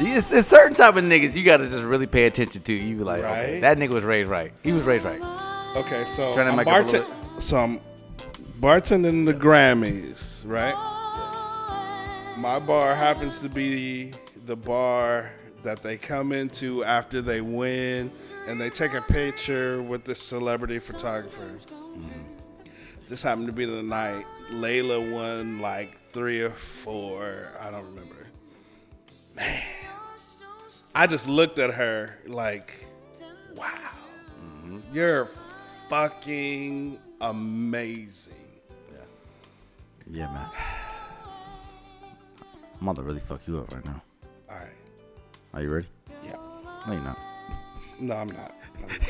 It's, 0.00 0.30
it's 0.30 0.46
certain 0.46 0.74
type 0.74 0.94
of 0.94 1.02
niggas 1.02 1.34
you 1.34 1.42
gotta 1.42 1.68
just 1.68 1.82
really 1.82 2.06
pay 2.06 2.24
attention 2.26 2.62
to. 2.62 2.72
You 2.72 2.96
be 2.96 3.02
like, 3.04 3.22
okay, 3.24 3.58
that 3.60 3.78
nigga 3.78 3.90
was 3.90 4.04
raised 4.04 4.30
right. 4.30 4.52
He 4.62 4.72
was 4.72 4.84
raised 4.84 5.04
right. 5.04 5.20
Okay, 5.76 6.04
so 6.04 6.32
Turn 6.34 6.46
that 6.46 6.52
I'm, 6.52 6.56
mic 6.56 6.66
up 6.68 6.72
a 6.72 6.84
bartend- 6.84 6.92
little 6.92 7.40
so 7.40 7.56
I'm 7.58 7.80
bartending 8.60 9.24
the 9.24 9.34
Grammys, 9.34 10.44
right? 10.46 10.74
My 12.38 12.60
bar 12.60 12.94
happens 12.94 13.40
to 13.40 13.48
be 13.48 14.12
the 14.46 14.54
bar 14.54 15.32
that 15.64 15.82
they 15.82 15.96
come 15.96 16.30
into 16.32 16.84
after 16.84 17.20
they 17.20 17.40
win, 17.40 18.12
and 18.48 18.58
they 18.58 18.70
take 18.70 18.94
a 18.94 19.02
picture 19.02 19.82
with 19.82 20.04
the 20.04 20.14
celebrity 20.14 20.78
photographer. 20.78 21.50
This 23.06 23.22
happened 23.22 23.46
to 23.46 23.52
be 23.52 23.66
the 23.66 23.82
night 23.82 24.24
Lalah 24.50 25.12
won 25.12 25.60
like 25.60 25.98
three 25.98 26.40
or 26.40 26.50
four. 26.50 27.52
I 27.60 27.70
don't 27.70 27.84
remember. 27.84 28.16
Man, 29.36 29.62
I 30.94 31.06
just 31.06 31.28
looked 31.28 31.58
at 31.58 31.74
her 31.74 32.16
like, 32.26 32.86
wow, 33.54 33.90
you're 34.94 35.28
fucking 35.90 36.98
amazing. 37.20 38.32
Yeah, 38.90 38.98
Yeah, 40.10 40.32
man. 40.32 40.48
I'm 42.80 42.88
about 42.88 42.96
to 42.96 43.02
really 43.02 43.20
fuck 43.20 43.40
you 43.46 43.58
up 43.58 43.72
right 43.72 43.84
now. 43.84 44.00
All 44.48 44.56
right. 44.56 44.68
Are 45.52 45.62
you 45.62 45.70
ready? 45.70 45.88
Yeah. 46.24 46.36
No, 46.86 46.92
you're 46.92 47.02
not. 47.02 47.27
No, 48.00 48.14
I'm 48.14 48.28
not. 48.28 48.54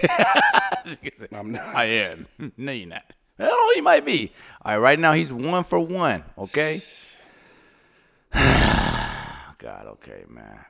I'm 1.32 1.52
not. 1.52 1.74
I 1.74 1.84
am. 1.84 2.26
No, 2.56 2.72
you're 2.72 2.88
not. 2.88 3.14
Oh, 3.38 3.72
he 3.74 3.80
might 3.80 4.04
be. 4.04 4.32
All 4.64 4.72
right, 4.72 4.78
right 4.82 4.98
now 4.98 5.12
he's 5.12 5.32
one 5.32 5.62
for 5.64 5.78
one. 5.78 6.24
Okay. 6.36 6.80
God, 8.32 9.86
okay, 9.86 10.24
man. 10.28 10.64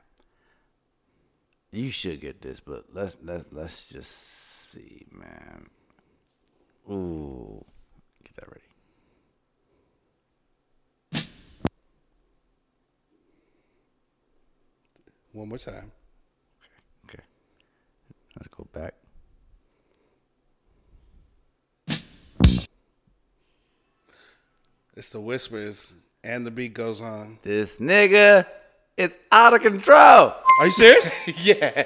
You 1.71 1.89
should 1.91 2.19
get 2.21 2.41
this, 2.41 2.59
but 2.59 2.85
let's 2.93 3.17
let's 3.23 3.45
let's 3.51 3.87
just 3.89 4.71
see, 4.71 5.05
man. 5.11 5.69
Ooh, 6.89 7.63
get 8.23 8.35
that 8.35 8.47
ready. 8.49 8.63
One 15.31 15.49
more 15.49 15.59
time. 15.59 15.91
Okay. 18.39 18.47
Let's 18.47 18.47
go 18.47 18.67
back. 18.71 18.93
It's 24.95 25.09
the 25.11 25.19
whispers, 25.21 25.93
and 26.23 26.45
the 26.45 26.51
beat 26.51 26.73
goes 26.73 27.01
on. 27.01 27.39
This 27.41 27.77
nigga 27.77 28.45
is 28.97 29.15
out 29.31 29.53
of 29.53 29.61
control. 29.61 30.33
Are 30.59 30.65
you 30.65 30.71
serious? 30.71 31.09
yeah. 31.41 31.83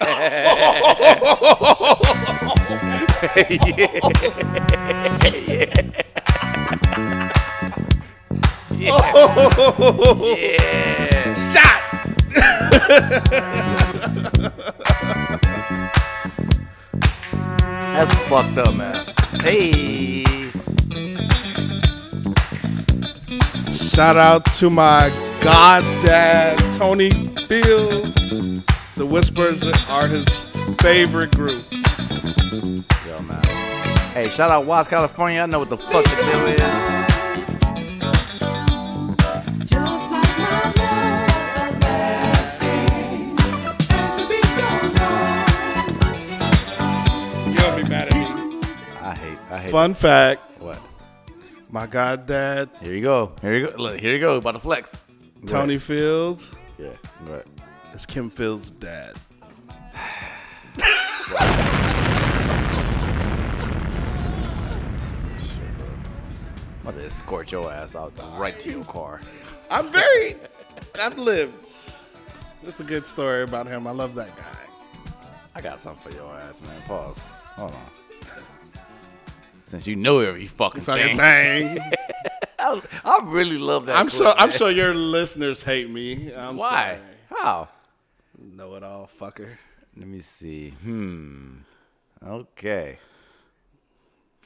Oh. 8.85 10.35
yeah. 10.38 11.34
Shot. 11.53 11.84
That's 17.93 18.13
fucked 18.27 18.57
up, 18.57 18.75
man. 18.75 19.05
Hey. 19.43 20.23
Shout 23.71 24.17
out 24.17 24.45
to 24.55 24.71
my 24.71 25.11
god 25.43 25.83
dad, 26.03 26.57
Tony 26.75 27.11
Fields. 27.47 28.63
The 28.95 29.05
Whispers 29.05 29.63
are 29.89 30.07
his 30.07 30.25
favorite 30.81 31.35
group. 31.35 31.63
Yo, 31.71 33.21
man. 33.21 33.43
Hey, 34.13 34.29
shout 34.29 34.49
out 34.49 34.65
Watts, 34.65 34.87
California. 34.87 35.41
I 35.41 35.45
know 35.45 35.59
what 35.59 35.69
the 35.69 35.77
fuck 35.77 36.03
the 36.03 36.31
deal 36.31 36.47
is. 36.47 36.92
Fun 49.73 49.95
fact. 49.95 50.39
What? 50.61 50.77
My 51.71 51.87
god 51.87 52.27
dad, 52.27 52.69
Here 52.79 52.93
you 52.93 53.01
go. 53.01 53.31
Here 53.41 53.55
you 53.55 53.65
go. 53.71 53.75
Look, 53.75 53.99
here 53.99 54.13
you 54.13 54.19
go. 54.19 54.35
About 54.35 54.51
to 54.51 54.59
flex. 54.59 54.95
Tony. 55.47 55.79
Fields, 55.79 56.51
Yeah. 56.77 56.89
Ahead. 57.25 57.45
is 57.95 58.05
Kim 58.05 58.29
Fields' 58.29 58.69
dad. 58.69 59.15
I'm 66.81 66.89
about 66.89 66.99
to 66.99 67.05
escort 67.07 67.51
your 67.51 67.71
ass 67.73 67.95
out 67.95 68.13
right 68.37 68.59
to 68.59 68.69
your 68.69 68.83
car. 68.83 69.21
I'm 69.71 69.87
very. 69.89 70.35
I've 70.99 71.17
lived. 71.17 71.67
It's 72.61 72.79
a 72.79 72.83
good 72.83 73.07
story 73.07 73.41
about 73.41 73.65
him. 73.65 73.87
I 73.87 73.91
love 73.91 74.13
that 74.13 74.35
guy. 74.37 75.13
I 75.55 75.61
got 75.61 75.79
something 75.79 76.11
for 76.11 76.15
your 76.15 76.31
ass, 76.35 76.61
man. 76.61 76.79
Pause. 76.83 77.17
Hold 77.55 77.71
on. 77.71 78.02
Since 79.73 79.87
you 79.87 79.95
know 79.95 80.19
every 80.19 80.45
fucking, 80.45 80.83
Fucking 80.83 81.17
thing. 81.17 81.77
thing. 81.77 81.91
I, 82.59 82.79
I 83.03 83.19
really 83.23 83.57
love 83.57 83.87
that. 83.87 83.97
I'm 83.97 84.07
clip, 84.07 84.21
sure. 84.21 84.35
I'm 84.37 84.51
sure 84.51 84.69
your 84.69 84.93
listeners 84.93 85.63
hate 85.63 85.89
me. 85.89 86.31
I'm 86.31 86.57
Why? 86.57 86.99
How? 87.27 87.69
Know 88.37 88.75
it 88.75 88.83
all, 88.83 89.09
fucker. 89.19 89.49
Let 89.97 90.07
me 90.07 90.19
see. 90.19 90.69
Hmm. 90.69 91.61
Okay. 92.23 92.99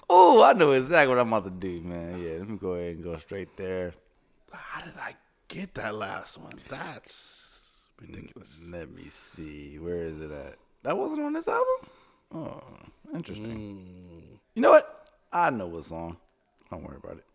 Oh, 0.10 0.42
I 0.42 0.54
know 0.54 0.72
exactly 0.72 1.10
what 1.14 1.20
I'm 1.20 1.28
about 1.34 1.44
to 1.44 1.52
do, 1.52 1.82
man. 1.82 2.24
Yeah, 2.24 2.38
let 2.40 2.48
me 2.48 2.56
go 2.56 2.76
ahead 2.76 2.96
and 2.96 3.04
go 3.04 3.18
straight 3.18 3.58
there. 3.58 3.92
How 4.54 4.80
did 4.80 4.94
I 4.98 5.14
get 5.50 5.74
that 5.74 5.94
last 5.94 6.38
one? 6.38 6.58
That's 6.70 7.88
ridiculous. 8.00 8.62
Let 8.70 8.90
me 8.92 9.10
see. 9.10 9.78
Where 9.78 10.04
is 10.04 10.22
it 10.22 10.32
at? 10.32 10.56
That 10.84 10.98
wasn't 10.98 11.20
on 11.20 11.34
this 11.34 11.50
album? 11.50 11.90
Oh, 12.34 12.64
interesting. 13.14 13.82
Mm. 13.82 14.40
You 14.56 14.62
know 14.62 14.72
what? 14.72 14.97
I 15.38 15.52
know 15.52 15.68
what 15.68 15.84
song. 15.84 16.18
Don't 16.72 16.84
worry 16.84 16.98
about 16.98 17.18
it. 17.18 17.26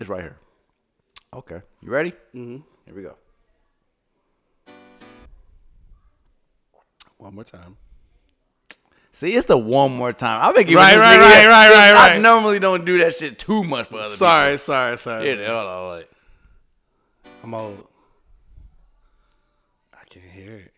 It's 0.00 0.08
right 0.10 0.22
here. 0.22 0.36
Okay. 1.32 1.60
You 1.80 1.90
ready? 1.90 2.10
Mm-hmm. 2.34 2.56
Here 2.84 2.94
we 2.96 3.02
go. 3.02 3.14
One 7.18 7.36
more 7.36 7.44
time. 7.44 7.76
See, 9.12 9.34
it's 9.34 9.46
the 9.46 9.56
one 9.56 9.94
more 9.94 10.12
time. 10.12 10.44
I've 10.44 10.52
been 10.56 10.64
giving 10.64 10.78
Right, 10.78 10.96
right, 10.96 11.16
nigga 11.16 11.48
right, 11.48 11.70
right, 11.70 11.92
right, 11.92 12.12
I 12.12 12.18
normally 12.18 12.58
don't 12.58 12.84
do 12.84 12.98
that 12.98 13.14
shit 13.14 13.38
too 13.38 13.62
much 13.62 13.86
for 13.86 14.00
other 14.00 14.08
Sorry, 14.08 14.54
people. 14.54 14.58
sorry, 14.58 14.98
sorry. 14.98 15.30
Yeah, 15.30 15.46
hold 15.46 15.66
on. 15.68 15.88
Like, 15.90 16.10
I'm 17.44 17.54
old. 17.54 17.86
I 19.94 20.04
can't 20.10 20.24
hear 20.24 20.52
it. 20.54 20.72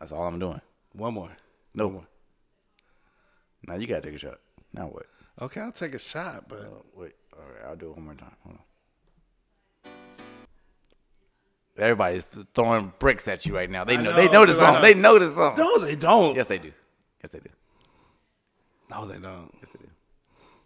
that's 0.00 0.12
all 0.12 0.22
I'm 0.26 0.38
doing. 0.38 0.60
One 0.94 1.12
more. 1.12 1.36
No. 1.74 1.84
One 1.88 1.94
more. 1.96 2.06
Now 3.68 3.74
you 3.74 3.86
gotta 3.86 4.00
take 4.00 4.14
a 4.14 4.18
shot. 4.18 4.38
Now 4.74 4.86
what? 4.86 5.06
Okay, 5.40 5.60
I'll 5.60 5.72
take 5.72 5.94
a 5.94 5.98
shot, 5.98 6.44
but 6.48 6.60
Oh, 6.60 6.84
wait. 6.94 7.12
All 7.34 7.40
right, 7.44 7.68
I'll 7.70 7.76
do 7.76 7.90
it 7.90 7.96
one 7.96 8.04
more 8.04 8.14
time. 8.14 8.34
Hold 8.44 8.56
on. 8.56 8.62
Everybody's 11.78 12.24
throwing 12.54 12.92
bricks 12.98 13.26
at 13.28 13.46
you 13.46 13.54
right 13.56 13.70
now. 13.70 13.84
They 13.84 13.96
I 13.96 14.02
know. 14.02 14.12
They 14.14 14.26
know, 14.26 14.32
know 14.32 14.46
the 14.46 14.54
song. 14.54 14.74
know. 14.74 14.82
They 14.82 14.94
know 14.94 15.18
the 15.18 15.30
song. 15.30 15.54
no, 15.56 15.78
they 15.78 15.96
don't. 15.96 16.36
Yes, 16.36 16.46
they 16.48 16.58
do. 16.58 16.70
Yes, 17.22 17.32
they 17.32 17.38
do. 17.40 17.48
No, 18.90 19.06
they 19.06 19.14
don't. 19.18 19.50
Yes, 19.60 19.70
they 19.72 19.78
do. 19.80 19.90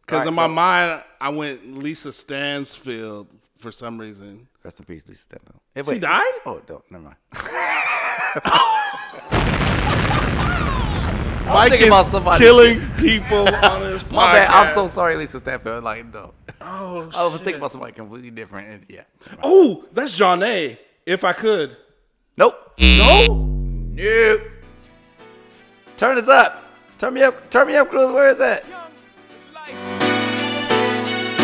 Because 0.00 0.18
Alright, 0.26 0.28
in 0.28 0.34
my 0.34 0.46
so- 0.46 0.52
mind, 0.52 1.02
I 1.20 1.28
went 1.28 1.76
Lisa 1.78 2.12
Stansfield 2.12 3.28
for 3.58 3.70
some 3.70 3.98
reason. 3.98 4.48
Rest 4.64 4.80
in 4.80 4.86
peace, 4.86 5.06
Lisa 5.08 5.22
Stansfield. 5.22 5.60
Hey, 5.74 5.82
She 5.94 5.98
died? 6.00 6.32
Oh, 6.44 6.60
don't. 6.66 6.82
Never 6.90 7.04
mind. 7.04 7.16
Mike 11.46 11.70
thinking 11.70 11.88
is 11.88 11.92
about 11.94 12.06
somebody. 12.06 12.38
killing 12.38 12.80
people 12.96 13.46
on 13.54 13.82
his 13.82 14.02
podcast. 14.02 14.10
My 14.12 14.32
bad. 14.32 14.48
I'm 14.50 14.74
so 14.74 14.88
sorry, 14.88 15.16
Lisa 15.16 15.40
Stansfield. 15.40 15.84
Like, 15.84 16.12
no. 16.12 16.34
Oh, 16.60 17.10
I 17.14 17.22
was 17.24 17.32
shit. 17.34 17.42
thinking 17.42 17.60
about 17.60 17.72
somebody 17.72 17.92
completely 17.92 18.30
different. 18.30 18.68
And 18.68 18.86
yeah. 18.88 19.02
Oh, 19.42 19.84
that's 19.92 20.16
John 20.16 20.42
A. 20.42 20.78
If 21.06 21.24
I 21.24 21.32
could. 21.32 21.76
Nope. 22.36 22.54
No? 22.80 23.26
Nope. 23.92 24.42
Turn 25.96 26.16
this 26.16 26.28
up. 26.28 26.64
Turn 26.98 27.14
me 27.14 27.22
up. 27.22 27.48
Turn 27.50 27.68
me 27.68 27.76
up, 27.76 27.88
Cruz. 27.90 28.12
Where 28.12 28.28
is 28.28 28.38
that? 28.38 28.64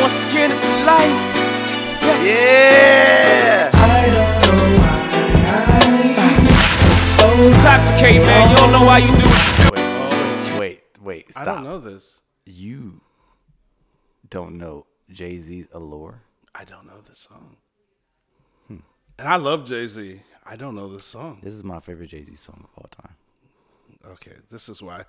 Once 0.01 0.25
again, 0.25 0.51
it's 0.51 0.65
life. 0.85 1.39
Yes. 2.23 3.73
Yeah. 3.73 3.81
So 6.99 7.31
intoxicated, 7.47 8.23
man. 8.27 8.51
You 8.51 8.57
don't 8.57 8.73
know 8.73 8.85
why 8.85 8.99
you 8.99 9.07
do 9.07 9.13
what 9.15 9.23
you 9.25 9.47
do. 9.47 9.52
Wait. 11.03 11.31
Stop. 11.33 11.43
I 11.43 11.45
don't 11.47 11.65
know 11.65 11.79
this. 11.79 12.21
You 12.47 13.01
don't 14.29 14.57
know 14.59 14.87
Jay 15.11 15.39
Z's 15.39 15.67
Allure? 15.73 16.23
I 16.55 16.65
don't 16.65 16.87
know 16.87 17.01
this 17.09 17.27
song. 17.31 17.57
Hmm. 18.69 18.77
And 19.19 19.29
I 19.29 19.37
love 19.37 19.65
Jay 19.67 19.87
Z. 19.87 20.21
I 20.45 20.57
don't 20.57 20.75
know 20.75 20.89
this 20.89 21.05
song. 21.05 21.41
This 21.43 21.55
is 21.55 21.65
my 21.65 21.81
favorite 21.81 22.09
Jay 22.11 22.25
Z 22.25 22.35
song 22.37 22.65
of 22.65 22.79
all 22.79 22.89
time. 22.91 23.15
Okay, 24.13 24.33
this 24.51 24.69
is 24.69 24.83
why. 24.83 25.05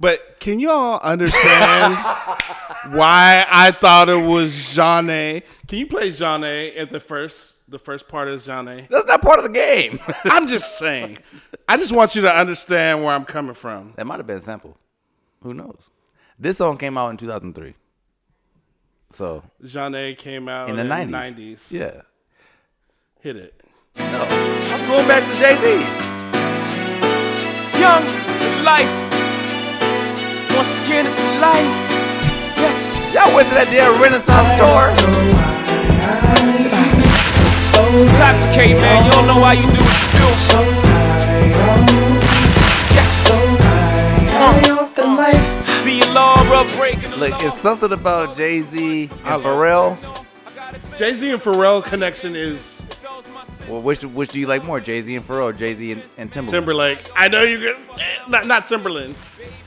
But 0.00 0.38
can 0.40 0.60
y'all 0.60 1.00
understand 1.02 1.96
why 2.94 3.44
I 3.50 3.72
thought 3.78 4.08
it 4.08 4.24
was 4.24 4.74
Jean 4.74 5.10
A? 5.10 5.42
Can 5.66 5.78
you 5.78 5.86
play 5.86 6.12
Jean 6.12 6.44
A 6.44 6.74
at 6.76 6.90
the 6.90 7.00
first 7.00 7.54
the 7.68 7.78
first 7.78 8.08
part 8.08 8.28
is 8.28 8.46
Jean 8.46 8.68
A? 8.68 8.86
That's 8.90 9.06
not 9.06 9.20
part 9.20 9.38
of 9.38 9.44
the 9.44 9.50
game. 9.50 9.98
I'm 10.24 10.48
just 10.48 10.78
saying. 10.78 11.18
I 11.68 11.76
just 11.76 11.92
want 11.92 12.16
you 12.16 12.22
to 12.22 12.32
understand 12.34 13.02
where 13.04 13.12
I'm 13.14 13.24
coming 13.26 13.54
from. 13.54 13.92
that 13.96 14.06
might 14.06 14.18
have 14.18 14.26
been 14.26 14.36
a 14.36 14.40
sample. 14.40 14.78
Who 15.42 15.54
knows? 15.54 15.90
This 16.38 16.58
song 16.58 16.76
came 16.78 16.96
out 16.98 17.10
in 17.10 17.16
2003. 17.16 17.74
So 19.10 19.42
Jean 19.64 19.94
A 19.94 20.14
came 20.14 20.48
out 20.48 20.68
in 20.68 20.78
in 20.78 20.88
the 20.88 20.94
the 20.94 21.00
90s. 21.12 21.34
90s. 21.34 21.70
Yeah. 21.72 22.02
Hit 23.20 23.36
it. 23.36 23.62
No, 23.98 24.22
I'm 24.22 24.86
going 24.88 25.08
back 25.08 25.22
to 25.24 25.34
Jay 25.40 25.54
Z. 25.56 25.64
young, 27.80 28.02
it's 28.04 28.38
the 28.38 28.62
life. 28.62 28.94
Once 30.54 30.78
again, 30.80 31.06
it's 31.06 31.16
the 31.16 31.22
life. 31.40 31.74
Yes. 32.58 33.14
Y'all 33.14 33.34
went 33.34 33.48
to 33.48 33.54
that 33.54 33.68
damn 33.70 34.00
Renaissance 34.02 34.48
store. 34.58 34.90
Intoxicate, 37.88 38.76
man. 38.78 39.04
You 39.06 39.10
don't 39.12 39.26
know 39.26 39.40
why 39.40 39.54
you 39.54 39.62
do 39.62 39.68
what 39.82 39.98
you 40.02 40.08
do. 40.12 40.26
Yes. 42.94 43.10
so 43.26 43.34
Uh, 44.40 44.77
Be 44.98 46.00
a 46.00 46.04
oh. 46.06 46.48
law 46.50 46.76
breaking. 46.76 47.12
Look, 47.12 47.40
it's 47.42 47.60
something 47.60 47.92
about 47.92 48.36
Jay 48.36 48.62
Z 48.62 49.02
and 49.02 49.42
Pharrell. 49.42 49.96
Jay 50.96 51.14
Z 51.14 51.30
and 51.30 51.40
Pharrell 51.40 51.84
connection 51.84 52.34
is 52.34 52.84
Well, 53.68 53.80
which 53.80 54.04
which 54.04 54.30
do 54.30 54.40
you 54.40 54.46
like 54.46 54.64
more, 54.64 54.80
Jay 54.80 55.00
Z 55.00 55.14
and 55.14 55.24
Pharrell, 55.24 55.56
Jay 55.56 55.74
Z 55.74 55.92
and, 55.92 56.02
and 56.16 56.32
Timbaland? 56.32 56.50
Timberlake. 56.50 57.10
I 57.14 57.28
know 57.28 57.42
you 57.42 57.58
could 57.58 57.76
not 58.28 58.48
not 58.48 58.64
Timbaland. 58.64 59.14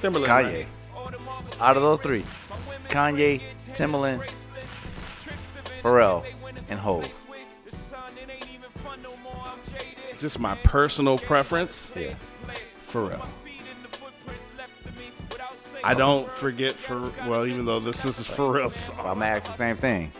Timbaland. 0.01 0.25
Kanye. 0.25 0.65
Out 1.61 1.77
of 1.77 1.83
those 1.83 1.99
three, 1.99 2.25
Kanye, 2.89 3.41
Timbaland, 3.69 4.29
Pharrell, 5.81 6.25
and 6.69 6.77
Hove. 6.77 7.25
Just 10.17 10.39
my 10.39 10.55
personal 10.55 11.17
preference. 11.17 11.91
Yeah. 11.95 12.15
Pharrell. 12.85 13.25
I 15.83 15.93
don't 15.93 16.29
forget 16.29 16.73
for 16.73 17.11
well, 17.27 17.45
even 17.45 17.65
though 17.65 17.79
this 17.79 18.05
is 18.05 18.19
Pharrell's 18.19 18.75
song. 18.75 18.99
I'm 18.99 19.19
gonna 19.19 19.25
ask 19.25 19.45
the 19.47 19.53
same 19.53 19.75
thing. 19.75 20.11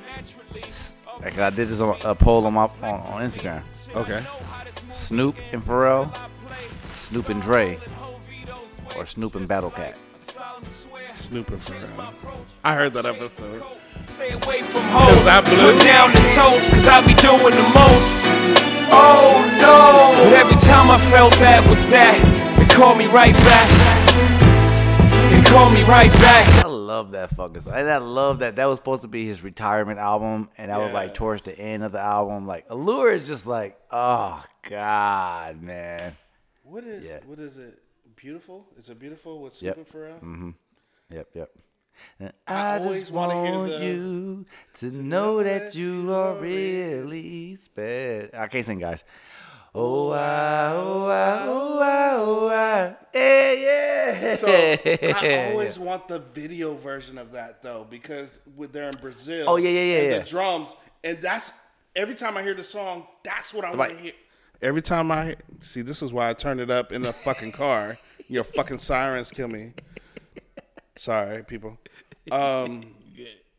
Like 1.22 1.38
I 1.38 1.50
did 1.52 1.68
this 1.68 1.82
on 1.82 1.98
a 2.04 2.16
poll 2.16 2.46
on 2.46 2.54
my 2.54 2.64
on, 2.64 2.72
on 2.82 3.22
Instagram. 3.22 3.62
Okay. 3.96 4.24
Snoop 4.90 5.36
and 5.52 5.62
Pharrell, 5.62 6.16
Snoop 6.96 7.30
and 7.30 7.42
Dre, 7.42 7.78
or 8.98 9.06
Snoop 9.06 9.36
and 9.36 9.48
Battle 9.48 9.72
Cat. 9.72 9.96
Snoop 11.14 11.50
and 11.50 11.62
Pharrell. 11.62 12.14
I 12.64 12.76
heard 12.76 12.94
that 12.94 13.06
episode. 13.06 13.64
Stay 14.06 14.32
away 14.32 14.64
from 14.64 14.82
hoes. 14.88 15.16
Put 15.16 15.84
down 15.84 16.12
the 16.12 16.20
toast, 16.22 16.72
cause 16.72 16.88
I 16.88 17.06
be 17.06 17.14
doing 17.14 17.54
the 17.54 17.70
most. 17.74 18.26
Oh 18.94 19.46
no! 19.62 20.24
But 20.26 20.34
every 20.34 20.58
time 20.58 20.90
I 20.90 20.98
felt 21.12 21.34
bad 21.34 21.70
was 21.70 21.86
that. 21.88 22.18
They 22.58 22.66
called 22.66 22.98
me 22.98 23.08
right 23.08 23.34
back. 23.34 24.01
They 25.52 25.58
called 25.58 25.74
me 25.74 25.84
right 25.84 26.10
back. 26.14 26.64
I 26.64 26.68
love 26.70 27.12
that 27.12 27.32
fucking 27.36 27.60
song. 27.60 27.74
And 27.74 27.90
I 27.90 27.98
love 27.98 28.40
that. 28.40 28.56
That 28.56 28.68
was 28.68 28.78
supposed 28.80 29.02
to 29.02 29.10
be 29.10 29.26
his 29.26 29.44
retirement 29.44 30.00
album, 30.00 30.48
and 30.58 30.72
that 30.72 30.80
was 30.80 30.94
like 30.94 31.14
towards 31.14 31.42
the 31.42 31.58
end 31.60 31.84
of 31.84 31.92
the 31.92 32.00
album. 32.00 32.48
Like 32.48 32.66
Allure 32.70 33.12
is 33.12 33.28
just 33.28 33.46
like, 33.46 33.78
oh 33.92 34.42
god, 34.70 35.62
man. 35.62 36.16
What 36.64 36.86
is 36.86 37.10
Yeah. 37.10 37.20
what 37.26 37.38
is 37.38 37.58
it? 37.58 37.80
Beautiful? 38.16 38.66
Is 38.78 38.88
it 38.90 38.98
beautiful 38.98 39.42
with 39.42 39.62
Yep. 39.62 39.76
Snoop 39.76 39.94
and 39.94 40.02
Pharrell? 40.02 40.16
Mm-hmm. 40.24 40.50
Yep. 41.10 41.28
Yep. 41.36 41.50
And 42.22 42.34
I 42.48 42.76
I, 42.76 42.80
just 42.80 43.12
wanna 43.12 43.36
want 43.36 43.68
hear 43.72 43.80
the- 43.80 43.86
you 43.86 44.46
to 44.76 44.86
know 44.86 45.44
that 45.44 45.76
you 45.76 46.14
are 46.14 46.34
really 46.36 47.56
special. 47.58 48.30
I 48.40 48.48
can't 48.48 48.66
sing, 48.66 48.80
guys. 48.80 49.04
Oh, 49.74 50.12
I, 50.12 50.72
oh, 50.74 51.06
I, 51.06 51.46
oh, 51.46 51.80
I, 51.80 52.10
oh, 52.16 52.48
I. 52.50 52.96
Yeah, 53.14 53.54
yeah. 53.54 54.36
So 54.36 54.48
I 54.48 55.50
always 55.52 55.80
want 55.80 56.10
the 56.10 56.20
video 56.20 56.76
version 56.76 57.18
of 57.18 57.32
that 57.32 57.64
though, 57.64 57.88
because 57.90 58.40
with 58.56 58.74
they're 58.74 58.90
in 58.90 58.98
Brazil. 59.00 59.46
Oh, 59.48 59.56
yeah, 59.56 59.70
yeah, 59.70 59.82
yeah, 59.82 59.98
and 60.00 60.12
yeah. 60.12 60.20
The 60.20 60.30
drums, 60.30 60.76
and 61.04 61.22
that's 61.22 61.54
every 61.96 62.16
time 62.16 62.38
I 62.38 62.44
hear 62.44 62.54
the 62.54 62.64
song, 62.64 63.08
that's 63.24 63.54
what 63.54 63.66
I 63.66 63.74
want 63.76 63.98
to 63.98 64.04
hear. 64.04 64.14
Every 64.62 64.82
time 64.82 65.12
I 65.12 65.38
see, 65.60 65.82
this 65.82 66.02
is 66.02 66.14
why 66.14 66.30
I 66.30 66.34
turn 66.34 66.60
it 66.60 66.70
up 66.70 66.92
in 66.92 67.02
the 67.02 67.14
fucking 67.14 67.54
car. 67.54 67.98
Your 68.28 68.44
fucking 68.44 68.80
sirens 68.80 69.32
kill 69.32 69.48
me. 69.48 69.74
Sorry, 70.96 71.44
people. 71.44 71.80
Um, 72.30 72.94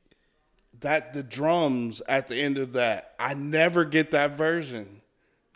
that 0.80 1.12
the 1.12 1.22
drums 1.22 2.02
at 2.08 2.28
the 2.28 2.36
end 2.36 2.58
of 2.58 2.74
that, 2.74 3.14
I 3.18 3.34
never 3.34 3.84
get 3.84 4.12
that 4.12 4.38
version, 4.38 5.01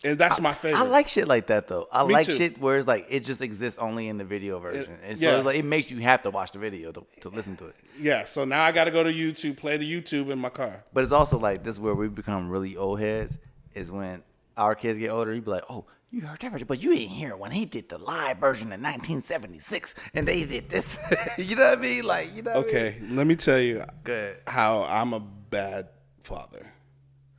and 0.07 0.19
that's 0.19 0.41
my 0.41 0.55
favorite. 0.55 0.81
I 0.81 0.85
like 0.85 1.09
shit 1.09 1.27
like 1.27 1.49
that 1.49 1.67
though. 1.67 1.89
I 1.91 2.05
Me 2.05 2.15
like 2.15 2.27
too. 2.27 2.37
shit 2.37 2.61
where 2.61 2.77
it's 2.79 2.87
like 2.87 3.07
it 3.11 3.25
just 3.25 3.41
exists 3.41 3.79
only 3.79 4.09
in 4.09 4.19
the 4.19 4.25
video 4.25 4.59
version, 4.59 4.99
and 5.03 5.19
so 5.19 5.25
yeah. 5.25 5.37
it's 5.37 5.45
like 5.45 5.59
it 5.59 5.65
makes 5.65 5.91
you 5.91 5.99
have 5.99 6.23
to 6.23 6.31
watch 6.31 6.53
the 6.53 6.59
video 6.59 6.93
to, 6.93 7.05
to 7.21 7.29
listen 7.29 7.57
to 7.57 7.67
it. 7.67 7.77
Yeah, 7.99 8.25
so 8.25 8.45
now 8.45 8.65
I 8.65 8.73
got 8.73 8.85
to 8.85 8.91
go 8.91 9.03
to 9.03 9.13
YouTube, 9.13 9.57
play 9.57 9.77
the 9.77 9.91
YouTube 9.91 10.31
in 10.31 10.39
my 10.39 10.51
car. 10.51 10.85
But 10.93 11.03
it's 11.03 11.13
also 11.13 11.39
like 11.39 11.65
this 11.65 11.77
is 11.77 11.81
where 11.81 11.95
we 11.95 12.09
become 12.09 12.49
really 12.49 12.77
old 12.77 13.01
heads. 13.01 13.39
Is 13.75 13.91
when 13.91 14.23
our 14.57 14.75
kids 14.75 14.99
get 14.99 15.11
older, 15.11 15.35
you 15.35 15.43
be 15.43 15.51
like, 15.51 15.65
oh, 15.69 15.87
you 16.11 16.23
heard 16.23 16.39
that 16.41 16.53
version, 16.53 16.67
but 16.67 16.83
you 16.83 16.95
didn't 16.95 17.11
hear 17.11 17.31
it 17.31 17.39
when 17.39 17.51
he 17.51 17.67
did 17.67 17.89
the 17.89 17.99
live 17.99 18.39
version 18.39 18.69
in 18.69 18.81
1976, 18.81 19.95
and 20.15 20.27
they 20.27 20.45
did 20.45 20.69
this. 20.69 20.99
you 21.37 21.57
know 21.57 21.71
what 21.71 21.79
I 21.79 21.83
mean? 21.83 22.05
Like, 22.05 22.35
you 22.35 22.43
know. 22.43 22.53
What 22.53 22.69
I 22.69 22.73
mean? 22.73 22.77
Okay, 22.77 23.03
let 23.11 23.27
me 23.27 23.37
tell 23.37 23.59
you 23.59 23.83
Good. 24.05 24.39
how 24.47 24.85
I'm 24.85 25.13
a 25.13 25.21
bad 25.21 25.89
father. 26.23 26.73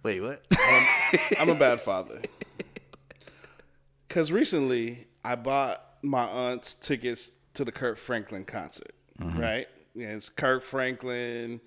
Wait, 0.04 0.22
what? 0.22 0.46
I'm, 0.58 0.88
I'm 1.40 1.50
a 1.50 1.56
bad 1.56 1.82
father. 1.82 2.22
Because 4.08 4.32
recently 4.32 5.08
I 5.24 5.36
bought 5.36 5.84
my 6.02 6.24
aunt's 6.26 6.74
tickets 6.74 7.32
to 7.56 7.66
the 7.66 7.72
Kirk 7.72 7.98
Franklin 7.98 8.46
concert, 8.46 8.94
Mhm. 9.20 9.40
right? 9.40 9.68
Yeah, 9.96 10.16
it's 10.16 10.30
Kirk 10.30 10.64
Franklin, 10.64 11.60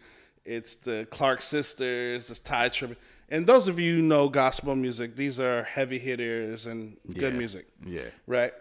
it's 0.44 0.76
the 0.76 1.06
Clark 1.10 1.42
sisters, 1.42 2.30
it's 2.30 2.38
Tye 2.40 2.68
Tribbett. 2.68 2.96
And 3.28 3.46
those 3.46 3.68
of 3.68 3.78
you 3.78 3.96
who 3.96 4.02
know 4.02 4.28
gospel 4.28 4.74
music, 4.74 5.16
these 5.16 5.38
are 5.38 5.62
heavy 5.64 5.98
hitters 5.98 6.66
and 6.66 6.96
good 7.06 7.32
Yeah. 7.32 7.38
music. 7.38 7.66
Yeah. 7.84 8.08
Right? 8.26 8.52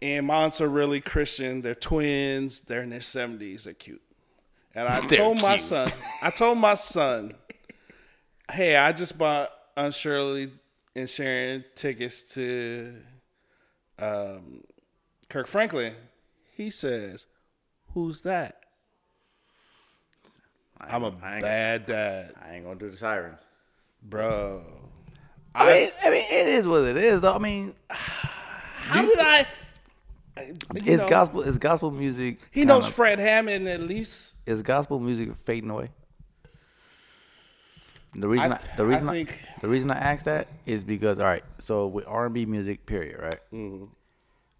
And 0.00 0.26
my 0.26 0.34
aunts 0.44 0.60
are 0.60 0.68
really 0.68 1.00
Christian. 1.00 1.62
They're 1.62 1.74
twins. 1.76 2.62
They're 2.62 2.82
in 2.82 2.90
their 2.90 3.00
70s. 3.00 3.64
They're 3.64 3.74
cute. 3.74 4.02
And 4.74 4.88
I 4.88 5.00
told 5.08 5.40
my 5.40 5.56
cute. 5.56 5.68
son, 5.68 5.88
I 6.20 6.30
told 6.30 6.58
my 6.58 6.74
son, 6.74 7.34
hey, 8.50 8.76
I 8.76 8.92
just 8.92 9.16
bought 9.16 9.50
Aunt 9.76 9.94
Shirley 9.94 10.50
and 10.94 11.08
Sharon 11.08 11.64
tickets 11.74 12.22
to 12.34 12.94
um, 13.98 14.62
Kirk 15.28 15.46
Franklin. 15.46 15.94
He 16.54 16.70
says, 16.70 17.26
who's 17.94 18.22
that? 18.22 18.58
I'm 20.80 21.04
a 21.04 21.14
I 21.22 21.40
bad 21.40 21.86
dad. 21.86 22.34
I 22.44 22.54
ain't 22.54 22.64
gonna 22.64 22.78
do 22.78 22.90
the 22.90 22.96
sirens, 22.96 23.40
bro. 24.02 24.62
I 25.54 25.66
mean, 25.66 25.90
I 26.02 26.10
mean, 26.10 26.24
it 26.30 26.46
is 26.48 26.66
what 26.66 26.82
it 26.82 26.96
is, 26.96 27.20
though. 27.20 27.34
I 27.34 27.38
mean, 27.38 27.74
How 27.90 29.02
did 29.02 29.18
I? 29.20 29.46
know, 31.02 31.08
gospel 31.08 31.42
is 31.42 31.58
gospel 31.58 31.90
music? 31.90 32.38
He 32.50 32.64
knows 32.64 32.84
kinda- 32.84 32.94
Fred 32.94 33.18
Hammond 33.20 33.68
at 33.68 33.80
least. 33.80 34.34
Is 34.44 34.62
gospel 34.62 34.98
music 34.98 35.36
fading 35.36 35.70
away? 35.70 35.90
The 38.14 38.28
reason 38.28 38.52
I- 38.52 38.56
I, 38.56 38.60
the 38.76 38.84
reason 38.84 39.08
I 39.08 39.12
I 39.20 39.26
the 39.60 39.68
reason 39.68 39.90
I 39.90 39.98
ask 39.98 40.24
that 40.26 40.48
is 40.66 40.84
because 40.84 41.18
all 41.18 41.26
right, 41.26 41.44
so 41.58 41.86
with 41.86 42.06
R 42.06 42.26
and 42.26 42.34
B 42.34 42.44
music, 42.46 42.84
period, 42.86 43.18
right? 43.20 43.40
Mm-hmm. 43.52 43.84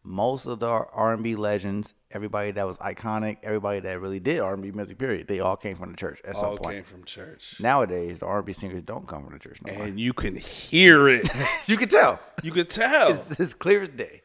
Most 0.04 0.46
of 0.46 0.58
the 0.58 0.66
R 0.68 1.12
and 1.14 1.22
B 1.22 1.36
legends, 1.36 1.94
everybody 2.10 2.50
that 2.50 2.66
was 2.66 2.76
iconic, 2.78 3.36
everybody 3.44 3.78
that 3.80 4.00
really 4.00 4.18
did 4.18 4.40
R 4.40 4.54
and 4.54 4.62
B 4.62 4.72
music, 4.72 4.98
period, 4.98 5.28
they 5.28 5.38
all 5.38 5.54
came 5.56 5.76
from 5.76 5.90
the 5.92 5.96
church 5.96 6.20
at 6.24 6.34
All 6.34 6.40
some 6.42 6.56
point. 6.58 6.74
came 6.76 6.82
from 6.84 7.04
church. 7.04 7.60
Nowadays, 7.60 8.18
the 8.18 8.26
R 8.26 8.38
and 8.38 8.46
B 8.46 8.52
singers 8.52 8.82
don't 8.82 9.06
come 9.06 9.22
from 9.24 9.34
the 9.34 9.38
church 9.38 9.60
no 9.64 9.74
more. 9.74 9.84
And 9.86 10.00
you 10.00 10.12
can 10.12 10.34
hear 10.34 11.08
it. 11.08 11.28
you 11.68 11.76
can 11.76 11.88
tell. 11.88 12.18
You 12.42 12.50
can 12.50 12.66
tell. 12.66 13.10
It's, 13.12 13.38
it's 13.38 13.54
clear 13.54 13.82
as 13.82 13.90
day. 13.90 14.22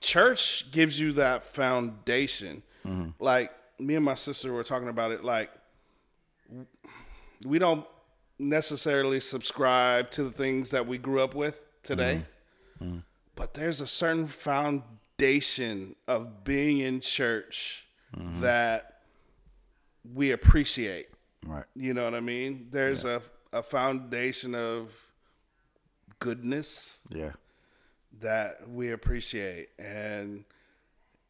Church 0.00 0.70
gives 0.70 0.98
you 0.98 1.12
that 1.14 1.42
foundation. 1.42 2.62
Mm-hmm. 2.86 3.10
Like 3.22 3.50
me 3.78 3.96
and 3.96 4.04
my 4.04 4.14
sister 4.14 4.52
were 4.54 4.62
talking 4.64 4.88
about 4.88 5.10
it. 5.10 5.22
Like 5.22 5.50
we 7.44 7.58
don't 7.58 7.84
necessarily 8.40 9.20
subscribe 9.20 10.10
to 10.12 10.24
the 10.24 10.30
things 10.32 10.70
that 10.70 10.86
we 10.86 10.98
grew 10.98 11.20
up 11.22 11.34
with 11.34 11.66
today, 11.82 12.24
Mm-hmm. 12.82 12.98
but 13.34 13.54
there's 13.54 13.80
a 13.82 13.86
certain 13.86 14.26
foundation 14.26 15.94
of 16.08 16.44
being 16.44 16.78
in 16.78 17.00
church 17.00 17.86
Mm-hmm. 18.16 18.40
that 18.40 19.02
we 20.14 20.32
appreciate. 20.32 21.08
Right. 21.46 21.64
You 21.76 21.94
know 21.94 22.02
what 22.04 22.14
I 22.14 22.20
mean? 22.20 22.68
There's 22.72 23.04
a 23.04 23.22
a 23.52 23.62
foundation 23.62 24.54
of 24.54 24.92
goodness 26.18 27.00
Yeah. 27.10 27.32
that 28.20 28.68
we 28.68 28.90
appreciate 28.92 29.68
and 29.78 30.44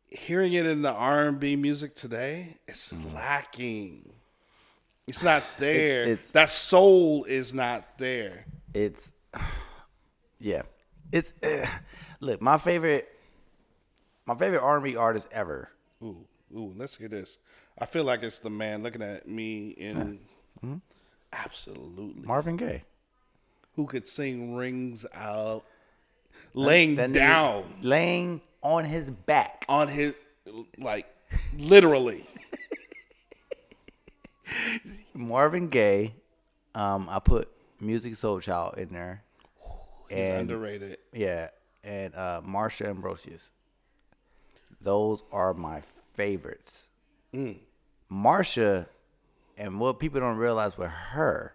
hearing 0.09 0.53
it 0.53 0.67
in 0.67 0.83
the 0.83 0.93
R&B 0.93 1.57
music 1.57 1.95
today 1.95 2.59
it's 2.67 2.93
lacking 3.15 4.13
it's 5.11 5.23
not 5.23 5.43
there 5.59 6.03
Mm-hmm. 6.05 6.13
it's- 6.13 6.31
that 6.33 6.49
soul 6.51 7.25
is 7.25 7.53
not 7.53 7.99
there 7.99 8.45
it's 8.75 9.13
yeah 10.39 10.63
it's 11.13 11.33
eh. 11.43 11.67
look 12.21 12.41
my 12.41 12.57
favorite 12.59 13.09
my 14.27 14.35
favorite 14.35 14.61
r&b 14.63 14.97
artist 14.97 15.29
ever 15.33 15.69
ooh 16.03 16.25
ooh 16.57 16.73
let's 16.77 16.97
hear 16.97 17.09
this 17.09 17.39
i 17.79 17.85
feel 17.87 18.05
like 18.05 18.23
it's 18.23 18.39
the 18.39 18.51
man 18.51 18.83
looking 18.83 19.03
at 19.03 19.27
me 19.29 19.69
in 19.71 20.19
Mm-hmm. 20.65 20.77
absolutely 21.33 22.23
marvin 22.27 22.57
gaye 22.57 22.83
who 23.77 23.87
could 23.87 24.07
sing 24.07 24.55
rings 24.57 25.07
out 25.15 25.65
laying 26.55 26.97
That 26.97 27.13
down 27.13 27.65
laying 27.83 28.41
on 28.63 28.85
his 28.85 29.11
back. 29.11 29.65
On 29.71 29.89
his, 29.89 30.15
like, 30.77 31.07
literally. 31.57 32.27
Marvin 35.21 35.69
Gaye. 35.69 36.15
Um, 36.75 37.09
I 37.09 37.19
put 37.19 37.49
Musiq 37.81 38.17
Soulchild 38.17 38.79
in 38.79 38.93
there. 38.93 39.23
He's 40.09 40.29
underrated. 40.29 40.99
Yeah, 41.13 41.49
and 41.85 42.15
uh, 42.15 42.43
Marsha 42.45 42.89
Ambrosius. 42.89 43.51
Those 44.81 45.23
are 45.31 45.55
my 45.55 45.83
favorites. 46.15 46.89
Mm. 47.33 47.59
Marsha, 48.11 48.87
and 49.57 49.79
what 49.79 50.01
people 50.01 50.21
don't 50.21 50.37
realize 50.37 50.77
with 50.77 50.91
her, 50.91 51.55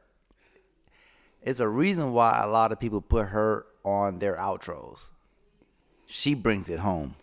it's 1.41 1.59
a 1.59 1.67
reason 1.67 2.13
why 2.13 2.41
a 2.41 2.47
lot 2.47 2.71
of 2.71 2.79
people 2.79 3.01
put 3.01 3.27
her 3.27 3.65
on 3.83 4.19
their 4.19 4.37
outros. 4.37 5.09
She 6.07 6.33
brings 6.33 6.69
it 6.69 6.79
home. 6.79 7.15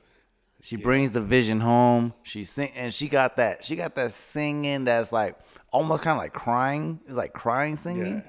She 0.60 0.76
brings 0.76 1.10
the 1.10 1.20
vision 1.20 1.60
home. 1.60 2.14
She 2.22 2.44
sing 2.44 2.70
and 2.76 2.94
she 2.94 3.08
got 3.08 3.36
that. 3.36 3.64
She 3.64 3.74
got 3.74 3.96
that 3.96 4.12
singing 4.12 4.84
that's 4.84 5.10
like 5.10 5.36
almost 5.72 6.02
kind 6.04 6.16
of 6.16 6.22
like 6.22 6.32
crying. 6.32 7.00
It's 7.06 7.14
like 7.14 7.32
crying 7.32 7.76
singing. 7.76 8.22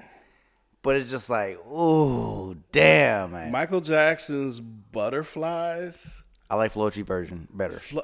But 0.82 0.96
it's 0.96 1.10
just 1.10 1.30
like, 1.30 1.58
oh 1.70 2.54
damn, 2.72 3.32
man. 3.32 3.52
Michael 3.52 3.80
Jackson's 3.80 4.60
Butterflies. 4.60 6.22
I 6.50 6.56
like 6.56 6.72
Floetry 6.74 7.06
version 7.06 7.48
better. 7.52 7.76
Flo- 7.78 8.02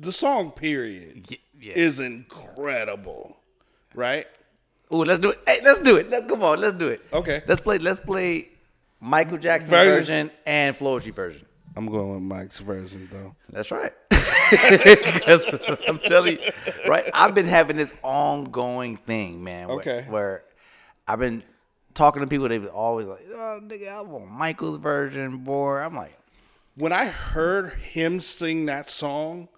the 0.00 0.12
song 0.12 0.50
period 0.50 1.36
is 1.60 2.00
incredible, 2.00 3.36
right? 3.94 4.26
Ooh, 4.94 5.04
let's 5.04 5.20
do 5.20 5.30
it. 5.30 5.40
Hey, 5.46 5.60
let's 5.62 5.80
do 5.80 5.96
it. 5.96 6.08
Let- 6.10 6.28
Come 6.28 6.42
on, 6.42 6.60
let's 6.60 6.74
do 6.74 6.88
it. 6.88 7.02
Okay. 7.12 7.42
Let's 7.46 7.60
play. 7.60 7.78
Let's 7.78 8.00
play 8.00 8.48
Michael 9.00 9.38
Jackson 9.38 9.70
Version. 9.70 9.94
version 9.94 10.30
and 10.46 10.74
Floetry 10.76 11.14
version. 11.14 11.46
I'm 11.76 11.86
going 11.86 12.12
with 12.14 12.22
Mike's 12.22 12.58
version 12.60 13.08
though. 13.10 13.34
That's 13.50 13.70
right. 13.70 13.92
I'm 15.88 15.98
telling 16.00 16.38
you, 16.38 16.50
right? 16.86 17.08
I've 17.14 17.34
been 17.34 17.46
having 17.46 17.76
this 17.76 17.92
ongoing 18.02 18.96
thing, 18.98 19.42
man. 19.42 19.68
Where, 19.68 19.76
Okay. 19.78 20.06
Where 20.08 20.44
I've 21.08 21.18
been 21.18 21.42
talking 21.94 22.20
to 22.20 22.26
people, 22.28 22.48
they've 22.48 22.66
always 22.66 23.06
like, 23.06 23.26
"Oh, 23.32 23.60
nigga, 23.62 23.88
I 23.88 24.00
want 24.02 24.30
Michael's 24.30 24.76
version, 24.78 25.38
boy." 25.38 25.78
I'm 25.78 25.94
like, 25.96 26.16
When 26.76 26.92
I 26.92 27.06
heard 27.06 27.72
him 27.74 28.20
sing 28.20 28.66
that 28.66 28.88
song, 28.90 29.48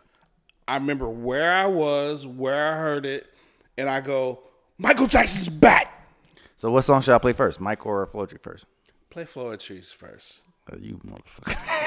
I 0.67 0.77
remember 0.77 1.09
where 1.09 1.53
I 1.53 1.67
was, 1.67 2.27
where 2.27 2.73
I 2.75 2.77
heard 2.79 3.07
it, 3.07 3.27
and 3.77 3.89
I 3.91 4.01
go, 4.01 4.41
Michael 4.79 5.07
Jackson's 5.07 5.49
back. 5.49 6.07
"So 6.57 6.71
what 6.71 6.83
song 6.83 7.01
should 7.03 7.15
I 7.15 7.19
play 7.19 7.33
first, 7.33 7.61
Mike 7.61 7.85
or 7.87 8.07
Floetry 8.07 8.41
first? 8.41 8.67
Play 9.11 9.25
Floetry's 9.25 9.93
first. 9.93 10.41
Oh, 10.73 10.77
you 10.79 10.99
motherfucker. 11.05 11.81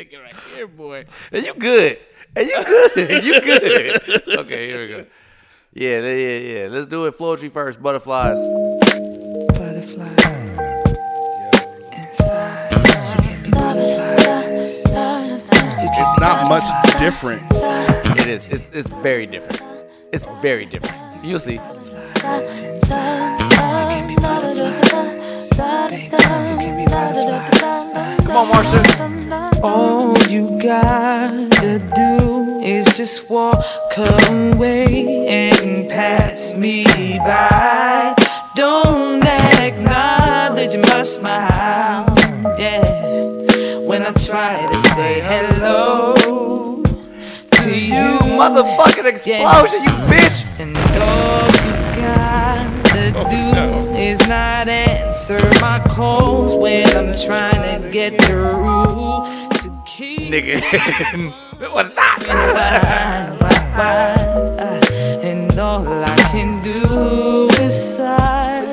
nigga 0.00 0.22
right 0.22 0.36
here, 0.54 0.66
boy. 0.66 1.04
And 1.32 1.44
you 1.44 1.54
good. 1.54 1.98
And 2.34 2.46
you 2.46 2.64
good. 2.64 3.24
you 3.24 3.40
good. 3.40 4.28
Okay, 4.28 4.66
here 4.68 4.80
we 4.80 4.88
go. 4.88 5.06
Yeah, 5.72 6.00
yeah, 6.00 6.38
yeah. 6.38 6.68
Let's 6.68 6.86
do 6.86 7.06
it. 7.06 7.16
Floetry 7.16 7.52
first. 7.52 7.82
Butterflies. 7.82 8.38
It's 16.02 16.18
not 16.18 16.48
much 16.48 16.66
different. 16.98 17.42
It 18.18 18.26
is. 18.26 18.46
It's 18.48 18.70
it's 18.72 18.90
very 18.90 19.26
different. 19.26 19.62
It's 20.12 20.26
very 20.40 20.66
different. 20.66 21.24
You'll 21.24 21.38
see. 21.38 21.60
Come 25.90 26.06
on, 28.36 28.46
Marsha. 28.46 28.80
All 29.64 30.16
you 30.30 30.56
gotta 30.62 31.80
do 31.96 32.60
is 32.62 32.86
just 32.96 33.28
walk 33.28 33.58
away 33.96 35.26
and 35.26 35.90
pass 35.90 36.54
me 36.54 36.84
by. 37.18 38.14
Don't 38.54 39.24
acknowledge 39.24 40.76
my 40.76 41.02
smile. 41.02 42.06
Yeah, 42.56 43.78
when 43.78 44.02
I 44.02 44.12
try 44.12 44.64
to 44.70 44.78
say 44.94 45.20
hello 45.20 46.14
to 47.64 47.70
you, 47.76 48.18
motherfucking 48.38 49.06
explosion, 49.06 49.82
you 49.82 49.90
bitch. 50.06 50.46
And 53.10 53.16
all 53.16 53.32
you 53.32 53.52
gotta 53.52 53.88
do 53.88 53.94
is 53.96 54.20
not 54.28 54.68
answer 54.68 55.40
my 55.60 55.82
calls 55.88 56.54
when 56.54 56.86
I'm 56.96 57.16
trying 57.16 57.82
to 57.82 57.90
get 57.90 58.12
through 58.22 58.84
to 59.62 59.82
keep 59.84 60.30
Nigga. 60.32 60.62
What's 61.72 61.92
that? 61.96 62.22
And 65.24 65.58
all 65.58 65.86
I 65.88 66.16
can 66.30 66.62
do 66.62 67.48
is 67.60 67.96
sigh. 67.96 68.64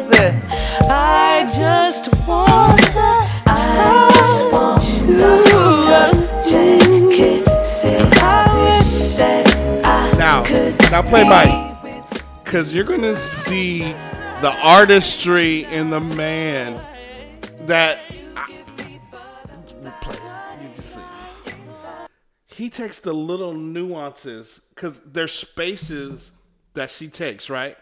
I 0.89 1.45
just 1.57 2.07
want 2.27 2.79
the 2.79 3.41
I 3.47 4.09
just 4.13 4.53
want 4.53 4.81
to 4.83 6.43
take 6.47 7.19
it. 7.19 7.65
Say 7.65 7.97
I 8.21 8.69
wish 8.69 9.15
that 9.17 9.83
I 9.83 10.11
Now, 10.19 10.43
could 10.43 10.79
now 10.91 11.01
play 11.01 11.23
Mike, 11.23 12.13
because 12.43 12.71
you're 12.73 12.85
gonna 12.85 13.15
see 13.15 13.95
the 14.41 14.51
artistry 14.61 15.63
in 15.65 15.89
the 15.89 15.99
man 15.99 16.85
that. 17.61 17.99
I, 18.35 18.61
play. 20.01 20.17
You 20.61 20.69
just 20.69 20.95
see. 20.95 21.01
He 22.45 22.69
takes 22.69 22.99
the 22.99 23.13
little 23.13 23.53
nuances 23.53 24.61
because 24.73 24.99
there's 25.05 25.31
spaces 25.31 26.31
that 26.73 26.91
she 26.91 27.07
takes, 27.07 27.49
right? 27.49 27.77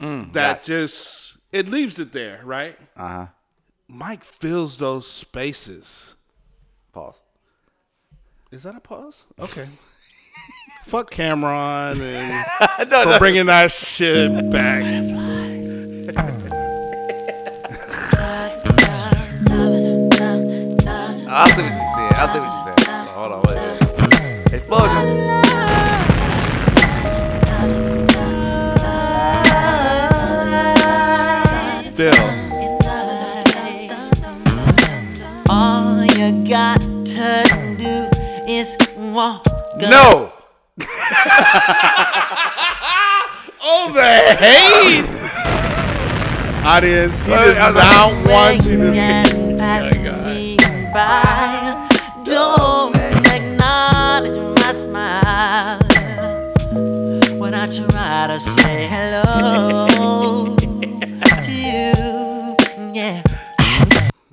Mm, 0.00 0.32
that 0.32 0.62
just 0.62 1.38
it 1.52 1.68
leaves 1.68 1.98
it 1.98 2.12
there, 2.12 2.40
right? 2.44 2.76
Uh 2.96 3.08
huh. 3.08 3.26
Mike 3.88 4.22
fills 4.24 4.76
those 4.76 5.10
spaces. 5.10 6.14
Pause. 6.92 7.20
Is 8.50 8.62
that 8.62 8.74
a 8.76 8.80
pause? 8.80 9.24
Okay. 9.38 9.66
Fuck 10.84 11.10
Cameron 11.10 12.00
and 12.00 12.46
No, 12.90 13.02
for 13.02 13.10
no. 13.10 13.18
bringing 13.18 13.46
that 13.46 13.70
shit 13.72 14.50
back. 14.50 14.82
I 16.08 16.10
see 16.10 16.22
what 21.60 21.68
you 21.68 21.80
said. 21.96 22.12
I 22.16 22.32
see 22.32 22.38
what 22.40 22.48
you 22.48 22.60
said. 22.64 22.80
Hold 23.08 23.32
on, 23.32 23.40
wait, 23.46 23.56
wait. 23.58 23.76
Explosions. 24.54 25.10
Phil. 31.94 32.16
All 35.50 36.04
you 36.04 36.28
got 36.48 36.80
to 36.80 37.44
do 37.76 38.08
is 38.50 38.68
walk. 38.96 39.44
No. 39.78 40.32
oh, 43.60 43.90
the 43.92 44.36
hate! 44.38 44.57
Audience, 46.68 47.22
he 47.22 47.30
Wait, 47.32 47.44
did 47.44 47.56
I 47.56 47.70
was 47.70 47.76
not 47.76 48.12
like- 48.12 48.26
want 48.26 48.66
you 48.66 48.76
to 48.76 48.92
And 48.94 49.58
pass 49.58 49.98
me 49.98 50.56
oh 50.60 50.92
by. 50.92 51.88
Don't 52.24 52.94
acknowledge 53.26 54.58
my 54.60 54.72
smile 54.74 55.78
when 57.40 57.54
I 57.54 57.66
try 57.66 58.26
to 58.28 58.38
say 58.38 58.86
hello 58.86 60.56
to 61.42 61.50
you. 61.50 62.54
Yeah. 62.94 63.22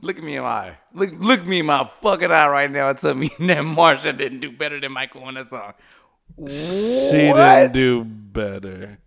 Look 0.01 0.17
at 0.17 0.23
me 0.23 0.35
in 0.35 0.43
my 0.43 0.49
eye. 0.49 0.77
Look, 0.93 1.11
look 1.19 1.45
me 1.47 1.59
in 1.61 1.65
my 1.67 1.89
fucking 2.01 2.31
eye 2.31 2.47
right 2.49 2.69
now 2.69 2.89
and 2.89 2.97
tell 2.97 3.15
me 3.15 3.29
that 3.39 3.57
Marsha 3.63 4.15
didn't 4.15 4.39
do 4.41 4.51
better 4.51 4.79
than 4.81 4.91
Michael 4.91 5.23
on 5.23 5.35
that 5.35 5.47
song. 5.47 5.71
She 6.49 7.29
What? 7.29 7.71
didn't 7.71 7.71
do 7.73 8.03
better. 8.03 8.99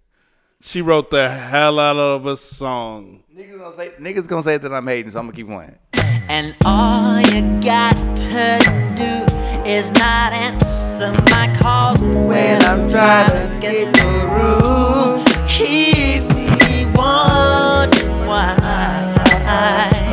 She 0.61 0.83
wrote 0.83 1.11
the 1.11 1.29
hell 1.29 1.79
out 1.79 1.97
of 1.97 2.27
a 2.27 2.37
song. 2.37 3.23
Niggas 3.33 3.59
gonna 3.59 3.77
say 3.77 3.91
niggas 4.01 4.27
gonna 4.27 4.43
say 4.43 4.59
that 4.59 4.73
I'm 4.75 4.87
hating, 4.89 5.13
so 5.13 5.21
I'm 5.21 5.27
gonna 5.27 5.37
keep 5.37 5.47
playing. 5.47 5.79
And 6.29 6.53
all 6.67 7.21
you 7.21 7.43
got 7.63 7.95
to 7.95 8.59
do 8.97 9.65
is 9.65 9.93
not 9.93 10.33
answer 10.33 11.13
my 11.31 11.55
call 11.57 11.97
when 12.27 12.61
I'm 12.65 12.91
trying 12.91 13.31
to 13.31 13.59
get 13.61 13.97
through. 13.97 15.25
Keep 15.47 16.25
me 16.35 16.87
wondering 16.93 18.27
why. 18.27 20.08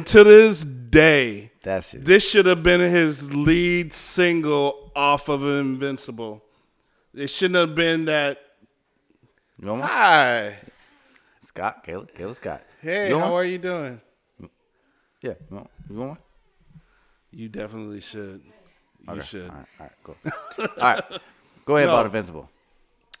To 0.00 0.24
this 0.24 0.64
day, 0.64 1.50
That 1.62 1.84
shit. 1.84 2.04
this 2.04 2.28
should 2.28 2.46
have 2.46 2.62
been 2.62 2.80
his 2.80 3.32
lead 3.34 3.92
single 3.92 4.90
off 4.96 5.28
of 5.28 5.42
Invincible. 5.44 6.42
It 7.14 7.28
shouldn't 7.28 7.56
have 7.68 7.74
been 7.74 8.06
that. 8.06 8.38
You 9.60 9.68
one? 9.68 9.80
Hi, 9.80 10.58
Scott, 11.42 11.84
Caleb, 11.84 12.08
Caleb 12.16 12.34
Scott. 12.36 12.62
hey, 12.80 13.08
You 13.08 13.14
want 13.16 13.26
how 13.26 13.32
one? 13.32 13.40
are 13.42 13.44
you 13.46 13.58
doing? 13.58 14.00
Yeah, 15.22 15.34
you 15.50 15.56
want, 15.56 15.70
you 15.90 15.96
want 15.96 16.08
one? 16.10 16.18
You 17.30 17.48
definitely 17.48 18.00
should. 18.00 18.42
You 19.06 19.12
Okay. 19.12 19.22
should. 19.22 19.50
All 19.50 19.56
right, 19.56 19.66
all 19.78 19.86
right, 19.86 19.92
cool. 20.04 20.16
all 20.78 20.94
right, 20.94 21.04
go 21.64 21.76
ahead 21.76 21.86
No. 21.88 21.94
about 21.94 22.06
Invincible. 22.06 22.48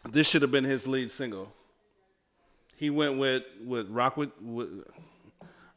This 0.08 0.28
should 0.28 0.42
have 0.42 0.50
been 0.50 0.64
his 0.64 0.86
lead 0.86 1.10
single. 1.10 1.52
He 2.76 2.90
went 2.90 3.18
with 3.18 3.44
with 3.64 3.88
Rock 3.90 4.16
with, 4.16 4.30
with 4.40 4.84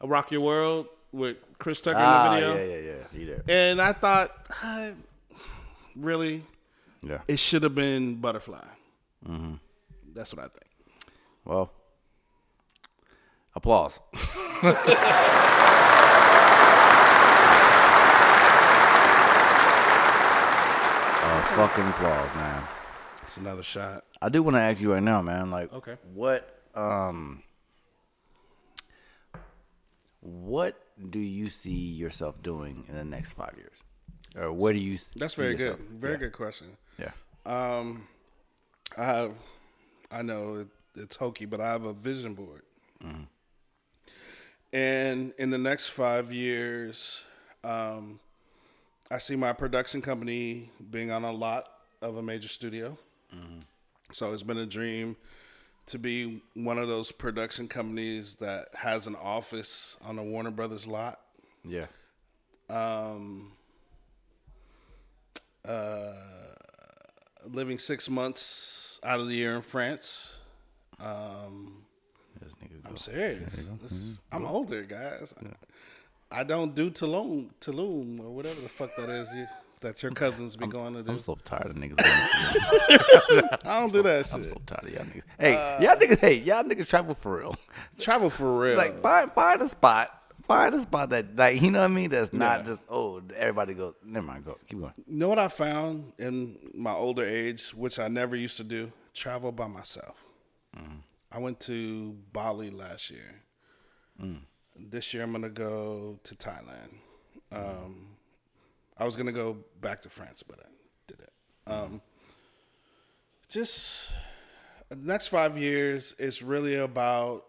uh, 0.04 0.08
Rock 0.08 0.32
Your 0.32 0.42
World 0.42 0.88
with 1.12 1.38
Chris 1.60 1.82
Tucker 1.82 1.98
Ah, 2.00 2.36
in 2.36 2.42
the 2.42 2.48
video. 2.54 2.66
yeah, 2.66 2.76
yeah, 2.76 2.96
yeah. 3.14 3.20
You 3.20 3.26
there? 3.46 3.72
And 3.72 3.82
I 3.82 3.94
thought, 3.94 4.32
I, 4.64 4.94
really, 5.96 6.44
Yeah. 7.02 7.22
it 7.28 7.40
should 7.40 7.64
have 7.64 7.76
been 7.76 8.16
Butterfly. 8.16 8.66
Mm-hmm. 9.28 9.54
That's 10.14 10.34
what 10.34 10.46
I 10.46 10.48
think. 10.50 10.66
Well, 11.46 11.72
applause. 13.56 14.00
A 21.28 21.42
fucking 21.56 21.88
applause, 21.88 22.36
man. 22.36 22.64
It's 23.24 23.38
another 23.38 23.64
shot. 23.64 24.04
I 24.22 24.30
do 24.30 24.44
want 24.44 24.56
to 24.58 24.62
ask 24.62 24.80
you 24.80 24.94
right 24.94 25.02
now, 25.04 25.22
man. 25.22 25.50
Like, 25.52 25.74
Okay. 25.74 25.98
what, 26.14 26.62
um, 26.76 27.42
what 30.26 30.82
do 31.10 31.20
you 31.20 31.50
see 31.50 31.72
yourself 31.72 32.42
doing 32.42 32.86
in 32.90 32.96
the 32.96 33.06
next 33.06 33.34
five 33.34 33.54
years, 33.58 33.84
or 34.36 34.52
where 34.52 34.74
do 34.74 34.80
you? 34.80 34.98
That's 35.16 35.36
very 35.36 35.52
yourself? 35.52 35.78
good. 35.78 35.88
Very 36.00 36.14
Yeah. 36.14 36.20
good 36.20 36.34
question. 36.34 36.68
Yeah. 36.98 37.12
Um, 37.46 38.08
I 38.98 39.04
have, 39.06 39.34
I 40.10 40.22
know 40.24 40.56
it, 40.56 40.68
it's 40.96 41.16
hokey, 41.16 41.46
but 41.46 41.62
I 41.62 41.68
have 41.72 41.84
a 41.84 41.94
vision 41.94 42.34
board. 42.34 42.64
Mm-hmm. 43.04 43.24
And 44.74 45.34
in 45.38 45.52
the 45.52 45.58
next 45.58 45.90
five 45.90 46.34
years, 46.34 47.24
um, 47.64 48.20
I 49.12 49.20
see 49.20 49.36
my 49.36 49.54
production 49.54 50.02
company 50.02 50.72
being 50.90 51.12
on 51.12 51.24
a 51.24 51.32
lot 51.32 51.68
of 52.02 52.18
a 52.18 52.24
major 52.24 52.48
studio. 52.48 52.98
Mm-hmm. 53.34 53.60
So 54.12 54.34
it's 54.34 54.44
been 54.44 54.58
a 54.58 54.66
dream 54.66 55.18
to 55.88 56.00
be 56.00 56.42
one 56.56 56.78
of 56.80 56.88
those 56.88 57.12
production 57.12 57.68
companies 57.68 58.36
that 58.36 58.70
has 58.76 59.06
an 59.08 59.16
office 59.16 59.98
on 60.04 60.16
the 60.16 60.24
Warner 60.24 60.52
Brothers 60.52 60.88
lot. 60.88 61.20
Yeah. 61.64 61.86
Um, 62.70 63.52
uh, 65.64 66.14
living 67.48 67.78
six 67.80 68.10
months 68.10 69.00
out 69.04 69.20
of 69.20 69.28
the 69.28 69.36
year 69.36 69.56
in 69.56 69.62
France. 69.62 70.40
Um, 71.00 71.84
I'm 72.86 72.98
serious. 72.98 73.56
There 73.56 73.64
you 73.64 73.70
go. 73.70 73.76
This- 73.88 73.94
Mhm. 73.94 74.20
I'm 74.32 74.46
older, 74.46 74.84
guys. 74.84 75.34
I 76.32 76.44
don't 76.44 76.74
do 76.76 76.90
Tulum, 76.90 77.52
Tulum, 77.62 78.20
or 78.20 78.30
whatever 78.32 78.60
the 78.62 78.70
fuck 78.70 78.96
that 78.96 79.10
is. 79.10 79.28
That 79.82 80.02
your 80.02 80.12
cousins 80.14 80.56
be 80.56 80.68
going 80.68 80.94
to 80.94 81.04
do. 81.04 81.12
I'm 81.12 81.18
so 81.20 81.36
tired 81.44 81.68
of 81.68 81.76
niggas. 81.76 81.96
I 83.66 83.80
don't 83.82 83.92
do 83.94 84.02
that 84.04 84.26
shit. 84.26 84.36
I'm 84.36 84.44
so 84.44 84.56
tired 84.66 84.84
of 84.84 84.90
y'all 84.94 85.04
niggas. 85.06 85.22
Hey, 85.40 85.56
Uh, 85.56 85.82
y'all 85.82 85.96
niggas. 85.96 86.20
Hey, 86.20 86.36
y'all 86.40 86.64
niggas 86.64 86.88
travel 86.88 87.14
for 87.16 87.38
real. 87.40 87.56
Travel 88.00 88.30
for 88.30 88.60
real. 88.62 88.78
Like 88.78 88.96
find 89.00 89.32
find 89.32 89.62
a 89.62 89.68
spot. 89.70 90.12
Find 90.48 90.74
a 90.76 90.80
spot 90.80 91.10
that 91.10 91.36
like 91.36 91.62
you 91.62 91.72
know 91.72 91.80
what 91.80 91.86
I 91.86 91.94
mean. 91.94 92.10
That's 92.10 92.32
not 92.34 92.62
Yeah. 92.62 92.66
just 92.68 92.86
oh 92.90 93.22
everybody 93.36 93.74
goes. 93.74 93.94
Never 94.04 94.26
mind. 94.26 94.46
Go 94.46 94.58
keep 94.68 94.80
going. 94.80 94.94
You 95.06 95.18
know 95.18 95.28
what 95.28 95.40
I 95.40 95.48
found 95.50 96.14
in 96.20 96.58
my 96.74 96.94
older 96.94 97.26
age, 97.26 97.70
which 97.74 98.00
I 98.00 98.08
never 98.08 98.36
used 98.36 98.58
to 98.58 98.64
do? 98.64 98.92
Travel 99.14 99.52
by 99.52 99.68
myself. 99.68 100.24
I 101.32 101.40
went 101.40 101.60
to 101.62 102.16
Bali 102.34 102.70
last 102.70 103.10
year. 103.12 103.42
This 104.78 105.14
year 105.14 105.24
I'm 105.24 105.32
gonna 105.32 105.50
go 105.50 106.20
to 106.24 106.36
Thailand. 106.36 106.96
Um, 107.52 108.15
I 108.98 109.06
was 109.06 109.16
gonna 109.16 109.32
go 109.32 109.58
back 109.82 110.02
to 110.04 110.10
France, 110.10 110.44
but 110.44 110.60
I 110.60 110.70
did 111.08 111.20
it. 111.20 111.34
Um, 111.68 112.02
just 113.50 114.12
the 114.90 114.96
next 114.96 115.28
five 115.28 115.58
years 115.58 116.14
is 116.20 116.42
really 116.42 116.76
about 116.76 117.46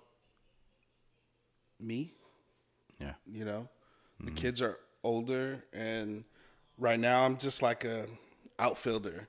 me. 1.80 2.12
Yeah. 3.00 3.14
You 3.26 3.44
know, 3.44 3.68
the 4.20 4.30
kids 4.30 4.62
are 4.62 4.78
older, 5.04 5.64
and 5.72 6.24
right 6.78 6.98
now 6.98 7.24
I'm 7.24 7.36
just 7.36 7.62
like 7.62 7.84
a 7.84 8.06
outfielder, 8.58 9.28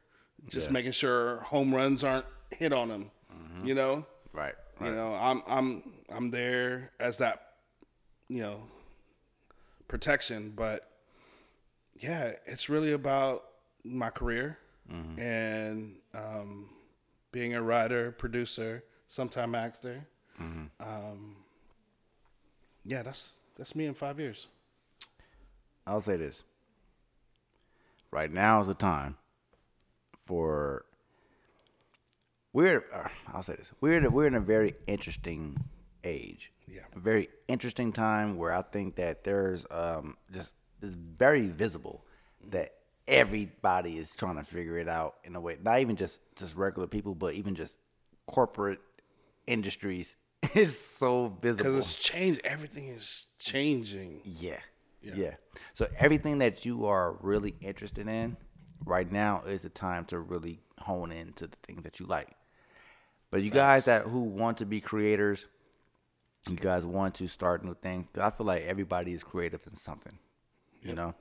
just 0.49 0.67
Yeah. 0.67 0.73
making 0.73 0.93
sure 0.93 1.41
home 1.41 1.73
runs 1.75 2.03
aren't 2.03 2.25
hit 2.51 2.71
on 2.73 2.87
them. 2.89 3.11
You 3.63 3.73
know, 3.73 4.05
Right. 4.33 4.55
you 4.81 4.91
know, 4.91 5.13
I'm 5.15 5.41
I'm 5.47 5.93
I'm 6.09 6.31
there 6.31 6.91
as 6.99 7.17
that, 7.17 7.55
you 8.29 8.41
know, 8.41 8.67
protection. 9.87 10.51
But 10.51 10.89
yeah, 11.99 12.33
it's 12.45 12.69
really 12.69 12.93
about 12.93 13.43
my 13.83 14.09
career 14.09 14.57
and 15.17 15.95
um, 16.13 16.69
being 17.31 17.53
a 17.53 17.61
writer, 17.61 18.11
producer, 18.11 18.83
sometime 19.07 19.53
actor. 19.55 20.07
Um, 20.79 21.35
yeah, 22.85 23.01
that's 23.03 23.33
that's 23.57 23.75
me 23.75 23.85
in 23.85 23.93
five 23.93 24.19
years. 24.19 24.47
I'll 25.85 26.01
say 26.01 26.15
this. 26.17 26.43
Right 28.11 28.31
now 28.31 28.61
is 28.61 28.67
the 28.67 28.73
time 28.73 29.17
for 30.17 30.85
we're. 32.53 32.85
Uh, 32.93 33.09
I'll 33.33 33.43
say 33.43 33.55
this. 33.55 33.73
We're 33.81 33.97
in 33.97 34.05
a, 34.05 34.09
we're 34.09 34.27
in 34.27 34.35
a 34.35 34.39
very 34.39 34.75
interesting 34.85 35.57
age. 36.03 36.51
Yeah. 36.67 36.81
A 36.95 36.99
very 36.99 37.29
interesting 37.47 37.91
time 37.91 38.37
where 38.37 38.53
I 38.53 38.61
think 38.61 38.95
that 38.95 39.23
there's 39.23 39.65
um 39.71 40.15
just 40.31 40.53
it's 40.81 40.93
very 40.93 41.47
visible 41.47 42.05
that 42.49 42.73
everybody 43.07 43.97
is 43.97 44.11
trying 44.13 44.35
to 44.35 44.43
figure 44.43 44.77
it 44.77 44.87
out 44.87 45.15
in 45.23 45.35
a 45.35 45.41
way. 45.41 45.57
Not 45.61 45.79
even 45.79 45.95
just 45.95 46.19
just 46.35 46.55
regular 46.55 46.87
people, 46.87 47.15
but 47.15 47.33
even 47.33 47.55
just 47.55 47.77
corporate 48.27 48.79
industries. 49.45 50.15
It's 50.53 50.77
so 50.79 51.35
visible 51.41 51.71
Because 51.71 51.85
it's 51.85 51.95
changed. 51.95 52.41
Everything 52.43 52.87
is 52.89 53.27
changing. 53.39 54.21
yeah. 54.23 54.59
Yeah. 55.01 55.13
yeah. 55.15 55.35
So 55.73 55.87
everything 55.97 56.39
that 56.39 56.65
you 56.65 56.85
are 56.85 57.13
really 57.21 57.55
interested 57.61 58.07
in 58.07 58.35
right 58.85 59.09
now 59.11 59.43
is 59.45 59.61
the 59.61 59.69
time 59.69 60.05
to 60.05 60.19
really 60.19 60.59
hone 60.79 61.11
into 61.11 61.47
the 61.47 61.57
things 61.63 61.83
that 61.83 61.99
you 61.99 62.05
like. 62.05 62.29
But 63.31 63.41
you 63.41 63.49
guys 63.51 63.85
that 63.85 64.03
who 64.03 64.21
want 64.21 64.57
to 64.59 64.65
be 64.65 64.79
creators, 64.79 65.47
you 66.49 66.55
guys 66.55 66.85
want 66.85 67.15
to 67.15 67.27
start 67.27 67.63
new 67.65 67.75
things. 67.75 68.07
I 68.19 68.29
feel 68.29 68.45
like 68.45 68.63
everybody 68.63 69.13
is 69.13 69.23
creative 69.23 69.61
in 69.67 69.75
something. 69.75 70.17
You 70.81 70.93
know, 70.93 71.15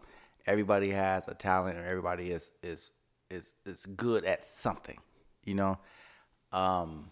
everybody 0.46 0.90
has 0.90 1.28
a 1.28 1.34
talent, 1.34 1.78
or 1.78 1.84
everybody 1.84 2.30
is 2.30 2.52
is 2.62 2.90
is 3.30 3.52
is 3.64 3.86
good 3.86 4.24
at 4.24 4.48
something. 4.48 4.98
You 5.44 5.54
know, 5.54 5.78
um, 6.52 7.10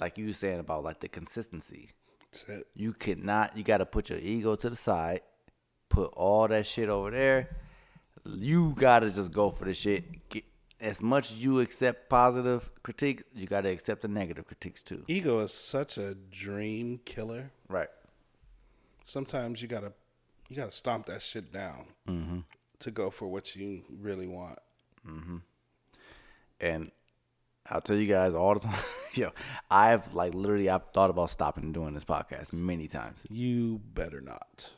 like 0.00 0.18
you 0.18 0.26
were 0.26 0.32
saying 0.32 0.60
about 0.60 0.84
like 0.84 1.00
the 1.00 1.08
consistency. 1.08 1.90
That's 2.32 2.48
it. 2.48 2.66
You 2.74 2.92
cannot. 2.92 3.56
You 3.56 3.64
got 3.64 3.78
to 3.78 3.86
put 3.86 4.10
your 4.10 4.18
ego 4.18 4.54
to 4.54 4.70
the 4.70 4.76
side. 4.76 5.20
Put 5.88 6.12
all 6.14 6.48
that 6.48 6.66
shit 6.66 6.88
over 6.88 7.10
there. 7.10 7.56
You 8.24 8.74
gotta 8.76 9.10
just 9.10 9.32
go 9.32 9.50
for 9.50 9.64
the 9.64 9.74
shit. 9.74 10.28
Get, 10.28 10.44
as 10.80 11.02
much 11.02 11.30
as 11.30 11.44
you 11.44 11.60
accept 11.60 12.08
positive 12.08 12.70
critiques, 12.82 13.22
you 13.34 13.46
gotta 13.46 13.68
accept 13.68 14.02
the 14.02 14.08
negative 14.08 14.46
critiques 14.46 14.82
too. 14.82 15.04
Ego 15.08 15.40
is 15.40 15.52
such 15.52 15.98
a 15.98 16.14
dream 16.14 17.00
killer. 17.04 17.50
Right. 17.68 17.88
Sometimes 19.04 19.60
you 19.60 19.68
gotta 19.68 19.92
you 20.52 20.56
gotta 20.60 20.72
stomp 20.72 21.06
that 21.06 21.22
shit 21.22 21.50
down 21.52 21.86
Mm-hmm. 22.08 22.40
to 22.80 22.90
go 22.90 23.10
for 23.10 23.26
what 23.28 23.56
you 23.56 23.80
really 24.00 24.26
want. 24.26 24.58
Mm-hmm. 25.08 25.36
And 26.60 26.90
I'll 27.70 27.80
tell 27.80 27.96
you 27.96 28.06
guys 28.06 28.34
all 28.34 28.54
the 28.54 28.60
time. 28.60 28.78
Yo, 29.14 29.30
I've 29.70 30.12
like 30.14 30.34
literally 30.34 30.68
I've 30.68 30.84
thought 30.92 31.10
about 31.10 31.30
stopping 31.30 31.72
doing 31.72 31.94
this 31.94 32.04
podcast 32.04 32.52
many 32.52 32.86
times, 32.88 33.24
You 33.30 33.80
better 33.94 34.20
not. 34.20 34.74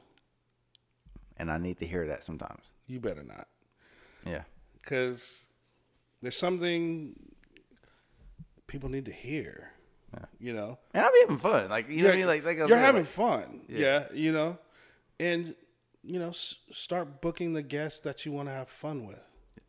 and 1.36 1.50
I 1.50 1.58
need 1.58 1.78
to 1.78 1.86
hear 1.86 2.06
that 2.08 2.22
sometimes. 2.22 2.64
You 2.86 3.00
better 3.00 3.24
not. 3.24 3.48
Yeah. 4.26 4.42
Because 4.80 5.46
there's 6.22 6.36
something 6.36 7.14
people 8.66 8.88
need 8.90 9.06
to 9.06 9.12
hear. 9.12 9.70
You 10.38 10.52
know, 10.52 10.78
And 10.92 11.02
I'm 11.04 11.10
having 11.22 11.38
fun. 11.38 11.68
Like 11.70 11.90
you 11.90 12.02
know 12.02 12.10
what 12.10 12.14
I 12.14 12.18
mean? 12.18 12.26
Like, 12.28 12.44
like 12.44 12.56
you're 12.58 12.76
having 12.76 13.02
like- 13.02 13.10
fun. 13.10 13.62
Yeah. 13.68 13.78
Yeah. 13.78 14.04
you 14.14 14.30
know, 14.32 14.58
and 15.20 15.54
you 16.02 16.18
know, 16.18 16.28
s- 16.30 16.56
start 16.72 17.22
booking 17.22 17.52
the 17.54 17.62
guests 17.62 18.00
that 18.00 18.26
you 18.26 18.32
want 18.32 18.48
to 18.48 18.52
have 18.54 18.68
fun 18.68 19.06
with. 19.06 19.20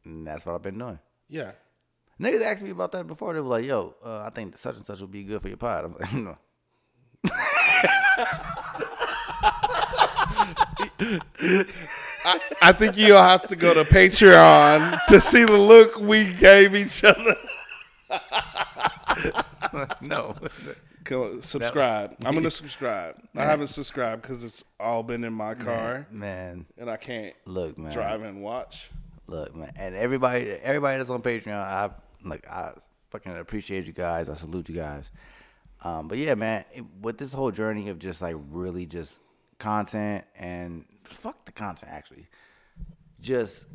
And 0.03 0.27
that's 0.27 0.45
what 0.45 0.55
I've 0.55 0.61
been 0.61 0.77
doing. 0.77 0.99
Yeah, 1.29 1.51
Niggas 2.19 2.41
asked 2.43 2.63
me 2.63 2.71
about 2.71 2.91
that 2.93 3.07
before. 3.07 3.33
They 3.33 3.39
were 3.39 3.47
like, 3.47 3.65
"Yo, 3.65 3.95
uh, 4.03 4.23
I 4.25 4.29
think 4.29 4.57
such 4.57 4.75
and 4.77 4.85
such 4.85 4.99
would 5.01 5.11
be 5.11 5.23
good 5.23 5.41
for 5.41 5.47
your 5.47 5.57
pod." 5.57 5.85
I'm 5.85 5.93
like, 5.95 6.13
"No." 6.23 6.35
I, 12.27 12.39
I 12.61 12.71
think 12.71 12.97
you'll 12.97 13.17
have 13.17 13.47
to 13.49 13.55
go 13.55 13.73
to 13.73 13.83
Patreon 13.83 14.99
to 15.07 15.19
see 15.21 15.45
the 15.45 15.57
look 15.57 15.99
we 15.99 16.33
gave 16.33 16.75
each 16.75 17.03
other. 17.03 17.35
no. 20.01 20.35
Go, 21.05 21.39
subscribe. 21.41 22.15
I'm 22.25 22.33
gonna 22.33 22.51
subscribe. 22.51 23.15
I 23.35 23.43
haven't 23.43 23.67
subscribed 23.67 24.23
because 24.23 24.43
it's 24.43 24.63
all 24.79 25.03
been 25.03 25.23
in 25.23 25.33
my 25.33 25.53
car, 25.53 26.07
man, 26.11 26.65
and 26.77 26.89
I 26.89 26.97
can't 26.97 27.33
look, 27.45 27.77
man. 27.77 27.93
drive 27.93 28.23
and 28.23 28.41
watch. 28.41 28.89
Look, 29.27 29.55
man, 29.55 29.71
and 29.75 29.95
everybody, 29.95 30.49
everybody 30.49 30.97
that's 30.97 31.09
on 31.11 31.21
Patreon, 31.21 31.53
I 31.53 31.91
like, 32.23 32.47
I 32.47 32.71
fucking 33.11 33.37
appreciate 33.37 33.85
you 33.85 33.93
guys. 33.93 34.29
I 34.29 34.33
salute 34.33 34.67
you 34.67 34.75
guys. 34.75 35.11
Um, 35.83 36.07
but 36.07 36.17
yeah, 36.17 36.33
man, 36.33 36.65
it, 36.73 36.83
with 36.99 37.19
this 37.19 37.33
whole 37.33 37.51
journey 37.51 37.89
of 37.89 37.99
just 37.99 38.21
like 38.21 38.35
really 38.49 38.87
just 38.87 39.19
content 39.59 40.25
and 40.37 40.85
fuck 41.03 41.45
the 41.45 41.51
content, 41.51 41.91
actually, 41.91 42.25
just 43.21 43.67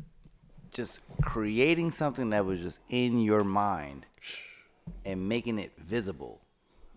just 0.71 0.99
creating 1.21 1.91
something 1.91 2.31
that 2.31 2.45
was 2.45 2.59
just 2.59 2.81
in 2.89 3.21
your 3.21 3.45
mind 3.45 4.05
and 5.05 5.29
making 5.29 5.59
it 5.59 5.71
visible, 5.77 6.40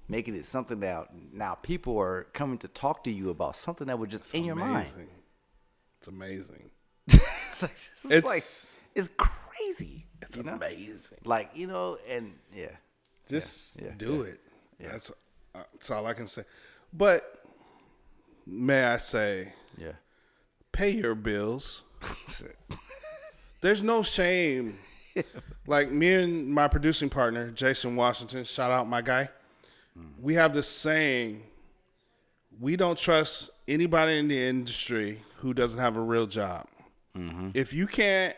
making 0.09 0.35
it 0.37 0.47
something 0.47 0.81
that 0.81 1.09
now 1.33 1.55
people 1.55 1.99
are 1.99 2.25
coming 2.33 2.59
to 2.59 2.69
talk 2.69 3.05
to 3.05 3.11
you 3.11 3.31
about 3.31 3.57
something 3.57 3.87
that 3.87 3.99
was 3.99 4.11
just 4.11 4.35
in 4.35 4.45
your 4.45 4.55
mind. 4.57 4.89
It's 5.99 6.09
amazing. 6.09 6.71
it's 7.09 7.63
like, 7.63 7.71
it's, 7.73 8.05
It's- 8.11 8.25
like 8.25 8.45
it's 8.95 9.11
crazy. 9.17 10.07
It's 10.23 10.37
you 10.37 10.43
know? 10.43 10.55
amazing. 10.55 11.19
Like 11.25 11.51
you 11.55 11.67
know, 11.67 11.99
and 12.09 12.33
yeah, 12.55 12.69
Just 13.29 13.81
Yeah, 13.81 13.89
yeah, 13.89 13.95
do 13.99 14.15
yeah. 14.17 14.33
it. 14.33 14.41
That's 14.93 15.11
uh, 15.55 15.63
that's 15.73 15.91
all 15.91 16.07
I 16.07 16.15
can 16.15 16.27
say. 16.27 16.43
But 16.93 17.39
may 18.47 18.85
I 18.85 18.97
say, 18.99 19.53
yeah, 19.79 19.93
pay 20.73 20.91
your 20.91 21.15
bills. 21.15 21.83
There's 23.61 23.83
no 23.83 24.03
shame. 24.03 24.79
Like 25.67 25.91
me 25.91 26.13
and 26.13 26.49
my 26.49 26.69
producing 26.69 27.09
partner, 27.09 27.51
Jason 27.51 27.97
Washington, 27.97 28.45
shout 28.45 28.71
out 28.71 28.87
my 28.89 29.01
guy. 29.01 29.29
We 30.21 30.35
have 30.35 30.55
this 30.55 30.69
saying 30.69 31.43
we 32.61 32.77
don't 32.77 32.99
trust 32.99 33.51
anybody 33.69 34.19
in 34.19 34.29
the 34.29 34.41
industry 34.41 35.21
who 35.39 35.55
doesn't 35.55 35.79
have 35.79 35.97
a 35.97 36.01
real 36.01 36.27
job. 36.27 36.67
Mm-hmm. 37.17 37.51
If 37.55 37.73
you 37.73 37.87
can't 37.87 38.37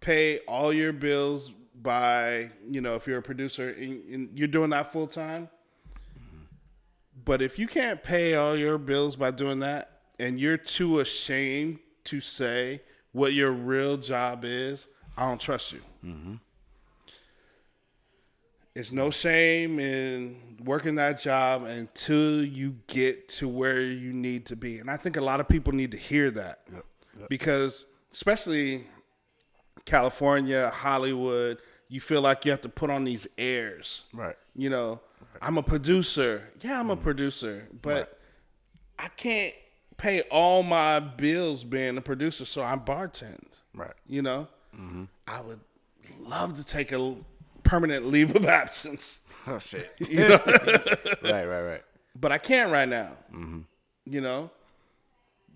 pay 0.00 0.38
all 0.40 0.72
your 0.72 0.92
bills 0.92 1.52
by, 1.80 2.50
you 2.68 2.80
know, 2.80 2.96
if 2.96 3.06
you're 3.06 3.18
a 3.18 3.22
producer 3.22 3.70
and, 3.70 4.04
and 4.12 4.38
you're 4.38 4.48
doing 4.48 4.70
that 4.70 4.92
full 4.92 5.06
time, 5.06 5.48
but 7.24 7.42
if 7.42 7.58
you 7.58 7.66
can't 7.66 8.02
pay 8.02 8.34
all 8.34 8.56
your 8.56 8.78
bills 8.78 9.16
by 9.16 9.30
doing 9.30 9.60
that 9.60 10.00
and 10.18 10.40
you're 10.40 10.56
too 10.56 11.00
ashamed 11.00 11.78
to 12.04 12.20
say 12.20 12.80
what 13.12 13.32
your 13.32 13.52
real 13.52 13.96
job 13.96 14.44
is, 14.44 14.88
I 15.16 15.28
don't 15.28 15.40
trust 15.40 15.72
you. 15.72 15.80
Mm-hmm. 16.04 16.34
It's 18.74 18.92
no 18.92 19.10
shame 19.10 19.80
in 19.80 20.36
working 20.64 20.94
that 20.96 21.18
job 21.20 21.64
until 21.64 22.44
you 22.44 22.76
get 22.86 23.28
to 23.28 23.48
where 23.48 23.80
you 23.80 24.12
need 24.12 24.46
to 24.46 24.56
be. 24.56 24.78
And 24.78 24.90
I 24.90 24.96
think 24.96 25.16
a 25.16 25.20
lot 25.20 25.40
of 25.40 25.48
people 25.48 25.72
need 25.72 25.90
to 25.90 25.96
hear 25.96 26.30
that 26.30 26.60
because, 27.28 27.86
especially 28.12 28.84
California, 29.84 30.70
Hollywood, 30.72 31.58
you 31.88 32.00
feel 32.00 32.20
like 32.20 32.44
you 32.44 32.52
have 32.52 32.60
to 32.60 32.68
put 32.68 32.90
on 32.90 33.04
these 33.04 33.26
airs. 33.36 34.06
Right. 34.12 34.36
You 34.54 34.70
know, 34.70 35.00
I'm 35.42 35.58
a 35.58 35.62
producer. 35.62 36.48
Yeah, 36.60 36.78
I'm 36.78 36.90
a 36.90 36.96
mm. 36.96 37.02
producer, 37.02 37.66
but 37.82 38.18
I 38.98 39.08
can't 39.08 39.54
pay 39.96 40.22
all 40.30 40.62
my 40.62 41.00
bills 41.00 41.64
being 41.64 41.96
a 41.96 42.00
producer, 42.00 42.44
so 42.44 42.62
I 42.62 42.76
bartend. 42.76 43.60
Right. 43.74 43.92
You 44.06 44.22
know, 44.22 44.48
mm-hmm. 44.74 45.04
I 45.26 45.40
would 45.40 45.60
love 46.20 46.56
to 46.56 46.66
take 46.66 46.92
a 46.92 47.14
permanent 47.62 48.06
leave 48.06 48.34
of 48.36 48.46
absence. 48.60 49.20
Oh 49.46 49.58
shit. 49.58 49.88
You 50.08 50.28
know? 50.28 50.40
right, 51.22 51.44
right, 51.46 51.62
right. 51.62 51.82
But 52.18 52.32
I 52.32 52.38
can't 52.38 52.70
right 52.70 52.88
now. 52.88 53.16
Mm-hmm. 53.32 53.60
You 54.06 54.20
know, 54.20 54.50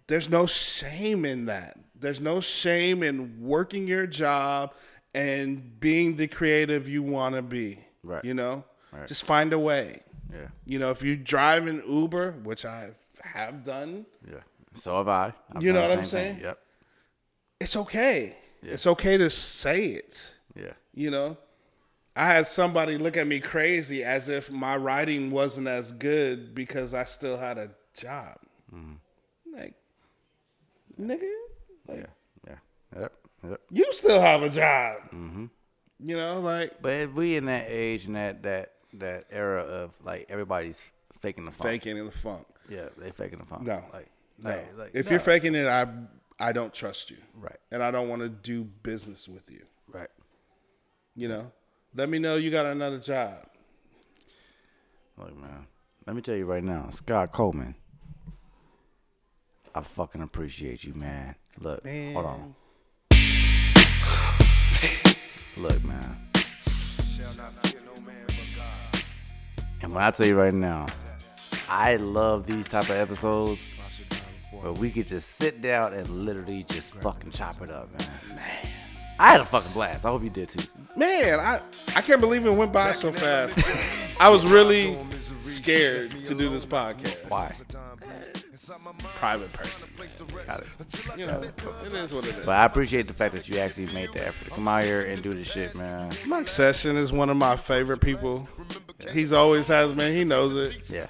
there's 0.07 0.31
no 0.31 0.47
shame 0.47 1.25
in 1.25 1.47
that. 1.47 1.79
There's 1.99 2.21
no 2.21 2.41
shame 2.41 3.03
in 3.03 3.41
working 3.41 3.87
your 3.89 4.07
job 4.07 4.75
and 5.15 5.79
being 5.81 6.17
the 6.17 6.27
creative 6.29 6.89
you 6.89 7.03
want 7.03 7.35
to 7.35 7.43
be. 7.43 7.79
Right. 8.03 8.25
You 8.25 8.35
know, 8.35 8.65
Right. 8.93 9.07
just 9.09 9.25
find 9.25 9.53
a 9.53 9.59
way. 9.59 10.03
Yeah. 10.33 10.47
You 10.67 10.79
know, 10.79 10.91
if 10.91 11.03
you 11.03 11.17
drive 11.17 11.67
an 11.67 11.83
Uber, 11.89 12.33
which 12.43 12.65
I 12.65 12.91
have 13.23 13.65
done, 13.65 14.07
Yeah. 14.29 14.41
So 14.75 14.97
have 14.99 15.09
I. 15.09 15.33
I've 15.55 15.63
You 15.63 15.73
know 15.73 15.83
what 15.89 15.99
I'm 15.99 16.05
same 16.05 16.21
thing. 16.25 16.33
saying? 16.35 16.41
Yep. 16.45 16.59
it's 17.61 17.77
okay. 17.77 18.37
Yeah. 18.63 18.73
It's 18.73 18.87
okay 18.87 19.17
to 19.17 19.31
say 19.31 19.87
it. 19.87 20.35
Yeah. 20.57 20.73
You 20.95 21.11
know, 21.11 21.37
I 22.17 22.27
had 22.29 22.47
somebody 22.47 22.97
look 22.97 23.17
at 23.17 23.27
me 23.27 23.41
crazy 23.41 24.05
as 24.05 24.29
if 24.29 24.51
my 24.51 24.77
writing 24.77 25.31
wasn't 25.31 25.67
as 25.67 25.93
good 25.93 26.55
because 26.55 26.95
I 26.95 27.05
still 27.05 27.37
had 27.37 27.59
a 27.59 27.71
job. 27.99 28.37
Like, 29.53 29.75
nigga, 31.01 31.31
like, 31.89 31.99
Yeah. 31.99 32.07
Yeah. 32.49 33.01
Yep. 33.01 33.13
Yep. 33.51 33.61
you 33.71 33.93
still 33.93 34.21
have 34.21 34.43
a 34.43 34.51
job. 34.51 34.99
Mm-hmm. 35.13 35.47
You 36.01 36.17
know, 36.17 36.41
like 36.41 36.83
But 36.83 36.93
if 36.93 37.13
we 37.13 37.37
in 37.37 37.47
that 37.47 37.67
age 37.69 38.07
and 38.07 38.17
that 38.17 38.43
that 38.43 38.73
that 38.95 39.25
era 39.31 39.63
of 39.63 39.93
like 40.05 40.27
everybody's 40.29 40.91
faking 41.21 41.45
the 41.45 41.51
funk. 41.53 41.71
faking 41.71 41.97
in 41.97 42.07
the 42.07 42.13
funk. 42.13 42.47
Yeah, 42.69 42.89
they 42.99 43.11
faking 43.11 43.39
the 43.39 43.45
funk. 43.45 43.63
No, 43.67 43.83
Like, 43.93 44.09
no. 44.39 44.51
like, 44.51 44.79
like, 44.79 44.91
if 44.95 45.07
no. 45.07 45.11
you're 45.13 45.21
faking 45.21 45.55
it, 45.55 45.67
I 45.67 45.87
I 46.41 46.53
don't 46.53 46.73
trust 46.75 47.11
you. 47.11 47.19
Right. 47.35 47.59
And 47.71 47.83
I 47.83 47.91
don't 47.91 48.09
want 48.09 48.23
to 48.23 48.29
do 48.29 48.65
business 48.65 49.29
with 49.29 49.51
you. 49.51 49.65
Right. 49.89 50.09
You 51.15 51.29
know, 51.29 51.53
let 51.95 52.09
me 52.09 52.19
know 52.19 52.37
you 52.37 52.51
got 52.51 52.67
another 52.67 52.99
job. 52.99 53.47
Look, 55.17 55.37
man. 55.37 55.67
Let 56.07 56.17
me 56.17 56.23
tell 56.23 56.35
you 56.35 56.45
right 56.45 56.63
now, 56.63 56.91
Scott 56.91 57.33
Coleman. 57.33 57.77
I 59.75 59.81
fucking 59.81 60.23
appreciate 60.23 60.85
you, 60.85 60.95
man. 60.95 61.35
Look, 61.59 61.87
hold 61.87 62.27
on. 62.27 62.55
Look, 65.57 65.85
man. 65.85 66.17
And 69.83 69.93
when 69.93 70.03
I 70.03 70.11
tell 70.11 70.27
you 70.27 70.37
right 70.37 70.55
now, 70.55 70.87
I 71.69 71.97
love 71.97 72.47
these 72.47 72.67
type 72.69 72.85
of 72.85 72.97
episodes 72.97 73.67
where 74.51 74.73
we 74.73 74.91
could 74.91 75.07
just 75.07 75.37
sit 75.37 75.61
down 75.61 75.93
and 75.95 76.09
literally 76.09 76.65
just 76.65 76.95
fucking 76.97 77.31
chop 77.33 77.63
it 77.63 77.71
up, 77.71 77.91
man. 77.93 78.11
Man. 78.37 78.74
I 79.19 79.33
had 79.33 79.41
a 79.41 79.45
fucking 79.45 79.73
blast. 79.73 80.05
I 80.05 80.11
hope 80.11 80.25
you 80.25 80.31
did 80.31 80.49
too. 80.49 80.67
Man, 80.97 81.41
I 81.41 81.61
I 81.97 82.01
can't 82.01 82.21
believe 82.21 82.47
it 82.47 82.53
went 82.53 82.73
by 82.73 82.93
so 82.93 83.13
fast. 83.13 83.59
I 84.21 84.29
was 84.29 84.47
really 84.47 84.97
scared 85.43 86.11
to 86.25 86.35
do 86.35 86.49
this 86.49 86.65
podcast. 86.65 87.29
Why? 87.29 87.53
Private 89.17 89.53
person. 89.53 89.89
Got 90.47 90.61
it. 90.61 90.67
You 91.19 91.27
know, 91.27 91.43
it 91.85 91.93
is 91.93 92.15
what 92.15 92.27
it 92.27 92.35
is. 92.35 92.47
But 92.47 92.57
I 92.57 92.65
appreciate 92.65 93.07
the 93.07 93.13
fact 93.13 93.35
that 93.35 93.49
you 93.49 93.59
actually 93.59 93.93
made 93.93 94.13
the 94.13 94.27
effort 94.27 94.47
to 94.47 94.51
come 94.53 94.67
out 94.69 94.85
here 94.85 95.03
and 95.03 95.23
do 95.23 95.35
this 95.35 95.51
shit, 95.51 95.75
man. 95.75 96.13
Mike 96.27 96.49
Session 96.49 96.97
is 96.97 97.13
one 97.13 97.29
of 97.29 97.37
my 97.37 97.57
favorite 97.57 98.01
people. 98.01 98.49
He's 99.13 99.33
always 99.33 99.67
has 99.69 99.93
been. 99.93 100.15
He 100.15 100.25
knows 100.25 100.57
it. 100.57 100.91
Yeah. 100.91 101.07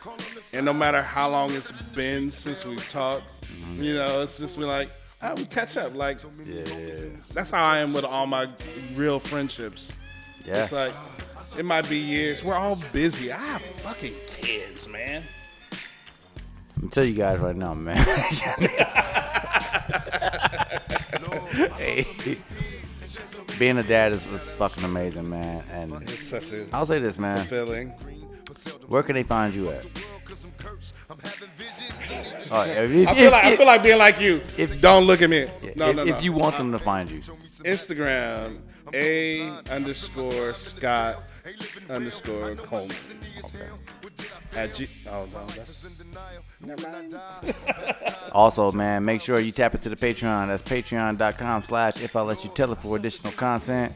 And 0.52 0.64
no 0.64 0.72
matter 0.72 1.00
how 1.02 1.30
long 1.30 1.54
it's 1.54 1.72
been 1.94 2.30
since 2.30 2.64
we've 2.64 2.88
talked, 2.90 3.42
mm-hmm. 3.42 3.82
you 3.82 3.94
know, 3.94 4.22
it's 4.22 4.38
just 4.38 4.58
been 4.58 4.68
like, 4.68 4.90
oh, 5.24 5.34
we 5.36 5.44
catch 5.46 5.76
up. 5.76 5.94
Like, 5.94 6.18
Yeah. 6.44 6.62
that's 7.32 7.50
how 7.50 7.64
I 7.64 7.78
am 7.78 7.92
with 7.92 8.04
all 8.04 8.26
my 8.26 8.48
real 8.94 9.18
friendships. 9.20 9.92
Yeah. 10.46 10.62
It's 10.62 10.72
like, 10.72 10.92
it 11.58 11.64
might 11.64 11.88
be 11.88 11.98
years. 11.98 12.42
We're 12.44 12.54
all 12.54 12.78
busy. 12.92 13.32
I 13.32 13.38
have 13.38 13.62
fucking 13.62 14.14
kids, 14.26 14.86
man. 14.88 15.22
I'm 16.82 16.88
tell 16.90 17.04
you 17.04 17.14
guys 17.14 17.38
right 17.38 17.56
now, 17.56 17.72
man. 17.74 17.96
hey, 21.76 22.04
being 23.58 23.78
a 23.78 23.82
dad 23.82 24.12
is, 24.12 24.26
is 24.26 24.50
fucking 24.50 24.84
amazing, 24.84 25.28
man. 25.28 25.64
And 25.72 26.02
It's 26.02 26.24
such 26.24 26.52
a 26.52 26.66
I'll 26.72 26.86
say 26.86 26.98
this, 26.98 27.18
man. 27.18 27.38
fulfilling. 27.38 27.88
Where 28.88 29.02
can 29.02 29.14
they 29.14 29.22
find 29.22 29.54
you 29.54 29.70
at? 29.70 29.86
If 32.84 32.90
you- 32.90 33.06
I 33.08 33.14
feel 33.14 33.30
like 33.30 33.44
I 33.44 33.56
feel 33.56 33.66
like 33.66 33.82
being 33.82 33.98
like 33.98 34.20
you. 34.20 34.42
if- 34.56 34.80
Don't 34.80 35.04
look 35.06 35.22
at 35.22 35.30
me. 35.30 35.46
No, 35.76 35.90
if, 35.90 35.96
no, 35.96 36.04
no. 36.04 36.04
if 36.04 36.22
you 36.22 36.32
want 36.32 36.56
them 36.56 36.72
to 36.72 36.78
find 36.78 37.10
you, 37.10 37.20
Instagram 37.64 38.58
a 38.92 39.48
underscore 39.70 40.54
Scott 40.54 41.30
underscore 41.90 42.54
Coleman. 42.56 42.96
At 44.56 44.72
G. 44.74 44.86
Oh 45.10 45.26
no, 45.32 45.44
that's. 45.46 46.00
Never 46.64 46.88
mind. 46.88 47.16
also, 48.32 48.70
man, 48.70 49.04
make 49.04 49.20
sure 49.20 49.40
you 49.40 49.50
tap 49.50 49.74
into 49.74 49.88
the 49.88 49.96
Patreon. 49.96 50.46
That's 50.46 50.62
patreon.com 50.62 51.62
slash 51.64 52.00
if 52.00 52.14
I 52.14 52.20
let 52.20 52.44
you 52.44 52.50
tell 52.54 52.70
it 52.70 52.78
for 52.78 52.96
additional 52.96 53.32
content. 53.32 53.92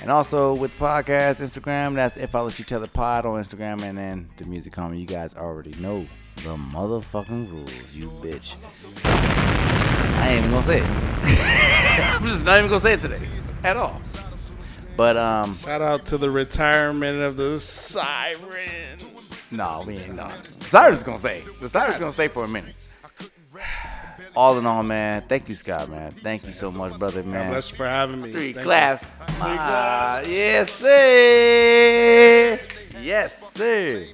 And 0.00 0.10
also 0.10 0.54
with 0.54 0.76
podcast, 0.78 1.42
Instagram, 1.42 1.94
that's 1.96 2.16
if 2.16 2.34
I 2.36 2.40
let 2.40 2.56
you 2.60 2.64
tell 2.64 2.82
it 2.84 2.92
pod 2.92 3.26
on 3.26 3.42
Instagram. 3.42 3.82
And 3.82 3.98
then 3.98 4.28
the 4.36 4.44
music 4.44 4.72
comment, 4.72 5.00
you 5.00 5.06
guys 5.06 5.34
already 5.34 5.72
know 5.80 6.06
the 6.42 6.56
motherfucking 6.56 7.50
rules, 7.50 7.74
you 7.92 8.06
bitch. 8.22 8.56
I 9.04 10.28
ain't 10.30 10.38
even 10.38 10.50
gonna 10.50 10.62
say 10.64 10.78
it. 10.80 10.84
I'm 12.20 12.24
just 12.26 12.44
not 12.44 12.58
even 12.58 12.70
gonna 12.70 12.80
say 12.80 12.94
it 12.94 13.00
today 13.00 13.26
at 13.62 13.76
all. 13.76 14.00
But 14.96 15.16
um, 15.16 15.54
Shout 15.54 15.82
out 15.82 16.06
to 16.06 16.18
the 16.18 16.30
retirement 16.30 17.20
of 17.20 17.36
the 17.36 17.58
siren. 17.60 18.98
no, 19.50 19.84
we 19.86 19.98
ain't 19.98 20.16
done. 20.16 20.32
The 20.58 20.64
siren's 20.64 21.02
gonna 21.02 21.18
stay. 21.18 21.42
The 21.60 21.68
siren's 21.68 21.98
gonna 21.98 22.12
stay 22.12 22.28
for 22.28 22.44
a 22.44 22.48
minute. 22.48 22.74
All 24.36 24.56
in 24.58 24.64
all, 24.64 24.84
man, 24.84 25.24
thank 25.28 25.48
you, 25.48 25.56
Scott, 25.56 25.88
man. 25.88 26.12
Thank 26.12 26.46
you 26.46 26.52
so 26.52 26.70
much, 26.70 26.96
brother, 26.98 27.24
man. 27.24 27.46
God 27.46 27.50
bless 27.50 27.70
you 27.72 27.76
for 27.78 27.84
having 27.86 28.22
me. 28.22 28.30
Three 28.30 28.52
Thank 28.52 28.64
claps. 28.64 29.04
Ah, 29.40 30.20
claps. 30.22 30.28
yes, 30.28 30.72
sir. 30.72 32.60
Yes, 33.02 33.52
sir. 33.52 34.06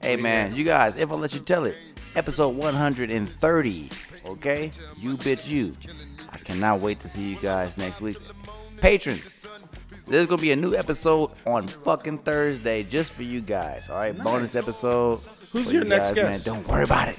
Hey, 0.00 0.16
man, 0.16 0.54
you 0.54 0.64
guys, 0.64 0.98
if 0.98 1.10
I 1.10 1.14
let 1.14 1.34
you 1.34 1.40
tell 1.40 1.64
it, 1.64 1.76
episode 2.14 2.56
130. 2.56 3.90
Okay, 4.26 4.70
you 4.96 5.16
bitch, 5.16 5.48
you. 5.48 5.72
I 6.32 6.38
cannot 6.38 6.80
wait 6.80 7.00
to 7.00 7.08
see 7.08 7.30
you 7.30 7.36
guys 7.36 7.76
next 7.76 8.00
week. 8.00 8.16
Patrons, 8.80 9.46
there's 10.06 10.26
gonna 10.26 10.40
be 10.40 10.52
a 10.52 10.56
new 10.56 10.74
episode 10.74 11.32
on 11.46 11.66
fucking 11.66 12.18
Thursday 12.18 12.82
just 12.82 13.12
for 13.12 13.22
you 13.22 13.40
guys. 13.40 13.90
All 13.90 13.96
right, 13.96 14.16
bonus 14.22 14.54
episode. 14.54 15.20
Who's 15.52 15.72
your 15.72 15.82
you 15.82 15.88
next 15.88 16.12
guys, 16.12 16.44
guest? 16.44 16.46
Man. 16.46 16.56
Don't 16.56 16.68
worry 16.68 16.84
about 16.84 17.08
it. 17.08 17.18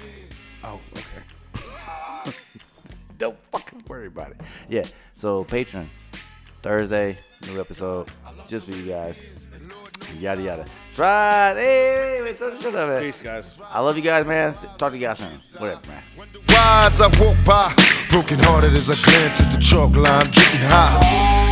Oh, 0.63 0.79
okay. 0.93 2.33
Don't 3.17 3.37
fucking 3.51 3.83
worry 3.87 4.07
about 4.07 4.31
it. 4.31 4.41
Yeah. 4.69 4.85
So 5.13 5.43
Patreon, 5.43 5.85
Thursday, 6.61 7.17
new 7.47 7.59
episode, 7.59 8.09
just 8.47 8.67
for 8.67 8.75
you 8.75 8.85
guys. 8.85 9.21
Yada 10.17 10.41
yada. 10.41 10.65
Try. 10.99 11.53
Hey, 11.55 12.19
wait, 12.19 12.23
wait, 12.23 12.37
shut 12.37 12.59
shut 12.59 12.75
up, 12.75 12.89
man. 12.89 13.01
Peace, 13.01 13.21
guys. 13.21 13.57
I 13.71 13.79
love 13.79 13.95
you 13.95 14.03
guys, 14.03 14.25
man. 14.25 14.53
Talk 14.77 14.91
to 14.91 14.97
you 14.97 15.07
guys 15.07 15.19
soon. 15.19 15.39
Whatever, 15.57 15.79
man. 15.87 16.03
Rise, 16.49 16.99
I 16.99 17.07
walk 17.23 17.37
by, 17.45 17.71
broken 18.09 18.37
hearted 18.43 18.73
as 18.73 18.89
I 18.91 18.99
glance 19.07 19.39
at 19.39 19.55
the 19.55 19.61
chalk 19.63 19.95
line, 19.95 20.27
getting 20.27 20.67
high. 20.67 20.99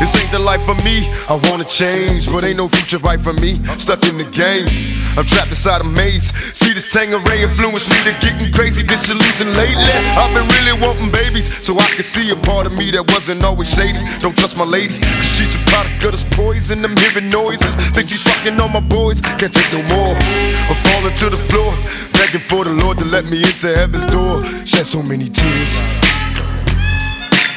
This 0.02 0.12
ain't 0.20 0.32
the 0.32 0.40
life 0.40 0.62
for 0.64 0.76
me. 0.84 1.08
I 1.32 1.40
wanna 1.48 1.64
change, 1.64 2.30
but 2.30 2.44
ain't 2.44 2.58
no 2.58 2.68
future 2.68 2.98
right 2.98 3.22
for 3.22 3.32
me. 3.32 3.64
Stuck 3.80 4.04
in 4.10 4.18
the 4.18 4.28
game, 4.36 4.68
I'm 5.16 5.26
trapped 5.26 5.50
inside 5.50 5.80
a 5.80 5.86
maze. 5.86 6.28
See 6.52 6.74
this 6.74 6.92
Tanqueray 6.92 7.44
influence 7.44 7.88
me 7.88 7.98
to 8.04 8.14
getting 8.20 8.52
crazy, 8.52 8.84
disillusioned 8.84 9.56
lately. 9.56 9.96
I've 10.20 10.34
been 10.36 10.48
really 10.60 10.76
wanting 10.84 11.10
babies, 11.10 11.48
so 11.66 11.80
I 11.80 11.88
can 11.96 12.04
see 12.04 12.30
a 12.32 12.36
part 12.36 12.68
of 12.68 12.78
me 12.78 12.92
that 12.92 13.08
wasn't 13.16 13.46
always 13.46 13.72
shady. 13.72 14.04
Don't 14.20 14.38
trust 14.38 14.58
my 14.58 14.66
lady, 14.68 15.00
cause 15.00 15.32
she's 15.40 15.56
a 15.56 15.64
product 15.72 16.04
of 16.04 16.12
this 16.12 16.26
poison. 16.36 16.84
I'm 16.84 16.98
hearing 16.98 17.32
noises, 17.32 17.80
think 17.96 18.10
she's 18.10 18.24
fucking 18.28 18.60
on 18.60 18.74
my 18.74 18.84
boys. 18.84 19.22
Can't 19.38 19.54
take 19.54 19.72
no 19.72 19.84
more. 19.96 20.16
I'm 20.16 20.76
falling 20.90 21.16
to 21.18 21.30
the 21.30 21.38
floor, 21.38 21.72
begging 22.14 22.42
for 22.42 22.64
the 22.64 22.74
Lord 22.74 22.98
to 22.98 23.06
let 23.06 23.26
me 23.26 23.38
into 23.38 23.68
heaven's 23.68 24.08
door. 24.08 24.42
Shed 24.66 24.88
so 24.88 25.04
many 25.04 25.30
tears. 25.30 25.78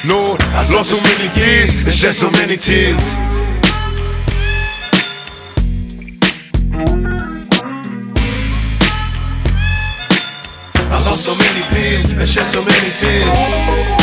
Lord, 0.04 0.42
I 0.42 0.68
lost 0.74 0.90
so 0.90 1.00
many 1.00 1.32
years 1.40 1.82
and 1.86 1.94
shed 1.94 2.14
so 2.14 2.30
many 2.32 2.58
tears. 2.58 3.00
I 10.92 11.02
lost 11.08 11.24
so 11.24 11.34
many 11.34 11.62
peers 11.74 12.12
and 12.12 12.28
shed 12.28 12.46
so 12.50 12.62
many 12.62 12.92
tears. 12.92 13.99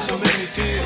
So 0.00 0.16
many 0.16 0.46
tears. 0.46 0.79